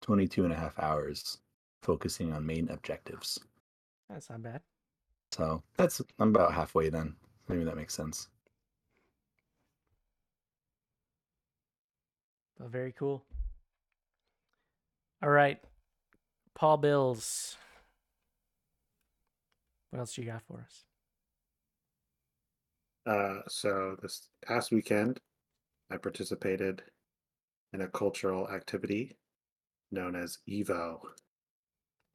22 0.02 0.42
and 0.42 0.52
a 0.52 0.56
half 0.56 0.76
hours 0.80 1.38
focusing 1.82 2.32
on 2.32 2.44
main 2.44 2.68
objectives. 2.70 3.38
That's 4.10 4.30
not 4.30 4.42
bad. 4.42 4.62
So 5.30 5.62
that's 5.76 6.02
I'm 6.18 6.30
about 6.30 6.54
halfway 6.54 6.88
then. 6.88 7.14
Maybe 7.46 7.62
that 7.62 7.76
makes 7.76 7.94
sense. 7.94 8.26
But 12.58 12.70
very 12.70 12.92
cool. 12.92 13.24
All 15.22 15.30
right. 15.30 15.58
Paul 16.54 16.76
Bills. 16.76 17.56
What 19.90 20.00
else 20.00 20.14
do 20.14 20.22
you 20.22 20.28
got 20.28 20.42
for 20.42 20.66
us? 20.66 20.84
Uh, 23.06 23.40
so 23.48 23.96
this 24.02 24.28
past 24.44 24.70
weekend, 24.70 25.18
I 25.90 25.96
participated 25.96 26.82
in 27.72 27.80
a 27.80 27.88
cultural 27.88 28.48
activity 28.50 29.16
known 29.90 30.14
as 30.14 30.38
Evo. 30.48 30.98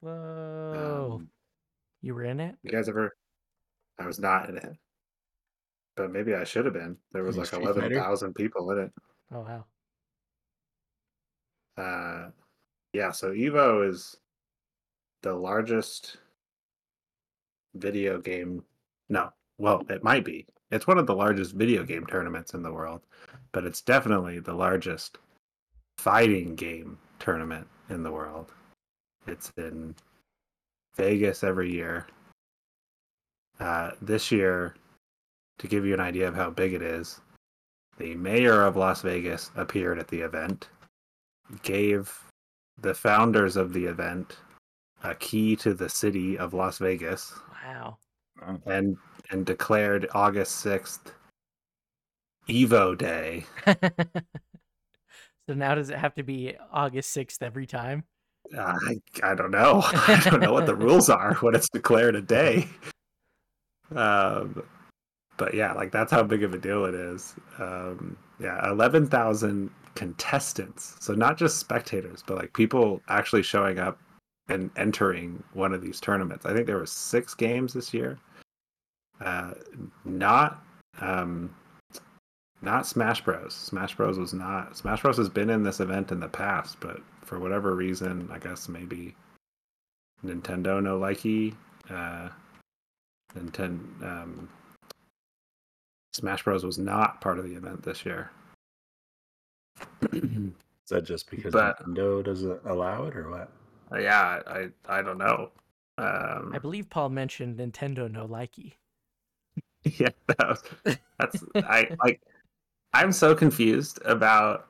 Whoa. 0.00 1.16
Um, 1.16 1.28
you 2.02 2.14
were 2.14 2.24
in 2.24 2.38
it? 2.38 2.56
you 2.62 2.70
guys 2.70 2.88
ever? 2.88 3.16
I 3.98 4.06
was 4.06 4.18
not 4.18 4.48
in 4.48 4.56
it, 4.58 4.76
but 5.96 6.12
maybe 6.12 6.34
I 6.34 6.44
should 6.44 6.64
have 6.64 6.74
been. 6.74 6.96
There 7.12 7.24
was 7.24 7.36
like 7.36 7.52
eleven 7.52 7.92
thousand 7.92 8.34
people 8.34 8.70
in 8.72 8.78
it. 8.78 8.92
Oh 9.32 9.40
wow. 9.40 9.64
Uh, 11.76 12.28
yeah, 12.92 13.10
so 13.10 13.32
Evo 13.32 13.88
is 13.88 14.16
the 15.22 15.34
largest 15.34 16.18
video 17.74 18.20
game. 18.20 18.62
No, 19.08 19.32
well, 19.58 19.82
it 19.88 20.04
might 20.04 20.24
be. 20.24 20.46
It's 20.70 20.86
one 20.86 20.98
of 20.98 21.06
the 21.06 21.14
largest 21.14 21.52
video 21.52 21.84
game 21.84 22.06
tournaments 22.06 22.54
in 22.54 22.62
the 22.62 22.72
world, 22.72 23.02
but 23.52 23.64
it's 23.64 23.80
definitely 23.80 24.38
the 24.38 24.54
largest 24.54 25.18
fighting 25.98 26.54
game 26.54 26.98
tournament 27.18 27.66
in 27.90 28.02
the 28.02 28.10
world. 28.10 28.52
It's 29.26 29.52
in 29.56 29.94
Vegas 30.96 31.44
every 31.44 31.72
year. 31.72 32.06
Uh, 33.60 33.92
this 34.02 34.32
year, 34.32 34.74
to 35.58 35.68
give 35.68 35.86
you 35.86 35.94
an 35.94 36.00
idea 36.00 36.28
of 36.28 36.34
how 36.34 36.50
big 36.50 36.72
it 36.74 36.82
is, 36.82 37.20
the 37.98 38.14
mayor 38.16 38.62
of 38.62 38.76
Las 38.76 39.02
Vegas 39.02 39.50
appeared 39.56 39.98
at 39.98 40.08
the 40.08 40.20
event 40.20 40.68
gave 41.62 42.18
the 42.80 42.94
founders 42.94 43.56
of 43.56 43.72
the 43.72 43.84
event 43.84 44.36
a 45.02 45.14
key 45.14 45.54
to 45.56 45.74
the 45.74 45.88
city 45.88 46.38
of 46.38 46.54
Las 46.54 46.78
Vegas 46.78 47.32
Wow. 47.64 47.98
And 48.66 48.96
and 49.30 49.46
declared 49.46 50.08
August 50.12 50.64
6th 50.64 51.12
Evo 52.48 52.96
Day. 52.96 53.44
so 53.66 55.54
now 55.54 55.74
does 55.74 55.88
it 55.90 55.96
have 55.96 56.14
to 56.16 56.22
be 56.22 56.54
August 56.72 57.16
6th 57.16 57.42
every 57.42 57.66
time? 57.66 58.04
Uh, 58.56 58.76
I, 58.86 59.00
I 59.22 59.34
don't 59.34 59.50
know. 59.50 59.80
I 59.84 60.20
don't 60.24 60.40
know 60.40 60.52
what 60.52 60.66
the 60.66 60.74
rules 60.74 61.08
are 61.08 61.34
when 61.36 61.54
it's 61.54 61.70
declared 61.70 62.16
a 62.16 62.22
day. 62.22 62.68
Um, 63.94 64.64
but 65.36 65.52
yeah, 65.52 65.74
like 65.74 65.92
that's 65.92 66.10
how 66.10 66.22
big 66.22 66.42
of 66.42 66.54
a 66.54 66.58
deal 66.58 66.86
it 66.86 66.94
is. 66.94 67.34
Um, 67.58 68.16
yeah, 68.40 68.68
11,000 68.68 69.70
contestants. 69.94 70.96
So 71.00 71.14
not 71.14 71.38
just 71.38 71.58
spectators, 71.58 72.22
but 72.26 72.36
like 72.36 72.52
people 72.52 73.00
actually 73.08 73.42
showing 73.42 73.78
up 73.78 73.98
and 74.48 74.70
entering 74.76 75.42
one 75.52 75.72
of 75.72 75.80
these 75.80 76.00
tournaments. 76.00 76.44
I 76.44 76.52
think 76.52 76.66
there 76.66 76.78
were 76.78 76.86
six 76.86 77.34
games 77.34 77.72
this 77.72 77.94
year. 77.94 78.18
Uh, 79.20 79.52
not 80.04 80.62
um, 81.00 81.54
not 82.62 82.86
Smash 82.86 83.22
Bros. 83.24 83.54
Smash 83.54 83.94
Bros 83.94 84.18
was 84.18 84.34
not. 84.34 84.76
Smash 84.76 85.02
Bros 85.02 85.16
has 85.16 85.28
been 85.28 85.50
in 85.50 85.62
this 85.62 85.80
event 85.80 86.12
in 86.12 86.20
the 86.20 86.28
past, 86.28 86.78
but 86.80 87.00
for 87.22 87.38
whatever 87.38 87.74
reason, 87.74 88.28
I 88.32 88.38
guess 88.38 88.68
maybe 88.68 89.14
Nintendo 90.24 90.82
no 90.82 90.98
likey. 90.98 91.54
Uh, 91.88 92.28
Nintendo 93.36 94.02
um, 94.02 94.48
Smash 96.12 96.44
Bros 96.44 96.64
was 96.64 96.78
not 96.78 97.20
part 97.20 97.38
of 97.38 97.44
the 97.44 97.54
event 97.54 97.82
this 97.82 98.04
year. 98.04 98.30
Is 100.12 100.52
that 100.90 101.04
just 101.04 101.30
because 101.30 101.52
But- 101.52 101.78
Nintendo 101.86 102.24
doesn't 102.24 102.60
allow 102.64 103.04
it 103.06 103.16
or 103.16 103.30
what? 103.30 103.50
yeah, 104.00 104.40
I 104.46 104.68
I 104.88 105.02
don't 105.02 105.18
know. 105.18 105.50
Um, 105.98 106.50
I 106.52 106.58
believe 106.58 106.90
Paul 106.90 107.10
mentioned 107.10 107.58
Nintendo 107.58 108.10
no 108.10 108.26
likey. 108.26 108.72
yeah, 109.84 110.08
that 110.26 110.48
was, 110.48 110.62
that's 111.18 111.44
I 111.56 111.88
like. 112.02 112.20
I'm 112.92 113.12
so 113.12 113.34
confused 113.34 114.00
about 114.04 114.66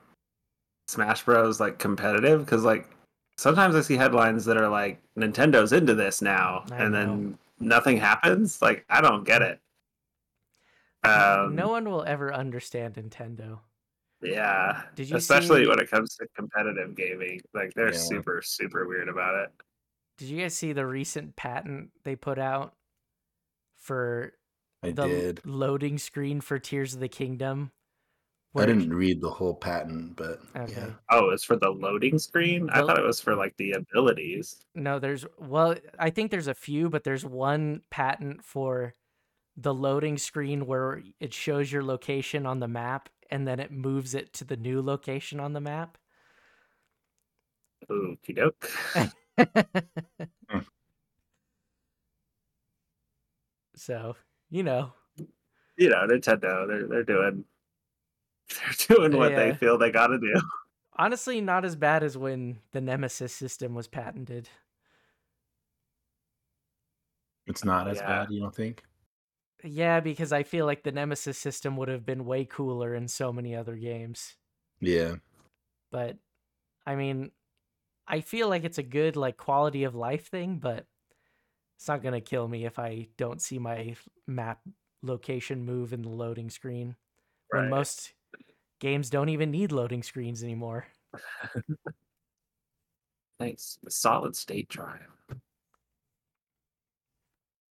Smash 0.87 1.23
Bros. 1.23 1.59
like 1.59 1.79
competitive 1.79 2.45
because 2.45 2.63
like 2.63 2.89
sometimes 3.37 3.75
I 3.75 3.81
see 3.81 3.95
headlines 3.95 4.45
that 4.45 4.57
are 4.57 4.69
like 4.69 5.01
Nintendo's 5.17 5.73
into 5.73 5.95
this 5.95 6.21
now, 6.21 6.63
I 6.71 6.75
and 6.83 6.91
know. 6.91 6.99
then 6.99 7.37
nothing 7.59 7.97
happens. 7.97 8.61
Like 8.61 8.85
I 8.89 9.01
don't 9.01 9.23
get 9.23 9.41
it. 9.41 9.59
Um, 11.03 11.55
no 11.55 11.69
one 11.69 11.89
will 11.89 12.03
ever 12.03 12.33
understand 12.33 12.95
Nintendo. 12.95 13.59
Yeah. 14.21 14.83
Did 14.95 15.09
you 15.09 15.17
Especially 15.17 15.63
see- 15.63 15.69
when 15.69 15.79
it 15.79 15.89
comes 15.89 16.15
to 16.17 16.27
competitive 16.35 16.95
gaming. 16.95 17.41
Like 17.53 17.73
they're 17.73 17.91
Yeah. 17.93 17.97
super, 17.99 18.41
super 18.43 18.87
weird 18.87 19.09
about 19.09 19.35
it. 19.35 19.49
Did 20.17 20.29
you 20.29 20.41
guys 20.41 20.55
see 20.55 20.71
the 20.73 20.85
recent 20.85 21.35
patent 21.35 21.91
they 22.03 22.15
put 22.15 22.39
out 22.39 22.73
for 23.75 24.33
I 24.81 24.91
the 24.91 25.07
did. 25.07 25.45
loading 25.45 25.97
screen 25.97 26.41
for 26.41 26.59
Tears 26.59 26.93
of 26.93 26.99
the 26.99 27.09
Kingdom? 27.09 27.71
I 28.57 28.65
didn't 28.65 28.93
read 28.93 29.19
the 29.19 29.29
whole 29.29 29.53
patent, 29.53 30.15
but 30.15 30.39
Okay. 30.55 30.71
yeah. 30.71 30.93
Oh, 31.09 31.29
it's 31.31 31.43
for 31.43 31.57
the 31.57 31.69
loading 31.69 32.17
screen? 32.17 32.69
I 32.69 32.79
thought 32.79 32.97
it 32.97 33.03
was 33.03 33.19
for 33.19 33.35
like 33.35 33.53
the 33.57 33.73
abilities. 33.73 34.65
No, 34.73 34.97
there's 34.97 35.25
well, 35.37 35.75
I 35.99 36.09
think 36.09 36.31
there's 36.31 36.47
a 36.47 36.53
few, 36.53 36.89
but 36.89 37.03
there's 37.03 37.25
one 37.25 37.81
patent 37.89 38.45
for 38.45 38.93
the 39.57 39.73
loading 39.73 40.17
screen 40.17 40.65
where 40.67 41.03
it 41.19 41.33
shows 41.33 41.69
your 41.69 41.83
location 41.83 42.45
on 42.45 42.61
the 42.61 42.67
map 42.69 43.09
and 43.29 43.47
then 43.47 43.59
it 43.59 43.71
moves 43.71 44.13
it 44.13 44.33
to 44.33 44.43
the 44.43 44.57
new 44.57 44.81
location 44.81 45.39
on 45.39 45.53
the 45.53 45.61
map. 45.61 45.97
Okie 47.89 48.35
doke. 48.35 48.69
so, 53.75 54.15
you 54.49 54.63
know, 54.63 54.93
you 55.77 55.89
know, 55.89 56.07
Nintendo, 56.07 56.67
they're 56.67 56.87
they're 56.87 57.03
doing 57.03 57.45
they're 58.49 58.97
doing 58.97 59.17
what 59.17 59.35
they 59.35 59.53
feel 59.53 59.77
they 59.77 59.91
gotta 59.91 60.17
do. 60.19 60.33
honestly 60.97 61.41
not 61.41 61.65
as 61.65 61.75
bad 61.75 62.03
as 62.03 62.17
when 62.17 62.59
the 62.71 62.81
Nemesis 62.81 63.33
system 63.33 63.75
was 63.75 63.87
patented. 63.87 64.49
It's 67.47 67.63
not 67.63 67.87
as 67.87 67.97
Yeah. 67.97 68.07
bad, 68.07 68.31
you 68.31 68.39
don't 68.39 68.55
think? 68.55 68.83
Yeah, 69.63 69.99
because 69.99 70.31
I 70.31 70.43
feel 70.43 70.65
like 70.65 70.83
the 70.83 70.91
Nemesis 70.91 71.37
system 71.37 71.77
would 71.77 71.87
have 71.87 72.05
been 72.05 72.25
way 72.25 72.45
cooler 72.45 72.93
in 72.93 73.07
so 73.07 73.33
many 73.33 73.55
other 73.55 73.75
games. 73.75 74.35
Yeah. 74.79 75.15
But 75.91 76.17
I 76.85 76.95
mean, 76.95 77.31
I 78.07 78.21
feel 78.21 78.49
like 78.49 78.63
it's 78.63 78.77
a 78.77 78.83
good 78.83 79.15
like 79.15 79.37
quality 79.37 79.83
of 79.83 79.95
life 79.95 80.27
thing, 80.27 80.57
but 80.57 80.85
it's 81.77 81.87
not 81.87 82.03
gonna 82.03 82.21
kill 82.21 82.47
me 82.47 82.65
if 82.65 82.77
I 82.79 83.07
don't 83.17 83.41
see 83.41 83.59
my 83.59 83.95
map 84.27 84.59
location 85.01 85.65
move 85.65 85.93
in 85.93 86.01
the 86.01 86.09
loading 86.09 86.49
screen. 86.49 86.95
When 87.49 87.69
most 87.69 88.13
games 88.79 89.09
don't 89.09 89.29
even 89.29 89.51
need 89.51 89.71
loading 89.71 90.03
screens 90.03 90.43
anymore. 90.43 90.87
Nice. 93.39 93.77
The 93.83 93.91
solid 93.91 94.35
state 94.35 94.69
drive. 94.69 95.07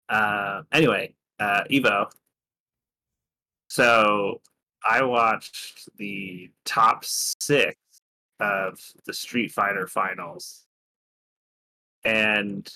Uh, 0.08 0.62
anyway, 0.70 1.14
uh, 1.38 1.64
Evo. 1.70 2.10
So 3.68 4.40
I 4.84 5.02
watched 5.02 5.88
the 5.96 6.50
top 6.64 7.04
six 7.04 7.76
of 8.40 8.78
the 9.06 9.12
Street 9.12 9.52
Fighter 9.52 9.86
finals. 9.86 10.66
And 12.04 12.70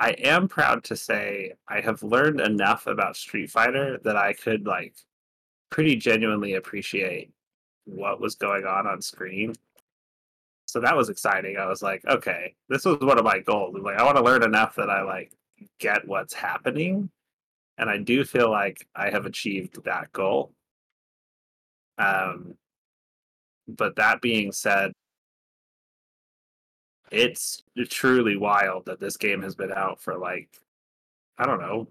I 0.00 0.10
am 0.12 0.48
proud 0.48 0.84
to 0.84 0.96
say 0.96 1.52
I 1.68 1.80
have 1.80 2.02
learned 2.02 2.40
enough 2.40 2.86
about 2.86 3.16
Street 3.16 3.50
Fighter 3.50 3.98
that 4.04 4.16
I 4.16 4.32
could 4.32 4.66
like 4.66 4.96
pretty 5.70 5.96
genuinely 5.96 6.54
appreciate 6.54 7.32
what 7.84 8.20
was 8.20 8.34
going 8.34 8.64
on 8.64 8.86
on 8.86 9.02
screen. 9.02 9.54
So 10.66 10.80
that 10.80 10.96
was 10.96 11.10
exciting. 11.10 11.56
I 11.58 11.66
was 11.66 11.82
like, 11.82 12.04
okay, 12.06 12.54
this 12.68 12.84
was 12.84 12.98
one 13.00 13.18
of 13.18 13.24
my 13.24 13.38
goals. 13.40 13.76
Like 13.78 13.98
I 13.98 14.04
want 14.04 14.16
to 14.16 14.24
learn 14.24 14.42
enough 14.42 14.74
that 14.76 14.90
I 14.90 15.02
like 15.02 15.32
get 15.78 16.06
what's 16.08 16.34
happening. 16.34 17.10
And 17.78 17.90
I 17.90 17.98
do 17.98 18.24
feel 18.24 18.50
like 18.50 18.86
I 18.94 19.10
have 19.10 19.26
achieved 19.26 19.84
that 19.84 20.12
goal. 20.12 20.52
Um 21.98 22.54
but 23.66 23.96
that 23.96 24.20
being 24.20 24.52
said, 24.52 24.92
it's 27.10 27.62
truly 27.88 28.36
wild 28.36 28.86
that 28.86 29.00
this 29.00 29.16
game 29.16 29.42
has 29.42 29.54
been 29.54 29.72
out 29.72 30.00
for 30.00 30.18
like 30.18 30.48
I 31.38 31.46
don't 31.46 31.60
know, 31.60 31.88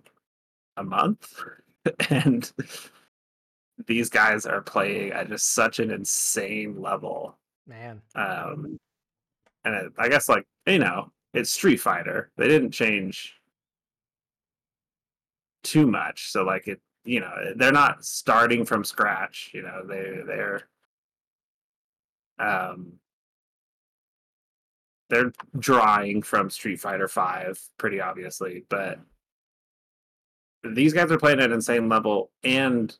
a 0.77 0.84
month 0.84 1.34
and 2.10 2.51
these 3.88 4.10
guys 4.10 4.45
are 4.45 4.61
playing 4.61 5.11
at 5.11 5.30
just 5.30 5.53
such 5.53 5.80
an 5.80 5.91
insane 5.91 6.81
level. 6.81 7.38
Man. 7.68 8.01
Um 8.15 8.77
and 9.65 9.76
it, 9.76 9.93
I 9.97 10.10
guess 10.10 10.30
like, 10.30 10.45
you 10.65 10.80
know, 10.80 11.11
it's 11.34 11.51
Street 11.51 11.80
Fighter. 11.80 12.31
They 12.38 12.47
didn't 12.47 12.72
change 12.72 13.35
too 15.64 15.88
much. 15.88 16.31
So 16.31 16.44
like 16.44 16.68
it, 16.68 16.81
you 17.06 17.19
know, 17.19 17.34
they're 17.56 17.72
not 17.72 18.06
starting 18.06 18.65
from 18.65 18.84
scratch, 18.84 19.52
you 19.53 19.61
know, 19.61 19.84
they 19.88 20.19
they're 20.26 20.68
um 22.40 22.94
they're 25.10 25.31
drawing 25.57 26.22
from 26.22 26.49
Street 26.49 26.80
Fighter 26.80 27.07
5 27.07 27.60
pretty 27.77 28.02
obviously, 28.02 28.65
but 28.69 28.99
these 30.64 30.94
guys 30.94 31.11
are 31.11 31.19
playing 31.19 31.40
at 31.40 31.52
insane 31.52 31.90
level 31.90 32.31
and 32.44 32.95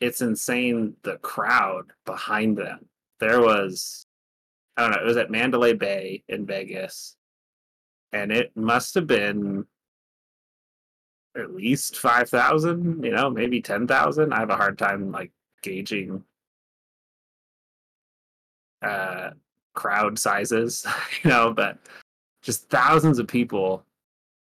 it's 0.00 0.20
insane 0.20 0.94
the 1.02 1.16
crowd 1.18 1.86
behind 2.04 2.58
them. 2.58 2.86
There 3.20 3.40
was 3.40 4.06
I 4.76 4.82
don't 4.82 4.90
know, 4.92 5.02
it 5.02 5.06
was 5.06 5.16
at 5.16 5.30
Mandalay 5.30 5.72
Bay 5.72 6.22
in 6.28 6.44
Vegas 6.46 7.16
and 8.12 8.30
it 8.30 8.52
must 8.54 8.94
have 8.94 9.06
been 9.06 9.66
at 11.36 11.54
least 11.54 11.98
5,000, 11.98 13.04
you 13.04 13.10
know, 13.10 13.30
maybe 13.30 13.60
10,000. 13.60 14.32
I 14.32 14.40
have 14.40 14.50
a 14.50 14.56
hard 14.56 14.78
time 14.78 15.12
like 15.12 15.32
gauging 15.62 16.22
uh 18.82 19.30
crowd 19.74 20.18
sizes, 20.18 20.86
you 21.22 21.30
know, 21.30 21.52
but 21.52 21.78
just 22.42 22.68
thousands 22.70 23.18
of 23.18 23.26
people 23.26 23.84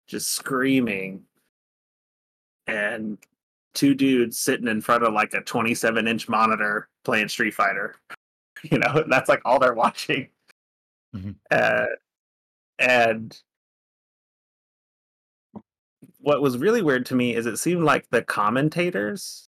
just 0.07 0.31
screaming 0.34 1.23
and 2.68 3.18
two 3.73 3.93
dudes 3.93 4.38
sitting 4.39 4.68
in 4.68 4.81
front 4.81 5.03
of 5.03 5.14
like 5.14 5.34
a 5.34 5.41
27 5.41 6.07
inch 6.07 6.30
monitor 6.30 6.89
playing 7.03 7.27
Street 7.27 7.53
Fighter. 7.53 7.95
You 8.64 8.80
know, 8.80 9.03
that's 9.07 9.30
like 9.30 9.43
all 9.45 9.59
they're 9.59 9.76
watching. 9.76 10.30
Mhm. 11.15 11.35
Uh, 11.51 11.85
and 12.80 13.39
what 16.27 16.41
was 16.41 16.57
really 16.57 16.81
weird 16.81 17.05
to 17.05 17.15
me 17.15 17.33
is 17.33 17.45
it 17.45 17.55
seemed 17.55 17.85
like 17.85 18.09
the 18.09 18.21
commentators 18.21 19.47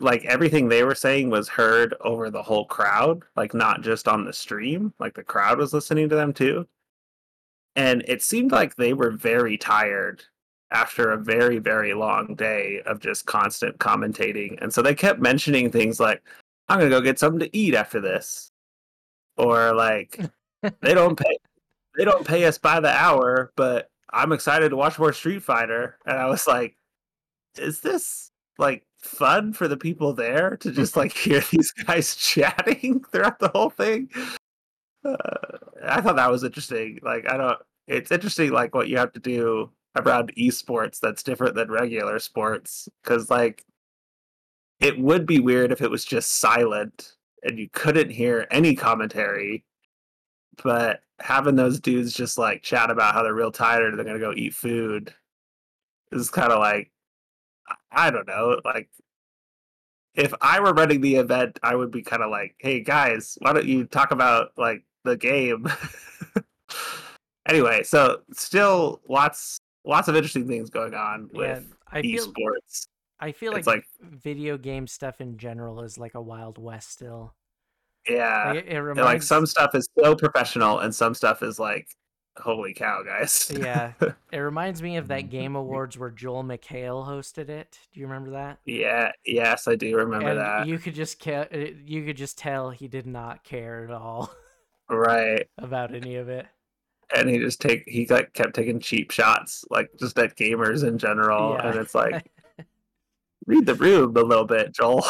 like 0.00 0.24
everything 0.24 0.66
they 0.66 0.82
were 0.82 0.94
saying 0.94 1.28
was 1.28 1.46
heard 1.46 1.94
over 2.00 2.30
the 2.30 2.42
whole 2.42 2.64
crowd 2.64 3.22
like 3.36 3.52
not 3.52 3.82
just 3.82 4.08
on 4.08 4.24
the 4.24 4.32
stream 4.32 4.94
like 4.98 5.12
the 5.12 5.22
crowd 5.22 5.58
was 5.58 5.74
listening 5.74 6.08
to 6.08 6.16
them 6.16 6.32
too. 6.32 6.66
And 7.74 8.02
it 8.08 8.22
seemed 8.22 8.50
like 8.50 8.76
they 8.76 8.94
were 8.94 9.10
very 9.10 9.58
tired 9.58 10.24
after 10.70 11.10
a 11.10 11.18
very 11.18 11.58
very 11.58 11.92
long 11.92 12.34
day 12.34 12.80
of 12.86 13.00
just 13.00 13.26
constant 13.26 13.76
commentating. 13.76 14.56
And 14.62 14.72
so 14.72 14.80
they 14.80 14.94
kept 14.94 15.20
mentioning 15.20 15.70
things 15.70 16.00
like 16.00 16.22
i'm 16.70 16.78
gonna 16.78 16.88
go 16.88 17.02
get 17.02 17.18
something 17.18 17.40
to 17.40 17.54
eat 17.54 17.74
after 17.74 18.00
this 18.00 18.52
or 19.36 19.74
like 19.74 20.18
they 20.80 20.94
don't 20.94 21.18
pay 21.18 21.36
they 21.94 22.06
don't 22.06 22.26
pay 22.26 22.46
us 22.46 22.56
by 22.56 22.80
the 22.80 22.88
hour 22.88 23.52
but 23.54 23.90
i'm 24.12 24.32
excited 24.32 24.70
to 24.70 24.76
watch 24.76 24.98
more 24.98 25.12
street 25.12 25.42
fighter. 25.42 25.98
And 26.06 26.18
i 26.18 26.26
was 26.26 26.46
like 26.46 26.76
is 27.58 27.80
this 27.80 28.30
like 28.58 28.86
fun 28.98 29.52
for 29.52 29.68
the 29.68 29.76
people 29.76 30.12
there 30.12 30.56
to 30.58 30.70
just 30.70 30.96
like 30.96 31.12
hear 31.16 31.40
these 31.50 31.72
guys 31.72 32.16
chatting 32.16 33.02
throughout 33.12 33.38
the 33.38 33.48
whole 33.48 33.70
thing? 33.70 34.10
Uh, 35.04 35.16
i 35.84 36.00
thought 36.00 36.16
that 36.16 36.30
was 36.30 36.44
interesting. 36.44 36.98
Like 37.02 37.28
i 37.30 37.36
don't 37.36 37.58
it's 37.86 38.10
interesting 38.10 38.50
like 38.50 38.74
what 38.74 38.88
you 38.88 38.96
have 38.98 39.12
to 39.12 39.20
do 39.20 39.70
around 39.96 40.34
esports 40.36 41.00
that's 41.00 41.22
different 41.22 41.54
than 41.54 41.70
regular 41.70 42.18
sports. 42.18 42.88
Because 43.02 43.30
like 43.30 43.64
it 44.80 44.98
would 44.98 45.26
be 45.26 45.40
weird 45.40 45.72
if 45.72 45.80
it 45.80 45.90
was 45.90 46.04
just 46.04 46.38
silent 46.40 47.12
and 47.42 47.58
you 47.58 47.68
couldn't 47.72 48.10
hear 48.10 48.46
any 48.50 48.74
commentary 48.74 49.64
but 50.62 51.00
having 51.20 51.56
those 51.56 51.80
dudes 51.80 52.12
just 52.12 52.36
like 52.38 52.62
chat 52.62 52.90
about 52.90 53.14
how 53.14 53.22
they're 53.22 53.34
real 53.34 53.50
tired 53.50 53.96
they're 53.96 54.04
gonna 54.04 54.18
go 54.18 54.32
eat 54.36 54.54
food 54.54 55.12
is 56.12 56.30
kind 56.30 56.52
of 56.52 56.58
like 56.58 56.90
I 57.90 58.10
don't 58.10 58.28
know, 58.28 58.60
like 58.64 58.88
if 60.14 60.32
I 60.40 60.60
were 60.60 60.72
running 60.72 61.00
the 61.00 61.16
event, 61.16 61.58
I 61.62 61.74
would 61.74 61.90
be 61.90 62.02
kind 62.02 62.22
of 62.22 62.30
like, 62.30 62.54
"Hey 62.58 62.80
guys, 62.80 63.36
why 63.40 63.52
don't 63.52 63.66
you 63.66 63.84
talk 63.84 64.12
about 64.12 64.52
like 64.56 64.84
the 65.04 65.16
game?" 65.16 65.66
anyway, 67.48 67.82
so 67.82 68.22
still 68.32 69.00
lots 69.08 69.58
lots 69.84 70.08
of 70.08 70.16
interesting 70.16 70.46
things 70.48 70.70
going 70.70 70.94
on 70.94 71.28
Yeah, 71.32 71.38
with 71.38 71.74
I 71.90 72.02
feel 72.02 72.32
esports. 72.32 72.86
I 73.18 73.32
feel 73.32 73.52
like, 73.52 73.60
It's 73.60 73.66
like- 73.66 73.86
video 74.02 74.58
game 74.58 74.86
stuff 74.86 75.20
in 75.20 75.38
general 75.38 75.82
is 75.82 75.96
like 75.98 76.14
a 76.14 76.20
wild 76.22 76.58
west 76.58 76.90
still. 76.92 77.34
Yeah, 78.08 78.48
Like, 78.50 78.56
it, 78.58 78.66
it 78.68 78.76
and, 78.76 78.84
reminds 78.86 79.04
like 79.06 79.22
some 79.22 79.46
stuff 79.46 79.74
is 79.74 79.88
so 79.98 80.14
professional, 80.14 80.78
and 80.80 80.94
some 80.94 81.14
stuff 81.14 81.42
is 81.42 81.58
like, 81.58 81.88
"Holy 82.38 82.72
cow, 82.74 83.02
guys!" 83.02 83.50
Yeah. 83.54 83.92
It 84.32 84.38
reminds 84.38 84.82
me 84.82 84.96
of 84.98 85.08
that 85.08 85.30
Game 85.30 85.56
Awards 85.56 85.96
where 85.98 86.10
Joel 86.10 86.44
McHale 86.44 87.06
hosted 87.06 87.48
it. 87.48 87.78
Do 87.94 88.00
you 88.00 88.06
remember 88.06 88.30
that? 88.32 88.58
yeah, 88.66 89.12
yes, 89.24 89.66
I 89.66 89.76
do 89.76 89.96
remember 89.96 90.28
and 90.28 90.38
that. 90.40 90.66
you 90.66 90.78
could 90.78 90.94
just 90.94 91.18
ca- 91.22 91.46
uh, 91.52 91.70
you 91.84 92.04
could 92.04 92.16
just 92.18 92.36
tell 92.36 92.70
he 92.70 92.86
did 92.88 93.06
not 93.06 93.42
care 93.44 93.84
at 93.84 93.90
all 93.90 94.30
Right. 94.90 95.46
about 95.58 95.94
any 95.94 96.16
of 96.16 96.28
it. 96.28 96.46
and 97.14 97.28
he 97.30 97.38
just 97.38 97.60
take 97.60 97.84
he 97.88 98.06
like 98.08 98.32
kept 98.34 98.54
taking 98.54 98.78
cheap 98.80 99.10
shots 99.12 99.64
like 99.70 99.88
just 99.98 100.18
at 100.18 100.36
gamers 100.36 100.82
in 100.86 100.98
general 100.98 101.54
Yeah. 101.54 101.68
and 101.70 101.78
it's 101.78 101.94
like 101.94 102.30
read 103.46 103.64
the 103.64 103.74
room 103.76 104.16
a 104.16 104.22
little 104.22 104.44
bit 104.44 104.72
joel 104.74 105.04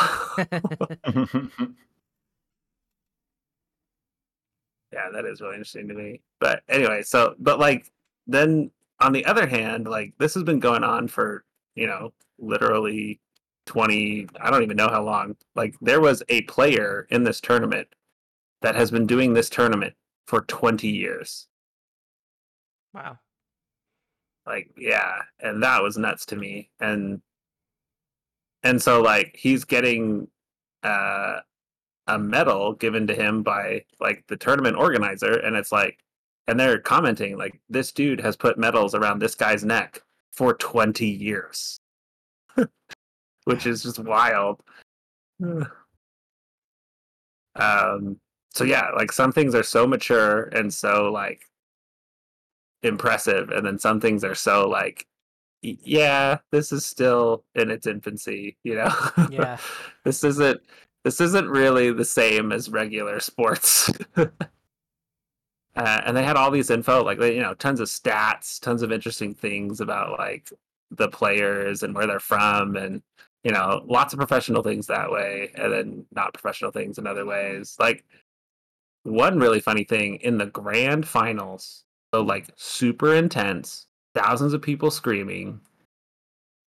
yeah 4.97 5.11
that 5.13 5.27
is 5.27 5.41
really 5.41 5.55
interesting 5.55 5.89
to 5.89 5.95
me. 5.95 6.21
But 6.41 6.63
anyway 6.69 7.03
so 7.03 7.35
but 7.39 7.59
like 7.59 7.91
then 8.27 8.71
on 9.01 9.13
the 9.13 9.25
other 9.27 9.47
hand 9.47 9.87
like 9.87 10.15
this 10.19 10.35
has 10.35 10.43
been 10.43 10.59
going 10.61 10.83
on 10.85 11.07
for 11.09 11.45
you 11.75 11.87
know 11.87 12.13
literally 12.39 13.21
20 13.67 14.29
i 14.41 14.51
don't 14.51 14.63
even 14.63 14.77
know 14.77 14.89
how 14.89 15.03
long. 15.03 15.37
Like 15.55 15.75
there 15.81 16.01
was 16.01 16.23
a 16.29 16.43
player 16.43 17.07
in 17.11 17.25
this 17.25 17.41
tournament 17.41 17.89
that 18.63 18.75
has 18.75 18.91
been 18.91 19.07
doing 19.07 19.35
this 19.35 19.51
tournament 19.51 19.95
for 20.27 20.41
20 20.43 20.89
years. 20.89 21.47
Wow. 22.95 23.19
like 24.47 24.71
yeah 24.79 25.23
and 25.41 25.63
that 25.63 25.83
was 25.83 25.99
nuts 25.99 26.25
to 26.27 26.37
me. 26.37 26.71
And 26.81 27.21
and 28.63 28.81
so 28.81 29.03
like 29.03 29.37
he's 29.39 29.65
getting 29.65 30.29
uh 30.83 31.41
a 32.09 32.19
medal 32.19 32.73
given 32.75 33.07
to 33.07 33.15
him 33.15 33.43
by 33.43 33.85
like 34.01 34.25
the 34.29 34.37
tournament 34.37 34.77
organizer 34.77 35.39
and 35.39 35.57
it's 35.57 35.73
like 35.73 35.99
and 36.47 36.59
they're 36.59 36.79
commenting 36.79 37.37
like 37.37 37.61
this 37.69 37.91
dude 37.93 38.21
has 38.21 38.37
put 38.37 38.59
medals 38.59 38.95
around 38.95 39.19
this 39.19 39.35
guy's 39.35 39.65
neck 39.65 40.03
for 40.33 40.55
20 40.55 41.07
years. 41.07 41.81
Which 43.45 43.67
is 43.67 43.83
just 43.83 43.99
wild. 43.99 44.63
Um 47.59 48.21
so 48.53 48.65
yeah 48.65 48.91
like 48.95 49.11
some 49.11 49.33
things 49.33 49.55
are 49.55 49.63
so 49.63 49.87
mature 49.87 50.43
and 50.53 50.73
so 50.73 51.11
like 51.11 51.47
impressive 52.83 53.49
and 53.49 53.67
then 53.67 53.79
some 53.79 53.99
things 53.99 54.25
are 54.25 54.35
so 54.35 54.69
like 54.69 55.07
yeah 55.63 56.37
this 56.53 56.71
is 56.71 56.85
still 56.85 57.45
in 57.55 57.71
its 57.71 57.87
infancy 57.87 58.59
you 58.63 58.75
know? 58.75 58.93
Yeah. 59.31 59.57
this 60.05 60.23
isn't 60.23 60.61
this 61.07 61.21
isn't 61.21 61.49
really 61.49 61.93
the 61.93 62.05
same 62.05 62.51
as 62.51 62.69
regular 62.69 63.21
sports 63.21 63.91
uh, 64.17 64.27
and 65.77 66.17
they 66.17 66.25
had 66.25 66.37
all 66.37 66.51
these 66.51 66.71
info 66.71 67.03
like 67.03 67.19
they, 67.19 67.35
you 67.35 67.43
know 67.43 67.55
tons 67.55 67.81
of 67.81 67.89
stats 67.89 68.61
tons 68.61 68.83
of 68.83 68.91
interesting 68.91 69.35
things 69.35 69.81
about 69.81 70.19
like 70.19 70.51
the 70.91 71.09
players 71.09 71.83
and 71.83 71.95
where 71.95 72.07
they're 72.07 72.21
from 72.21 72.77
and 72.77 73.03
you 73.47 73.53
know, 73.53 73.81
lots 73.87 74.13
of 74.13 74.19
professional 74.19 74.61
things 74.61 74.89
that 74.89 75.09
way, 75.09 75.53
and 75.55 75.73
then 75.73 76.05
not 76.11 76.35
professional 76.35 76.73
things 76.73 76.99
in 76.99 77.07
other 77.07 77.25
ways. 77.25 77.77
Like 77.79 78.05
one 79.05 79.39
really 79.39 79.61
funny 79.61 79.85
thing 79.85 80.17
in 80.17 80.37
the 80.37 80.47
grand 80.47 81.07
finals, 81.07 81.85
so 82.13 82.23
like 82.23 82.49
super 82.57 83.15
intense, 83.15 83.87
thousands 84.17 84.53
of 84.53 84.63
people 84.63 84.91
screaming. 84.91 85.61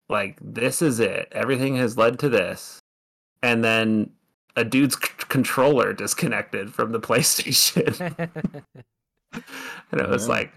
Like 0.10 0.38
this 0.42 0.82
is 0.82 1.00
it. 1.00 1.30
Everything 1.32 1.78
has 1.78 1.98
led 1.98 2.20
to 2.20 2.28
this, 2.28 2.80
and 3.42 3.64
then 3.64 4.10
a 4.58 4.66
dude's 4.66 4.96
c- 4.96 5.10
controller 5.30 5.94
disconnected 5.94 6.74
from 6.74 6.92
the 6.92 7.00
PlayStation, 7.08 8.00
and 9.34 10.02
it 10.02 10.10
was 10.10 10.26
Yeah. 10.28 10.34
like, 10.34 10.52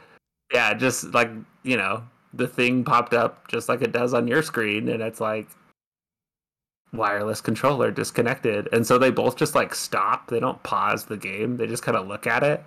yeah, 0.52 0.74
just 0.74 1.14
like 1.14 1.30
you 1.62 1.76
know, 1.76 2.02
the 2.34 2.48
thing 2.48 2.82
popped 2.84 3.14
up 3.14 3.46
just 3.48 3.68
like 3.68 3.82
it 3.82 3.92
does 3.92 4.12
on 4.14 4.26
your 4.26 4.42
screen, 4.42 4.88
and 4.88 5.00
it's 5.02 5.20
like 5.20 5.46
wireless 6.92 7.40
controller 7.40 7.90
disconnected. 7.92 8.68
And 8.72 8.84
so 8.86 8.98
they 8.98 9.10
both 9.10 9.36
just 9.36 9.54
like 9.54 9.74
stop. 9.74 10.28
They 10.28 10.40
don't 10.40 10.60
pause 10.64 11.04
the 11.04 11.16
game. 11.16 11.56
They 11.56 11.66
just 11.68 11.84
kind 11.84 11.96
of 11.96 12.08
look 12.08 12.26
at 12.26 12.42
it. 12.42 12.64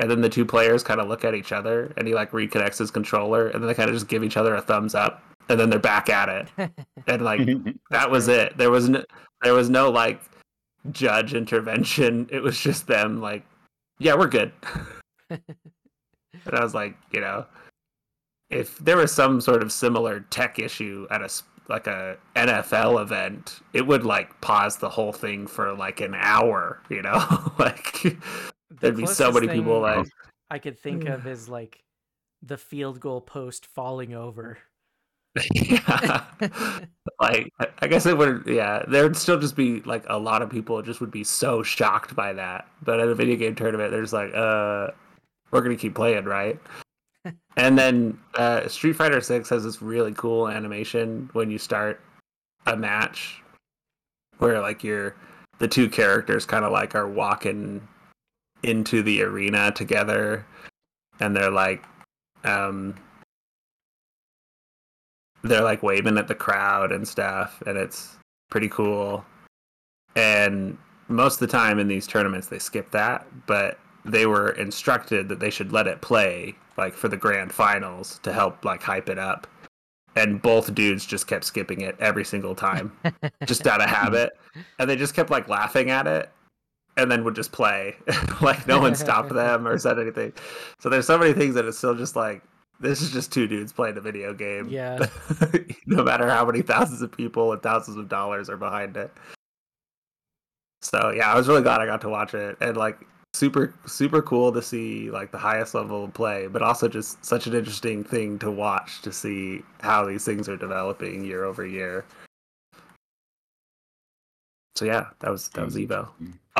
And 0.00 0.10
then 0.10 0.22
the 0.22 0.28
two 0.28 0.44
players 0.46 0.82
kind 0.82 1.00
of 1.00 1.06
look 1.08 1.24
at 1.24 1.34
each 1.34 1.52
other 1.52 1.92
and 1.96 2.08
he 2.08 2.14
like 2.14 2.32
reconnects 2.32 2.78
his 2.78 2.90
controller 2.90 3.48
and 3.48 3.62
then 3.62 3.68
they 3.68 3.74
kind 3.74 3.88
of 3.90 3.94
just 3.94 4.08
give 4.08 4.24
each 4.24 4.36
other 4.38 4.54
a 4.54 4.60
thumbs 4.62 4.94
up 4.96 5.22
and 5.50 5.60
then 5.60 5.68
they're 5.70 5.78
back 5.78 6.08
at 6.08 6.28
it. 6.28 6.70
And 7.06 7.22
like 7.22 7.46
that 7.90 8.10
was 8.10 8.26
it. 8.26 8.56
There 8.56 8.70
was 8.70 8.88
no 8.88 9.04
there 9.42 9.54
was 9.54 9.68
no 9.70 9.90
like 9.90 10.20
judge 10.90 11.34
intervention. 11.34 12.28
It 12.32 12.42
was 12.42 12.58
just 12.58 12.86
them 12.86 13.20
like, 13.20 13.44
yeah, 13.98 14.14
we're 14.14 14.28
good. 14.28 14.52
and 15.30 15.40
I 16.52 16.62
was 16.62 16.74
like, 16.74 16.96
you 17.12 17.20
know, 17.20 17.46
if 18.50 18.78
there 18.78 18.96
was 18.96 19.12
some 19.12 19.40
sort 19.40 19.62
of 19.62 19.72
similar 19.72 20.20
tech 20.30 20.58
issue 20.58 21.06
at 21.10 21.22
a 21.22 21.28
like 21.68 21.86
a 21.86 22.16
NFL 22.34 23.00
event, 23.00 23.60
it 23.72 23.86
would 23.86 24.04
like 24.04 24.40
pause 24.40 24.78
the 24.78 24.88
whole 24.88 25.12
thing 25.12 25.46
for 25.46 25.72
like 25.72 26.00
an 26.00 26.14
hour, 26.16 26.82
you 26.88 27.00
know? 27.00 27.52
like 27.58 28.02
The 28.02 28.16
there'd 28.80 28.96
be 28.96 29.06
so 29.06 29.30
many 29.30 29.48
people 29.48 29.80
like 29.80 30.08
I 30.50 30.58
could 30.58 30.78
think 30.78 31.06
of 31.06 31.26
is 31.26 31.48
like 31.48 31.84
the 32.42 32.56
field 32.56 32.98
goal 32.98 33.20
post 33.20 33.66
falling 33.66 34.14
over. 34.14 34.58
Yeah. 35.54 36.24
like 37.20 37.52
I- 37.80 37.86
guess 37.86 38.06
it 38.06 38.16
would 38.16 38.44
yeah, 38.46 38.84
there'd 38.88 39.16
still 39.16 39.38
just 39.38 39.56
be 39.56 39.80
like 39.82 40.04
a 40.08 40.18
lot 40.18 40.42
of 40.42 40.50
people 40.50 40.80
just 40.82 41.00
would 41.00 41.10
be 41.10 41.24
so 41.24 41.62
shocked 41.62 42.14
by 42.16 42.32
that. 42.32 42.68
But 42.82 43.00
at 43.00 43.08
a 43.08 43.14
video 43.14 43.36
game 43.36 43.54
tournament 43.54 43.90
they're 43.90 44.02
just 44.02 44.12
like, 44.12 44.34
uh 44.34 44.88
we're 45.50 45.62
gonna 45.62 45.76
keep 45.76 45.94
playing, 45.94 46.24
right? 46.24 46.58
and 47.56 47.78
then 47.78 48.18
uh 48.34 48.66
Street 48.68 48.94
Fighter 48.94 49.20
Six 49.20 49.48
has 49.50 49.64
this 49.64 49.82
really 49.82 50.12
cool 50.14 50.48
animation 50.48 51.28
when 51.32 51.50
you 51.50 51.58
start 51.58 52.00
a 52.66 52.76
match 52.76 53.42
where 54.38 54.60
like 54.60 54.82
you're 54.82 55.14
the 55.58 55.68
two 55.68 55.88
characters 55.88 56.46
kind 56.46 56.64
of 56.64 56.72
like 56.72 56.94
are 56.94 57.08
walking 57.08 57.86
into 58.62 59.02
the 59.02 59.22
arena 59.22 59.72
together 59.72 60.44
and 61.20 61.34
they're 61.36 61.50
like 61.50 61.84
um 62.44 62.94
they're 65.42 65.62
like 65.62 65.82
waving 65.82 66.18
at 66.18 66.28
the 66.28 66.34
crowd 66.34 66.92
and 66.92 67.06
stuff 67.06 67.62
and 67.66 67.76
it's 67.76 68.16
pretty 68.50 68.68
cool. 68.68 69.24
And 70.16 70.76
most 71.08 71.34
of 71.34 71.40
the 71.40 71.52
time 71.52 71.78
in 71.78 71.88
these 71.88 72.06
tournaments 72.06 72.48
they 72.48 72.58
skip 72.58 72.90
that 72.92 73.26
but 73.46 73.78
they 74.04 74.26
were 74.26 74.50
instructed 74.52 75.28
that 75.28 75.40
they 75.40 75.50
should 75.50 75.72
let 75.72 75.86
it 75.86 76.00
play 76.00 76.54
like 76.76 76.94
for 76.94 77.08
the 77.08 77.16
grand 77.16 77.52
finals 77.52 78.18
to 78.22 78.32
help 78.32 78.64
like 78.64 78.82
hype 78.82 79.08
it 79.08 79.18
up. 79.18 79.46
And 80.16 80.42
both 80.42 80.74
dudes 80.74 81.06
just 81.06 81.26
kept 81.28 81.44
skipping 81.44 81.82
it 81.82 81.96
every 82.00 82.24
single 82.24 82.54
time 82.54 82.92
just 83.46 83.66
out 83.66 83.80
of 83.80 83.88
habit. 83.88 84.32
And 84.78 84.90
they 84.90 84.96
just 84.96 85.14
kept 85.14 85.30
like 85.30 85.48
laughing 85.48 85.90
at 85.90 86.06
it 86.06 86.30
and 86.96 87.10
then 87.10 87.22
would 87.24 87.34
just 87.34 87.52
play. 87.52 87.96
Like 88.40 88.66
no 88.66 88.80
one 88.80 88.94
stopped 88.94 89.34
them 89.34 89.68
or 89.68 89.76
said 89.76 89.98
anything. 89.98 90.32
So 90.78 90.88
there's 90.88 91.06
so 91.06 91.18
many 91.18 91.34
things 91.34 91.54
that 91.56 91.66
it's 91.66 91.76
still 91.76 91.94
just 91.94 92.16
like 92.16 92.42
this 92.80 93.02
is 93.02 93.12
just 93.12 93.32
two 93.32 93.46
dudes 93.46 93.72
playing 93.72 93.96
a 93.96 94.00
video 94.00 94.34
game. 94.34 94.68
Yeah. 94.68 95.06
no 95.86 96.02
matter 96.02 96.28
how 96.28 96.44
many 96.44 96.62
thousands 96.62 97.02
of 97.02 97.12
people 97.12 97.52
and 97.52 97.62
thousands 97.62 97.96
of 97.96 98.08
dollars 98.08 98.48
are 98.48 98.56
behind 98.56 98.96
it. 98.96 99.10
So 100.82 101.12
yeah 101.14 101.30
i 101.32 101.36
was 101.36 101.46
really 101.46 101.62
glad 101.62 101.80
i 101.80 101.86
got 101.86 102.00
to 102.00 102.08
watch 102.08 102.34
it 102.34 102.56
and 102.60 102.76
like 102.76 103.06
super 103.32 103.74
super 103.86 104.22
cool 104.22 104.50
to 104.52 104.62
see 104.62 105.10
like 105.10 105.30
the 105.30 105.38
highest 105.38 105.74
level 105.74 106.04
of 106.04 106.14
play 106.14 106.46
but 106.48 106.62
also 106.62 106.88
just 106.88 107.24
such 107.24 107.46
an 107.46 107.54
interesting 107.54 108.02
thing 108.02 108.38
to 108.38 108.50
watch 108.50 109.02
to 109.02 109.12
see 109.12 109.62
how 109.80 110.04
these 110.04 110.24
things 110.24 110.48
are 110.48 110.56
developing 110.56 111.24
year 111.24 111.44
over 111.44 111.64
year 111.64 112.04
so 114.74 114.84
yeah 114.84 115.06
that 115.20 115.30
was 115.30 115.48
that 115.50 115.64
was 115.64 115.76
evo 115.76 116.08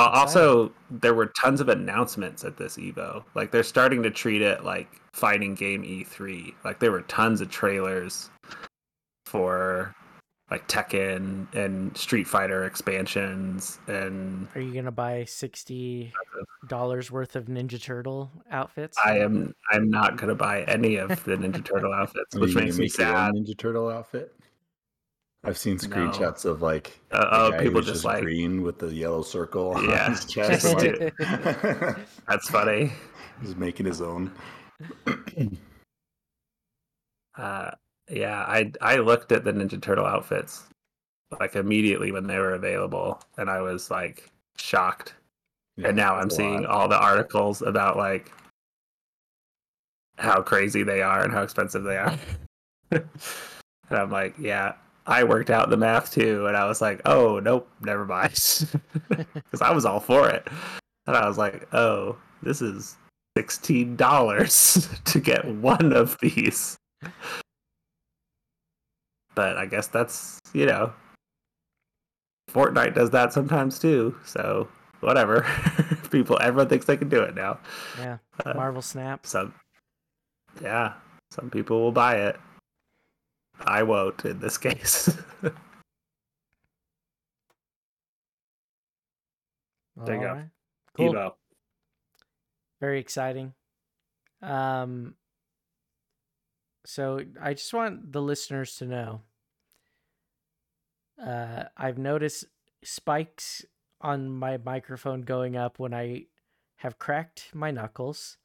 uh, 0.01 0.09
also, 0.15 0.73
there 0.91 1.13
were 1.13 1.27
tons 1.27 1.61
of 1.61 1.69
announcements 1.69 2.43
at 2.43 2.57
this 2.57 2.79
Evo. 2.79 3.23
Like 3.35 3.51
they're 3.51 3.63
starting 3.63 4.03
to 4.05 4.11
treat 4.11 4.41
it 4.41 4.65
like 4.65 4.89
fighting 5.13 5.55
game 5.55 5.83
E3. 5.83 6.55
Like 6.65 6.79
there 6.79 6.91
were 6.91 7.03
tons 7.03 7.43
of 7.43 7.51
trailers 7.51 8.31
for 9.27 9.95
like 10.51 10.67
Tekken 10.69 11.53
and 11.55 11.95
Street 11.97 12.27
Fighter 12.27 12.65
expansions 12.65 13.79
and 13.89 14.49
Are 14.55 14.61
you 14.61 14.73
gonna 14.73 14.91
buy 14.91 15.25
sixty 15.25 16.13
dollars 16.67 17.11
worth 17.11 17.37
of 17.37 17.47
Ninja 17.47 17.81
Turtle 17.81 18.31
outfits? 18.51 18.97
I 19.05 19.19
am 19.19 19.55
I'm 19.71 19.91
not 19.91 20.17
gonna 20.17 20.35
buy 20.35 20.63
any 20.63 20.97
of 20.97 21.23
the 21.25 21.37
Ninja 21.37 21.65
Turtle 21.65 21.93
outfits, 21.95 22.35
which 22.37 22.55
makes 22.55 22.79
me 22.79 22.85
make 22.85 22.97
your 22.97 23.09
own 23.09 23.15
sad. 23.15 23.35
Ninja 23.35 23.59
Turtle 23.59 23.91
outfit. 23.91 24.35
I've 25.43 25.57
seen 25.57 25.79
No. 25.83 25.89
screenshots 25.89 26.45
of 26.45 26.61
like 26.63 27.01
Uh, 27.11 27.27
oh, 27.31 27.59
people 27.59 27.81
who's 27.81 27.87
just 27.87 28.05
like 28.05 28.23
green 28.23 28.63
with 28.63 28.79
the 28.79 28.89
yellow 28.93 29.23
circle 29.23 29.71
on 29.73 29.85
Yeah. 29.89 30.11
his 30.11 30.25
chest. 30.33 30.65
Like, 30.65 31.15
that's 32.29 32.49
funny. 32.51 32.93
He's 33.41 33.57
making 33.57 33.87
his 33.87 34.01
own. 34.03 34.33
Uh, 37.37 37.71
yeah, 38.11 38.41
I 38.41 38.73
I 38.83 38.97
looked 38.97 39.33
at 39.33 39.45
the 39.45 39.53
Ninja 39.53 39.81
Turtle 39.81 40.05
outfits 40.05 40.65
like 41.39 41.55
immediately 41.57 42.11
when 42.13 42.27
they 42.27 42.39
were 42.39 42.55
available, 42.55 43.23
and 43.39 43.49
I 43.49 43.61
was 43.63 43.91
like 43.91 44.31
shocked. 44.59 45.15
Yeah, 45.77 45.89
and 45.89 45.97
now 45.97 46.17
I'm 46.17 46.29
seeing 46.29 46.63
lot. 46.63 46.67
all 46.71 46.89
the 46.89 46.99
articles 46.99 47.63
about 47.63 47.97
like 47.97 48.31
how 50.19 50.43
crazy 50.43 50.83
they 50.83 51.01
are 51.03 51.23
and 51.23 51.33
how 51.33 51.43
expensive 51.43 51.85
they 51.85 51.97
are. 51.97 52.19
and 52.91 53.09
I'm 53.91 54.11
like, 54.11 54.35
yeah, 54.39 54.75
I 55.07 55.25
worked 55.25 55.51
out 55.51 55.71
the 55.71 55.77
math 55.77 56.13
too, 56.13 56.47
and 56.47 56.57
I 56.57 56.67
was 56.67 56.81
like, 56.81 57.01
oh 57.05 57.39
nope, 57.41 57.69
never 57.81 58.05
mind, 58.05 58.33
because 59.09 59.61
I 59.63 59.71
was 59.73 59.85
all 59.85 60.01
for 60.01 60.29
it, 60.29 60.47
and 61.07 61.17
I 61.17 61.27
was 61.27 61.39
like, 61.39 61.67
oh, 61.75 62.17
this 62.43 62.61
is 62.63 62.97
sixteen 63.37 63.97
dollars 63.97 64.89
to 65.07 65.21
get 65.21 65.45
one 65.45 65.93
of 65.93 66.17
these. 66.21 66.77
But 69.35 69.57
I 69.57 69.67
guess 69.67 69.87
that's 69.87 70.39
you 70.53 70.67
know, 70.67 70.93
Fortnite 72.51 72.95
does 72.95 73.11
that 73.11 73.33
sometimes 73.33 73.79
too. 73.79 74.15
So 74.25 74.69
whatever, 75.01 75.47
people, 76.11 76.39
everyone 76.41 76.69
thinks 76.69 76.87
they 76.87 76.97
can 76.97 77.09
do 77.09 77.23
it 77.23 77.35
now. 77.35 77.59
yeah, 77.99 78.19
Uh, 78.45 78.55
Marvel 78.55 78.83
Snap. 78.83 79.25
some, 79.25 79.55
yeah, 80.61 80.95
some 81.31 81.49
people 81.49 81.81
will 81.81 81.93
buy 81.93 82.17
it. 82.17 82.39
I 83.67 83.83
won't 83.83 84.25
in 84.25 84.41
this 84.41 84.59
case. 84.59 85.17
There 90.05 90.15
you 90.15 90.21
go. 90.21 90.29
Alright. 90.29 90.45
Cool. 90.97 91.15
Evo. 91.15 91.33
Very 92.81 93.01
exciting. 93.01 93.53
Um, 94.43 95.15
so 96.87 97.21
I 97.41 97.55
just 97.55 97.73
want 97.75 98.13
the 98.13 98.23
listeners 98.23 98.77
to 98.77 98.87
know. 98.87 99.21
Uh, 101.23 101.65
I've 101.77 101.99
noticed 101.99 102.47
spikes 102.83 103.65
on 104.01 104.31
my 104.31 104.57
microphone 104.57 105.21
going 105.21 105.57
up 105.57 105.79
when 105.79 105.93
I 105.93 106.25
have 106.77 106.99
cracked 106.99 107.51
my 107.55 107.71
knuckles. 107.71 108.39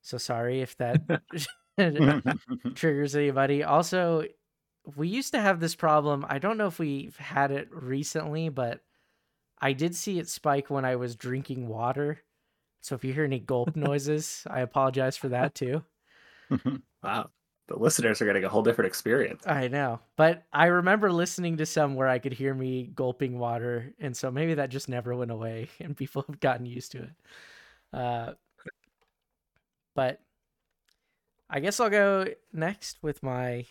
So 0.00 0.16
sorry 0.16 0.62
if 0.62 0.76
that 0.78 1.02
triggers 2.74 3.14
anybody. 3.14 3.62
Also, 3.62 4.24
we 4.96 5.08
used 5.08 5.32
to 5.32 5.40
have 5.40 5.60
this 5.60 5.74
problem. 5.74 6.26
I 6.28 6.38
don't 6.38 6.58
know 6.58 6.66
if 6.66 6.78
we've 6.78 7.16
had 7.16 7.50
it 7.50 7.68
recently, 7.70 8.48
but 8.48 8.80
I 9.60 9.72
did 9.72 9.94
see 9.94 10.18
it 10.18 10.28
spike 10.28 10.70
when 10.70 10.84
I 10.84 10.96
was 10.96 11.14
drinking 11.14 11.68
water. 11.68 12.22
So 12.80 12.94
if 12.94 13.04
you 13.04 13.12
hear 13.12 13.24
any 13.24 13.38
gulp 13.38 13.76
noises, 13.76 14.46
I 14.50 14.60
apologize 14.60 15.16
for 15.16 15.28
that 15.28 15.54
too. 15.54 15.84
Wow, 17.02 17.30
the 17.68 17.78
listeners 17.78 18.20
are 18.20 18.26
getting 18.26 18.44
a 18.44 18.48
whole 18.48 18.62
different 18.62 18.88
experience. 18.88 19.46
I 19.46 19.68
know. 19.68 20.00
But 20.16 20.44
I 20.52 20.66
remember 20.66 21.10
listening 21.10 21.56
to 21.58 21.66
some 21.66 21.94
where 21.94 22.08
I 22.08 22.18
could 22.18 22.32
hear 22.32 22.54
me 22.54 22.90
gulping 22.94 23.38
water, 23.38 23.94
and 23.98 24.16
so 24.16 24.30
maybe 24.30 24.54
that 24.54 24.70
just 24.70 24.88
never 24.88 25.14
went 25.14 25.30
away 25.30 25.68
and 25.80 25.96
people 25.96 26.24
have 26.26 26.40
gotten 26.40 26.66
used 26.66 26.92
to 26.92 27.02
it. 27.02 27.10
Uh 27.92 28.32
but 29.94 30.20
I 31.50 31.60
guess 31.60 31.78
I'll 31.80 31.90
go 31.90 32.26
next 32.52 33.02
with 33.02 33.22
my 33.22 33.66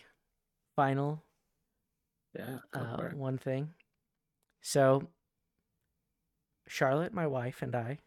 final 0.76 1.22
Yeah. 2.34 2.58
uh, 2.72 3.10
one 3.10 3.38
thing. 3.38 3.74
So, 4.60 5.08
Charlotte, 6.66 7.12
my 7.12 7.26
wife, 7.26 7.62
and 7.62 7.74
I 7.74 7.98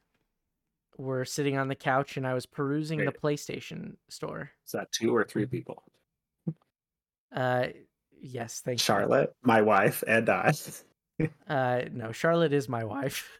were 0.97 1.25
sitting 1.25 1.57
on 1.57 1.67
the 1.67 1.75
couch, 1.75 2.17
and 2.17 2.25
I 2.25 2.33
was 2.33 2.45
perusing 2.45 3.03
the 3.03 3.11
PlayStation 3.11 3.97
store. 4.09 4.51
Is 4.65 4.71
that 4.71 4.91
two 4.91 5.15
or 5.15 5.23
three 5.25 5.45
people? 5.45 5.83
Uh, 7.35 7.67
yes, 8.21 8.61
thank 8.61 8.79
you. 8.79 8.83
Charlotte, 8.83 9.35
my 9.41 9.61
wife, 9.61 10.03
and 10.07 10.29
I. 10.29 10.53
Uh, 11.47 11.81
no, 11.91 12.11
Charlotte 12.11 12.53
is 12.53 12.69
my 12.69 12.83
wife. 12.83 13.29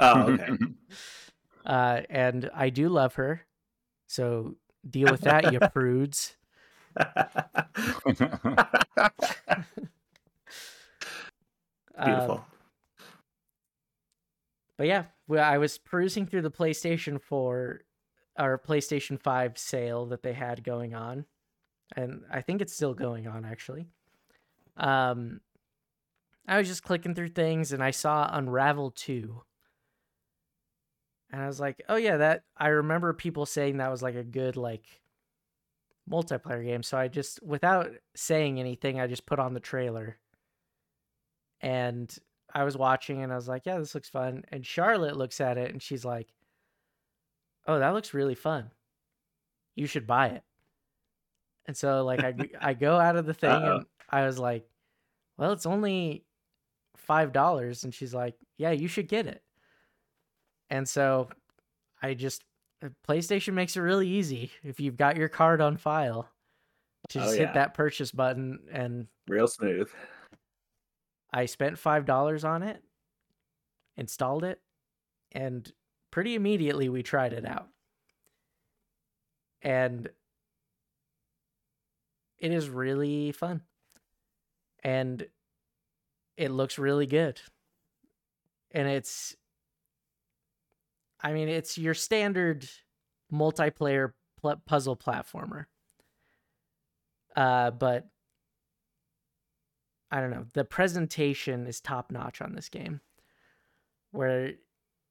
Oh, 0.00 0.30
okay. 0.32 0.48
Uh, 1.66 2.02
and 2.08 2.48
I 2.54 2.70
do 2.70 2.88
love 2.88 3.14
her. 3.16 3.44
So 4.06 4.54
deal 4.88 5.10
with 5.10 5.22
that, 5.22 5.52
you 5.52 5.58
prudes. 5.58 6.36
Beautiful. 12.04 12.36
Um, 12.36 12.44
but 14.76 14.86
yeah, 14.86 15.04
I 15.36 15.58
was 15.58 15.78
perusing 15.78 16.26
through 16.26 16.42
the 16.42 16.50
PlayStation 16.50 17.20
4 17.20 17.80
or 18.38 18.62
PlayStation 18.64 19.20
5 19.20 19.58
sale 19.58 20.06
that 20.06 20.22
they 20.22 20.32
had 20.32 20.62
going 20.62 20.94
on. 20.94 21.24
And 21.96 22.22
I 22.30 22.42
think 22.42 22.62
it's 22.62 22.74
still 22.74 22.94
going 22.94 23.26
on 23.26 23.44
actually. 23.44 23.88
Um 24.76 25.40
I 26.46 26.58
was 26.58 26.68
just 26.68 26.82
clicking 26.82 27.14
through 27.14 27.28
things 27.28 27.72
and 27.72 27.82
I 27.82 27.90
saw 27.90 28.28
Unravel 28.32 28.92
2. 28.92 29.42
And 31.30 31.42
I 31.42 31.46
was 31.46 31.60
like, 31.60 31.82
"Oh 31.88 31.96
yeah, 31.96 32.18
that 32.18 32.44
I 32.56 32.68
remember 32.68 33.12
people 33.12 33.44
saying 33.44 33.78
that 33.78 33.90
was 33.90 34.02
like 34.02 34.14
a 34.14 34.24
good 34.24 34.56
like 34.56 34.84
multiplayer 36.10 36.64
game." 36.64 36.82
So 36.82 36.98
I 36.98 37.08
just 37.08 37.42
without 37.42 37.90
saying 38.14 38.58
anything, 38.60 39.00
I 39.00 39.06
just 39.06 39.26
put 39.26 39.38
on 39.38 39.54
the 39.54 39.60
trailer. 39.60 40.18
And 41.60 42.14
I 42.54 42.64
was 42.64 42.76
watching 42.76 43.22
and 43.22 43.32
I 43.32 43.36
was 43.36 43.48
like, 43.48 43.66
yeah, 43.66 43.78
this 43.78 43.94
looks 43.94 44.08
fun. 44.08 44.44
And 44.50 44.64
Charlotte 44.64 45.16
looks 45.16 45.40
at 45.40 45.58
it 45.58 45.70
and 45.72 45.82
she's 45.82 46.04
like, 46.04 46.28
oh, 47.66 47.78
that 47.78 47.92
looks 47.94 48.14
really 48.14 48.34
fun. 48.34 48.70
You 49.74 49.86
should 49.86 50.06
buy 50.06 50.28
it. 50.28 50.42
And 51.66 51.76
so 51.76 52.04
like 52.04 52.20
I, 52.20 52.34
I 52.60 52.74
go 52.74 52.96
out 52.98 53.16
of 53.16 53.26
the 53.26 53.34
thing 53.34 53.50
Uh-oh. 53.50 53.76
and 53.78 53.86
I 54.08 54.24
was 54.24 54.38
like, 54.38 54.66
well, 55.36 55.52
it's 55.52 55.66
only 55.66 56.24
five 56.96 57.32
dollars. 57.32 57.84
And 57.84 57.92
she's 57.94 58.14
like, 58.14 58.36
yeah, 58.56 58.70
you 58.70 58.88
should 58.88 59.08
get 59.08 59.26
it. 59.26 59.42
And 60.70 60.88
so 60.88 61.28
I 62.02 62.14
just 62.14 62.44
Uh, 62.82 62.88
PlayStation 63.08 63.54
makes 63.54 63.76
it 63.76 63.80
really 63.80 64.08
easy 64.08 64.50
if 64.62 64.78
you've 64.80 64.96
got 64.96 65.16
your 65.16 65.28
card 65.28 65.60
on 65.60 65.76
file 65.76 66.28
to 67.08 67.18
Oh, 67.18 67.22
just 67.22 67.36
yeah. 67.38 67.46
hit 67.46 67.54
that 67.54 67.74
purchase 67.74 68.12
button 68.12 68.60
and 68.70 69.06
Real 69.28 69.48
smooth. 69.48 69.88
I 71.32 71.46
spent 71.46 71.78
five 71.78 72.04
dollars 72.06 72.44
on 72.44 72.62
it, 72.62 72.82
installed 73.96 74.44
it, 74.44 74.60
and 75.32 75.70
pretty 76.10 76.34
immediately 76.34 76.88
we 76.88 77.02
tried 77.02 77.32
it 77.32 77.44
out. 77.44 77.68
And 79.60 80.08
it 82.38 82.52
is 82.52 82.68
really 82.70 83.32
fun. 83.32 83.62
And 84.84 85.26
it 86.36 86.50
looks 86.52 86.78
really 86.78 87.06
good. 87.06 87.40
And 88.70 88.86
it's 88.88 89.36
I 91.20 91.32
mean, 91.32 91.48
it's 91.48 91.76
your 91.76 91.94
standard 91.94 92.68
multiplayer 93.32 94.12
pl- 94.40 94.62
puzzle 94.66 94.96
platformer. 94.96 95.66
Uh, 97.36 97.70
but 97.70 98.08
I 100.10 100.20
don't 100.20 100.30
know. 100.30 100.46
The 100.54 100.64
presentation 100.64 101.66
is 101.66 101.80
top 101.80 102.10
notch 102.10 102.40
on 102.40 102.54
this 102.54 102.68
game, 102.68 103.00
where 104.10 104.52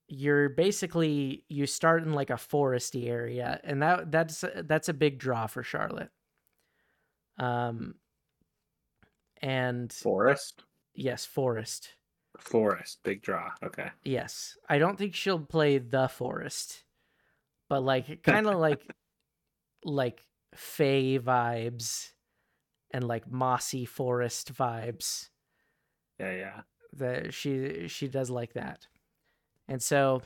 you're 0.07 0.49
basically 0.49 1.43
you 1.49 1.67
start 1.67 2.03
in 2.03 2.13
like 2.13 2.29
a 2.29 2.33
foresty 2.33 3.07
area, 3.07 3.59
and 3.63 3.81
that 3.81 4.11
that's 4.11 4.43
that's 4.63 4.89
a 4.89 4.93
big 4.93 5.19
draw 5.19 5.47
for 5.47 5.63
Charlotte. 5.63 6.09
Um, 7.37 7.95
and 9.41 9.93
Forest. 9.93 10.63
yes, 10.95 11.25
forest. 11.25 11.89
Forest. 12.39 12.99
Big 13.03 13.21
draw. 13.21 13.51
Okay. 13.63 13.89
Yes, 14.03 14.57
I 14.69 14.77
don't 14.79 14.97
think 14.97 15.15
she'll 15.15 15.39
play 15.39 15.77
the 15.77 16.07
forest, 16.07 16.83
but 17.69 17.83
like 17.83 18.23
kind 18.23 18.47
of 18.47 18.55
like 18.55 18.81
like 19.83 20.25
Fey 20.55 21.19
vibes 21.19 22.11
and 22.91 23.07
like 23.07 23.29
mossy 23.31 23.85
forest 23.85 24.53
vibes. 24.53 25.29
Yeah, 26.19 26.33
yeah. 26.33 26.61
That 26.93 27.33
she 27.33 27.87
she 27.87 28.07
does 28.07 28.29
like 28.29 28.53
that, 28.53 28.87
and 29.67 29.81
so 29.81 30.21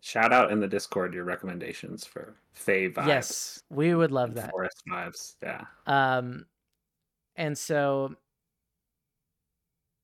Shout 0.00 0.32
out 0.32 0.52
in 0.52 0.60
the 0.60 0.68
Discord 0.68 1.12
your 1.12 1.24
recommendations 1.24 2.04
for 2.04 2.36
Fey 2.52 2.88
vibes. 2.88 3.06
yes, 3.06 3.62
we 3.68 3.94
would 3.94 4.12
love 4.12 4.34
that. 4.34 4.50
Forest 4.50 4.82
vibes. 4.88 5.34
Yeah. 5.42 5.64
Um, 5.86 6.46
and 7.34 7.58
so 7.58 8.14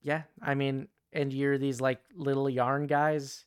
yeah, 0.02 0.22
I 0.42 0.54
mean, 0.54 0.88
and 1.14 1.32
you're 1.32 1.56
these 1.56 1.80
like 1.80 2.00
little 2.14 2.50
yarn 2.50 2.86
guys. 2.86 3.44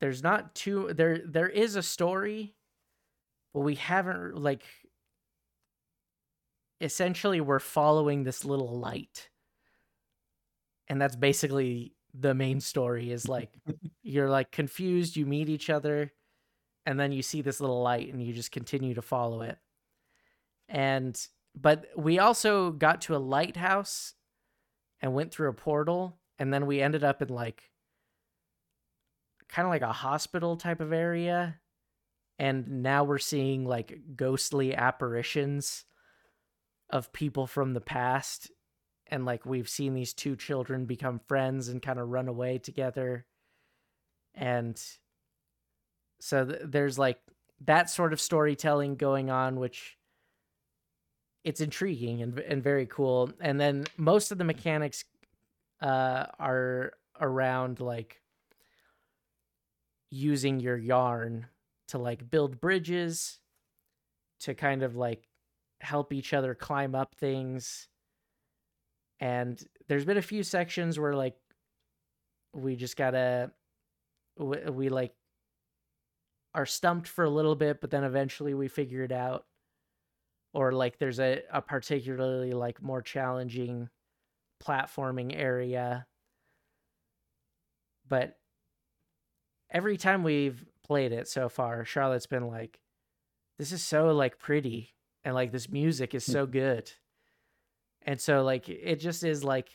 There's 0.00 0.22
not 0.22 0.54
too 0.54 0.92
there. 0.94 1.20
There 1.24 1.48
is 1.48 1.76
a 1.76 1.82
story, 1.82 2.54
but 3.52 3.60
we 3.60 3.74
haven't 3.74 4.36
like. 4.36 4.62
Essentially, 6.80 7.40
we're 7.40 7.60
following 7.60 8.22
this 8.24 8.44
little 8.44 8.78
light, 8.78 9.30
and 10.88 11.00
that's 11.00 11.16
basically 11.16 11.94
the 12.12 12.34
main 12.34 12.60
story. 12.60 13.10
Is 13.10 13.26
like 13.28 13.50
you're 14.02 14.28
like 14.28 14.52
confused. 14.52 15.16
You 15.16 15.24
meet 15.24 15.48
each 15.48 15.70
other, 15.70 16.12
and 16.84 17.00
then 17.00 17.10
you 17.10 17.22
see 17.22 17.40
this 17.40 17.60
little 17.60 17.82
light, 17.82 18.12
and 18.12 18.22
you 18.22 18.34
just 18.34 18.52
continue 18.52 18.94
to 18.94 19.02
follow 19.02 19.40
it. 19.40 19.56
And 20.68 21.18
but 21.54 21.86
we 21.96 22.18
also 22.18 22.72
got 22.72 23.00
to 23.02 23.16
a 23.16 23.18
lighthouse 23.18 24.14
and 25.00 25.14
went 25.14 25.32
through 25.32 25.48
a 25.48 25.54
portal 25.54 26.18
and 26.38 26.52
then 26.52 26.66
we 26.66 26.80
ended 26.80 27.04
up 27.04 27.22
in 27.22 27.28
like 27.28 27.70
kind 29.48 29.66
of 29.66 29.70
like 29.70 29.82
a 29.82 29.92
hospital 29.92 30.56
type 30.56 30.80
of 30.80 30.92
area 30.92 31.56
and 32.38 32.82
now 32.82 33.04
we're 33.04 33.18
seeing 33.18 33.64
like 33.64 33.98
ghostly 34.16 34.74
apparitions 34.74 35.84
of 36.90 37.12
people 37.12 37.46
from 37.46 37.72
the 37.72 37.80
past 37.80 38.50
and 39.06 39.24
like 39.24 39.46
we've 39.46 39.68
seen 39.68 39.94
these 39.94 40.12
two 40.12 40.34
children 40.34 40.86
become 40.86 41.20
friends 41.28 41.68
and 41.68 41.82
kind 41.82 41.98
of 41.98 42.08
run 42.08 42.28
away 42.28 42.58
together 42.58 43.26
and 44.34 44.82
so 46.20 46.44
th- 46.44 46.60
there's 46.64 46.98
like 46.98 47.18
that 47.60 47.88
sort 47.88 48.12
of 48.12 48.20
storytelling 48.20 48.96
going 48.96 49.30
on 49.30 49.60
which 49.60 49.96
it's 51.44 51.60
intriguing 51.60 52.22
and 52.22 52.38
and 52.40 52.62
very 52.62 52.86
cool. 52.86 53.30
And 53.40 53.60
then 53.60 53.84
most 53.96 54.32
of 54.32 54.38
the 54.38 54.44
mechanics 54.44 55.04
uh, 55.80 56.26
are 56.38 56.92
around 57.20 57.80
like 57.80 58.20
using 60.10 60.60
your 60.60 60.76
yarn 60.76 61.46
to 61.88 61.98
like 61.98 62.30
build 62.30 62.60
bridges, 62.60 63.38
to 64.40 64.54
kind 64.54 64.82
of 64.82 64.96
like 64.96 65.28
help 65.80 66.12
each 66.12 66.32
other 66.32 66.54
climb 66.54 66.94
up 66.94 67.14
things. 67.14 67.88
And 69.20 69.62
there's 69.88 70.04
been 70.04 70.16
a 70.16 70.22
few 70.22 70.42
sections 70.42 70.98
where 70.98 71.14
like 71.14 71.36
we 72.52 72.76
just 72.76 72.96
gotta 72.96 73.50
we, 74.38 74.58
we 74.70 74.88
like 74.88 75.14
are 76.54 76.66
stumped 76.66 77.08
for 77.08 77.24
a 77.24 77.30
little 77.30 77.56
bit, 77.56 77.80
but 77.80 77.90
then 77.90 78.04
eventually 78.04 78.54
we 78.54 78.68
figure 78.68 79.02
it 79.02 79.12
out 79.12 79.44
or 80.54 80.72
like 80.72 80.98
there's 80.98 81.18
a, 81.18 81.42
a 81.52 81.60
particularly 81.60 82.52
like 82.52 82.80
more 82.80 83.02
challenging 83.02 83.88
platforming 84.62 85.32
area 85.34 86.06
but 88.08 88.38
every 89.70 89.96
time 89.96 90.22
we've 90.22 90.64
played 90.84 91.12
it 91.12 91.28
so 91.28 91.48
far 91.48 91.84
charlotte's 91.84 92.26
been 92.26 92.46
like 92.46 92.80
this 93.58 93.72
is 93.72 93.82
so 93.82 94.08
like 94.12 94.38
pretty 94.38 94.94
and 95.24 95.34
like 95.34 95.52
this 95.52 95.70
music 95.70 96.14
is 96.14 96.24
so 96.24 96.46
good 96.62 96.90
and 98.02 98.20
so 98.20 98.42
like 98.42 98.68
it 98.68 98.96
just 99.00 99.24
is 99.24 99.44
like 99.44 99.68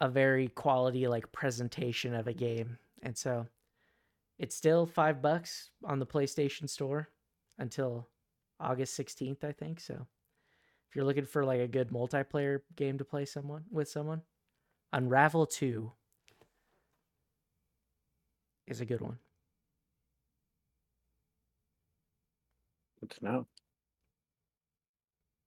a 0.00 0.08
very 0.08 0.48
quality 0.48 1.06
like 1.06 1.30
presentation 1.32 2.14
of 2.14 2.26
a 2.26 2.32
game 2.32 2.78
and 3.02 3.16
so 3.16 3.46
it's 4.38 4.56
still 4.56 4.86
five 4.86 5.22
bucks 5.22 5.70
on 5.84 5.98
the 6.00 6.06
playstation 6.06 6.68
store 6.68 7.08
until 7.58 8.08
August 8.58 8.98
16th, 8.98 9.44
I 9.44 9.52
think. 9.52 9.80
So 9.80 10.06
if 10.92 10.96
you're 10.96 11.06
looking 11.06 11.24
for 11.24 11.42
like 11.42 11.58
a 11.58 11.66
good 11.66 11.88
multiplayer 11.88 12.58
game 12.76 12.98
to 12.98 13.04
play 13.04 13.24
someone 13.24 13.64
with 13.70 13.88
someone, 13.88 14.20
Unravel 14.92 15.46
2 15.46 15.90
is 18.66 18.82
a 18.82 18.84
good 18.84 19.00
one. 19.00 19.18
Good 23.00 23.08
to 23.12 23.24
know. 23.24 23.46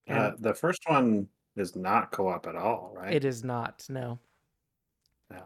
And- 0.08 0.18
Uh, 0.18 0.36
the 0.40 0.56
first 0.56 0.82
one 0.88 1.30
is 1.56 1.76
not 1.76 2.12
co-op 2.12 2.48
at 2.48 2.56
all, 2.56 2.92
right? 2.96 3.14
It 3.14 3.24
is 3.24 3.44
not. 3.44 3.86
No. 3.88 4.18
Yeah. 5.30 5.46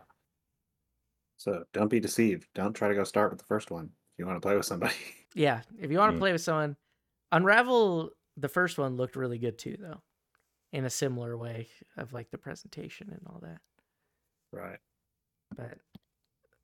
So 1.36 1.66
don't 1.74 1.90
be 1.90 2.00
deceived. 2.00 2.48
Don't 2.54 2.74
try 2.74 2.88
to 2.88 2.96
go 2.96 3.04
start 3.04 3.32
with 3.32 3.40
the 3.40 3.46
first 3.46 3.70
one 3.70 3.92
if 4.14 4.20
you 4.20 4.26
want 4.26 4.38
to 4.38 4.42
play 4.48 4.56
with 4.56 4.66
somebody. 4.66 4.96
Yeah, 5.36 5.62
if 5.78 5.92
you 5.92 5.98
want 6.00 6.12
to 6.14 6.16
Mm. 6.16 6.20
play 6.22 6.32
with 6.32 6.42
someone, 6.42 6.78
Unravel 7.34 8.12
the 8.38 8.50
first 8.50 8.78
one 8.78 8.98
looked 8.98 9.16
really 9.16 9.38
good 9.40 9.58
too, 9.58 9.78
though, 9.80 10.02
in 10.74 10.86
a 10.86 10.90
similar 10.90 11.38
way 11.38 11.68
of 11.98 12.14
like 12.14 12.32
the 12.32 12.38
presentation 12.38 13.10
and 13.12 13.22
all 13.28 13.40
that. 13.42 13.60
right. 14.52 14.80
But 15.56 15.78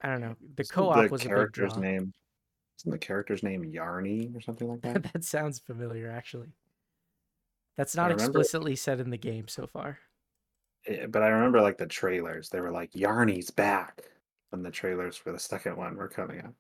I 0.02 0.10
don't 0.10 0.22
know. 0.22 0.36
The 0.56 0.62
Isn't 0.62 0.74
co-op 0.76 1.10
was 1.10 1.22
a 1.22 1.24
big 1.26 1.28
character's 1.30 1.74
draw. 1.74 1.82
name. 1.82 2.14
Isn't 2.80 2.92
the 2.92 2.98
character's 2.98 3.42
name 3.42 3.64
Yarny 3.64 4.36
or 4.36 4.42
something 4.42 4.68
like 4.68 4.82
that? 4.82 5.04
that 5.14 5.24
sounds 5.24 5.60
familiar, 5.60 6.10
actually. 6.12 6.50
That's 7.78 7.96
not 7.96 8.12
remember- 8.12 8.24
explicitly 8.26 8.76
said 8.76 9.00
in 9.00 9.10
the 9.10 9.18
game 9.18 9.48
so 9.48 9.66
far. 9.68 9.98
Eh, 10.88 11.08
but 11.08 11.24
I 11.24 11.28
remember 11.30 11.62
like 11.62 11.78
the 11.78 11.88
trailers. 11.88 12.50
They 12.50 12.62
were 12.62 12.72
like 12.72 12.92
Yarny's 12.92 13.50
back 13.50 14.04
when 14.52 14.62
the 14.62 14.70
trailers 14.72 15.18
for 15.18 15.32
the 15.32 15.40
second 15.40 15.76
one 15.78 15.96
were 15.96 16.08
coming 16.08 16.42
out. 16.42 16.54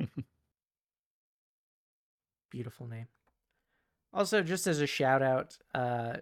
Beautiful 2.50 2.86
name. 2.86 3.06
Also, 4.12 4.42
just 4.42 4.66
as 4.66 4.80
a 4.80 4.86
shout 4.86 5.22
out, 5.22 5.56
uh, 5.74 6.16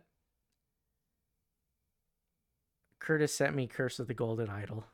Curtis 2.98 3.35
sent 3.35 3.55
me 3.55 3.66
Case 3.69 3.98
of 3.98 4.09
the 4.09 4.15
Golden 4.15 4.48
Idol. 4.51 4.85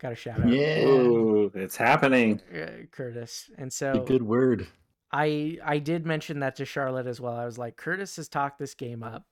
Got 0.00 0.12
a 0.12 0.16
shout 0.16 0.40
out, 0.40 0.48
Yeah. 0.48 0.84
Ooh, 0.86 1.52
it's 1.54 1.76
happening. 1.76 2.40
uh, 2.54 2.86
Curtis. 2.90 3.50
And 3.58 3.68
A 3.68 3.70
so 3.70 4.04
good 4.04 4.22
word. 4.22 4.66
I 5.12 5.58
I 5.64 5.78
did 5.78 6.06
mention 6.06 6.40
that 6.40 6.56
to 6.56 6.64
Charlotte 6.64 7.06
as 7.06 7.20
well. 7.20 7.36
I 7.36 7.44
was 7.44 7.58
like, 7.58 7.76
Curtis 7.76 8.16
has 8.16 8.28
talked 8.28 8.58
this 8.58 8.74
game 8.74 9.02
up, 9.02 9.26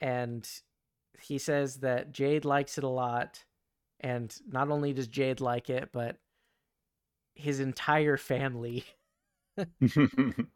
and 0.00 0.46
he 1.20 1.38
says 1.38 1.76
that 1.78 2.12
Jade 2.12 2.44
likes 2.44 2.76
it 2.76 2.84
a 2.84 2.88
lot, 2.88 3.44
and 4.00 4.34
not 4.46 4.68
only 4.70 4.92
does 4.92 5.06
Jade 5.08 5.40
like 5.40 5.70
it, 5.70 5.90
but 5.92 6.18
his 7.34 7.60
entire 7.60 8.16
family. 8.16 8.84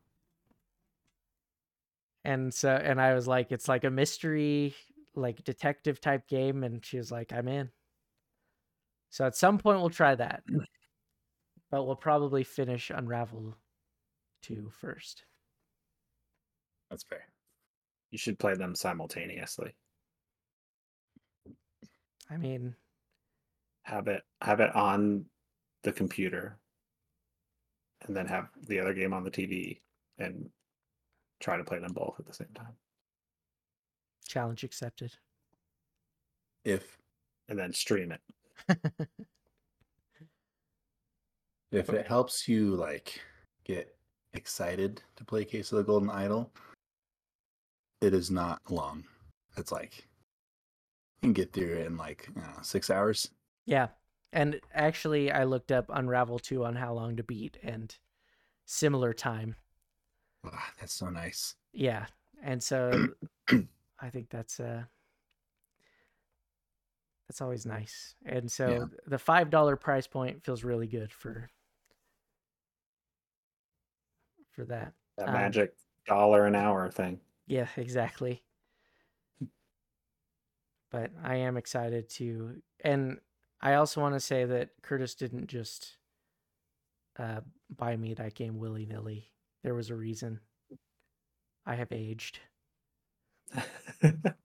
And 2.24 2.52
so 2.52 2.70
and 2.70 3.00
I 3.00 3.14
was 3.14 3.28
like, 3.28 3.52
it's 3.52 3.68
like 3.68 3.84
a 3.84 3.90
mystery, 3.90 4.74
like 5.14 5.44
detective 5.44 6.00
type 6.00 6.26
game, 6.26 6.64
and 6.64 6.84
she 6.84 6.96
was 6.96 7.12
like, 7.12 7.32
I'm 7.32 7.46
in. 7.46 7.70
So 9.10 9.24
at 9.24 9.36
some 9.36 9.58
point 9.58 9.78
we'll 9.78 9.90
try 9.90 10.16
that. 10.16 10.42
Mm. 10.50 10.64
But 11.70 11.84
we'll 11.84 11.94
probably 11.94 12.42
finish 12.42 12.90
Unravel 12.90 13.56
2 14.42 14.70
first. 14.72 15.24
That's 16.90 17.04
fair. 17.04 17.26
You 18.10 18.18
should 18.18 18.40
play 18.40 18.54
them 18.54 18.74
simultaneously. 18.74 19.76
I 22.28 22.36
mean, 22.38 22.74
Have 23.84 24.08
it 24.08 24.22
have 24.42 24.58
it 24.58 24.74
on 24.74 25.26
the 25.84 25.92
computer 25.92 26.58
and 28.06 28.16
then 28.16 28.26
have 28.26 28.48
the 28.66 28.78
other 28.78 28.94
game 28.94 29.12
on 29.12 29.24
the 29.24 29.30
TV 29.30 29.80
and 30.18 30.48
try 31.40 31.56
to 31.56 31.64
play 31.64 31.78
them 31.78 31.92
both 31.92 32.14
at 32.18 32.26
the 32.26 32.32
same 32.32 32.48
time. 32.54 32.74
challenge 34.26 34.64
accepted. 34.64 35.12
If 36.64 36.98
And 37.48 37.58
then 37.58 37.72
stream 37.72 38.12
it. 38.12 38.20
if 41.70 41.90
it 41.90 42.06
helps 42.06 42.48
you 42.48 42.74
like 42.74 43.20
get 43.64 43.94
excited 44.32 45.02
to 45.16 45.24
play 45.24 45.44
Case 45.44 45.70
of 45.72 45.78
the 45.78 45.84
Golden 45.84 46.10
Idol, 46.10 46.50
it 48.00 48.14
is 48.14 48.30
not 48.30 48.60
long. 48.68 49.04
It's 49.56 49.70
like 49.70 50.08
you 51.22 51.28
can 51.28 51.32
get 51.32 51.52
through 51.52 51.76
it 51.76 51.86
in 51.86 51.96
like 51.96 52.28
I 52.36 52.40
don't 52.40 52.56
know, 52.56 52.62
six 52.62 52.90
hours. 52.90 53.30
yeah. 53.66 53.88
And 54.32 54.60
actually 54.72 55.32
I 55.32 55.44
looked 55.44 55.72
up 55.72 55.86
Unravel 55.88 56.38
2 56.38 56.64
on 56.64 56.76
how 56.76 56.92
long 56.94 57.16
to 57.16 57.24
beat 57.24 57.58
and 57.62 57.96
similar 58.66 59.14
time. 59.14 59.56
Ah, 60.44 60.72
that's 60.78 60.94
so 60.94 61.10
nice. 61.10 61.56
Yeah. 61.72 62.06
And 62.42 62.62
so 62.62 63.14
I 63.98 64.10
think 64.10 64.30
that's 64.30 64.60
uh 64.60 64.84
that's 67.28 67.40
always 67.40 67.66
nice. 67.66 68.14
And 68.24 68.50
so 68.50 68.70
Yeah. 68.70 68.86
the 69.06 69.18
five 69.18 69.50
dollar 69.50 69.76
price 69.76 70.06
point 70.06 70.44
feels 70.44 70.62
really 70.64 70.86
good 70.86 71.12
for 71.12 71.50
for 74.50 74.64
that. 74.66 74.94
That 75.18 75.28
Um, 75.28 75.32
magic 75.32 75.74
dollar 76.06 76.46
an 76.46 76.54
hour 76.54 76.90
thing. 76.90 77.20
Yeah, 77.46 77.68
exactly. 77.76 78.44
But 80.90 81.12
I 81.22 81.36
am 81.36 81.56
excited 81.56 82.08
to 82.10 82.62
and 82.80 83.20
I 83.60 83.74
also 83.74 84.00
want 84.00 84.14
to 84.14 84.20
say 84.20 84.44
that 84.44 84.70
Curtis 84.82 85.14
didn't 85.14 85.46
just 85.48 85.96
uh 87.18 87.40
buy 87.74 87.96
me 87.96 88.14
that 88.14 88.34
game 88.34 88.58
willy 88.58 88.86
nilly. 88.86 89.32
There 89.62 89.74
was 89.74 89.90
a 89.90 89.96
reason. 89.96 90.40
I 91.66 91.74
have 91.74 91.92
aged. 91.92 92.40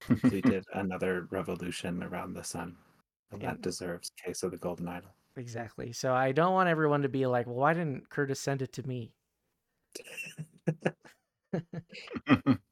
we 0.30 0.40
did 0.40 0.64
another 0.74 1.26
revolution 1.30 2.02
around 2.02 2.34
the 2.34 2.42
sun. 2.44 2.76
And 3.30 3.42
Yeah. 3.42 3.50
that 3.50 3.62
deserves 3.62 4.10
case 4.24 4.42
of 4.42 4.50
the 4.52 4.56
golden 4.58 4.88
idol. 4.88 5.10
Exactly. 5.36 5.92
So 5.92 6.14
I 6.14 6.32
don't 6.32 6.52
want 6.54 6.68
everyone 6.68 7.02
to 7.02 7.08
be 7.08 7.26
like, 7.26 7.46
well, 7.46 7.56
why 7.56 7.74
didn't 7.74 8.08
Curtis 8.10 8.40
send 8.40 8.62
it 8.62 8.72
to 8.74 8.86
me? 8.86 9.12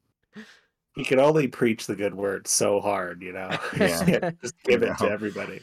He 0.97 1.03
could 1.05 1.19
only 1.19 1.47
preach 1.47 1.85
the 1.85 1.95
good 1.95 2.15
word 2.15 2.47
so 2.47 2.81
hard, 2.81 3.21
you 3.21 3.31
know. 3.31 3.55
Yeah. 3.77 4.31
Just 4.41 4.55
give 4.63 4.81
it 4.81 4.97
to 4.97 5.09
everybody. 5.09 5.61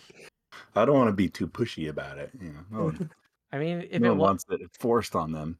I 0.77 0.85
don't 0.85 0.95
want 0.95 1.09
to 1.09 1.13
be 1.13 1.29
too 1.29 1.49
pushy 1.49 1.89
about 1.89 2.19
it. 2.19 2.31
You 2.41 2.51
know, 2.53 2.61
no 2.71 2.85
one, 2.85 3.11
I 3.53 3.59
mean, 3.59 3.87
if 3.91 4.01
no 4.01 4.07
it 4.07 4.11
one 4.11 4.19
wa- 4.19 4.27
wants 4.29 4.45
it 4.49 4.61
forced 4.79 5.17
on 5.17 5.33
them. 5.33 5.59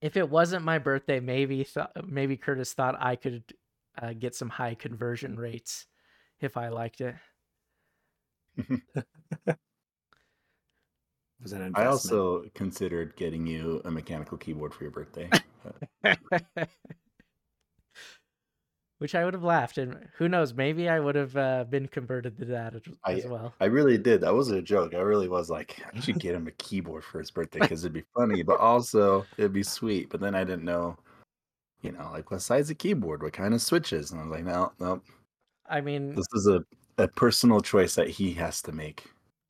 if 0.00 0.16
it 0.16 0.28
wasn't 0.30 0.64
my 0.64 0.78
birthday, 0.78 1.20
maybe 1.20 1.62
th- 1.64 1.86
maybe 2.06 2.38
Curtis 2.38 2.72
thought 2.72 2.96
I 2.98 3.16
could 3.16 3.44
uh, 4.00 4.14
get 4.18 4.34
some 4.34 4.48
high 4.48 4.74
conversion 4.74 5.36
rates 5.36 5.86
if 6.40 6.56
I 6.56 6.68
liked 6.68 7.02
it. 7.02 7.14
It 8.56 8.80
was 11.42 11.52
an 11.52 11.72
I 11.74 11.84
also 11.84 12.44
considered 12.54 13.14
getting 13.16 13.46
you 13.46 13.82
a 13.84 13.90
mechanical 13.90 14.38
keyboard 14.38 14.72
for 14.72 14.84
your 14.84 14.90
birthday. 14.90 15.28
Which 19.02 19.16
I 19.16 19.24
would 19.24 19.34
have 19.34 19.42
laughed, 19.42 19.78
and 19.78 20.08
who 20.16 20.28
knows, 20.28 20.54
maybe 20.54 20.88
I 20.88 21.00
would 21.00 21.16
have 21.16 21.36
uh, 21.36 21.64
been 21.64 21.88
converted 21.88 22.38
to 22.38 22.44
that 22.44 22.76
as, 22.76 22.82
I- 23.04 23.14
as 23.14 23.26
well. 23.26 23.52
I 23.60 23.64
really 23.64 23.98
did. 23.98 24.20
That 24.20 24.32
wasn't 24.32 24.60
a 24.60 24.62
joke. 24.62 24.94
I 24.94 24.98
really 25.00 25.28
was 25.28 25.50
like, 25.50 25.82
I 25.92 25.98
should 25.98 26.20
get 26.20 26.36
him 26.36 26.46
a 26.46 26.52
keyboard 26.52 27.02
for 27.02 27.18
his 27.18 27.32
birthday 27.32 27.58
because 27.58 27.82
it'd 27.84 27.92
be 27.92 28.04
funny, 28.16 28.44
but 28.44 28.60
also 28.60 29.26
it'd 29.38 29.52
be 29.52 29.64
sweet. 29.64 30.08
But 30.08 30.20
then 30.20 30.36
I 30.36 30.44
didn't 30.44 30.62
know, 30.62 30.96
you 31.80 31.90
know, 31.90 32.10
like 32.12 32.30
what 32.30 32.42
size 32.42 32.68
the 32.68 32.76
keyboard, 32.76 33.24
what 33.24 33.32
kind 33.32 33.54
of 33.54 33.60
switches, 33.60 34.12
and 34.12 34.20
I 34.20 34.22
was 34.22 34.30
like, 34.30 34.44
no, 34.44 34.70
no, 34.78 35.02
I 35.68 35.80
mean, 35.80 36.14
this 36.14 36.28
is 36.34 36.46
a 36.46 36.64
a 36.98 37.08
personal 37.08 37.60
choice 37.60 37.96
that 37.96 38.08
he 38.08 38.32
has 38.34 38.62
to 38.62 38.70
make. 38.70 39.02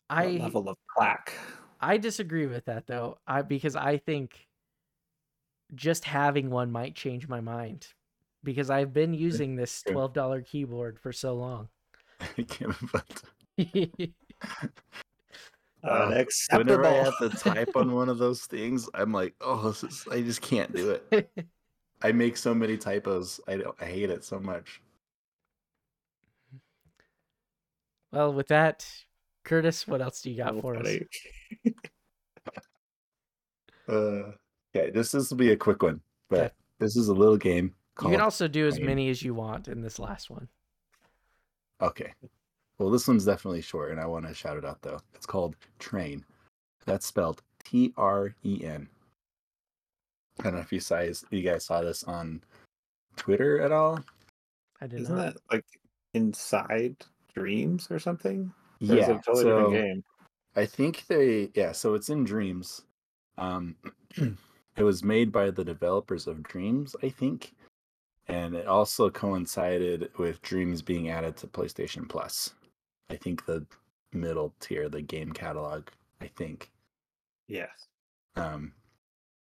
What 0.08 0.18
I 0.18 0.26
level 0.28 0.70
of 0.70 0.78
plaque. 0.96 1.34
I 1.78 1.98
disagree 1.98 2.46
with 2.46 2.64
that 2.64 2.86
though. 2.86 3.18
I 3.26 3.42
because 3.42 3.76
I 3.76 3.98
think 3.98 4.48
just 5.74 6.04
having 6.06 6.48
one 6.48 6.72
might 6.72 6.94
change 6.94 7.28
my 7.28 7.42
mind 7.42 7.88
because 8.44 8.70
I've 8.70 8.92
been 8.92 9.14
using 9.14 9.56
this 9.56 9.82
twelve 9.82 10.12
dollar 10.12 10.40
keyboard 10.42 10.98
for 11.00 11.12
so 11.12 11.34
long. 11.34 11.68
I 12.20 12.42
can't- 12.42 12.74
but 12.92 13.22
Uh, 15.84 16.22
whenever 16.52 16.86
I 16.86 16.92
have 16.92 17.18
to 17.18 17.28
type 17.28 17.76
on 17.76 17.92
one 17.92 18.08
of 18.08 18.18
those 18.18 18.42
things, 18.42 18.88
I'm 18.94 19.10
like, 19.10 19.34
oh, 19.40 19.68
this 19.68 19.82
is, 19.82 20.06
I 20.12 20.20
just 20.22 20.40
can't 20.40 20.72
do 20.72 20.90
it. 20.92 21.28
I 22.02 22.12
make 22.12 22.36
so 22.36 22.54
many 22.54 22.76
typos. 22.76 23.40
I 23.48 23.56
don't, 23.56 23.74
I 23.80 23.86
hate 23.86 24.08
it 24.10 24.24
so 24.24 24.38
much. 24.38 24.80
well, 28.12 28.32
with 28.32 28.46
that, 28.48 28.86
Curtis, 29.44 29.88
what 29.88 30.00
else 30.00 30.22
do 30.22 30.30
you 30.30 30.36
got 30.36 30.54
So 30.54 30.60
for 30.60 30.76
us? 30.76 30.96
Uh, 33.88 34.32
okay, 34.74 34.90
this 34.92 35.10
this 35.10 35.30
will 35.30 35.36
be 35.36 35.50
a 35.50 35.56
quick 35.56 35.82
one, 35.82 36.00
but 36.30 36.38
Okay. 36.38 36.50
this 36.78 36.96
is 36.96 37.08
a 37.08 37.14
little 37.14 37.36
game 37.36 37.74
You 38.00 38.08
can 38.08 38.20
also 38.20 38.48
do 38.48 38.66
as 38.66 38.78
Tren. 38.78 38.86
many 38.86 39.10
as 39.10 39.22
you 39.22 39.34
want 39.34 39.68
in 39.68 39.82
this 39.82 39.98
last 39.98 40.30
one. 40.30 40.48
Okay, 41.80 42.12
well, 42.78 42.90
this 42.90 43.06
one's 43.08 43.24
definitely 43.24 43.60
short, 43.60 43.90
and 43.90 44.00
I 44.00 44.06
want 44.06 44.26
to 44.26 44.34
shout 44.34 44.56
it 44.56 44.64
out 44.64 44.80
though. 44.82 45.00
It's 45.14 45.26
called 45.26 45.56
Tren. 45.78 46.22
That's 46.86 47.06
spelled 47.06 47.42
T 47.64 47.92
R 47.96 48.34
E 48.44 48.64
N. 48.64 48.88
I 50.40 50.44
don't 50.44 50.54
know 50.54 50.60
if 50.60 50.72
you 50.72 50.80
guys 50.80 51.24
you 51.30 51.42
guys 51.42 51.64
saw 51.64 51.82
this 51.82 52.02
on 52.04 52.42
Twitter 53.16 53.60
at 53.60 53.72
all. 53.72 54.00
I 54.80 54.86
did 54.86 55.00
Isn't 55.00 55.16
not. 55.16 55.34
that 55.34 55.42
like 55.50 55.64
inside 56.14 56.96
dreams 57.34 57.88
or 57.90 57.98
something? 57.98 58.52
Or 58.80 58.84
is 58.84 58.90
it 58.90 58.96
Yeah, 58.96 59.10
a 59.10 59.22
totally 59.22 59.42
so 59.44 59.48
different 59.70 59.72
game. 59.74 60.04
I 60.56 60.66
think 60.66 61.06
they 61.06 61.50
yeah, 61.54 61.72
so 61.72 61.94
it's 61.94 62.08
in 62.08 62.24
dreams. 62.24 62.82
Um 63.38 63.76
it 64.16 64.82
was 64.82 65.04
made 65.04 65.30
by 65.30 65.50
the 65.50 65.64
developers 65.64 66.26
of 66.26 66.42
Dreams, 66.42 66.96
I 67.02 67.08
think, 67.10 67.54
and 68.28 68.54
it 68.54 68.66
also 68.66 69.10
coincided 69.10 70.10
with 70.18 70.42
Dreams 70.42 70.82
being 70.82 71.10
added 71.10 71.36
to 71.38 71.46
PlayStation 71.46 72.08
Plus. 72.08 72.54
I 73.10 73.16
think 73.16 73.44
the 73.46 73.66
middle 74.12 74.54
tier, 74.60 74.88
the 74.88 75.02
game 75.02 75.32
catalog. 75.32 75.88
I 76.20 76.28
think. 76.28 76.70
Yes. 77.48 77.88
Um, 78.36 78.72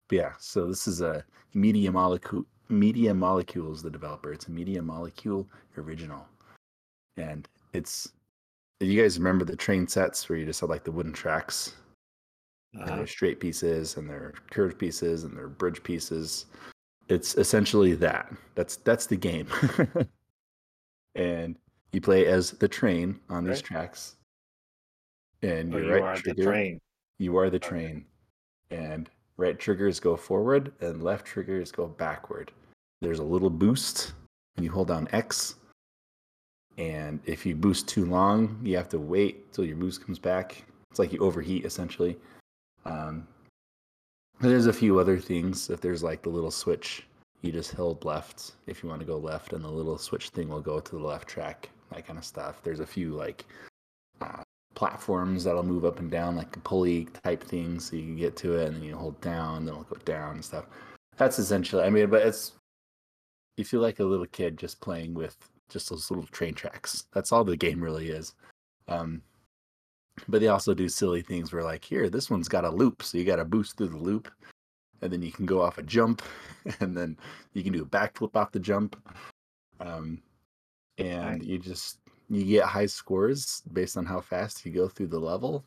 yeah, 0.09 0.33
so 0.39 0.67
this 0.67 0.87
is 0.87 1.01
a 1.01 1.23
Media 1.53 1.91
Molecule. 1.91 2.45
Media 2.69 3.13
Molecules, 3.13 3.83
the 3.83 3.89
developer. 3.89 4.33
It's 4.33 4.47
a 4.47 4.51
Media 4.51 4.81
Molecule 4.81 5.47
original, 5.77 6.25
and 7.17 7.47
it's. 7.73 8.11
You 8.79 8.99
guys 8.99 9.19
remember 9.19 9.45
the 9.45 9.55
train 9.55 9.87
sets 9.87 10.27
where 10.27 10.39
you 10.39 10.45
just 10.45 10.59
had 10.59 10.69
like 10.69 10.83
the 10.83 10.91
wooden 10.91 11.13
tracks, 11.13 11.75
Uh-huh. 12.75 12.95
their 12.95 13.07
straight 13.07 13.39
pieces, 13.39 13.97
and 13.97 14.09
their 14.09 14.33
curved 14.49 14.79
pieces, 14.79 15.23
and 15.23 15.37
their 15.37 15.47
bridge 15.49 15.83
pieces. 15.83 16.47
It's 17.11 17.35
essentially 17.35 17.93
that. 17.95 18.31
That's 18.55 18.77
that's 18.77 19.05
the 19.05 19.17
game, 19.17 19.45
and 21.15 21.57
you 21.91 21.99
play 21.99 22.25
as 22.25 22.51
the 22.51 22.69
train 22.69 23.19
on 23.29 23.43
these 23.43 23.61
tracks. 23.61 24.15
And 25.41 25.73
Oh, 25.73 25.77
your 25.77 25.88
you 25.88 25.91
right 25.93 26.03
are 26.03 26.15
the 26.15 26.21
trigger 26.21 26.43
train. 26.43 26.81
you 27.19 27.35
are 27.35 27.49
the 27.49 27.57
Okay. 27.57 27.67
train. 27.67 28.05
And 28.69 29.09
right 29.35 29.59
triggers 29.59 29.99
go 29.99 30.15
forward 30.15 30.71
and 30.79 31.03
left 31.03 31.25
triggers 31.25 31.69
go 31.69 31.88
backward. 31.88 32.53
There's 33.01 33.19
a 33.19 33.23
little 33.23 33.49
boost 33.49 34.13
when 34.55 34.63
you 34.63 34.71
hold 34.71 34.88
down 34.88 35.09
X. 35.11 35.55
And 36.77 37.19
if 37.25 37.45
you 37.45 37.55
boost 37.57 37.89
too 37.89 38.05
long, 38.05 38.57
you 38.63 38.77
have 38.77 38.88
to 38.88 38.99
wait 38.99 39.51
till 39.51 39.65
your 39.65 39.75
boost 39.75 40.05
comes 40.05 40.17
back. 40.17 40.63
It's 40.91 40.99
like 40.99 41.11
you 41.11 41.19
overheat 41.19 41.65
essentially. 41.65 42.17
Um, 42.85 43.27
there's 44.41 44.68
a 44.68 44.73
few 44.73 44.99
other 44.99 45.18
things. 45.18 45.69
If 45.69 45.81
there's 45.81 46.03
like 46.03 46.23
the 46.23 46.30
little 46.30 46.51
switch, 46.51 47.03
you 47.41 47.51
just 47.51 47.73
hold 47.73 48.05
left 48.05 48.53
if 48.68 48.84
you 48.84 48.89
want 48.89 49.01
to 49.01 49.07
go 49.07 49.18
left, 49.18 49.53
and 49.53 49.63
the 49.63 49.69
little 49.69 49.97
switch 49.97 50.30
thing 50.30 50.49
will 50.49 50.61
go 50.61 50.80
to 50.80 50.91
the 50.91 51.03
left 51.03 51.27
track, 51.27 51.69
that 51.91 52.05
kind 52.05 52.19
of 52.19 52.26
stuff. 52.26 52.61
There's 52.63 52.80
a 52.80 52.85
few 52.85 53.11
like 53.13 53.45
uh, 54.22 54.43
platforms 54.73 55.43
that'll 55.43 55.63
move 55.63 55.85
up 55.85 55.99
and 55.99 56.09
down 56.09 56.35
like 56.35 56.55
a 56.55 56.59
pulley 56.59 57.05
type 57.23 57.43
thing 57.43 57.80
so 57.80 57.95
you 57.95 58.03
can 58.03 58.15
get 58.15 58.35
to 58.38 58.55
it 58.55 58.68
and 58.68 58.77
then 58.77 58.84
you 58.84 58.95
hold 58.95 59.19
down 59.22 59.65
then 59.65 59.73
it'll 59.73 59.84
go 59.84 59.97
down 60.05 60.35
and 60.35 60.45
stuff 60.45 60.65
that's 61.18 61.39
essentially 61.39 61.84
i 61.84 61.89
mean 61.89 62.09
but 62.09 62.26
it's 62.26 62.53
you 63.57 63.65
feel 63.65 63.81
like 63.81 63.99
a 63.99 64.03
little 64.03 64.26
kid 64.27 64.57
just 64.57 64.80
playing 64.80 65.13
with 65.13 65.38
just 65.69 65.89
those 65.89 66.09
little 66.09 66.26
train 66.27 66.53
tracks 66.53 67.05
that's 67.13 67.31
all 67.31 67.43
the 67.43 67.55
game 67.55 67.84
really 67.84 68.09
is 68.09 68.34
um 68.88 69.22
but 70.27 70.41
they 70.41 70.47
also 70.47 70.73
do 70.73 70.89
silly 70.89 71.21
things 71.21 71.51
where 71.51 71.63
like 71.63 71.83
here 71.83 72.09
this 72.09 72.29
one's 72.29 72.49
got 72.49 72.65
a 72.65 72.69
loop 72.69 73.01
so 73.01 73.17
you 73.17 73.25
got 73.25 73.38
to 73.38 73.45
boost 73.45 73.77
through 73.77 73.88
the 73.88 73.97
loop 73.97 74.29
and 75.01 75.11
then 75.11 75.21
you 75.21 75.31
can 75.31 75.45
go 75.45 75.61
off 75.61 75.77
a 75.77 75.83
jump 75.83 76.21
and 76.79 76.95
then 76.95 77.17
you 77.53 77.63
can 77.63 77.73
do 77.73 77.83
a 77.83 77.85
backflip 77.85 78.35
off 78.35 78.51
the 78.51 78.59
jump 78.59 78.95
um 79.79 80.21
and 80.97 81.43
you 81.43 81.57
just 81.57 81.97
you 82.31 82.45
get 82.45 82.63
high 82.63 82.85
scores 82.85 83.61
based 83.73 83.97
on 83.97 84.05
how 84.05 84.21
fast 84.21 84.65
you 84.65 84.71
go 84.71 84.88
through 84.88 85.07
the 85.07 85.19
level. 85.19 85.65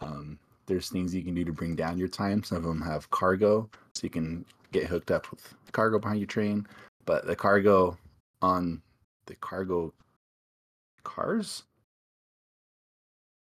Um, 0.00 0.38
there's 0.66 0.88
things 0.88 1.14
you 1.14 1.22
can 1.22 1.34
do 1.34 1.44
to 1.44 1.52
bring 1.52 1.76
down 1.76 1.98
your 1.98 2.08
time. 2.08 2.42
Some 2.42 2.58
of 2.58 2.64
them 2.64 2.80
have 2.80 3.10
cargo, 3.10 3.68
so 3.94 4.00
you 4.04 4.10
can 4.10 4.44
get 4.72 4.86
hooked 4.86 5.10
up 5.10 5.30
with 5.30 5.54
cargo 5.72 5.98
behind 5.98 6.20
your 6.20 6.26
train. 6.26 6.66
But 7.04 7.26
the 7.26 7.36
cargo 7.36 7.98
on 8.40 8.80
the 9.26 9.34
cargo 9.36 9.92
cars, 11.04 11.64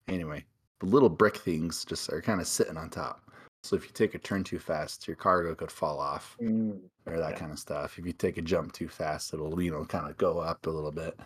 anyway, 0.08 0.44
the 0.80 0.86
little 0.86 1.10
brick 1.10 1.38
things 1.38 1.86
just 1.86 2.12
are 2.12 2.22
kind 2.22 2.42
of 2.42 2.48
sitting 2.48 2.78
on 2.78 2.90
top. 2.90 3.22
So 3.64 3.76
if 3.76 3.84
you 3.86 3.92
take 3.94 4.14
a 4.14 4.20
turn 4.20 4.44
too 4.44 4.60
fast, 4.60 5.08
your 5.08 5.16
cargo 5.16 5.56
could 5.56 5.72
fall 5.72 6.00
off 6.00 6.38
Mm. 6.40 6.82
or 7.06 7.18
that 7.18 7.32
Yeah. 7.32 7.40
kind 7.40 7.52
of 7.52 7.60
stuff. 7.60 7.98
If 7.98 8.06
you 8.06 8.14
take 8.14 8.38
a 8.38 8.42
jump 8.42 8.74
too 8.74 8.88
fast, 8.88 9.34
it'll 9.34 9.60
you 9.62 9.72
know 9.72 9.86
kind 9.86 10.08
of 10.10 10.18
go 10.18 10.40
up 10.40 10.66
a 10.68 10.70
little 10.70 10.92
bit 10.92 11.18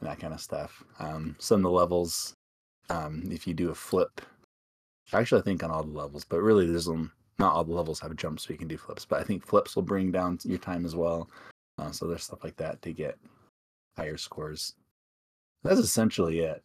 and 0.00 0.08
that 0.08 0.20
kind 0.20 0.32
of 0.32 0.40
stuff. 0.40 0.84
Um, 1.00 1.34
some 1.40 1.58
of 1.60 1.62
the 1.64 1.70
levels, 1.70 2.34
um, 2.90 3.24
if 3.32 3.46
you 3.46 3.54
do 3.54 3.70
a 3.70 3.74
flip, 3.74 4.20
actually 5.12 5.40
I 5.40 5.44
think 5.44 5.64
on 5.64 5.70
all 5.70 5.82
the 5.82 5.90
levels, 5.90 6.24
but 6.24 6.40
really 6.40 6.66
there's 6.66 6.88
um, 6.88 7.10
not 7.40 7.52
all 7.54 7.64
the 7.64 7.72
levels 7.72 7.98
have 8.00 8.14
jumps, 8.16 8.44
so 8.44 8.52
you 8.52 8.58
can 8.58 8.68
do 8.68 8.76
flips. 8.78 9.04
But 9.04 9.20
I 9.20 9.24
think 9.24 9.44
flips 9.44 9.74
will 9.74 9.82
bring 9.82 10.12
down 10.12 10.38
your 10.44 10.58
time 10.58 10.84
as 10.84 10.94
well. 10.94 11.28
Uh, 11.78 11.90
so 11.92 12.06
there's 12.06 12.24
stuff 12.24 12.42
like 12.44 12.56
that 12.56 12.80
to 12.82 12.92
get 12.92 13.18
higher 13.96 14.16
scores. 14.16 14.74
That's 15.62 15.80
essentially 15.80 16.40
it. 16.40 16.62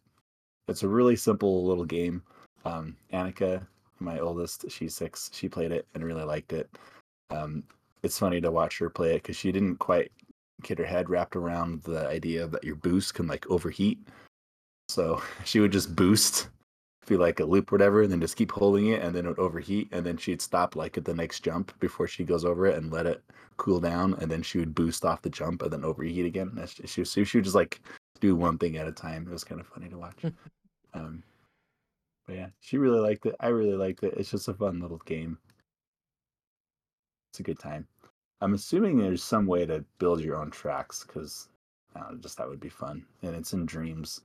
It's 0.68 0.82
a 0.82 0.88
really 0.88 1.16
simple 1.16 1.64
little 1.66 1.84
game. 1.84 2.22
Um, 2.64 2.96
Annika, 3.12 3.66
my 4.00 4.18
oldest, 4.18 4.70
she's 4.70 4.94
six. 4.94 5.30
She 5.32 5.48
played 5.48 5.72
it 5.72 5.86
and 5.94 6.04
really 6.04 6.24
liked 6.24 6.52
it. 6.52 6.68
Um, 7.30 7.62
it's 8.02 8.18
funny 8.18 8.40
to 8.40 8.50
watch 8.50 8.78
her 8.78 8.90
play 8.90 9.14
it 9.14 9.22
because 9.22 9.36
she 9.36 9.52
didn't 9.52 9.76
quite 9.76 10.12
get 10.62 10.78
her 10.78 10.84
head 10.84 11.10
wrapped 11.10 11.36
around 11.36 11.82
the 11.82 12.06
idea 12.08 12.46
that 12.46 12.64
your 12.64 12.76
boost 12.76 13.14
can 13.14 13.26
like 13.26 13.48
overheat. 13.50 13.98
So 14.88 15.22
she 15.44 15.60
would 15.60 15.72
just 15.72 15.94
boost, 15.94 16.48
be 17.06 17.16
like 17.16 17.40
a 17.40 17.44
loop 17.44 17.72
whatever, 17.72 18.02
and 18.02 18.12
then 18.12 18.20
just 18.20 18.36
keep 18.36 18.52
holding 18.52 18.88
it, 18.88 19.02
and 19.02 19.14
then 19.14 19.26
it 19.26 19.28
would 19.28 19.38
overheat, 19.38 19.88
and 19.92 20.04
then 20.04 20.16
she'd 20.16 20.42
stop 20.42 20.76
like 20.76 20.96
at 20.96 21.04
the 21.04 21.14
next 21.14 21.40
jump 21.40 21.78
before 21.80 22.08
she 22.08 22.24
goes 22.24 22.44
over 22.44 22.66
it 22.66 22.76
and 22.76 22.92
let 22.92 23.06
it 23.06 23.22
cool 23.56 23.80
down, 23.80 24.14
and 24.20 24.30
then 24.30 24.42
she 24.42 24.58
would 24.58 24.74
boost 24.74 25.04
off 25.04 25.22
the 25.22 25.30
jump 25.30 25.62
and 25.62 25.72
then 25.72 25.84
overheat 25.84 26.26
again. 26.26 26.58
She, 26.86 27.04
she 27.04 27.24
she 27.24 27.38
would 27.38 27.44
just 27.44 27.56
like 27.56 27.80
do 28.24 28.34
one 28.34 28.56
thing 28.56 28.76
at 28.78 28.88
a 28.88 28.92
time. 28.92 29.26
It 29.28 29.32
was 29.32 29.44
kind 29.44 29.60
of 29.60 29.66
funny 29.66 29.88
to 29.90 29.98
watch. 29.98 30.16
um, 30.94 31.22
but 32.26 32.36
yeah, 32.36 32.46
she 32.60 32.78
really 32.78 33.00
liked 33.00 33.26
it. 33.26 33.36
I 33.38 33.48
really 33.48 33.76
liked 33.76 34.02
it. 34.02 34.14
It's 34.16 34.30
just 34.30 34.48
a 34.48 34.54
fun 34.54 34.80
little 34.80 35.02
game. 35.04 35.36
It's 37.30 37.40
a 37.40 37.42
good 37.42 37.58
time. 37.58 37.86
I'm 38.40 38.54
assuming 38.54 38.96
there's 38.96 39.22
some 39.22 39.46
way 39.46 39.66
to 39.66 39.84
build 39.98 40.20
your 40.20 40.36
own 40.36 40.50
tracks 40.50 41.04
because 41.04 41.48
uh, 41.94 42.14
just 42.20 42.38
that 42.38 42.48
would 42.48 42.60
be 42.60 42.70
fun. 42.70 43.04
And 43.22 43.36
it's 43.36 43.52
in 43.52 43.66
dreams. 43.66 44.22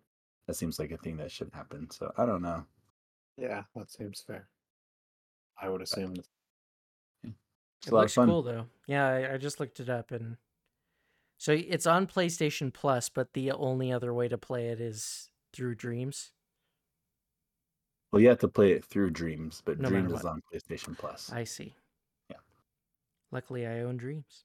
That 0.48 0.56
seems 0.56 0.80
like 0.80 0.92
a 0.92 0.98
thing 0.98 1.18
that 1.18 1.32
should 1.32 1.52
happen. 1.54 1.90
So 1.90 2.12
I 2.18 2.26
don't 2.26 2.42
know. 2.42 2.64
Yeah, 3.38 3.64
that 3.76 3.92
seems 3.92 4.22
fair. 4.22 4.48
I 5.62 5.68
would 5.68 5.82
assume. 5.82 6.14
It's 7.24 7.88
It 7.88 7.92
a 7.92 7.96
lot 7.96 8.00
of 8.00 8.04
looks 8.04 8.16
cool 8.16 8.44
though. 8.44 8.66
Yeah, 8.88 9.08
I, 9.08 9.34
I 9.34 9.38
just 9.38 9.60
looked 9.60 9.80
it 9.82 9.90
up 9.90 10.12
and 10.12 10.38
so 11.40 11.54
it's 11.54 11.88
on 11.88 12.06
PlayStation 12.06 12.72
Plus, 12.72 13.08
but 13.08 13.32
the 13.34 13.54
only 13.54 13.94
other 13.94 14.14
way 14.14 14.28
to 14.28 14.38
play 14.38 14.68
it 14.68 14.82
is 14.82 15.30
through 15.54 15.76
Dreams. 15.76 16.32
Well, 18.12 18.22
you 18.22 18.28
have 18.28 18.40
to 18.40 18.50
play 18.50 18.74
it 18.74 18.84
through 18.84 19.12
Dreams, 19.12 19.62
but 19.64 19.80
No 19.80 19.88
Dreams 19.88 20.12
is 20.12 20.26
on 20.26 20.42
PlayStation 20.54 20.98
Plus. 20.98 21.32
I 21.32 21.46
see. 21.46 21.74
Yeah. 22.30 22.38
Luckily, 23.32 23.66
I 23.66 23.80
own 23.80 23.96
Dreams. 23.96 24.44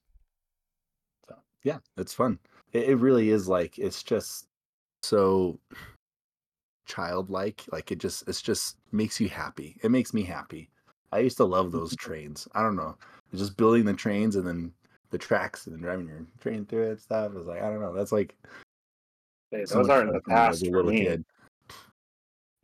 So 1.29 1.35
yeah, 1.65 1.79
it's 1.97 2.15
fun. 2.15 2.39
It, 2.73 2.91
it 2.91 2.97
really 2.97 3.31
is 3.31 3.49
like 3.49 3.77
it's 3.77 4.05
just 4.05 4.47
so 5.03 5.59
childlike. 6.87 7.65
Like 7.73 7.91
it 7.91 7.99
just 7.99 8.29
it's 8.29 8.41
just 8.41 8.77
makes 8.93 9.21
you 9.21 9.29
happy. 9.29 9.77
It 9.83 9.91
makes 9.91 10.15
me 10.15 10.23
happy. 10.23 10.71
I 11.11 11.19
used 11.19 11.39
to 11.39 11.45
love 11.45 11.73
those 11.73 11.97
trains. 11.99 12.47
I 12.55 12.63
don't 12.63 12.77
know, 12.77 12.97
just 13.35 13.57
building 13.57 13.85
the 13.85 13.95
trains 13.95 14.37
and 14.37 14.47
then 14.47 14.73
the 15.15 15.19
tracks 15.19 15.69
and 15.69 15.81
driving 15.81 16.09
your 16.09 16.27
train 16.41 16.67
through 16.67 16.89
it 16.89 16.91
and 16.91 17.01
stuff. 17.01 17.37
Is 17.37 17.47
like 17.47 17.63
I 17.63 17.71
don't 17.71 17.81
know. 17.81 17.95
That's 17.95 18.11
like 18.11 18.35
Hey, 19.53 19.65
those 19.65 19.87
much 19.87 19.91
are 19.91 20.01
in 20.03 20.09
the 20.13 20.21
for 20.21 20.31
me 20.31 20.35
as 20.35 20.61
past 20.61 20.67
for 20.67 20.83
me. 20.83 21.01
kid. 21.05 21.25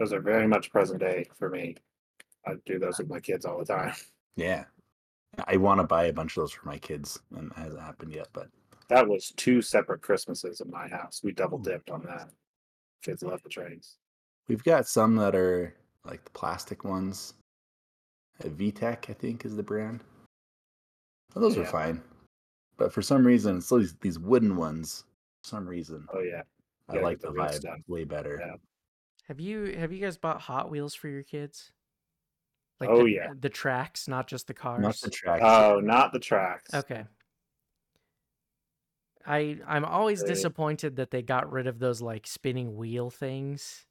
Those 0.01 0.13
are 0.13 0.21
very 0.21 0.49
much 0.49 0.73
present 0.73 0.99
day 0.99 1.29
for 1.39 1.49
me. 1.49 1.77
I 2.45 2.55
do 2.67 2.81
those 2.81 2.99
with 2.99 3.09
my 3.09 3.21
kids 3.21 3.45
all 3.45 3.59
the 3.59 3.65
time. 3.65 3.95
Yeah, 4.37 4.65
I 5.47 5.57
want 5.59 5.81
to 5.81 5.87
buy 5.87 6.05
a 6.05 6.13
bunch 6.13 6.37
of 6.37 6.43
those 6.43 6.53
for 6.53 6.67
my 6.67 6.79
kids, 6.79 7.21
and 7.37 7.53
it 7.53 7.59
hasn't 7.59 7.83
happened 7.83 8.13
yet. 8.13 8.29
But 8.33 8.49
That 8.89 9.07
was 9.07 9.33
two 9.37 9.61
separate 9.61 10.01
Christmases 10.03 10.61
in 10.61 10.71
my 10.71 10.89
house. 10.89 11.21
We 11.23 11.33
double 11.33 11.59
dipped 11.59 11.91
on 11.91 12.03
that. 12.07 12.31
Kids 13.03 13.23
love 13.23 13.43
the 13.43 13.49
trains. 13.51 13.97
We've 14.49 14.65
got 14.65 14.89
some 14.89 15.15
that 15.17 15.35
are 15.37 15.75
like 16.05 16.25
the 16.25 16.31
plastic 16.31 16.85
ones. 16.85 17.35
Uh, 18.43 18.49
VTech, 18.49 19.11
I 19.11 19.13
think, 19.13 19.45
is 19.45 19.55
the 19.55 19.63
brand. 19.63 20.03
Those 21.35 21.59
are 21.59 21.65
fine, 21.65 22.03
but 22.81 22.93
for 22.93 23.03
some 23.03 23.25
reason, 23.27 23.59
it's 23.59 23.69
these 23.69 23.95
these 24.01 24.19
wooden 24.19 24.57
ones. 24.57 25.05
For 25.43 25.49
some 25.51 25.67
reason, 25.69 26.07
Oh 26.13 26.21
yeah, 26.21 26.43
I 26.89 26.97
Yeah, 26.97 27.03
like 27.03 27.21
get 27.21 27.29
the 27.29 27.33
the 27.35 27.39
vibe 27.41 27.55
stuff. 27.55 27.79
way 27.87 28.05
better. 28.05 28.39
Yeah. 28.45 28.55
Have 29.29 29.39
you 29.39 29.77
have 29.79 29.93
you 29.93 30.01
guys 30.01 30.17
bought 30.19 30.41
Hot 30.41 30.71
Wheels 30.71 30.95
for 30.95 31.09
your 31.09 31.23
kids? 31.23 31.73
Oh, 32.81 33.05
the, 33.05 33.11
yeah. 33.11 33.33
the 33.39 33.51
tracks, 33.51 34.09
not 34.09 34.27
just 34.27 34.47
the 34.47 34.55
cars. 34.55 34.81
Not 34.81 34.97
the 35.03 35.11
tracks. 35.11 35.43
Oh, 35.45 35.81
not 35.81 36.15
the 36.15 36.19
tracks. 36.19 36.73
Okay. 36.73 37.05
I 39.27 39.59
I'm 39.67 39.85
always 39.85 40.21
Right. 40.23 40.29
disappointed 40.29 40.97
that 40.97 41.11
they 41.11 41.21
got 41.23 41.53
rid 41.53 41.67
of 41.67 41.79
those 41.79 42.01
like 42.01 42.27
spinning 42.27 42.77
wheel 42.77 43.11
things. 43.11 43.85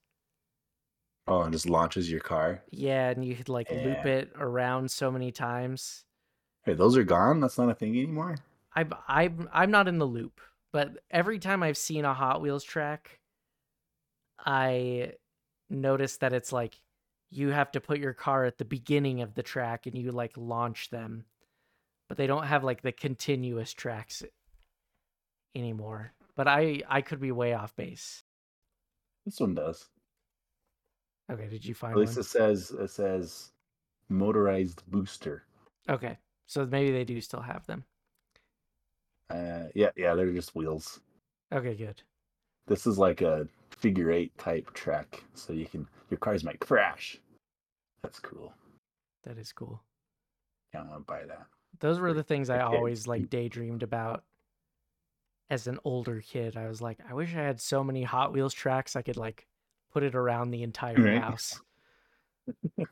oh, 1.28 1.44
and 1.44 1.54
just 1.54 1.70
launches 1.70 2.10
your 2.10 2.22
car. 2.22 2.64
Yeah, 2.72 3.10
and 3.12 3.24
you 3.24 3.36
could 3.36 3.50
like 3.50 3.70
loop 3.70 4.06
it 4.08 4.32
around 4.36 4.90
so 4.90 5.12
many 5.12 5.32
times. 5.32 6.04
Hey, 6.64 6.74
those 6.74 6.98
are 6.98 7.04
gone. 7.04 7.40
That's 7.40 7.58
not 7.60 7.70
a 7.70 7.76
thing 7.76 7.92
anymore. 7.96 8.38
I'm 8.74 8.94
I'm 9.08 9.50
I'm 9.52 9.72
not 9.72 9.88
in 9.88 9.98
the 9.98 10.06
loop, 10.06 10.42
but 10.72 10.98
every 11.12 11.40
time 11.40 11.64
I've 11.64 11.78
seen 11.78 12.06
a 12.06 12.14
Hot 12.14 12.42
Wheels 12.42 12.64
track, 12.64 13.20
I 14.40 15.14
notice 15.70 16.18
that 16.18 16.34
it's 16.34 16.52
like 16.52 16.80
you 17.32 17.50
have 17.50 17.72
to 17.72 17.82
put 17.82 18.00
your 18.00 18.14
car 18.14 18.46
at 18.46 18.58
the 18.58 18.66
beginning 18.66 19.22
of 19.22 19.36
the 19.36 19.44
track 19.44 19.86
and 19.86 19.96
you 19.96 20.12
like 20.12 20.34
launch 20.36 20.90
them 20.90 21.26
but 22.10 22.18
they 22.18 22.28
don't 22.28 22.48
have 22.48 22.64
like 22.64 22.82
the 22.82 22.92
continuous 22.92 23.72
tracks 23.72 24.24
anymore. 25.56 26.12
But 26.36 26.48
I 26.48 26.82
I 26.90 27.02
could 27.02 27.22
be 27.22 27.32
way 27.32 27.54
off 27.54 27.76
base. 27.76 28.24
This 29.26 29.40
one 29.40 29.54
does. 29.54 29.88
Okay, 31.32 31.48
did 31.48 31.64
you 31.64 31.76
find 31.76 31.94
At 31.94 32.00
least 32.00 32.14
one? 32.16 32.22
it 32.22 32.26
says 32.26 32.72
it 32.72 32.90
says 32.90 33.52
motorized 34.10 34.84
booster. 34.88 35.44
Okay, 35.88 36.18
so 36.48 36.66
maybe 36.66 36.92
they 36.92 37.06
do 37.06 37.22
still 37.22 37.42
have 37.42 37.66
them. 37.68 37.86
Uh, 39.30 39.68
yeah, 39.76 39.90
yeah, 39.96 40.16
they're 40.16 40.32
just 40.32 40.56
wheels. 40.56 41.02
Okay, 41.54 41.76
good. 41.76 42.02
This 42.68 42.88
is 42.88 42.98
like 42.98 43.22
a 43.22 43.48
figure 43.72 44.12
eight 44.12 44.36
type 44.38 44.74
track, 44.74 45.24
so 45.34 45.54
you 45.54 45.66
can 45.66 45.88
your 46.10 46.18
cars 46.18 46.44
might 46.44 46.60
crash. 46.60 47.20
That's 48.02 48.20
cool. 48.20 48.54
That 49.24 49.38
is 49.38 49.52
cool. 49.52 49.82
Yeah, 50.74 50.82
I 50.82 50.88
want 50.88 51.08
to 51.08 51.14
buy 51.14 51.26
that. 51.26 51.46
Those 51.80 52.00
were 52.00 52.14
the 52.14 52.24
things 52.24 52.50
I 52.50 52.62
always 52.62 53.08
like 53.08 53.30
daydreamed 53.30 53.84
about 53.84 54.24
as 55.50 55.68
an 55.68 55.80
older 55.84 56.22
kid. 56.22 56.58
I 56.58 56.68
was 56.68 56.82
like, 56.82 57.00
I 57.10 57.14
wish 57.14 57.30
I 57.36 57.42
had 57.42 57.60
so 57.62 57.84
many 57.84 58.04
Hot 58.04 58.34
Wheels 58.34 58.54
tracks 58.54 58.96
I 58.96 59.02
could 59.02 59.18
like 59.18 59.48
put 59.92 60.04
it 60.04 60.16
around 60.16 60.52
the 60.52 60.64
entire 60.64 60.98
Right. 60.98 61.22
house. 61.22 61.62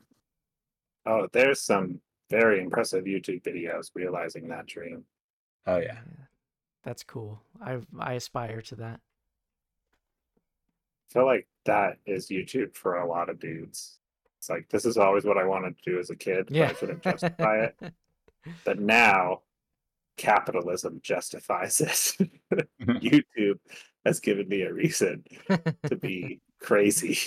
Oh, 1.06 1.26
there's 1.32 1.62
some 1.62 2.02
very 2.28 2.60
impressive 2.60 3.04
YouTube 3.04 3.42
videos 3.42 3.90
realizing 3.94 4.46
that 4.48 4.66
dream. 4.66 5.06
Oh 5.66 5.78
yeah, 5.78 6.00
That's 6.88 7.02
cool. 7.02 7.38
I 7.60 7.80
I 7.98 8.14
aspire 8.14 8.62
to 8.62 8.76
that. 8.76 9.00
I 11.10 11.12
feel 11.12 11.26
like 11.26 11.46
that 11.66 11.98
is 12.06 12.28
YouTube 12.30 12.74
for 12.74 12.96
a 12.96 13.06
lot 13.06 13.28
of 13.28 13.38
dudes. 13.38 13.98
It's 14.38 14.48
like 14.48 14.70
this 14.70 14.86
is 14.86 14.96
always 14.96 15.26
what 15.26 15.36
I 15.36 15.44
wanted 15.44 15.76
to 15.76 15.90
do 15.90 15.98
as 15.98 16.08
a 16.08 16.16
kid, 16.16 16.46
but 16.46 16.56
Yeah. 16.56 16.68
I 16.70 16.72
couldn't 16.72 17.02
justify 17.02 17.64
it. 17.66 17.76
But 18.64 18.78
now 18.80 19.42
capitalism 20.16 21.00
justifies 21.02 21.78
it. 21.82 22.30
YouTube 22.80 23.58
has 24.06 24.18
given 24.20 24.48
me 24.48 24.62
a 24.62 24.72
reason 24.72 25.24
to 25.88 25.96
be 25.96 26.40
crazy. 26.58 27.18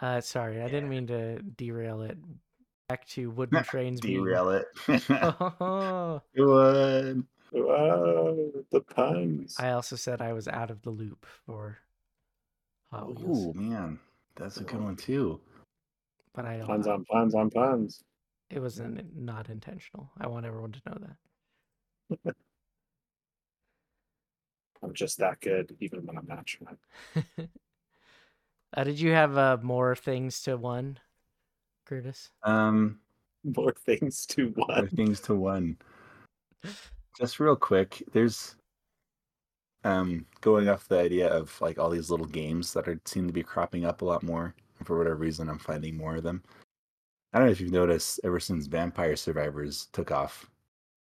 uh 0.00 0.20
sorry, 0.20 0.62
I 0.62 0.68
didn't 0.68 0.88
mean 0.88 1.06
to 1.08 1.40
derail 1.42 2.02
it. 2.02 2.18
Back 2.90 3.06
to 3.10 3.30
wooden 3.30 3.62
trains 3.62 4.00
being 4.00 4.24
derail 4.24 4.50
it. 4.50 4.66
Oh, 5.22 6.20
It 6.34 6.42
would. 6.42 7.24
The 7.52 8.80
puns. 8.80 9.56
I 9.58 9.70
also 9.70 9.96
said 9.96 10.20
I 10.20 10.32
was 10.32 10.48
out 10.48 10.70
of 10.70 10.82
the 10.82 10.90
loop 10.90 11.26
for 11.46 11.78
Hot 12.90 13.14
Wheels, 13.16 13.54
Oh 13.56 13.60
man, 13.60 14.00
that's 14.36 14.56
a 14.56 14.64
good 14.64 14.82
one 14.82 14.96
too. 14.96 15.40
but 16.34 16.44
I 16.44 16.60
Puns 16.60 16.86
on 16.88 17.04
puns 17.04 17.34
on 17.34 17.50
puns. 17.50 18.02
It 18.50 18.60
was 18.60 18.80
not 18.80 19.04
not 19.14 19.48
intentional. 19.48 20.10
I 20.18 20.26
want 20.26 20.46
everyone 20.46 20.72
to 20.72 20.80
know 20.86 20.98
that. 22.24 22.36
I'm 24.82 24.94
just 24.94 25.18
that 25.18 25.40
good, 25.40 25.76
even 25.80 26.06
when 26.06 26.18
I'm 26.18 26.26
not 26.26 26.46
trying. 26.46 26.78
uh, 28.76 28.84
did 28.84 28.98
you 28.98 29.12
have 29.12 29.36
uh, 29.36 29.58
more 29.62 29.94
things 29.94 30.40
to 30.42 30.56
one, 30.56 30.98
Curtis? 31.90 32.30
Um, 32.44 33.00
More 33.42 33.72
things 33.72 34.24
to 34.26 34.50
one. 34.54 34.68
more 34.68 34.76
one. 34.76 34.88
things 34.90 35.20
to 35.22 35.34
one. 35.34 35.76
Just 37.18 37.40
real 37.40 37.56
quick, 37.56 38.02
there's 38.12 38.54
um 39.82 40.24
going 40.40 40.68
off 40.68 40.86
the 40.88 40.98
idea 40.98 41.26
of 41.28 41.58
like 41.60 41.78
all 41.78 41.90
these 41.90 42.10
little 42.10 42.26
games 42.26 42.72
that 42.74 42.86
are 42.86 43.00
seem 43.06 43.26
to 43.26 43.32
be 43.32 43.42
cropping 43.42 43.84
up 43.84 44.02
a 44.02 44.04
lot 44.04 44.22
more. 44.22 44.54
And 44.78 44.86
for 44.86 44.96
whatever 44.96 45.16
reason, 45.16 45.48
I'm 45.48 45.58
finding 45.58 45.96
more 45.96 46.16
of 46.16 46.22
them. 46.22 46.44
I 47.32 47.38
don't 47.38 47.48
know 47.48 47.52
if 47.52 47.60
you've 47.60 47.72
noticed, 47.72 48.20
ever 48.22 48.38
since 48.38 48.66
Vampire 48.66 49.16
Survivors 49.16 49.88
took 49.92 50.10
off, 50.12 50.48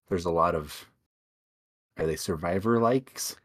there's 0.07 0.25
a 0.25 0.31
lot 0.31 0.53
of 0.53 0.85
are 1.97 2.05
they 2.05 2.15
survivor 2.15 2.79
likes, 2.79 3.35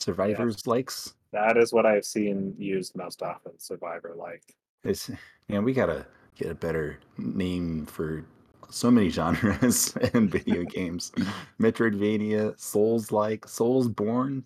survivors 0.00 0.66
likes. 0.66 1.14
That 1.32 1.56
is 1.58 1.72
what 1.72 1.86
I've 1.86 2.04
seen 2.04 2.54
used 2.58 2.96
most 2.96 3.22
often. 3.22 3.52
Survivor 3.58 4.14
like. 4.16 4.42
It's 4.82 5.10
yeah, 5.48 5.60
we 5.60 5.72
gotta 5.72 6.06
get 6.38 6.50
a 6.50 6.54
better 6.54 6.98
name 7.18 7.84
for 7.86 8.24
so 8.70 8.90
many 8.90 9.08
genres 9.18 9.94
and 10.14 10.30
video 10.30 10.64
games. 10.64 11.12
Metroidvania, 11.60 12.58
Souls 12.58 13.12
like, 13.20 13.42
Soulsborne, 13.46 14.44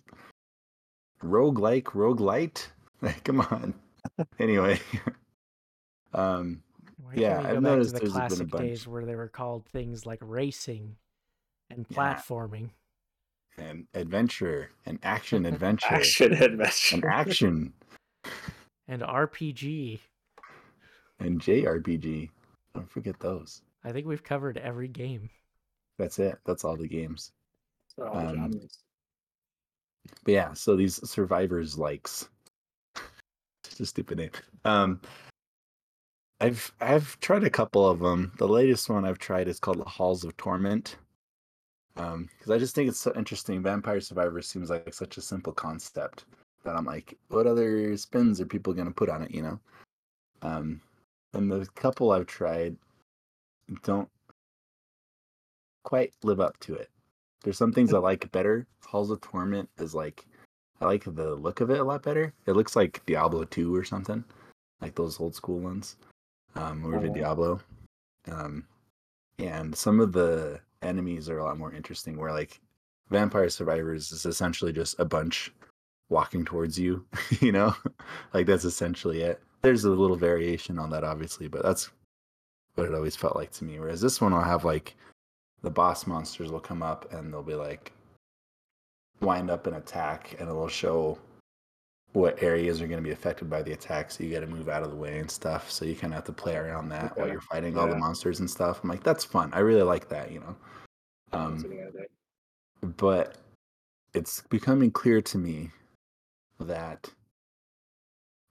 Rogue 1.21 1.59
like, 1.59 1.85
Roguelite. 1.85 2.67
Come 3.23 3.41
on. 3.41 3.73
Anyway. 4.39 4.79
um 6.13 6.61
Why 7.01 7.13
Yeah, 7.15 7.39
I've 7.39 7.55
go 7.55 7.61
back 7.61 7.61
noticed 7.61 7.95
to 7.95 7.99
the 7.99 7.99
there's 7.99 8.11
been 8.13 8.23
a 8.23 8.27
classic 8.27 8.49
bunch. 8.49 8.63
days 8.69 8.87
where 8.87 9.05
they 9.05 9.15
were 9.15 9.27
called 9.29 9.65
things 9.65 10.05
like 10.05 10.19
racing 10.21 10.95
and 11.69 11.85
Yeah. 11.89 12.15
platforming 12.15 12.69
and 13.57 13.87
adventure 13.93 14.71
and 14.85 14.99
action 15.03 15.45
adventure 15.45 15.85
Action 15.95 16.33
adventure. 16.33 16.95
and 16.95 17.05
action 17.05 17.73
and 18.87 19.01
RPG? 19.01 19.99
And 21.19 21.39
JRPG. 21.39 22.29
Don't 22.73 22.89
forget 22.89 23.19
those. 23.19 23.61
I 23.83 23.91
think 23.91 24.07
we've 24.07 24.23
covered 24.23 24.57
every 24.57 24.87
game. 24.87 25.29
That's 25.97 26.19
it. 26.19 26.39
That's 26.45 26.63
all 26.63 26.75
the 26.75 26.87
games. 26.87 27.31
All 27.99 28.13
the 28.13 28.27
Um. 28.27 28.61
But 30.23 30.31
yeah, 30.31 30.53
so 30.53 30.75
these 30.75 31.07
survivors 31.09 31.77
likes 31.77 32.29
it's 33.65 33.79
a 33.79 33.85
stupid 33.85 34.17
name. 34.17 34.31
Um 34.65 35.01
I've 36.41 36.73
I've 36.81 37.19
tried 37.19 37.43
a 37.43 37.49
couple 37.49 37.87
of 37.87 37.99
them. 37.99 38.33
The 38.37 38.47
latest 38.47 38.89
one 38.89 39.05
I've 39.05 39.19
tried 39.19 39.47
is 39.47 39.59
called 39.59 39.79
the 39.79 39.85
Halls 39.85 40.23
of 40.23 40.35
Torment. 40.37 40.97
Um 41.95 42.29
because 42.37 42.51
I 42.51 42.57
just 42.57 42.75
think 42.75 42.89
it's 42.89 42.99
so 42.99 43.13
interesting. 43.15 43.61
Vampire 43.61 44.01
Survivor 44.01 44.41
seems 44.41 44.69
like 44.69 44.93
such 44.93 45.17
a 45.17 45.21
simple 45.21 45.53
concept 45.53 46.25
that 46.63 46.75
I'm 46.75 46.85
like, 46.85 47.17
what 47.27 47.45
other 47.45 47.95
spins 47.97 48.39
are 48.41 48.45
people 48.45 48.73
going 48.73 48.87
to 48.87 48.93
put 48.93 49.09
on 49.09 49.21
it, 49.21 49.31
you 49.31 49.41
know? 49.41 49.59
Um 50.41 50.81
and 51.33 51.51
the 51.51 51.65
couple 51.75 52.11
I've 52.11 52.27
tried 52.27 52.75
don't 53.83 54.09
quite 55.83 56.13
live 56.23 56.39
up 56.39 56.59
to 56.61 56.75
it. 56.75 56.89
There's 57.43 57.57
some 57.57 57.73
things 57.73 57.93
I 57.93 57.97
like 57.97 58.31
better. 58.31 58.65
Halls 58.85 59.11
of 59.11 59.21
Torment 59.21 59.69
is 59.77 59.93
like 59.93 60.25
I 60.81 60.85
like 60.85 61.03
the 61.03 61.35
look 61.35 61.61
of 61.61 61.69
it 61.69 61.79
a 61.79 61.83
lot 61.83 62.03
better. 62.03 62.33
It 62.45 62.53
looks 62.53 62.75
like 62.75 63.05
Diablo 63.05 63.45
2 63.45 63.73
or 63.73 63.83
something, 63.83 64.23
like 64.81 64.95
those 64.95 65.19
old 65.19 65.35
school 65.35 65.59
ones, 65.59 65.97
um, 66.55 66.85
or 66.85 66.95
even 66.97 67.11
Oh. 67.11 67.13
Diablo. 67.13 67.61
Um, 68.29 68.65
and 69.39 69.75
some 69.75 69.99
of 69.99 70.11
the 70.11 70.59
enemies 70.81 71.29
are 71.29 71.39
a 71.39 71.43
lot 71.43 71.57
more 71.57 71.73
interesting. 71.73 72.17
Where 72.17 72.31
like 72.31 72.59
Vampire 73.09 73.49
Survivors 73.49 74.11
is 74.11 74.25
essentially 74.25 74.73
just 74.73 74.99
a 74.99 75.05
bunch 75.05 75.53
walking 76.09 76.45
towards 76.45 76.77
you. 76.79 77.05
you 77.41 77.51
know, 77.51 77.75
like 78.33 78.45
that's 78.45 78.65
essentially 78.65 79.21
it. 79.21 79.41
There's 79.63 79.85
a 79.85 79.89
little 79.89 80.17
variation 80.17 80.77
on 80.77 80.89
that, 80.91 81.03
obviously, 81.03 81.47
but 81.47 81.63
that's 81.63 81.89
what 82.75 82.87
it 82.87 82.93
always 82.93 83.15
felt 83.15 83.35
like 83.35 83.51
to 83.51 83.63
me. 83.63 83.79
Whereas 83.79 84.01
this 84.01 84.21
one 84.21 84.33
will 84.33 84.41
have 84.41 84.65
like 84.65 84.95
the 85.61 85.69
boss 85.69 86.05
monsters 86.05 86.51
will 86.51 86.59
come 86.59 86.83
up 86.83 87.11
and 87.11 87.33
they'll 87.33 87.41
be 87.41 87.55
like 87.55 87.93
wind 89.21 89.49
up 89.49 89.65
and 89.67 89.77
attack 89.77 90.35
and 90.39 90.49
it'll 90.49 90.67
show 90.67 91.17
what 92.11 92.43
areas 92.43 92.81
are 92.81 92.87
going 92.87 92.99
to 92.99 93.03
be 93.03 93.13
affected 93.13 93.49
by 93.49 93.63
the 93.63 93.71
attack 93.71 94.11
so 94.11 94.23
you 94.23 94.31
got 94.31 94.41
to 94.41 94.47
move 94.47 94.69
out 94.69 94.83
of 94.83 94.91
the 94.91 94.95
way 94.95 95.17
and 95.17 95.31
stuff 95.31 95.71
so 95.71 95.83
you 95.83 95.95
kind 95.95 96.13
of 96.13 96.15
have 96.15 96.25
to 96.25 96.33
play 96.33 96.55
around 96.55 96.89
that 96.89 97.17
while 97.17 97.27
you're 97.27 97.41
fighting 97.41 97.75
all 97.75 97.87
the 97.87 97.95
monsters 97.95 98.39
and 98.39 98.49
stuff. 98.49 98.81
I'm 98.83 98.89
like 98.89 99.03
that's 99.03 99.23
fun. 99.23 99.49
I 99.53 99.59
really 99.59 99.81
like 99.81 100.09
that 100.09 100.31
you 100.31 100.39
know? 100.41 100.55
Um, 101.31 101.65
but 102.97 103.37
it's 104.13 104.41
becoming 104.49 104.91
clear 104.91 105.21
to 105.21 105.37
me 105.37 105.71
that 106.59 107.09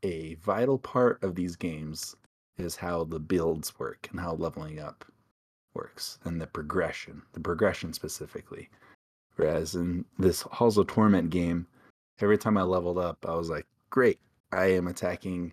a 0.03 0.35
vital 0.37 0.79
part 0.79 1.23
of 1.23 1.35
these 1.35 1.57
games 1.57 2.17
is 2.59 2.77
how 2.77 3.05
the 3.05 3.21
builds 3.21 3.79
work 3.79 4.09
and 4.11 4.21
how 4.21 4.35
leveling 4.35 4.79
up 4.79 5.05
works 5.75 6.19
and 6.25 6.41
the 6.41 6.47
progression, 6.47 7.23
the 7.33 7.41
progression 7.41 7.93
specifically. 7.93 8.69
Whereas 9.37 9.75
in 9.75 10.05
this 10.19 10.43
Halls 10.43 10.77
of 10.77 10.87
Torment 10.87 11.31
game, 11.31 11.67
every 12.21 12.37
time 12.37 12.59
I 12.59 12.63
leveled 12.63 12.99
up, 12.99 13.25
I 13.27 13.35
was 13.35 13.49
like, 13.49 13.67
great, 13.91 14.19
I 14.53 14.67
am 14.67 14.89
attacking 14.89 15.53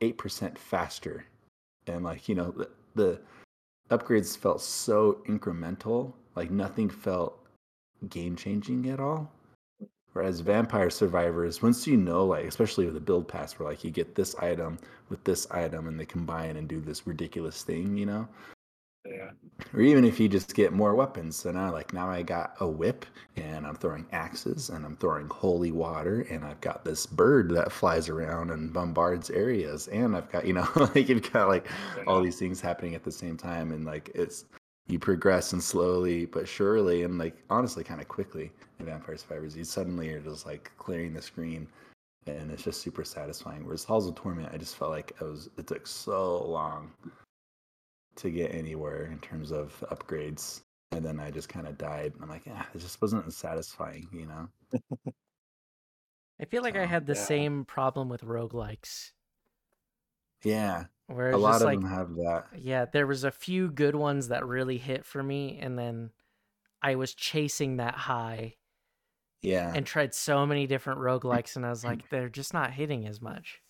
8% 0.00 0.56
faster. 0.56 1.26
And 1.86 2.04
like, 2.04 2.28
you 2.28 2.34
know, 2.34 2.50
the, 2.52 2.70
the 2.94 3.20
upgrades 3.90 4.36
felt 4.36 4.62
so 4.62 5.22
incremental, 5.28 6.14
like 6.34 6.50
nothing 6.50 6.88
felt 6.88 7.38
game 8.08 8.36
changing 8.36 8.88
at 8.88 9.00
all. 9.00 9.30
Whereas 10.12 10.40
Vampire 10.40 10.90
Survivors, 10.90 11.62
once 11.62 11.86
you 11.86 11.96
know, 11.96 12.26
like 12.26 12.44
especially 12.46 12.84
with 12.84 12.94
the 12.94 13.00
build 13.00 13.28
pass, 13.28 13.54
where 13.58 13.68
like 13.68 13.84
you 13.84 13.90
get 13.90 14.14
this 14.14 14.34
item 14.36 14.78
with 15.08 15.22
this 15.24 15.50
item 15.50 15.88
and 15.88 15.98
they 15.98 16.06
combine 16.06 16.56
and 16.56 16.68
do 16.68 16.80
this 16.80 17.06
ridiculous 17.06 17.62
thing, 17.62 17.96
you 17.96 18.06
know, 18.06 18.28
Yeah. 19.04 19.30
Or 19.74 19.80
even 19.80 20.04
if 20.04 20.20
you 20.20 20.28
just 20.28 20.54
get 20.54 20.72
more 20.72 20.94
weapons. 20.94 21.36
So 21.36 21.50
now, 21.50 21.72
like, 21.72 21.92
now 21.92 22.08
I 22.10 22.22
got 22.22 22.54
a 22.60 22.68
whip 22.68 23.04
and 23.36 23.66
I'm 23.66 23.74
throwing 23.76 24.06
axes 24.12 24.70
and 24.70 24.84
I'm 24.84 24.96
throwing 24.96 25.28
holy 25.28 25.72
water 25.72 26.26
and 26.30 26.44
I've 26.44 26.60
got 26.60 26.84
this 26.84 27.06
bird 27.06 27.50
that 27.50 27.72
flies 27.72 28.08
around 28.08 28.50
and 28.50 28.72
bombards 28.72 29.30
areas. 29.30 29.88
And 29.88 30.16
I've 30.16 30.30
got, 30.30 30.46
you 30.46 30.52
know, 30.52 30.68
like, 30.76 31.08
you've 31.08 31.32
got 31.32 31.48
like 31.48 31.68
all 32.06 32.22
these 32.22 32.38
things 32.38 32.60
happening 32.60 32.94
at 32.94 33.04
the 33.04 33.12
same 33.12 33.36
time. 33.36 33.72
And 33.72 33.84
like, 33.84 34.10
it's, 34.14 34.44
you 34.88 34.98
progress 34.98 35.52
and 35.52 35.62
slowly 35.62 36.26
but 36.26 36.48
surely 36.48 37.04
and 37.04 37.18
like 37.18 37.36
honestly 37.50 37.84
kind 37.84 38.00
of 38.00 38.08
quickly 38.08 38.52
in 38.78 38.86
Vampire 38.86 39.16
Survivors. 39.16 39.56
You 39.56 39.64
suddenly 39.64 40.10
are 40.12 40.20
just 40.20 40.46
like 40.46 40.70
clearing 40.78 41.14
the 41.14 41.22
screen 41.22 41.68
and 42.26 42.50
it's 42.50 42.64
just 42.64 42.80
super 42.80 43.04
satisfying. 43.04 43.64
Whereas 43.64 43.84
Halls 43.84 44.06
of 44.06 44.14
Torment, 44.14 44.50
I 44.52 44.56
just 44.56 44.76
felt 44.76 44.90
like 44.90 45.12
it 45.20 45.24
was 45.24 45.48
it 45.56 45.66
took 45.66 45.86
so 45.86 46.44
long 46.44 46.92
to 48.16 48.30
get 48.30 48.54
anywhere 48.54 49.06
in 49.06 49.18
terms 49.18 49.50
of 49.50 49.72
upgrades. 49.90 50.60
And 50.92 51.04
then 51.04 51.18
I 51.18 51.30
just 51.30 51.48
kind 51.48 51.66
of 51.66 51.78
died. 51.78 52.12
And 52.14 52.22
I'm 52.22 52.28
like, 52.28 52.46
yeah, 52.46 52.64
it 52.74 52.78
just 52.78 53.00
wasn't 53.00 53.26
as 53.26 53.36
satisfying, 53.36 54.08
you 54.12 54.26
know? 54.26 54.48
I 56.40 56.44
feel 56.44 56.62
like 56.62 56.76
I 56.76 56.84
had 56.84 57.06
the 57.06 57.14
yeah. 57.14 57.22
same 57.22 57.64
problem 57.64 58.08
with 58.08 58.22
roguelikes. 58.22 59.12
Yeah. 60.44 60.84
Where 61.14 61.30
A 61.30 61.36
lot 61.36 61.52
just 61.52 61.62
of 61.62 61.66
like 61.66 61.80
them 61.80 61.90
have 61.90 62.14
that. 62.16 62.46
Yeah, 62.58 62.84
there 62.86 63.06
was 63.06 63.24
a 63.24 63.30
few 63.30 63.70
good 63.70 63.94
ones 63.94 64.28
that 64.28 64.46
really 64.46 64.78
hit 64.78 65.04
for 65.04 65.22
me, 65.22 65.58
and 65.60 65.78
then 65.78 66.10
I 66.80 66.94
was 66.96 67.14
chasing 67.14 67.76
that 67.76 67.94
high 67.94 68.56
Yeah. 69.42 69.72
and 69.74 69.86
tried 69.86 70.14
so 70.14 70.46
many 70.46 70.66
different 70.66 71.00
roguelikes, 71.00 71.56
and 71.56 71.64
I 71.66 71.70
was 71.70 71.84
like, 71.84 72.08
they're 72.10 72.28
just 72.28 72.52
not 72.54 72.72
hitting 72.72 73.06
as 73.06 73.20
much. 73.20 73.60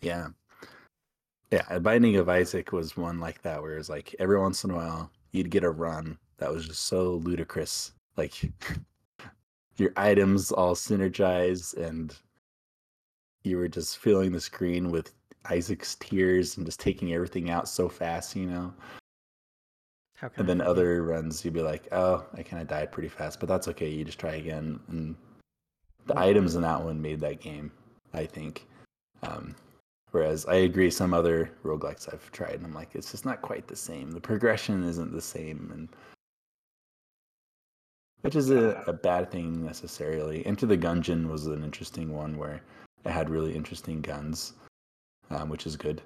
Yeah. 0.00 0.28
Yeah. 1.50 1.64
A 1.70 1.80
Binding 1.80 2.16
of 2.16 2.28
Isaac 2.28 2.72
was 2.72 2.96
one 2.96 3.20
like 3.20 3.42
that 3.42 3.62
where 3.62 3.74
it 3.74 3.78
was 3.78 3.88
like 3.88 4.14
every 4.18 4.38
once 4.38 4.64
in 4.64 4.70
a 4.70 4.76
while 4.76 5.10
you'd 5.32 5.50
get 5.50 5.64
a 5.64 5.70
run 5.70 6.18
that 6.38 6.52
was 6.52 6.66
just 6.66 6.82
so 6.82 7.14
ludicrous. 7.14 7.92
Like 8.16 8.34
your 9.76 9.92
items 9.96 10.52
all 10.52 10.74
synergize 10.74 11.76
and 11.76 12.14
you 13.44 13.56
were 13.56 13.68
just 13.68 13.98
filling 13.98 14.32
the 14.32 14.40
screen 14.40 14.90
with 14.90 15.12
Isaac's 15.46 15.94
tears 15.96 16.56
and 16.56 16.66
just 16.66 16.80
taking 16.80 17.12
everything 17.12 17.50
out 17.50 17.68
so 17.68 17.88
fast, 17.88 18.36
you 18.36 18.46
know? 18.46 18.72
How 20.16 20.28
can 20.28 20.40
And 20.40 20.48
then 20.48 20.60
other 20.60 21.04
runs 21.04 21.44
you'd 21.44 21.54
be 21.54 21.62
like, 21.62 21.86
oh, 21.92 22.26
I 22.34 22.42
kind 22.42 22.60
of 22.60 22.68
died 22.68 22.90
pretty 22.90 23.08
fast, 23.08 23.38
but 23.38 23.48
that's 23.48 23.68
okay. 23.68 23.88
You 23.88 24.04
just 24.04 24.18
try 24.18 24.34
again. 24.34 24.80
And 24.88 25.14
the 26.06 26.18
items 26.18 26.56
in 26.56 26.62
that 26.62 26.82
one 26.82 27.00
made 27.00 27.20
that 27.20 27.40
game, 27.40 27.70
I 28.12 28.26
think. 28.26 28.66
Um, 29.22 29.54
whereas 30.10 30.44
I 30.46 30.56
agree, 30.56 30.90
some 30.90 31.14
other 31.14 31.52
roguelikes 31.64 32.12
I've 32.12 32.30
tried, 32.32 32.54
and 32.54 32.66
I'm 32.66 32.74
like, 32.74 32.94
it's 32.94 33.10
just 33.12 33.24
not 33.24 33.42
quite 33.42 33.68
the 33.68 33.76
same. 33.76 34.10
The 34.10 34.20
progression 34.20 34.82
isn't 34.82 35.12
the 35.12 35.20
same, 35.20 35.70
and 35.72 35.88
which 38.22 38.34
is 38.34 38.50
a, 38.50 38.82
a 38.86 38.92
bad 38.92 39.30
thing 39.30 39.64
necessarily. 39.64 40.44
Enter 40.46 40.66
the 40.66 40.76
Gungeon 40.76 41.28
was 41.28 41.46
an 41.46 41.62
interesting 41.62 42.12
one 42.12 42.36
where 42.36 42.60
it 43.04 43.10
had 43.10 43.30
really 43.30 43.54
interesting 43.54 44.00
guns, 44.00 44.54
um, 45.30 45.48
which 45.48 45.66
is 45.66 45.76
good 45.76 46.02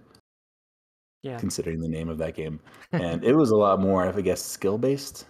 Yeah, 1.22 1.38
considering 1.38 1.80
the 1.80 1.88
name 1.88 2.08
of 2.08 2.18
that 2.18 2.34
game. 2.34 2.60
And 2.92 3.24
it 3.24 3.34
was 3.34 3.50
a 3.50 3.56
lot 3.56 3.80
more, 3.80 4.04
I 4.06 4.20
guess, 4.20 4.42
skill 4.42 4.78
based. 4.78 5.26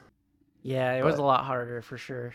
yeah, 0.62 0.94
it 0.94 1.04
was 1.04 1.18
a 1.18 1.22
lot 1.22 1.44
harder 1.44 1.82
for 1.82 1.96
sure. 1.98 2.34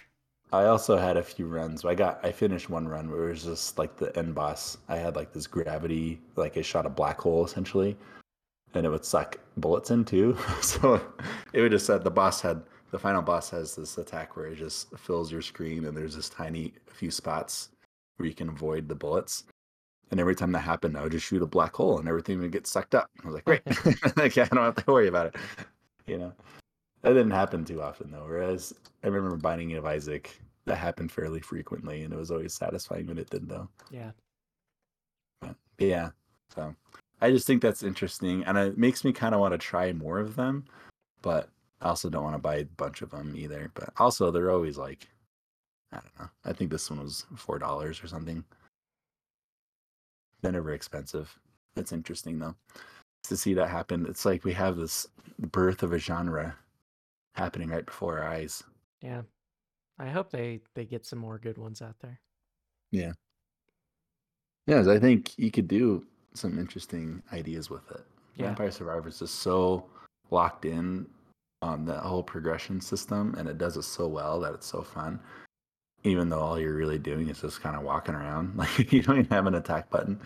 I 0.54 0.66
also 0.66 0.96
had 0.98 1.18
a 1.18 1.24
few 1.24 1.46
runs. 1.48 1.84
I 1.84 1.94
got 1.96 2.24
I 2.26 2.32
finished 2.32 2.70
one 2.70 2.88
run 2.88 3.12
where 3.12 3.28
it 3.28 3.32
was 3.32 3.44
just 3.44 3.78
like 3.78 3.98
the 3.98 4.18
end 4.18 4.34
boss. 4.36 4.78
I 4.88 4.96
had 4.98 5.16
like 5.16 5.34
this 5.34 5.48
gravity, 5.48 6.22
like 6.38 6.56
it 6.56 6.64
shot 6.64 6.86
a 6.86 6.90
black 6.90 7.20
hole 7.20 7.44
essentially, 7.44 7.98
and 8.74 8.86
it 8.86 8.90
would 8.90 9.04
suck 9.04 9.38
bullets 9.58 9.92
in 9.92 10.06
too. 10.06 10.38
so 10.62 11.02
it 11.52 11.62
would 11.62 11.72
just 11.72 11.86
said 11.86 12.04
the 12.04 12.12
boss 12.12 12.40
had 12.42 12.64
the 12.92 13.00
final 13.00 13.22
boss 13.22 13.50
has 13.50 13.76
this 13.76 13.98
attack 13.98 14.38
where 14.38 14.48
it 14.48 14.56
just 14.56 14.98
fills 14.98 15.32
your 15.32 15.42
screen 15.42 15.84
and 15.86 15.98
there's 15.98 16.16
this 16.16 16.30
tiny 16.30 16.74
few 16.94 17.12
spots 17.12 17.70
where 18.16 18.28
you 18.28 18.34
can 18.36 18.48
avoid 18.50 18.88
the 18.88 18.96
bullets. 18.96 19.44
And 20.10 20.20
every 20.20 20.36
time 20.36 20.52
that 20.54 20.60
happened, 20.60 20.98
I 20.98 21.04
would 21.04 21.12
just 21.12 21.26
shoot 21.26 21.42
a 21.42 21.48
black 21.48 21.76
hole 21.76 22.00
and 22.00 22.08
everything 22.08 22.40
would 22.40 22.52
get 22.52 22.68
sucked 22.68 22.96
up. 22.96 23.10
I 23.24 23.28
was 23.28 23.36
like, 23.36 23.46
great, 23.46 23.62
like 24.18 24.38
I 24.38 24.46
don't 24.46 24.64
have 24.64 24.76
to 24.86 24.92
worry 24.92 25.08
about 25.08 25.28
it. 25.28 25.36
You 26.06 26.18
know, 26.18 26.34
that 27.02 27.10
didn't 27.10 27.32
happen 27.32 27.66
too 27.66 27.82
often 27.82 28.12
though. 28.12 28.26
Whereas 28.26 28.74
I 29.04 29.08
remember 29.08 29.36
Binding 29.36 29.74
of 29.74 29.86
Isaac, 29.86 30.40
that 30.66 30.78
happened 30.78 31.12
fairly 31.12 31.40
frequently, 31.40 32.04
and 32.04 32.14
it 32.14 32.18
was 32.18 32.32
always 32.32 32.54
satisfying 32.54 33.08
when 33.08 33.18
it 33.18 33.30
did 33.30 33.50
though. 33.50 33.68
Yeah, 33.92 34.12
But 35.42 35.56
yeah, 35.80 36.10
so 36.54 36.76
I 37.22 37.32
just 37.32 37.48
think 37.48 37.62
that's 37.62 37.84
interesting, 37.84 38.44
and 38.44 38.58
it 38.58 38.78
makes 38.78 39.04
me 39.04 39.12
kind 39.12 39.34
of 39.34 39.42
want 39.42 39.54
to 39.54 39.58
try 39.58 39.92
more 39.94 40.20
of 40.20 40.36
them, 40.36 40.66
but 41.22 41.50
I 41.82 41.90
also 41.90 42.10
don't 42.10 42.24
want 42.24 42.36
to 42.36 42.42
buy 42.42 42.58
a 42.58 42.66
bunch 42.66 43.02
of 43.02 43.12
them 43.12 43.34
either. 43.36 43.72
But 43.74 43.90
also, 43.98 44.32
they're 44.32 44.52
always 44.52 44.78
like, 44.78 45.08
I 45.92 45.98
don't 45.98 46.20
know. 46.20 46.30
I 46.46 46.54
think 46.54 46.72
this 46.72 46.90
one 46.90 47.02
was 47.02 47.26
four 47.36 47.60
dollars 47.60 48.04
or 48.04 48.08
something. 48.08 48.44
They're 50.42 50.52
never 50.52 50.74
expensive. 50.74 51.38
It's 51.76 51.92
interesting 51.92 52.40
though 52.40 52.56
to 53.24 53.38
see 53.38 53.54
that 53.56 53.70
happen. 53.70 54.06
It's 54.08 54.26
like 54.26 54.44
we 54.44 54.54
have 54.54 54.78
this 54.78 55.08
birth 55.52 55.84
of 55.84 55.94
a 55.94 56.00
genre 56.00 56.56
happening 57.36 57.70
right 57.70 57.86
before 57.86 58.20
our 58.20 58.28
eyes. 58.28 58.64
yeah. 59.02 59.22
I 60.00 60.10
hope 60.10 60.30
they 60.30 60.60
they 60.76 60.86
get 60.86 61.08
some 61.08 61.18
more 61.18 61.40
good 61.40 61.58
ones 61.58 61.82
out 61.82 61.96
there. 62.02 62.20
Yeah. 62.92 63.14
Yes, 64.68 64.88
I 64.88 65.00
think 65.00 65.36
you 65.38 65.50
could 65.50 65.68
do 65.68 66.06
some 66.36 66.60
interesting 66.60 67.24
ideas 67.34 67.70
with 67.72 67.90
it. 67.90 68.06
Yeah. 68.36 68.46
Vampire 68.46 68.70
Survivors 68.70 69.24
is 69.24 69.32
so 69.32 69.86
locked 70.30 70.66
in 70.66 71.08
on 71.64 71.84
the 71.86 71.96
whole 71.98 72.22
progression 72.22 72.80
system, 72.80 73.34
and 73.40 73.50
it 73.50 73.58
does 73.58 73.76
it 73.76 73.84
so 73.84 74.08
well 74.08 74.40
that 74.42 74.54
it's 74.54 74.68
so 74.68 74.84
fun. 74.84 75.20
Even 76.08 76.30
though 76.30 76.40
all 76.40 76.60
you're 76.60 76.76
really 76.76 76.98
doing 76.98 77.30
is 77.30 77.42
just 77.42 77.62
kind 77.62 77.76
of 77.76 77.84
walking 77.84 78.16
around, 78.16 78.56
like 78.58 78.92
you 78.92 79.02
don't 79.02 79.20
even 79.20 79.32
have 79.32 79.48
an 79.48 79.56
attack 79.56 79.90
button. 79.90 80.20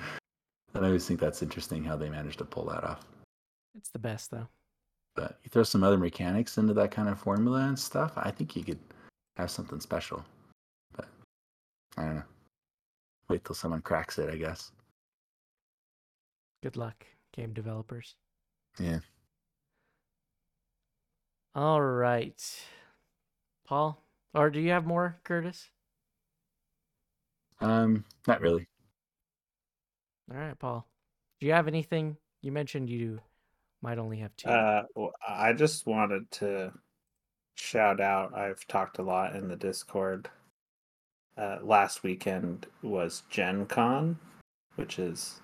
And 0.73 0.85
I 0.85 0.87
always 0.87 1.05
think 1.05 1.19
that's 1.19 1.41
interesting 1.41 1.83
how 1.83 1.97
they 1.97 2.09
managed 2.09 2.37
to 2.37 2.45
pull 2.45 2.65
that 2.65 2.83
off. 2.83 3.05
It's 3.75 3.89
the 3.89 3.99
best 3.99 4.31
though. 4.31 4.47
But 5.15 5.39
you 5.43 5.49
throw 5.49 5.63
some 5.63 5.83
other 5.83 5.97
mechanics 5.97 6.57
into 6.57 6.73
that 6.75 6.91
kind 6.91 7.09
of 7.09 7.19
formula 7.19 7.61
and 7.67 7.77
stuff, 7.77 8.13
I 8.15 8.31
think 8.31 8.55
you 8.55 8.63
could 8.63 8.79
have 9.37 9.51
something 9.51 9.79
special. 9.79 10.23
But 10.95 11.07
I 11.97 12.05
don't 12.05 12.15
know. 12.15 12.23
Wait 13.29 13.43
till 13.43 13.55
someone 13.55 13.81
cracks 13.81 14.19
it, 14.19 14.29
I 14.29 14.37
guess. 14.37 14.71
Good 16.63 16.77
luck, 16.77 17.05
game 17.33 17.53
developers. 17.53 18.15
Yeah. 18.79 18.99
All 21.55 21.81
right, 21.81 22.41
Paul, 23.65 24.01
or 24.33 24.49
do 24.49 24.59
you 24.59 24.71
have 24.71 24.85
more, 24.85 25.19
Curtis? 25.23 25.69
Um, 27.59 28.05
not 28.27 28.41
really. 28.41 28.67
All 30.31 30.37
right, 30.37 30.57
Paul. 30.57 30.87
Do 31.39 31.47
you 31.47 31.53
have 31.53 31.67
anything? 31.67 32.17
You 32.41 32.51
mentioned 32.51 32.89
you 32.89 33.19
might 33.81 33.97
only 33.97 34.17
have 34.19 34.35
two. 34.37 34.49
Uh, 34.49 34.83
well, 34.95 35.11
I 35.27 35.53
just 35.53 35.85
wanted 35.85 36.29
to 36.31 36.71
shout 37.55 37.99
out. 37.99 38.35
I've 38.35 38.65
talked 38.67 38.99
a 38.99 39.03
lot 39.03 39.35
in 39.35 39.47
the 39.47 39.55
Discord. 39.55 40.29
Uh, 41.37 41.57
last 41.63 42.03
weekend 42.03 42.67
was 42.81 43.23
Gen 43.29 43.65
Con, 43.65 44.19
which 44.75 44.99
is 44.99 45.41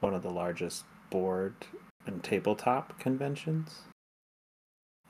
one 0.00 0.14
of 0.14 0.22
the 0.22 0.30
largest 0.30 0.84
board 1.10 1.54
and 2.06 2.22
tabletop 2.22 2.98
conventions. 2.98 3.82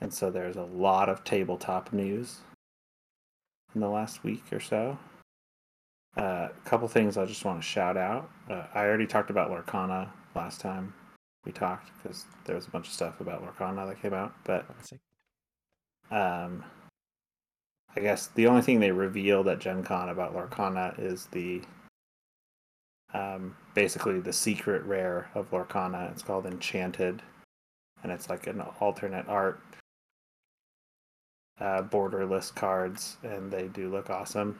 And 0.01 0.13
so 0.13 0.29
there's 0.29 0.55
a 0.55 0.63
lot 0.63 1.09
of 1.09 1.23
tabletop 1.23 1.91
news 1.91 2.39
in 3.75 3.81
the 3.81 3.89
last 3.89 4.23
week 4.23 4.43
or 4.51 4.59
so. 4.59 4.97
Uh, 6.17 6.47
a 6.49 6.69
couple 6.69 6.87
things 6.87 7.17
I 7.17 7.25
just 7.25 7.43
want 7.43 7.61
to 7.61 7.67
shout 7.67 7.97
out. 7.97 8.29
Uh, 8.49 8.63
I 8.73 8.85
already 8.85 9.05
talked 9.05 9.29
about 9.29 9.51
Lorcana 9.51 10.09
last 10.33 10.61
time 10.61 10.93
we 11.45 11.51
talked 11.51 11.91
because 12.01 12.25
there 12.45 12.55
was 12.55 12.67
a 12.67 12.71
bunch 12.71 12.87
of 12.87 12.93
stuff 12.93 13.19
about 13.19 13.43
Lorcana 13.43 13.87
that 13.87 14.01
came 14.01 14.13
out. 14.13 14.33
But 14.45 14.65
um, 16.09 16.63
I 17.95 17.99
guess 17.99 18.27
the 18.27 18.47
only 18.47 18.61
thing 18.61 18.79
they 18.79 18.91
revealed 18.91 19.47
at 19.47 19.59
Gen 19.59 19.83
Con 19.83 20.09
about 20.09 20.33
Lorcana 20.33 20.97
is 20.99 21.27
the 21.27 21.61
um, 23.13 23.55
basically 23.73 24.19
the 24.19 24.33
secret 24.33 24.83
rare 24.83 25.29
of 25.35 25.51
Lorcana. 25.51 26.11
It's 26.11 26.23
called 26.23 26.45
Enchanted, 26.45 27.21
and 28.03 28.11
it's 28.11 28.29
like 28.29 28.47
an 28.47 28.61
alternate 28.79 29.27
art 29.27 29.61
uh, 31.59 31.83
borderless 31.83 32.53
cards, 32.53 33.17
and 33.23 33.51
they 33.51 33.67
do 33.67 33.89
look 33.89 34.09
awesome. 34.09 34.57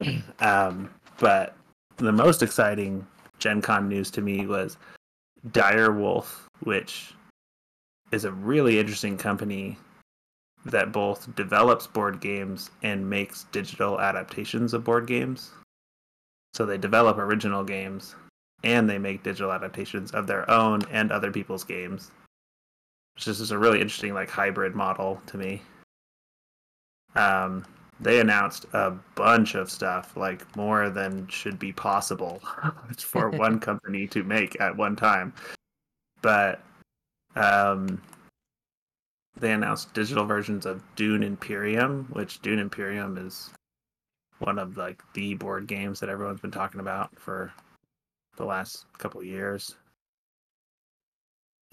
um, 0.40 0.90
but 1.18 1.56
the 1.96 2.12
most 2.12 2.42
exciting 2.42 3.06
Gen 3.38 3.60
Con 3.60 3.88
news 3.88 4.10
to 4.12 4.20
me 4.20 4.46
was 4.46 4.76
Dire 5.50 5.92
Wolf, 5.92 6.48
which 6.62 7.14
is 8.12 8.24
a 8.24 8.32
really 8.32 8.78
interesting 8.78 9.16
company 9.16 9.76
that 10.64 10.92
both 10.92 11.34
develops 11.34 11.86
board 11.86 12.20
games 12.20 12.70
and 12.82 13.08
makes 13.08 13.44
digital 13.44 14.00
adaptations 14.00 14.74
of 14.74 14.84
board 14.84 15.06
games. 15.06 15.50
So 16.54 16.66
they 16.66 16.78
develop 16.78 17.18
original 17.18 17.64
games 17.64 18.14
and 18.62 18.88
they 18.88 18.98
make 18.98 19.24
digital 19.24 19.52
adaptations 19.52 20.12
of 20.12 20.26
their 20.26 20.48
own 20.48 20.82
and 20.90 21.10
other 21.10 21.32
people's 21.32 21.64
games. 21.64 22.10
Which 23.14 23.28
is 23.28 23.50
a 23.50 23.58
really 23.58 23.80
interesting 23.80 24.14
like 24.14 24.30
hybrid 24.30 24.74
model 24.74 25.20
to 25.26 25.36
me. 25.36 25.62
Um, 27.14 27.64
they 28.00 28.20
announced 28.20 28.66
a 28.72 28.90
bunch 29.14 29.54
of 29.54 29.70
stuff, 29.70 30.16
like 30.16 30.56
more 30.56 30.90
than 30.90 31.28
should 31.28 31.58
be 31.58 31.72
possible 31.72 32.40
for 32.98 33.30
one 33.30 33.60
company 33.60 34.06
to 34.08 34.24
make 34.24 34.60
at 34.60 34.76
one 34.76 34.96
time. 34.96 35.32
But 36.20 36.62
um, 37.36 38.00
they 39.38 39.52
announced 39.52 39.94
digital 39.94 40.24
versions 40.24 40.66
of 40.66 40.82
Dune 40.96 41.22
Imperium, 41.22 42.06
which 42.10 42.40
Dune 42.42 42.58
Imperium 42.58 43.18
is 43.18 43.50
one 44.38 44.58
of 44.58 44.76
like 44.76 45.02
the 45.14 45.34
board 45.34 45.66
games 45.66 46.00
that 46.00 46.08
everyone's 46.08 46.40
been 46.40 46.50
talking 46.50 46.80
about 46.80 47.10
for 47.18 47.52
the 48.36 48.44
last 48.44 48.86
couple 48.98 49.20
of 49.20 49.26
years. 49.26 49.76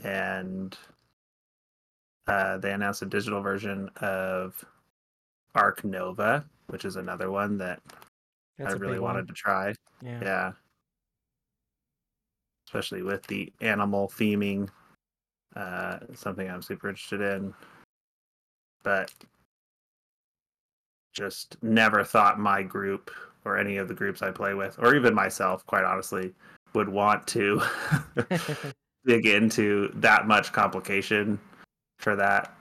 And 0.03 0.77
uh, 2.29 2.57
they 2.57 2.71
announced 2.71 3.01
a 3.01 3.07
digital 3.07 3.41
version 3.41 3.89
of 4.01 4.63
Ark 5.55 5.83
Nova, 5.83 6.45
which 6.67 6.85
is 6.85 6.95
another 6.95 7.31
one 7.31 7.57
that 7.57 7.81
That's 8.57 8.73
I 8.73 8.77
really 8.77 8.99
wanted 8.99 9.21
one. 9.21 9.27
to 9.27 9.33
try. 9.33 9.73
Yeah. 10.03 10.19
Yeah. 10.21 10.51
Especially 12.67 13.01
with 13.01 13.25
the 13.25 13.51
animal 13.61 14.07
theming. 14.07 14.69
Uh, 15.55 15.99
something 16.13 16.47
I'm 16.47 16.61
super 16.61 16.89
interested 16.89 17.21
in. 17.21 17.51
But 18.83 19.11
just 21.13 21.57
never 21.63 22.03
thought 22.03 22.39
my 22.39 22.61
group 22.61 23.09
or 23.43 23.57
any 23.57 23.77
of 23.77 23.87
the 23.87 23.95
groups 23.95 24.21
I 24.21 24.29
play 24.29 24.53
with, 24.53 24.77
or 24.77 24.95
even 24.95 25.15
myself, 25.15 25.65
quite 25.65 25.83
honestly, 25.83 26.33
would 26.73 26.89
want 26.89 27.25
to 27.27 27.59
dig 29.05 29.25
into 29.25 29.91
that 29.95 30.27
much 30.27 30.53
complication 30.53 31.39
for 31.99 32.15
that, 32.15 32.55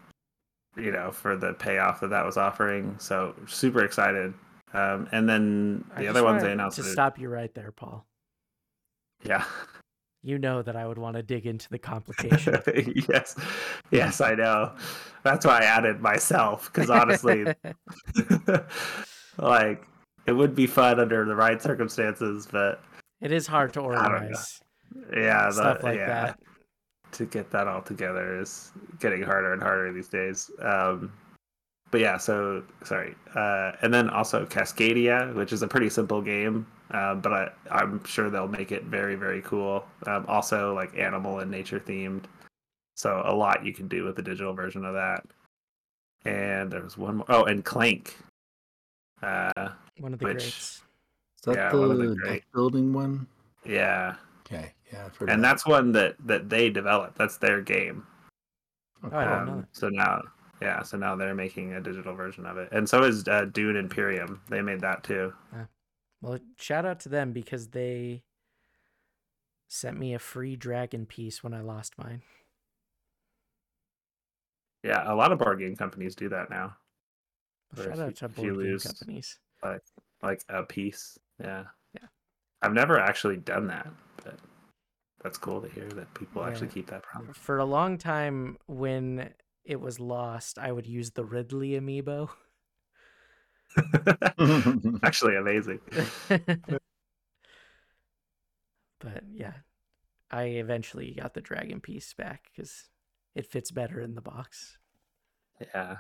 you 0.77 0.93
know, 0.93 1.11
for 1.11 1.37
the 1.37 1.55
payoff 1.55 2.01
that 2.01 2.11
that 2.11 2.25
was 2.25 2.37
offering. 2.37 2.95
So 2.99 3.35
super 3.47 3.85
excited. 3.85 4.35
Um, 4.75 5.09
and 5.13 5.29
then 5.29 5.85
the 5.97 6.03
just 6.03 6.11
other 6.11 6.25
ones 6.25 6.43
they 6.43 6.53
announced. 6.53 6.77
to 6.77 6.83
stop 6.83 7.19
you 7.19 7.29
right 7.29 7.53
there, 7.55 7.73
Paul. 7.73 8.07
Yeah. 9.25 9.45
You 10.23 10.39
know 10.39 10.63
that 10.63 10.77
I 10.77 10.87
would 10.87 10.99
want 10.99 11.17
to 11.17 11.23
dig 11.23 11.47
into 11.47 11.69
the 11.71 11.79
complication. 11.79 12.61
yes, 13.09 13.37
yes, 13.91 14.21
I 14.21 14.35
know. 14.35 14.73
That's 15.23 15.47
why 15.47 15.61
I 15.61 15.65
added 15.65 16.01
myself 16.01 16.71
because 16.73 16.91
honestly, 16.91 17.47
like 19.39 19.87
it 20.27 20.33
would 20.33 20.57
be 20.57 20.67
fun 20.67 20.99
under 20.99 21.25
the 21.25 21.37
right 21.37 21.63
circumstances, 21.63 22.49
but 22.51 22.83
it 23.21 23.31
is 23.31 23.47
hard 23.47 23.73
to 23.75 23.81
organize 23.81 24.61
yeah, 25.17 25.47
the, 25.47 25.53
stuff 25.53 25.83
like 25.83 25.97
yeah, 25.97 26.07
that. 26.07 26.41
To 27.13 27.25
get 27.27 27.51
that 27.51 27.67
all 27.69 27.83
together 27.83 28.39
is 28.41 28.73
getting 29.01 29.23
harder 29.23 29.53
and 29.53 29.63
harder 29.63 29.93
these 29.93 30.09
days. 30.09 30.51
Um, 30.61 31.13
but 31.91 32.01
yeah, 32.01 32.19
so 32.19 32.63
sorry, 32.85 33.15
uh, 33.35 33.73
and 33.83 33.93
then 33.95 34.11
also 34.11 34.45
Cascadia, 34.45 35.35
which 35.35 35.53
is 35.53 35.63
a 35.63 35.69
pretty 35.69 35.89
simple 35.89 36.21
game, 36.21 36.67
um, 36.91 37.21
but 37.23 37.33
I, 37.33 37.51
I'm 37.71 38.05
sure 38.05 38.29
they'll 38.29 38.47
make 38.47 38.73
it 38.73 38.85
very, 38.85 39.15
very 39.15 39.41
cool. 39.43 39.85
Um, 40.07 40.27
also, 40.29 40.75
like 40.75 40.97
animal 40.99 41.39
and 41.39 41.51
nature 41.51 41.81
themed, 41.81 42.25
so 42.95 43.23
a 43.25 43.35
lot 43.35 43.65
you 43.65 43.73
can 43.73 43.89
do 43.89 44.05
with 44.05 44.17
the 44.17 44.23
digital 44.23 44.53
version 44.53 44.85
of 44.85 44.93
that. 44.95 45.25
And 46.27 46.71
there 46.71 46.83
was 46.83 46.99
one 46.99 47.17
more. 47.19 47.27
Oh, 47.31 47.45
and 47.45 47.65
Clank. 47.65 48.17
Uh, 49.23 49.71
One 49.99 50.13
of 50.13 50.19
the 50.19 50.27
which- 50.27 50.35
greats. 50.37 50.83
Is 51.39 51.43
that 51.45 51.55
Yeah, 51.57 51.71
the 51.71 51.79
one 51.81 51.91
of 51.93 51.99
the 51.99 52.07
deck 52.17 52.17
great- 52.25 52.53
building 52.53 52.93
one? 52.93 53.27
yeah, 53.65 54.17
Okay, 54.41 54.73
yeah, 54.93 55.09
and 55.21 55.31
of 55.31 55.41
that's 55.43 55.67
one 55.67 55.93
that 55.93 56.17
that 56.27 56.49
they 56.49 56.71
developed. 56.71 57.17
That's 57.19 57.37
their 57.39 57.61
game. 57.61 58.07
Okay. 59.05 59.15
Oh, 59.15 59.19
I 59.19 59.25
didn't 59.25 59.47
know 59.47 59.53
Um, 59.53 59.67
so 59.73 59.89
now, 59.89 60.23
yeah, 60.61 60.83
so 60.83 60.97
now 60.97 61.15
they're 61.17 61.35
making 61.35 61.73
a 61.75 61.81
digital 61.81 62.15
version 62.15 62.47
of 62.47 62.57
it, 62.59 62.69
and 62.73 62.89
so 62.89 63.05
is 63.05 63.27
uh, 63.29 63.45
Dune 63.47 63.77
Imperium. 63.77 64.41
They 64.49 64.61
made 64.63 64.81
that 64.81 65.05
too. 65.05 65.33
Yeah. 65.53 65.65
Well, 66.21 66.39
shout 66.59 66.85
out 66.85 66.99
to 67.01 67.09
them 67.09 67.33
because 67.33 67.69
they 67.69 68.23
sent 69.69 69.99
me 69.99 70.15
a 70.15 70.19
free 70.19 70.57
dragon 70.57 71.07
piece 71.07 71.45
when 71.45 71.55
I 71.55 71.61
lost 71.61 71.97
mine. 71.99 72.23
Yeah, 74.83 75.13
a 75.13 75.15
lot 75.15 75.33
of 75.33 75.39
board 75.39 75.59
game 75.59 75.77
companies 75.77 76.15
do 76.15 76.29
that 76.31 76.51
now, 76.51 76.77
Well, 77.77 77.87
shout 77.87 77.99
out 77.99 78.17
to 78.17 78.25
if 78.27 78.39
you 78.39 78.53
board 78.53 78.65
game 78.65 78.73
lose- 78.73 78.85
companies. 78.85 79.39
like 80.23 80.43
a 80.49 80.63
piece. 80.63 81.19
Yeah, 81.41 81.65
Yeah. 81.95 82.07
I've 82.63 82.73
never 82.73 82.99
actually 82.99 83.37
done 83.37 83.67
that, 83.69 83.87
but 83.87 83.93
that's 85.23 85.39
cool 85.39 85.61
to 85.61 85.69
hear 85.69 85.89
that 85.89 86.13
people 86.15 86.45
actually 86.45 86.69
keep 86.69 86.89
that 86.91 87.03
promise. 87.03 87.37
For 87.37 87.59
a 87.59 87.65
long 87.65 87.99
time, 87.99 88.57
when 88.67 89.31
it 89.65 89.81
was 89.81 89.99
lost, 89.99 90.59
I 90.59 90.73
would 90.73 90.87
use 90.87 91.11
the 91.11 91.25
Ridley 91.25 91.71
amiibo. 91.71 92.31
actually, 95.03 95.37
amazing. 95.37 95.81
but 98.99 99.25
yeah, 99.31 99.53
I 100.31 100.43
eventually 100.45 101.13
got 101.13 101.35
the 101.35 101.41
dragon 101.41 101.81
piece 101.81 102.15
back 102.15 102.51
because 102.55 102.89
it 103.35 103.47
fits 103.47 103.71
better 103.71 104.01
in 104.01 104.15
the 104.15 104.23
box. 104.23 104.79
Yeah, 105.61 105.97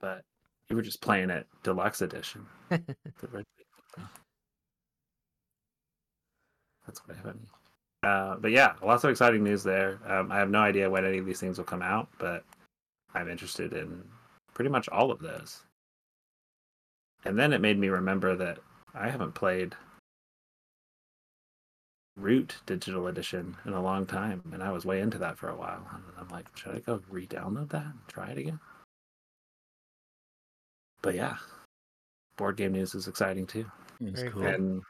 but 0.00 0.24
you 0.68 0.76
were 0.76 0.82
just 0.82 1.00
playing 1.00 1.30
it 1.30 1.46
deluxe 1.62 2.02
edition. 2.02 2.46
The 6.86 6.90
red- 6.90 6.96
That's 6.96 7.06
what 7.06 7.16
happened. 7.16 7.46
Uh, 8.02 8.36
but 8.36 8.50
yeah, 8.50 8.74
lots 8.82 9.04
of 9.04 9.10
exciting 9.10 9.44
news 9.44 9.62
there. 9.62 10.00
Um, 10.06 10.32
I 10.32 10.38
have 10.38 10.50
no 10.50 10.60
idea 10.60 10.90
when 10.90 11.04
any 11.04 11.18
of 11.18 11.26
these 11.26 11.38
things 11.38 11.58
will 11.58 11.64
come 11.64 11.82
out, 11.82 12.08
but 12.18 12.44
I'm 13.14 13.28
interested 13.28 13.72
in 13.72 14.02
pretty 14.54 14.70
much 14.70 14.88
all 14.88 15.10
of 15.10 15.20
those. 15.20 15.62
And 17.24 17.38
then 17.38 17.52
it 17.52 17.60
made 17.60 17.78
me 17.78 17.88
remember 17.88 18.34
that 18.34 18.58
I 18.94 19.08
haven't 19.08 19.34
played 19.34 19.76
Root 22.16 22.56
Digital 22.66 23.06
Edition 23.06 23.56
in 23.64 23.72
a 23.72 23.82
long 23.82 24.04
time, 24.04 24.42
and 24.52 24.62
I 24.62 24.72
was 24.72 24.84
way 24.84 25.00
into 25.00 25.18
that 25.18 25.38
for 25.38 25.48
a 25.48 25.56
while. 25.56 25.86
And 25.94 26.02
I'm 26.18 26.28
like, 26.28 26.46
should 26.56 26.74
I 26.74 26.80
go 26.80 27.00
re-download 27.08 27.70
that 27.70 27.86
and 27.86 28.00
try 28.08 28.30
it 28.30 28.38
again? 28.38 28.58
But 31.00 31.14
yeah, 31.14 31.36
board 32.36 32.56
game 32.56 32.72
news 32.72 32.94
is 32.94 33.08
exciting 33.08 33.46
too. 33.46 33.70
It's 34.00 34.22
cool. 34.24 34.32
cool. 34.32 34.46
And 34.46 34.82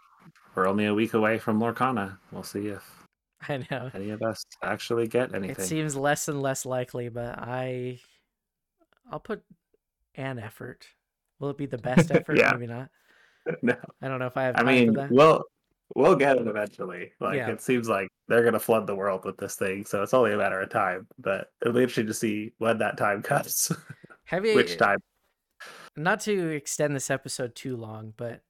we're 0.55 0.69
only 0.69 0.87
a 0.87 0.95
week 0.95 1.15
away 1.15 1.39
from 1.39 1.61
Lorcana. 1.61 2.19
We'll 2.31 2.43
see 2.43 2.69
if 2.69 2.83
I 3.49 3.65
know. 3.71 3.91
any 3.95 4.11
of 4.11 4.23
us 4.23 4.45
actually 4.63 5.09
get 5.09 5.35
anything. 5.35 5.57
It 5.65 5.69
seems 5.69 5.97
less 5.97 6.29
and 6.29 6.41
less 6.41 6.65
likely, 6.67 7.09
but 7.09 7.39
I, 7.39 7.99
I'll 9.11 9.21
put 9.21 9.43
an 10.15 10.39
effort. 10.39 10.87
Will 11.41 11.51
it 11.51 11.59
be 11.59 11.67
the 11.67 11.79
best 11.79 12.11
effort? 12.13 12.39
Yeah. 12.39 12.53
Maybe 12.53 12.67
not. 12.67 12.89
no, 13.63 13.75
I 14.01 14.09
don't 14.09 14.19
know 14.21 14.27
if 14.27 14.37
I 14.37 14.45
have 14.45 14.55
I 14.57 14.63
mean, 14.63 14.95
for 14.95 15.01
that. 15.01 15.11
we'll 15.11 15.43
we'll 15.97 16.15
get 16.17 16.37
it 16.37 16.47
eventually. 16.47 17.13
Like 17.19 17.37
Yeah. 17.37 17.51
it 17.51 17.61
seems 17.61 17.89
like 17.89 18.09
they're 18.29 18.45
gonna 18.45 18.61
flood 18.61 18.87
the 18.87 18.95
world 18.95 19.25
with 19.25 19.37
this 19.37 19.57
thing, 19.57 19.85
so 19.85 20.03
it's 20.03 20.15
only 20.15 20.33
a 20.33 20.37
matter 20.37 20.61
of 20.61 20.71
time. 20.71 21.09
But 21.19 21.49
it'll 21.61 21.75
be 21.75 21.81
interesting 21.81 22.07
to 22.07 22.15
see 22.15 22.53
when 22.59 22.79
that 22.79 22.97
time 22.97 23.21
comes. 23.23 23.73
Have 24.27 24.47
you? 24.47 24.55
Which 24.55 24.79
time? 24.79 24.99
Not 25.97 26.21
to 26.21 26.49
extend 26.51 26.95
this 26.95 27.11
episode 27.11 27.55
too 27.57 27.77
long, 27.77 28.15
but 28.17 28.43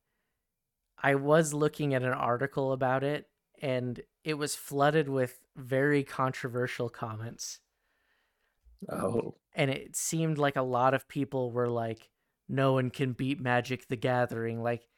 I 1.02 1.16
was 1.16 1.52
looking 1.52 1.94
at 1.94 2.02
an 2.02 2.12
article 2.12 2.72
about 2.72 3.02
it, 3.02 3.26
and 3.60 4.00
it 4.24 4.34
was 4.34 4.54
flooded 4.54 5.08
with 5.08 5.40
very 5.56 6.04
controversial 6.04 6.88
comments. 6.88 7.58
Oh, 8.90 9.34
and 9.54 9.70
it 9.70 9.96
seemed 9.96 10.38
like 10.38 10.56
a 10.56 10.62
lot 10.62 10.94
of 10.94 11.08
people 11.08 11.52
were 11.52 11.68
like 11.68 12.08
no 12.48 12.72
one 12.74 12.90
can 12.90 13.12
beat 13.12 13.40
magic 13.40 13.88
the 13.88 13.96
gathering. 13.96 14.62
Like 14.62 14.88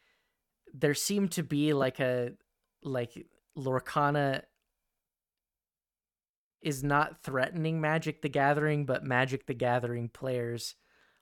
there 0.72 0.94
seemed 0.94 1.32
to 1.32 1.42
be 1.42 1.72
like 1.72 2.00
a 2.00 2.32
like 2.82 3.26
lorcana 3.56 4.42
is 6.60 6.82
not 6.82 7.22
threatening 7.22 7.80
magic 7.80 8.22
the 8.22 8.28
gathering 8.28 8.84
but 8.84 9.04
magic 9.04 9.46
the 9.46 9.54
gathering 9.54 10.08
players 10.08 10.74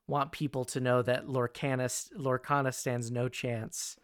want 0.06 0.32
people 0.32 0.64
to 0.64 0.80
know 0.80 1.02
that 1.02 1.26
lorcana 1.26 1.86
lorcana 2.18 2.72
stands 2.72 3.10
no 3.10 3.28
chance 3.28 3.96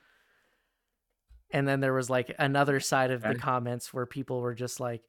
and 1.50 1.66
then 1.66 1.80
there 1.80 1.94
was 1.94 2.10
like 2.10 2.34
another 2.38 2.80
side 2.80 3.10
of 3.10 3.22
the 3.22 3.34
comments 3.34 3.92
where 3.92 4.06
people 4.06 4.40
were 4.40 4.54
just 4.54 4.80
like 4.80 5.02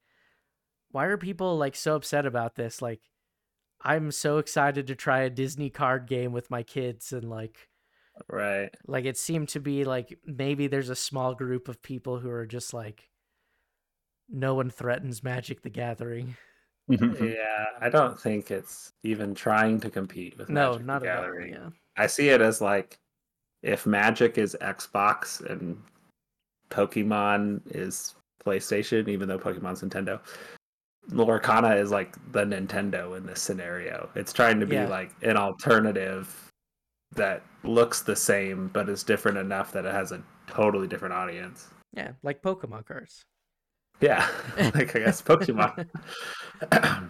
why 0.92 1.06
are 1.06 1.18
people 1.18 1.58
like 1.58 1.76
so 1.76 1.96
upset 1.96 2.26
about 2.26 2.56
this 2.56 2.82
like 2.82 3.02
I'm 3.82 4.12
so 4.12 4.40
excited 4.40 4.88
to 4.88 4.96
try 4.96 5.22
a 5.22 5.30
Disney 5.30 5.70
card 5.70 6.08
game 6.08 6.34
with 6.34 6.52
my 6.52 6.64
kids 6.64 7.14
and 7.14 7.30
like 7.30 7.70
right. 8.28 8.70
like 8.88 9.06
it 9.06 9.18
seemed 9.18 9.50
to 9.50 9.60
be 9.60 9.86
like 9.86 10.18
maybe 10.26 10.68
there's 10.68 10.90
a 10.90 10.96
small 10.96 11.34
group 11.34 11.68
of 11.70 11.82
people 11.82 12.20
who 12.20 12.30
are 12.30 12.46
just 12.46 12.74
like 12.74 13.08
no 14.30 14.54
one 14.54 14.70
threatens 14.70 15.24
Magic 15.24 15.62
the 15.62 15.70
Gathering. 15.70 16.36
Mm-hmm. 16.90 17.26
yeah, 17.26 17.66
I 17.82 17.90
don't 17.90 18.20
think 18.20 18.52
it's 18.52 18.92
even 19.04 19.34
trying 19.34 19.80
to 19.82 19.90
compete 19.90 20.38
with 20.38 20.50
No, 20.50 20.74
Magic 20.74 20.80
the 20.80 20.86
not 20.86 21.06
at 21.06 21.24
all. 21.24 21.42
Yeah. 21.42 21.70
I 21.98 22.08
see 22.08 22.30
it 22.30 22.42
as 22.42 22.62
like 22.62 23.00
if 23.64 23.86
Magic 23.86 24.38
is 24.38 24.58
Xbox 24.62 25.44
and 25.50 25.82
Pokemon 26.70 27.62
is 27.72 28.16
PlayStation, 28.46 29.08
even 29.08 29.28
though 29.28 29.40
Pokemon's 29.40 29.82
Nintendo. 29.82 30.20
Lorcana 31.10 31.80
is 31.80 31.92
like 31.92 32.16
the 32.32 32.44
Nintendo 32.44 33.18
in 33.18 33.26
this 33.26 33.42
scenario. 33.42 34.10
It's 34.16 34.32
trying 34.32 34.60
to 34.60 34.66
be 34.66 34.76
Yeah. 34.76 34.88
like 34.88 35.12
an 35.24 35.38
alternative 35.38 36.50
that 37.16 37.42
looks 37.64 38.02
the 38.02 38.16
same 38.16 38.68
but 38.68 38.88
is 38.88 39.04
different 39.04 39.38
enough 39.38 39.72
that 39.72 39.86
it 39.86 39.94
has 39.94 40.12
a 40.12 40.22
totally 40.48 40.88
different 40.88 41.14
audience. 41.14 41.70
Yeah, 41.94 42.12
like 42.22 42.42
Pokemon 42.44 42.86
cards. 42.86 43.24
Yeah, 44.02 44.28
like 44.76 44.96
I 44.96 45.00
guess 45.00 45.22
Pokemon. 45.22 45.88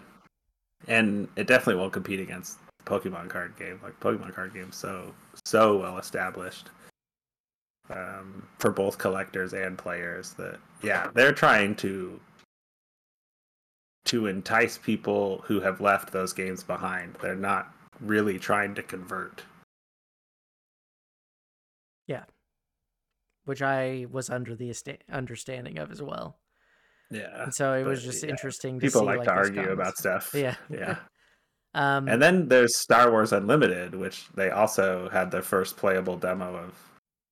and 0.88 1.28
it 1.36 1.46
definitely 1.46 1.80
won't 1.80 1.92
compete 1.92 2.20
against 2.20 2.58
Pokemon 2.86 3.28
card 3.28 3.54
game. 3.58 3.78
Like 3.82 3.98
Pokemon 4.00 4.34
card 4.34 4.54
game, 4.54 4.72
so 4.72 5.12
so 5.44 5.76
well 5.76 5.98
established 5.98 6.70
um, 7.90 8.46
for 8.58 8.70
both 8.70 8.98
collectors 8.98 9.52
and 9.52 9.76
players. 9.76 10.32
That 10.34 10.58
yeah, 10.82 11.08
they're 11.14 11.32
trying 11.32 11.74
to 11.76 12.20
to 14.06 14.26
entice 14.26 14.78
people 14.78 15.42
who 15.46 15.60
have 15.60 15.80
left 15.80 16.12
those 16.12 16.32
games 16.32 16.62
behind. 16.62 17.16
They're 17.20 17.34
not 17.34 17.72
really 18.00 18.38
trying 18.38 18.74
to 18.76 18.82
convert. 18.82 19.42
Yeah. 22.06 22.24
Which 23.44 23.62
I 23.62 24.06
was 24.10 24.30
under 24.30 24.54
the 24.56 24.72
understanding 25.12 25.78
of 25.78 25.90
as 25.90 26.02
well. 26.02 26.38
Yeah, 27.10 27.42
And 27.42 27.54
so 27.54 27.74
it 27.74 27.84
was 27.84 28.02
just 28.02 28.22
yeah, 28.22 28.30
interesting 28.30 28.78
to 28.78 28.86
people 28.86 29.00
see 29.00 29.06
like, 29.06 29.18
like 29.18 29.28
to 29.28 29.34
argue 29.34 29.54
comments. 29.62 29.72
about 29.80 29.96
stuff. 29.96 30.30
Yeah. 30.34 30.56
yeah. 30.70 30.96
Um, 31.72 32.08
And 32.08 32.20
then 32.20 32.48
there's 32.48 32.76
Star 32.76 33.12
Wars 33.12 33.32
Unlimited, 33.32 33.94
which 33.94 34.26
they 34.34 34.50
also 34.50 35.08
had 35.10 35.30
their 35.30 35.40
first 35.40 35.76
playable 35.76 36.16
demo 36.16 36.56
of 36.56 36.74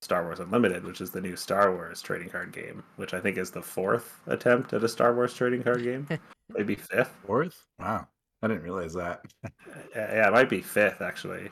Star 0.02 0.24
Wars 0.24 0.40
Unlimited, 0.40 0.84
which 0.84 1.00
is 1.00 1.10
the 1.10 1.20
new 1.20 1.36
Star 1.36 1.72
Wars 1.74 2.00
trading 2.00 2.28
card 2.28 2.52
game, 2.52 2.84
which 2.96 3.14
I 3.14 3.20
think 3.20 3.36
is 3.36 3.50
the 3.50 3.62
fourth 3.62 4.20
attempt 4.26 4.72
at 4.72 4.84
a 4.84 4.88
Star 4.88 5.14
Wars 5.14 5.34
trading 5.34 5.62
card 5.62 5.82
game. 5.82 6.06
Maybe 6.56 6.76
fifth. 6.76 7.16
Fourth? 7.26 7.64
Wow. 7.78 8.06
I 8.42 8.48
didn't 8.48 8.62
realize 8.62 8.94
that. 8.94 9.24
Yeah, 9.94 10.14
yeah, 10.14 10.28
it 10.28 10.32
might 10.32 10.50
be 10.50 10.60
fifth 10.60 11.00
actually. 11.00 11.50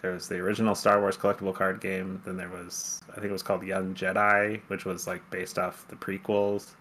There 0.00 0.12
was 0.12 0.28
the 0.28 0.36
original 0.36 0.74
Star 0.74 1.00
Wars 1.00 1.16
collectible 1.16 1.54
card 1.54 1.80
game. 1.80 2.22
Then 2.24 2.36
there 2.36 2.48
was, 2.48 3.00
I 3.10 3.14
think 3.14 3.26
it 3.26 3.32
was 3.32 3.42
called 3.42 3.64
Young 3.64 3.94
Jedi, 3.94 4.60
which 4.68 4.84
was 4.84 5.06
like 5.06 5.28
based 5.30 5.58
off 5.58 5.86
the 5.88 5.96
prequels. 5.96 6.74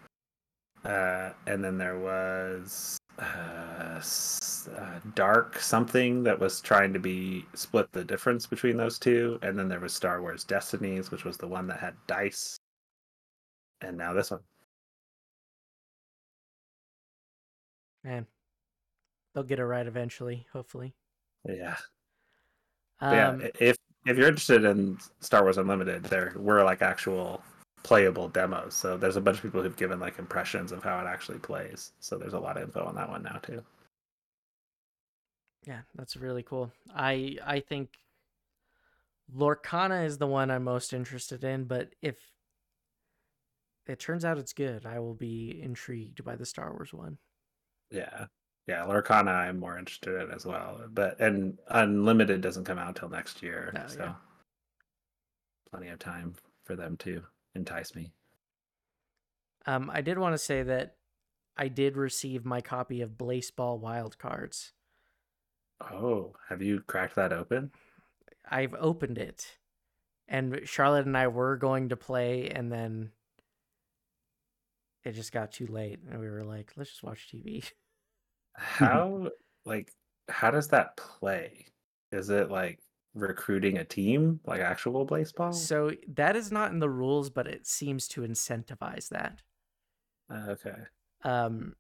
Uh, 0.83 1.31
and 1.47 1.63
then 1.63 1.77
there 1.77 1.97
was 1.97 2.97
uh, 3.19 4.01
uh, 4.01 4.99
Dark 5.15 5.59
something 5.59 6.23
that 6.23 6.39
was 6.39 6.61
trying 6.61 6.93
to 6.93 6.99
be 6.99 7.45
split 7.53 7.91
the 7.91 8.03
difference 8.03 8.45
between 8.45 8.77
those 8.77 8.99
two. 8.99 9.39
And 9.41 9.57
then 9.57 9.69
there 9.69 9.79
was 9.79 9.93
Star 9.93 10.21
Wars 10.21 10.43
Destinies, 10.43 11.11
which 11.11 11.23
was 11.23 11.37
the 11.37 11.47
one 11.47 11.67
that 11.67 11.79
had 11.79 11.95
dice. 12.07 12.57
And 13.81 13.97
now 13.97 14.13
this 14.13 14.31
one. 14.31 14.41
man, 18.05 18.25
they'll 19.33 19.43
get 19.43 19.59
it 19.59 19.65
right 19.65 19.85
eventually, 19.85 20.45
hopefully. 20.53 20.93
Yeah. 21.43 21.75
Um, 23.01 23.41
yeah, 23.41 23.47
if 23.59 23.77
if 24.05 24.17
you're 24.17 24.27
interested 24.27 24.63
in 24.63 24.97
Star 25.19 25.43
Wars 25.43 25.57
Unlimited, 25.57 26.03
there 26.05 26.33
were 26.37 26.63
like 26.63 26.81
actual 26.81 27.43
playable 27.85 28.27
demos. 28.29 28.73
So 28.73 28.97
there's 28.97 29.15
a 29.15 29.21
bunch 29.21 29.37
of 29.37 29.43
people 29.43 29.61
who've 29.61 29.75
given 29.75 29.99
like 29.99 30.17
impressions 30.17 30.71
of 30.71 30.83
how 30.83 30.99
it 30.99 31.07
actually 31.07 31.37
plays. 31.37 31.91
So 31.99 32.17
there's 32.17 32.33
a 32.33 32.39
lot 32.39 32.57
of 32.57 32.63
info 32.63 32.83
on 32.83 32.95
that 32.95 33.07
one 33.07 33.21
now 33.21 33.37
too. 33.43 33.63
Yeah, 35.67 35.81
that's 35.93 36.17
really 36.17 36.41
cool. 36.41 36.71
I 36.95 37.37
I 37.45 37.59
think 37.59 37.89
Lorcana 39.31 40.03
is 40.03 40.17
the 40.17 40.25
one 40.25 40.49
I'm 40.49 40.63
most 40.63 40.93
interested 40.93 41.43
in, 41.43 41.65
but 41.65 41.93
if 42.01 42.17
it 43.85 43.99
turns 43.99 44.25
out 44.25 44.39
it's 44.39 44.53
good, 44.53 44.87
I 44.87 44.97
will 44.97 45.13
be 45.13 45.61
intrigued 45.61 46.25
by 46.25 46.35
the 46.35 46.45
Star 46.45 46.71
Wars 46.71 46.91
one. 46.91 47.19
Yeah. 47.91 48.25
Yeah, 48.65 48.79
Lorcana 48.87 49.27
I'm 49.27 49.59
more 49.59 49.77
interested 49.77 50.19
in 50.23 50.31
as 50.31 50.43
well. 50.43 50.81
But 50.91 51.19
and 51.19 51.59
Unlimited 51.67 52.41
doesn't 52.41 52.63
come 52.65 52.79
out 52.79 52.87
until 52.87 53.09
next 53.09 53.43
year. 53.43 53.71
No, 53.75 53.83
so 53.85 53.99
yeah. 53.99 54.13
plenty 55.69 55.89
of 55.89 55.99
time 55.99 56.33
for 56.63 56.75
them 56.75 56.97
to 56.97 57.21
entice 57.55 57.95
me. 57.95 58.11
Um, 59.65 59.89
I 59.91 60.01
did 60.01 60.19
want 60.19 60.33
to 60.33 60.37
say 60.37 60.63
that 60.63 60.95
I 61.57 61.67
did 61.67 61.97
receive 61.97 62.45
my 62.45 62.61
copy 62.61 63.01
of 63.01 63.17
Blaseball 63.17 63.79
Wild 63.79 64.17
Cards. 64.17 64.73
Oh, 65.81 66.35
have 66.49 66.61
you 66.61 66.81
cracked 66.81 67.15
that 67.15 67.33
open? 67.33 67.71
I've 68.49 68.75
opened 68.75 69.17
it, 69.17 69.57
and 70.27 70.61
Charlotte 70.65 71.05
and 71.05 71.17
I 71.17 71.27
were 71.27 71.57
going 71.57 71.89
to 71.89 71.97
play, 71.97 72.49
and 72.49 72.71
then 72.71 73.11
it 75.03 75.13
just 75.13 75.31
got 75.31 75.51
too 75.51 75.67
late, 75.67 75.99
and 76.09 76.19
we 76.19 76.29
were 76.29 76.43
like, 76.43 76.73
"Let's 76.75 76.91
just 76.91 77.03
watch 77.03 77.29
TV." 77.31 77.71
How 78.57 79.31
like 79.65 79.91
how 80.29 80.51
does 80.51 80.69
that 80.69 80.95
play? 80.95 81.65
Is 82.11 82.29
it 82.29 82.49
like 82.49 82.79
recruiting 83.15 83.77
a 83.77 83.83
team, 83.85 84.39
like 84.45 84.61
actual 84.61 85.05
baseball? 85.05 85.53
So 85.53 85.91
that 86.07 86.35
is 86.35 86.51
not 86.51 86.71
in 86.71 86.79
the 86.79 86.89
rules, 86.89 87.29
but 87.29 87.47
it 87.47 87.65
seems 87.65 88.07
to 88.09 88.21
incentivize 88.21 89.09
that. 89.09 89.41
Uh, 90.29 90.45
okay. 90.49 90.75
Um, 91.23 91.75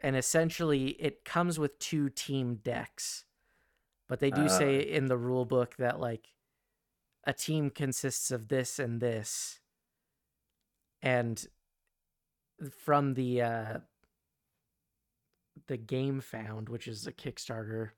and 0.00 0.16
essentially, 0.16 0.88
it 1.00 1.24
comes 1.24 1.58
with 1.58 1.78
two 1.78 2.08
team 2.08 2.56
decks, 2.56 3.24
but 4.08 4.20
they 4.20 4.30
do 4.30 4.48
say 4.48 4.78
Ah. 4.78 4.96
in 4.96 5.06
the 5.06 5.18
rule 5.18 5.44
book 5.44 5.76
that 5.76 6.00
like 6.00 6.28
a 7.24 7.32
team 7.32 7.68
consists 7.70 8.30
of 8.30 8.48
this 8.48 8.78
and 8.78 9.00
this, 9.00 9.60
and 11.02 11.46
from 12.70 13.14
the 13.14 13.42
uh, 13.42 13.78
the 15.66 15.78
Gamefound, 15.78 16.68
which 16.68 16.88
is 16.88 17.06
a 17.06 17.12
Kickstarter 17.12 17.90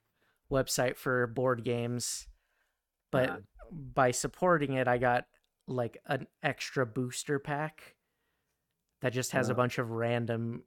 website 0.51 0.97
for 0.97 1.27
board 1.27 1.62
games, 1.65 2.27
but 3.11 3.31
Ah. 3.31 3.39
by 3.70 4.11
supporting 4.11 4.74
it, 4.74 4.89
I 4.89 4.99
got 4.99 5.27
like 5.66 5.99
an 6.07 6.27
extra 6.43 6.85
booster 6.87 7.39
pack 7.39 7.97
that 9.01 9.12
just 9.12 9.32
has 9.32 9.49
a 9.49 9.53
Ah. 9.53 9.57
bunch 9.57 9.78
of 9.78 9.91
random 9.91 10.65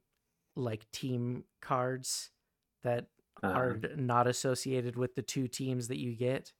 like 0.56 0.90
team 0.92 1.44
cards 1.60 2.30
that 2.82 3.08
are 3.42 3.72
Uh, 3.72 3.74
d- 3.74 3.88
not 3.96 4.26
associated 4.26 4.96
with 4.96 5.14
the 5.14 5.22
two 5.22 5.48
teams 5.48 5.88
that 5.88 5.98
you 5.98 6.14
get. 6.16 6.52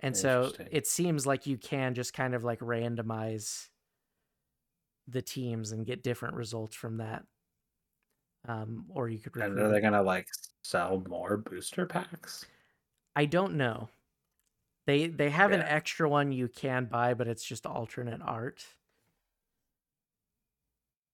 And 0.00 0.16
so 0.16 0.52
it 0.70 0.86
seems 0.86 1.26
like 1.26 1.46
you 1.46 1.56
can 1.58 1.94
just 1.94 2.12
kind 2.14 2.34
of 2.34 2.42
like 2.44 2.60
randomize 2.60 3.68
the 5.06 5.22
teams 5.22 5.72
and 5.72 5.86
get 5.86 6.02
different 6.02 6.34
results 6.36 6.74
from 6.76 6.96
that. 6.98 7.24
Um, 8.46 8.86
or 8.88 9.08
you 9.08 9.18
could 9.18 9.36
and 9.36 9.58
are 9.58 9.68
they 9.70 9.80
gonna 9.80 10.02
like 10.02 10.28
sell 10.62 11.00
more 11.06 11.36
booster 11.36 11.86
packs? 11.86 12.46
I 13.14 13.26
don't 13.26 13.54
know. 13.56 13.90
They 14.86 15.06
they 15.06 15.30
have 15.30 15.52
an 15.52 15.62
extra 15.62 16.08
one 16.08 16.32
you 16.32 16.48
can 16.48 16.86
buy, 16.86 17.14
but 17.14 17.28
it's 17.28 17.44
just 17.44 17.66
alternate 17.66 18.20
art. 18.24 18.64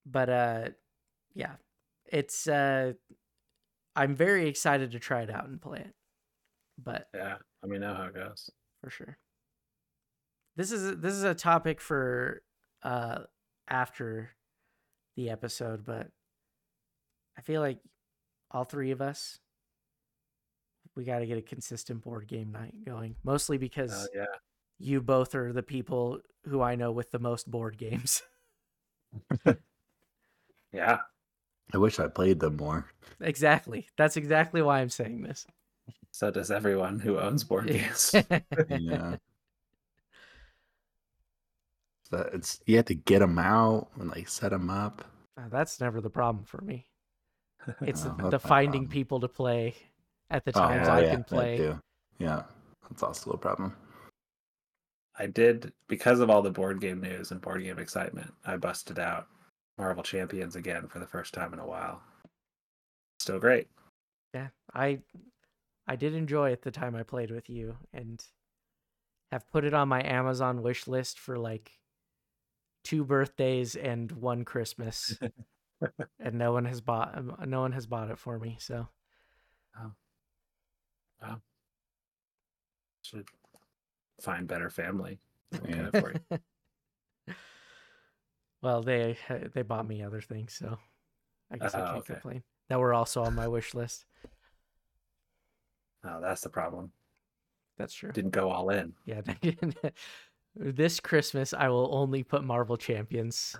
But 0.05 0.29
uh 0.29 0.69
yeah. 1.35 1.57
It's 2.07 2.47
uh 2.47 2.93
I'm 3.95 4.15
very 4.15 4.49
excited 4.49 4.93
to 4.93 4.99
try 4.99 5.23
it 5.23 5.31
out 5.31 5.47
and 5.49 5.61
play 5.61 5.81
it. 5.81 5.95
But 6.83 7.09
Yeah, 7.15 7.37
let 7.63 7.71
me 7.71 7.79
know 7.79 7.95
how 7.95 8.05
it 8.05 8.15
goes. 8.15 8.51
for 8.83 8.91
sure. 8.91 9.19
This 10.57 10.71
is 10.73 10.99
this 11.01 11.15
is 11.15 11.25
a 11.25 11.35
topic 11.35 11.81
for 11.81 12.43
uh 12.83 13.21
after 13.69 14.31
the 15.17 15.31
episode, 15.31 15.85
but 15.85 16.09
I 17.37 17.43
feel 17.43 17.61
like 17.61 17.81
all 18.51 18.65
three 18.65 18.93
of 18.93 19.01
us 19.03 19.41
we 20.97 21.05
got 21.05 21.21
to 21.21 21.27
get 21.27 21.39
a 21.39 21.43
consistent 21.43 22.03
board 22.03 22.27
game 22.27 22.53
night 22.53 22.75
going. 22.85 23.17
Mostly 23.25 23.59
because 23.59 23.93
Oh 23.93 24.07
yeah. 24.15 24.27
you 24.79 25.01
both 25.03 25.35
are 25.35 25.53
the 25.53 25.63
people 25.63 26.21
who 26.47 26.63
I 26.63 26.75
know 26.77 26.93
with 26.93 27.11
the 27.11 27.19
most 27.19 27.51
board 27.51 27.79
games. 27.79 28.23
Yeah. 30.73 30.99
I 31.75 31.79
wish 31.79 31.99
I 32.01 32.09
played 32.09 32.41
them 32.41 32.57
more. 32.57 32.91
exactly. 33.21 33.89
That's 33.97 34.17
exactly 34.17 34.63
why 34.63 34.81
I'm 34.81 34.91
saying 34.91 35.23
this. 35.23 35.47
So 36.11 36.31
does 36.33 36.51
everyone 36.51 36.99
who 36.99 37.19
owns 37.19 37.45
board 37.45 37.69
games. 37.69 38.19
Yeah. 38.69 39.17
But 42.11 42.35
it's 42.35 42.61
you 42.67 42.77
have 42.77 42.87
to 42.87 42.95
get 42.95 43.21
them 43.21 43.39
out 43.39 43.91
and 43.97 44.09
like 44.11 44.29
set 44.29 44.51
them 44.51 44.71
up. 44.71 45.05
Uh, 45.37 45.49
That's 45.49 45.81
never 45.81 46.01
the 46.01 46.11
problem 46.11 46.45
for 46.45 46.61
me. 46.61 46.87
It's 47.85 48.05
Oh, 48.05 48.15
the 48.31 48.31
that's 48.31 48.45
my 48.45 48.49
finding 48.49 48.83
problem. 48.83 48.89
people 48.89 49.21
to 49.21 49.29
play 49.29 49.75
at 50.31 50.45
the 50.45 50.53
Oh, 50.55 50.61
times 50.61 50.89
I 50.89 51.03
yeah, 51.03 51.11
can 51.11 51.25
play. 51.25 51.57
too. 51.57 51.81
Yeah, 52.19 52.43
that's 52.89 53.03
also 53.03 53.31
a 53.33 53.39
problem. 53.39 53.75
I 55.19 55.27
did 55.27 55.73
because 55.89 56.21
of 56.21 56.31
all 56.31 56.43
the 56.43 56.51
board 56.51 56.81
game 56.81 57.01
news 57.01 57.31
and 57.31 57.41
board 57.41 57.63
game 57.63 57.79
excitement. 57.79 58.33
I 58.45 58.57
busted 58.57 58.99
out 58.99 59.29
Marvel 59.79 60.03
Champions 60.03 60.57
again 60.57 60.89
for 60.89 60.99
the 60.99 61.07
first 61.07 61.33
time 61.35 61.53
in 61.53 61.59
a 61.59 61.67
while. 61.67 62.03
Still 63.19 63.39
great. 63.39 63.69
Yeah, 64.35 64.49
I 64.75 65.01
I 65.87 65.97
did 65.97 66.15
enjoy 66.15 66.51
it 66.51 66.63
the 66.63 66.71
time 66.71 66.95
I 66.95 67.03
played 67.03 67.31
with 67.31 67.49
you 67.49 67.77
and 67.93 68.23
have 69.33 69.49
put 69.51 69.65
it 69.65 69.75
on 69.75 69.89
my 69.89 70.03
Amazon 70.05 70.63
wish 70.63 70.87
list 70.87 71.19
for 71.19 71.39
like 71.39 71.71
two 72.85 73.05
birthdays 73.05 73.75
and 73.75 74.13
one 74.13 74.45
Christmas, 74.45 75.19
and 76.21 76.35
no 76.35 76.53
one 76.53 76.65
has 76.67 76.81
bought 76.81 77.47
no 77.47 77.61
one 77.61 77.73
has 77.73 77.87
bought 77.87 78.11
it 78.11 78.19
for 78.19 78.39
me. 78.39 78.57
So 78.61 78.89
oh. 79.81 79.93
Oh. 81.23 81.37
Should 83.03 83.27
find 84.21 84.47
better 84.47 84.71
family. 84.71 85.19
Yeah. 85.69 85.89
it 85.93 86.01
for 86.01 86.13
you. 86.31 86.39
well, 88.63 88.83
they 88.83 89.17
uh, 89.29 89.39
they 89.55 89.63
bought 89.63 89.87
me 89.87 90.03
other 90.03 90.21
things, 90.21 90.55
so 90.55 90.77
I 91.51 91.57
guess 91.59 91.75
I 91.75 91.81
Oh, 91.81 91.85
can't 91.85 91.97
okay. 91.99 92.15
complain. 92.15 92.43
That 92.69 92.81
were 92.81 92.95
also 92.95 93.23
on 93.23 93.35
my 93.35 93.47
wish 93.47 93.75
list. 93.75 94.05
Oh, 96.05 96.21
that's 96.21 96.41
the 96.41 96.49
problem. 96.49 96.91
That's 97.79 97.95
true. 97.95 98.11
Didn't 98.13 98.31
go 98.33 98.51
all 98.51 98.71
in. 98.71 98.93
Yeah. 99.05 99.21
this 100.57 100.99
Christmas, 100.99 101.53
I 101.53 101.69
will 101.69 101.95
only 101.95 102.23
put 102.23 102.43
Marvel 102.43 102.77
Champions 102.77 103.55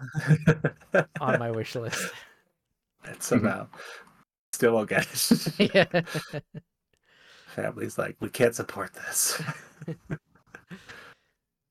on 1.21 1.39
my 1.39 1.51
wish 1.51 1.75
list. 1.77 2.11
and 3.05 3.23
somehow 3.23 3.69
still 4.53 4.75
won't 4.75 4.89
get 4.89 5.07
it. 5.13 5.71
yeah. 5.75 6.41
Family's 7.57 7.99
like, 7.99 8.17
we 8.21 8.29
can't 8.29 8.55
support 8.55 8.93
this. 8.95 9.43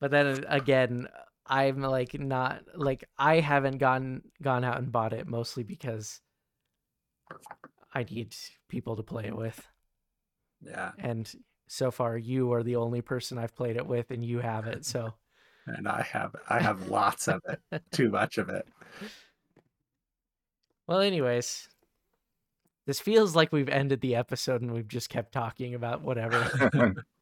But 0.00 0.10
then 0.10 0.26
uh, 0.26 0.40
again, 0.48 1.08
I'm 1.46 1.80
like 1.80 2.18
not 2.18 2.62
like 2.74 3.04
I 3.18 3.40
haven't 3.40 3.78
gone 3.78 4.22
gone 4.42 4.64
out 4.64 4.78
and 4.78 4.92
bought 4.92 5.12
it 5.12 5.26
mostly 5.26 5.62
because 5.62 6.20
I 7.94 8.04
need 8.04 8.34
people 8.68 8.96
to 8.96 9.02
play 9.02 9.24
it 9.26 9.36
with. 9.36 9.66
yeah. 10.60 10.92
And 10.98 11.32
so 11.68 11.90
far 11.90 12.16
you 12.16 12.52
are 12.52 12.62
the 12.62 12.76
only 12.76 13.00
person 13.00 13.38
I've 13.38 13.56
played 13.56 13.76
it 13.76 13.86
with 13.86 14.10
and 14.10 14.24
you 14.24 14.40
have 14.40 14.66
it. 14.66 14.84
So 14.84 15.14
And 15.66 15.88
I 15.88 16.02
have 16.02 16.36
I 16.48 16.60
have 16.60 16.88
lots 16.88 17.26
of 17.26 17.40
it. 17.48 17.82
Too 17.90 18.10
much 18.10 18.38
of 18.38 18.48
it. 18.48 18.68
well 20.86 21.00
anyways, 21.00 21.68
this 22.86 23.00
feels 23.00 23.34
like 23.36 23.52
we've 23.52 23.68
ended 23.68 24.00
the 24.00 24.14
episode 24.16 24.62
and 24.62 24.72
we've 24.72 24.88
just 24.88 25.08
kept 25.10 25.32
talking 25.32 25.74
about 25.74 26.02
whatever. 26.02 26.94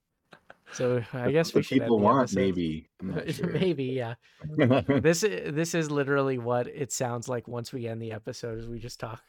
So 0.73 1.05
I 1.13 1.31
guess 1.31 1.55
we 1.55 1.63
should 1.63 1.83
people 1.83 1.99
the 1.99 2.03
want, 2.05 2.23
episode. 2.33 2.41
maybe. 2.41 2.89
Sure. 3.33 3.47
Maybe, 3.51 3.85
yeah. 3.85 4.15
This 4.89 5.23
i- 5.23 5.51
this 5.51 5.73
is 5.75 5.89
literally 5.89 6.39
what 6.39 6.67
it 6.67 6.91
sounds 6.91 7.29
like 7.29 7.47
once 7.47 7.73
we 7.73 7.87
end 7.87 8.03
the 8.03 8.11
episode 8.11 8.59
is 8.59 8.67
we 8.67 8.81
just 8.81 8.99
talk 8.99 9.23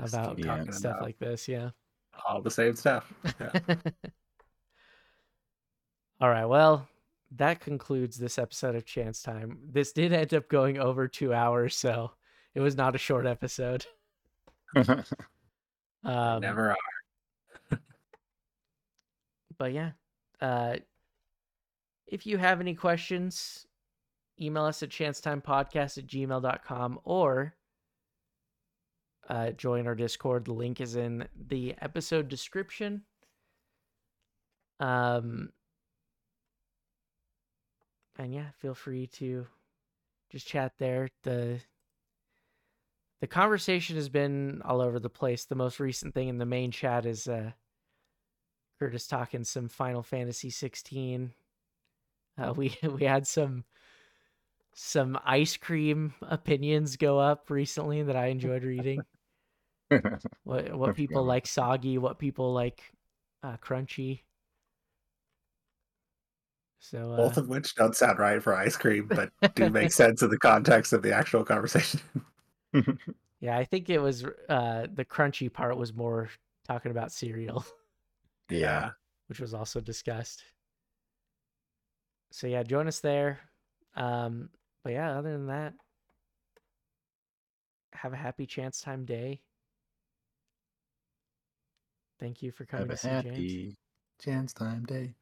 Just 0.00 0.14
about 0.14 0.36
keep 0.36 0.46
Yeah. 0.46 0.56
talking 0.56 0.72
stuff 0.72 0.92
about 0.92 1.02
like 1.02 1.18
this, 1.18 1.46
yeah. 1.46 1.70
all 2.26 2.40
the 2.40 2.50
same 2.50 2.74
stuff. 2.74 3.12
Yeah. 3.38 3.74
All 6.20 6.28
right, 6.30 6.44
well, 6.46 6.88
that 7.36 7.60
concludes 7.60 8.16
this 8.16 8.38
episode 8.38 8.74
of 8.76 8.84
Chance 8.86 9.22
Time. 9.22 9.58
This 9.70 9.92
did 9.92 10.12
end 10.12 10.32
up 10.32 10.48
going 10.48 10.78
over 10.78 11.08
2 11.08 11.34
hours, 11.34 11.74
so 11.76 12.12
it 12.54 12.60
was 12.60 12.76
not 12.76 12.94
a 12.94 12.98
short 12.98 13.26
episode. 13.26 13.84
Um 16.02 16.40
Never 16.40 16.70
are. 16.70 16.76
but 19.58 19.72
yeah 19.72 19.90
uh 20.40 20.76
if 22.06 22.26
you 22.26 22.38
have 22.38 22.60
any 22.60 22.74
questions 22.74 23.66
email 24.40 24.64
us 24.64 24.82
at 24.82 24.88
chancetimepodcast 24.88 25.98
at 25.98 26.06
gmail.com 26.06 27.00
or 27.04 27.54
uh, 29.28 29.50
join 29.52 29.86
our 29.86 29.94
discord. 29.94 30.46
The 30.46 30.52
link 30.52 30.80
is 30.80 30.96
in 30.96 31.28
the 31.48 31.74
episode 31.80 32.28
description. 32.28 33.02
Um 34.80 35.50
and 38.18 38.34
yeah 38.34 38.50
feel 38.56 38.74
free 38.74 39.06
to 39.06 39.46
just 40.30 40.46
chat 40.46 40.72
there. 40.78 41.08
The 41.22 41.60
the 43.20 43.26
conversation 43.26 43.96
has 43.96 44.08
been 44.08 44.62
all 44.64 44.80
over 44.80 44.98
the 44.98 45.10
place 45.10 45.44
the 45.44 45.54
most 45.54 45.80
recent 45.80 46.14
thing 46.14 46.28
in 46.28 46.38
the 46.38 46.46
main 46.46 46.70
chat 46.70 47.06
is 47.06 47.26
uh 47.28 47.50
Curtis 48.80 49.06
talking 49.06 49.44
some 49.44 49.68
Final 49.68 50.02
Fantasy 50.02 50.48
16. 50.48 51.32
Uh, 52.38 52.54
we 52.56 52.74
we 52.82 53.04
had 53.04 53.26
some 53.26 53.64
some 54.72 55.18
ice 55.24 55.56
cream 55.56 56.14
opinions 56.22 56.96
go 56.96 57.18
up 57.18 57.50
recently 57.50 58.02
that 58.02 58.16
I 58.16 58.26
enjoyed 58.26 58.64
reading. 58.64 59.02
What 60.44 60.72
what 60.72 60.94
people 60.94 61.24
like 61.24 61.48
soggy, 61.48 61.98
what 61.98 62.16
people 62.16 62.52
like 62.52 62.80
uh, 63.42 63.56
crunchy. 63.56 64.20
So 66.78 67.12
uh, 67.12 67.16
Both 67.16 67.38
of 67.38 67.48
which 67.48 67.74
don't 67.74 67.96
sound 67.96 68.20
right 68.20 68.40
for 68.40 68.54
ice 68.54 68.76
cream, 68.76 69.08
but 69.08 69.32
do 69.56 69.68
make 69.68 69.90
sense 70.02 70.22
in 70.22 70.30
the 70.30 70.38
context 70.38 70.92
of 70.92 71.02
the 71.02 71.12
actual 71.12 71.42
conversation. 71.42 71.98
yeah, 73.40 73.56
I 73.56 73.64
think 73.64 73.90
it 73.90 73.98
was 73.98 74.24
uh, 74.48 74.86
the 74.92 75.04
crunchy 75.04 75.52
part 75.52 75.76
was 75.76 75.92
more 75.92 76.28
talking 76.66 76.90
about 76.90 77.12
cereal. 77.12 77.64
yeah. 78.50 78.90
which 79.28 79.38
was 79.40 79.54
also 79.54 79.80
discussed. 79.80 80.42
So 82.32 82.46
yeah, 82.46 82.62
join 82.64 82.88
us 82.88 82.98
there. 83.00 83.40
Um, 83.94 84.50
but 84.82 84.92
yeah, 84.92 85.16
other 85.18 85.32
than 85.32 85.46
that, 85.46 85.74
have 87.92 88.12
a 88.12 88.16
happy 88.16 88.46
chance 88.46 88.80
time 88.80 89.04
day. 89.04 89.40
Thank 92.18 92.42
you 92.42 92.50
for 92.50 92.64
coming 92.64 92.88
Have 92.88 92.90
to 92.90 92.96
a 92.96 92.98
see 92.98 93.08
James. 93.08 93.24
happy 93.24 93.76
chance 94.20 94.52
time 94.52 94.84
day. 94.84 95.14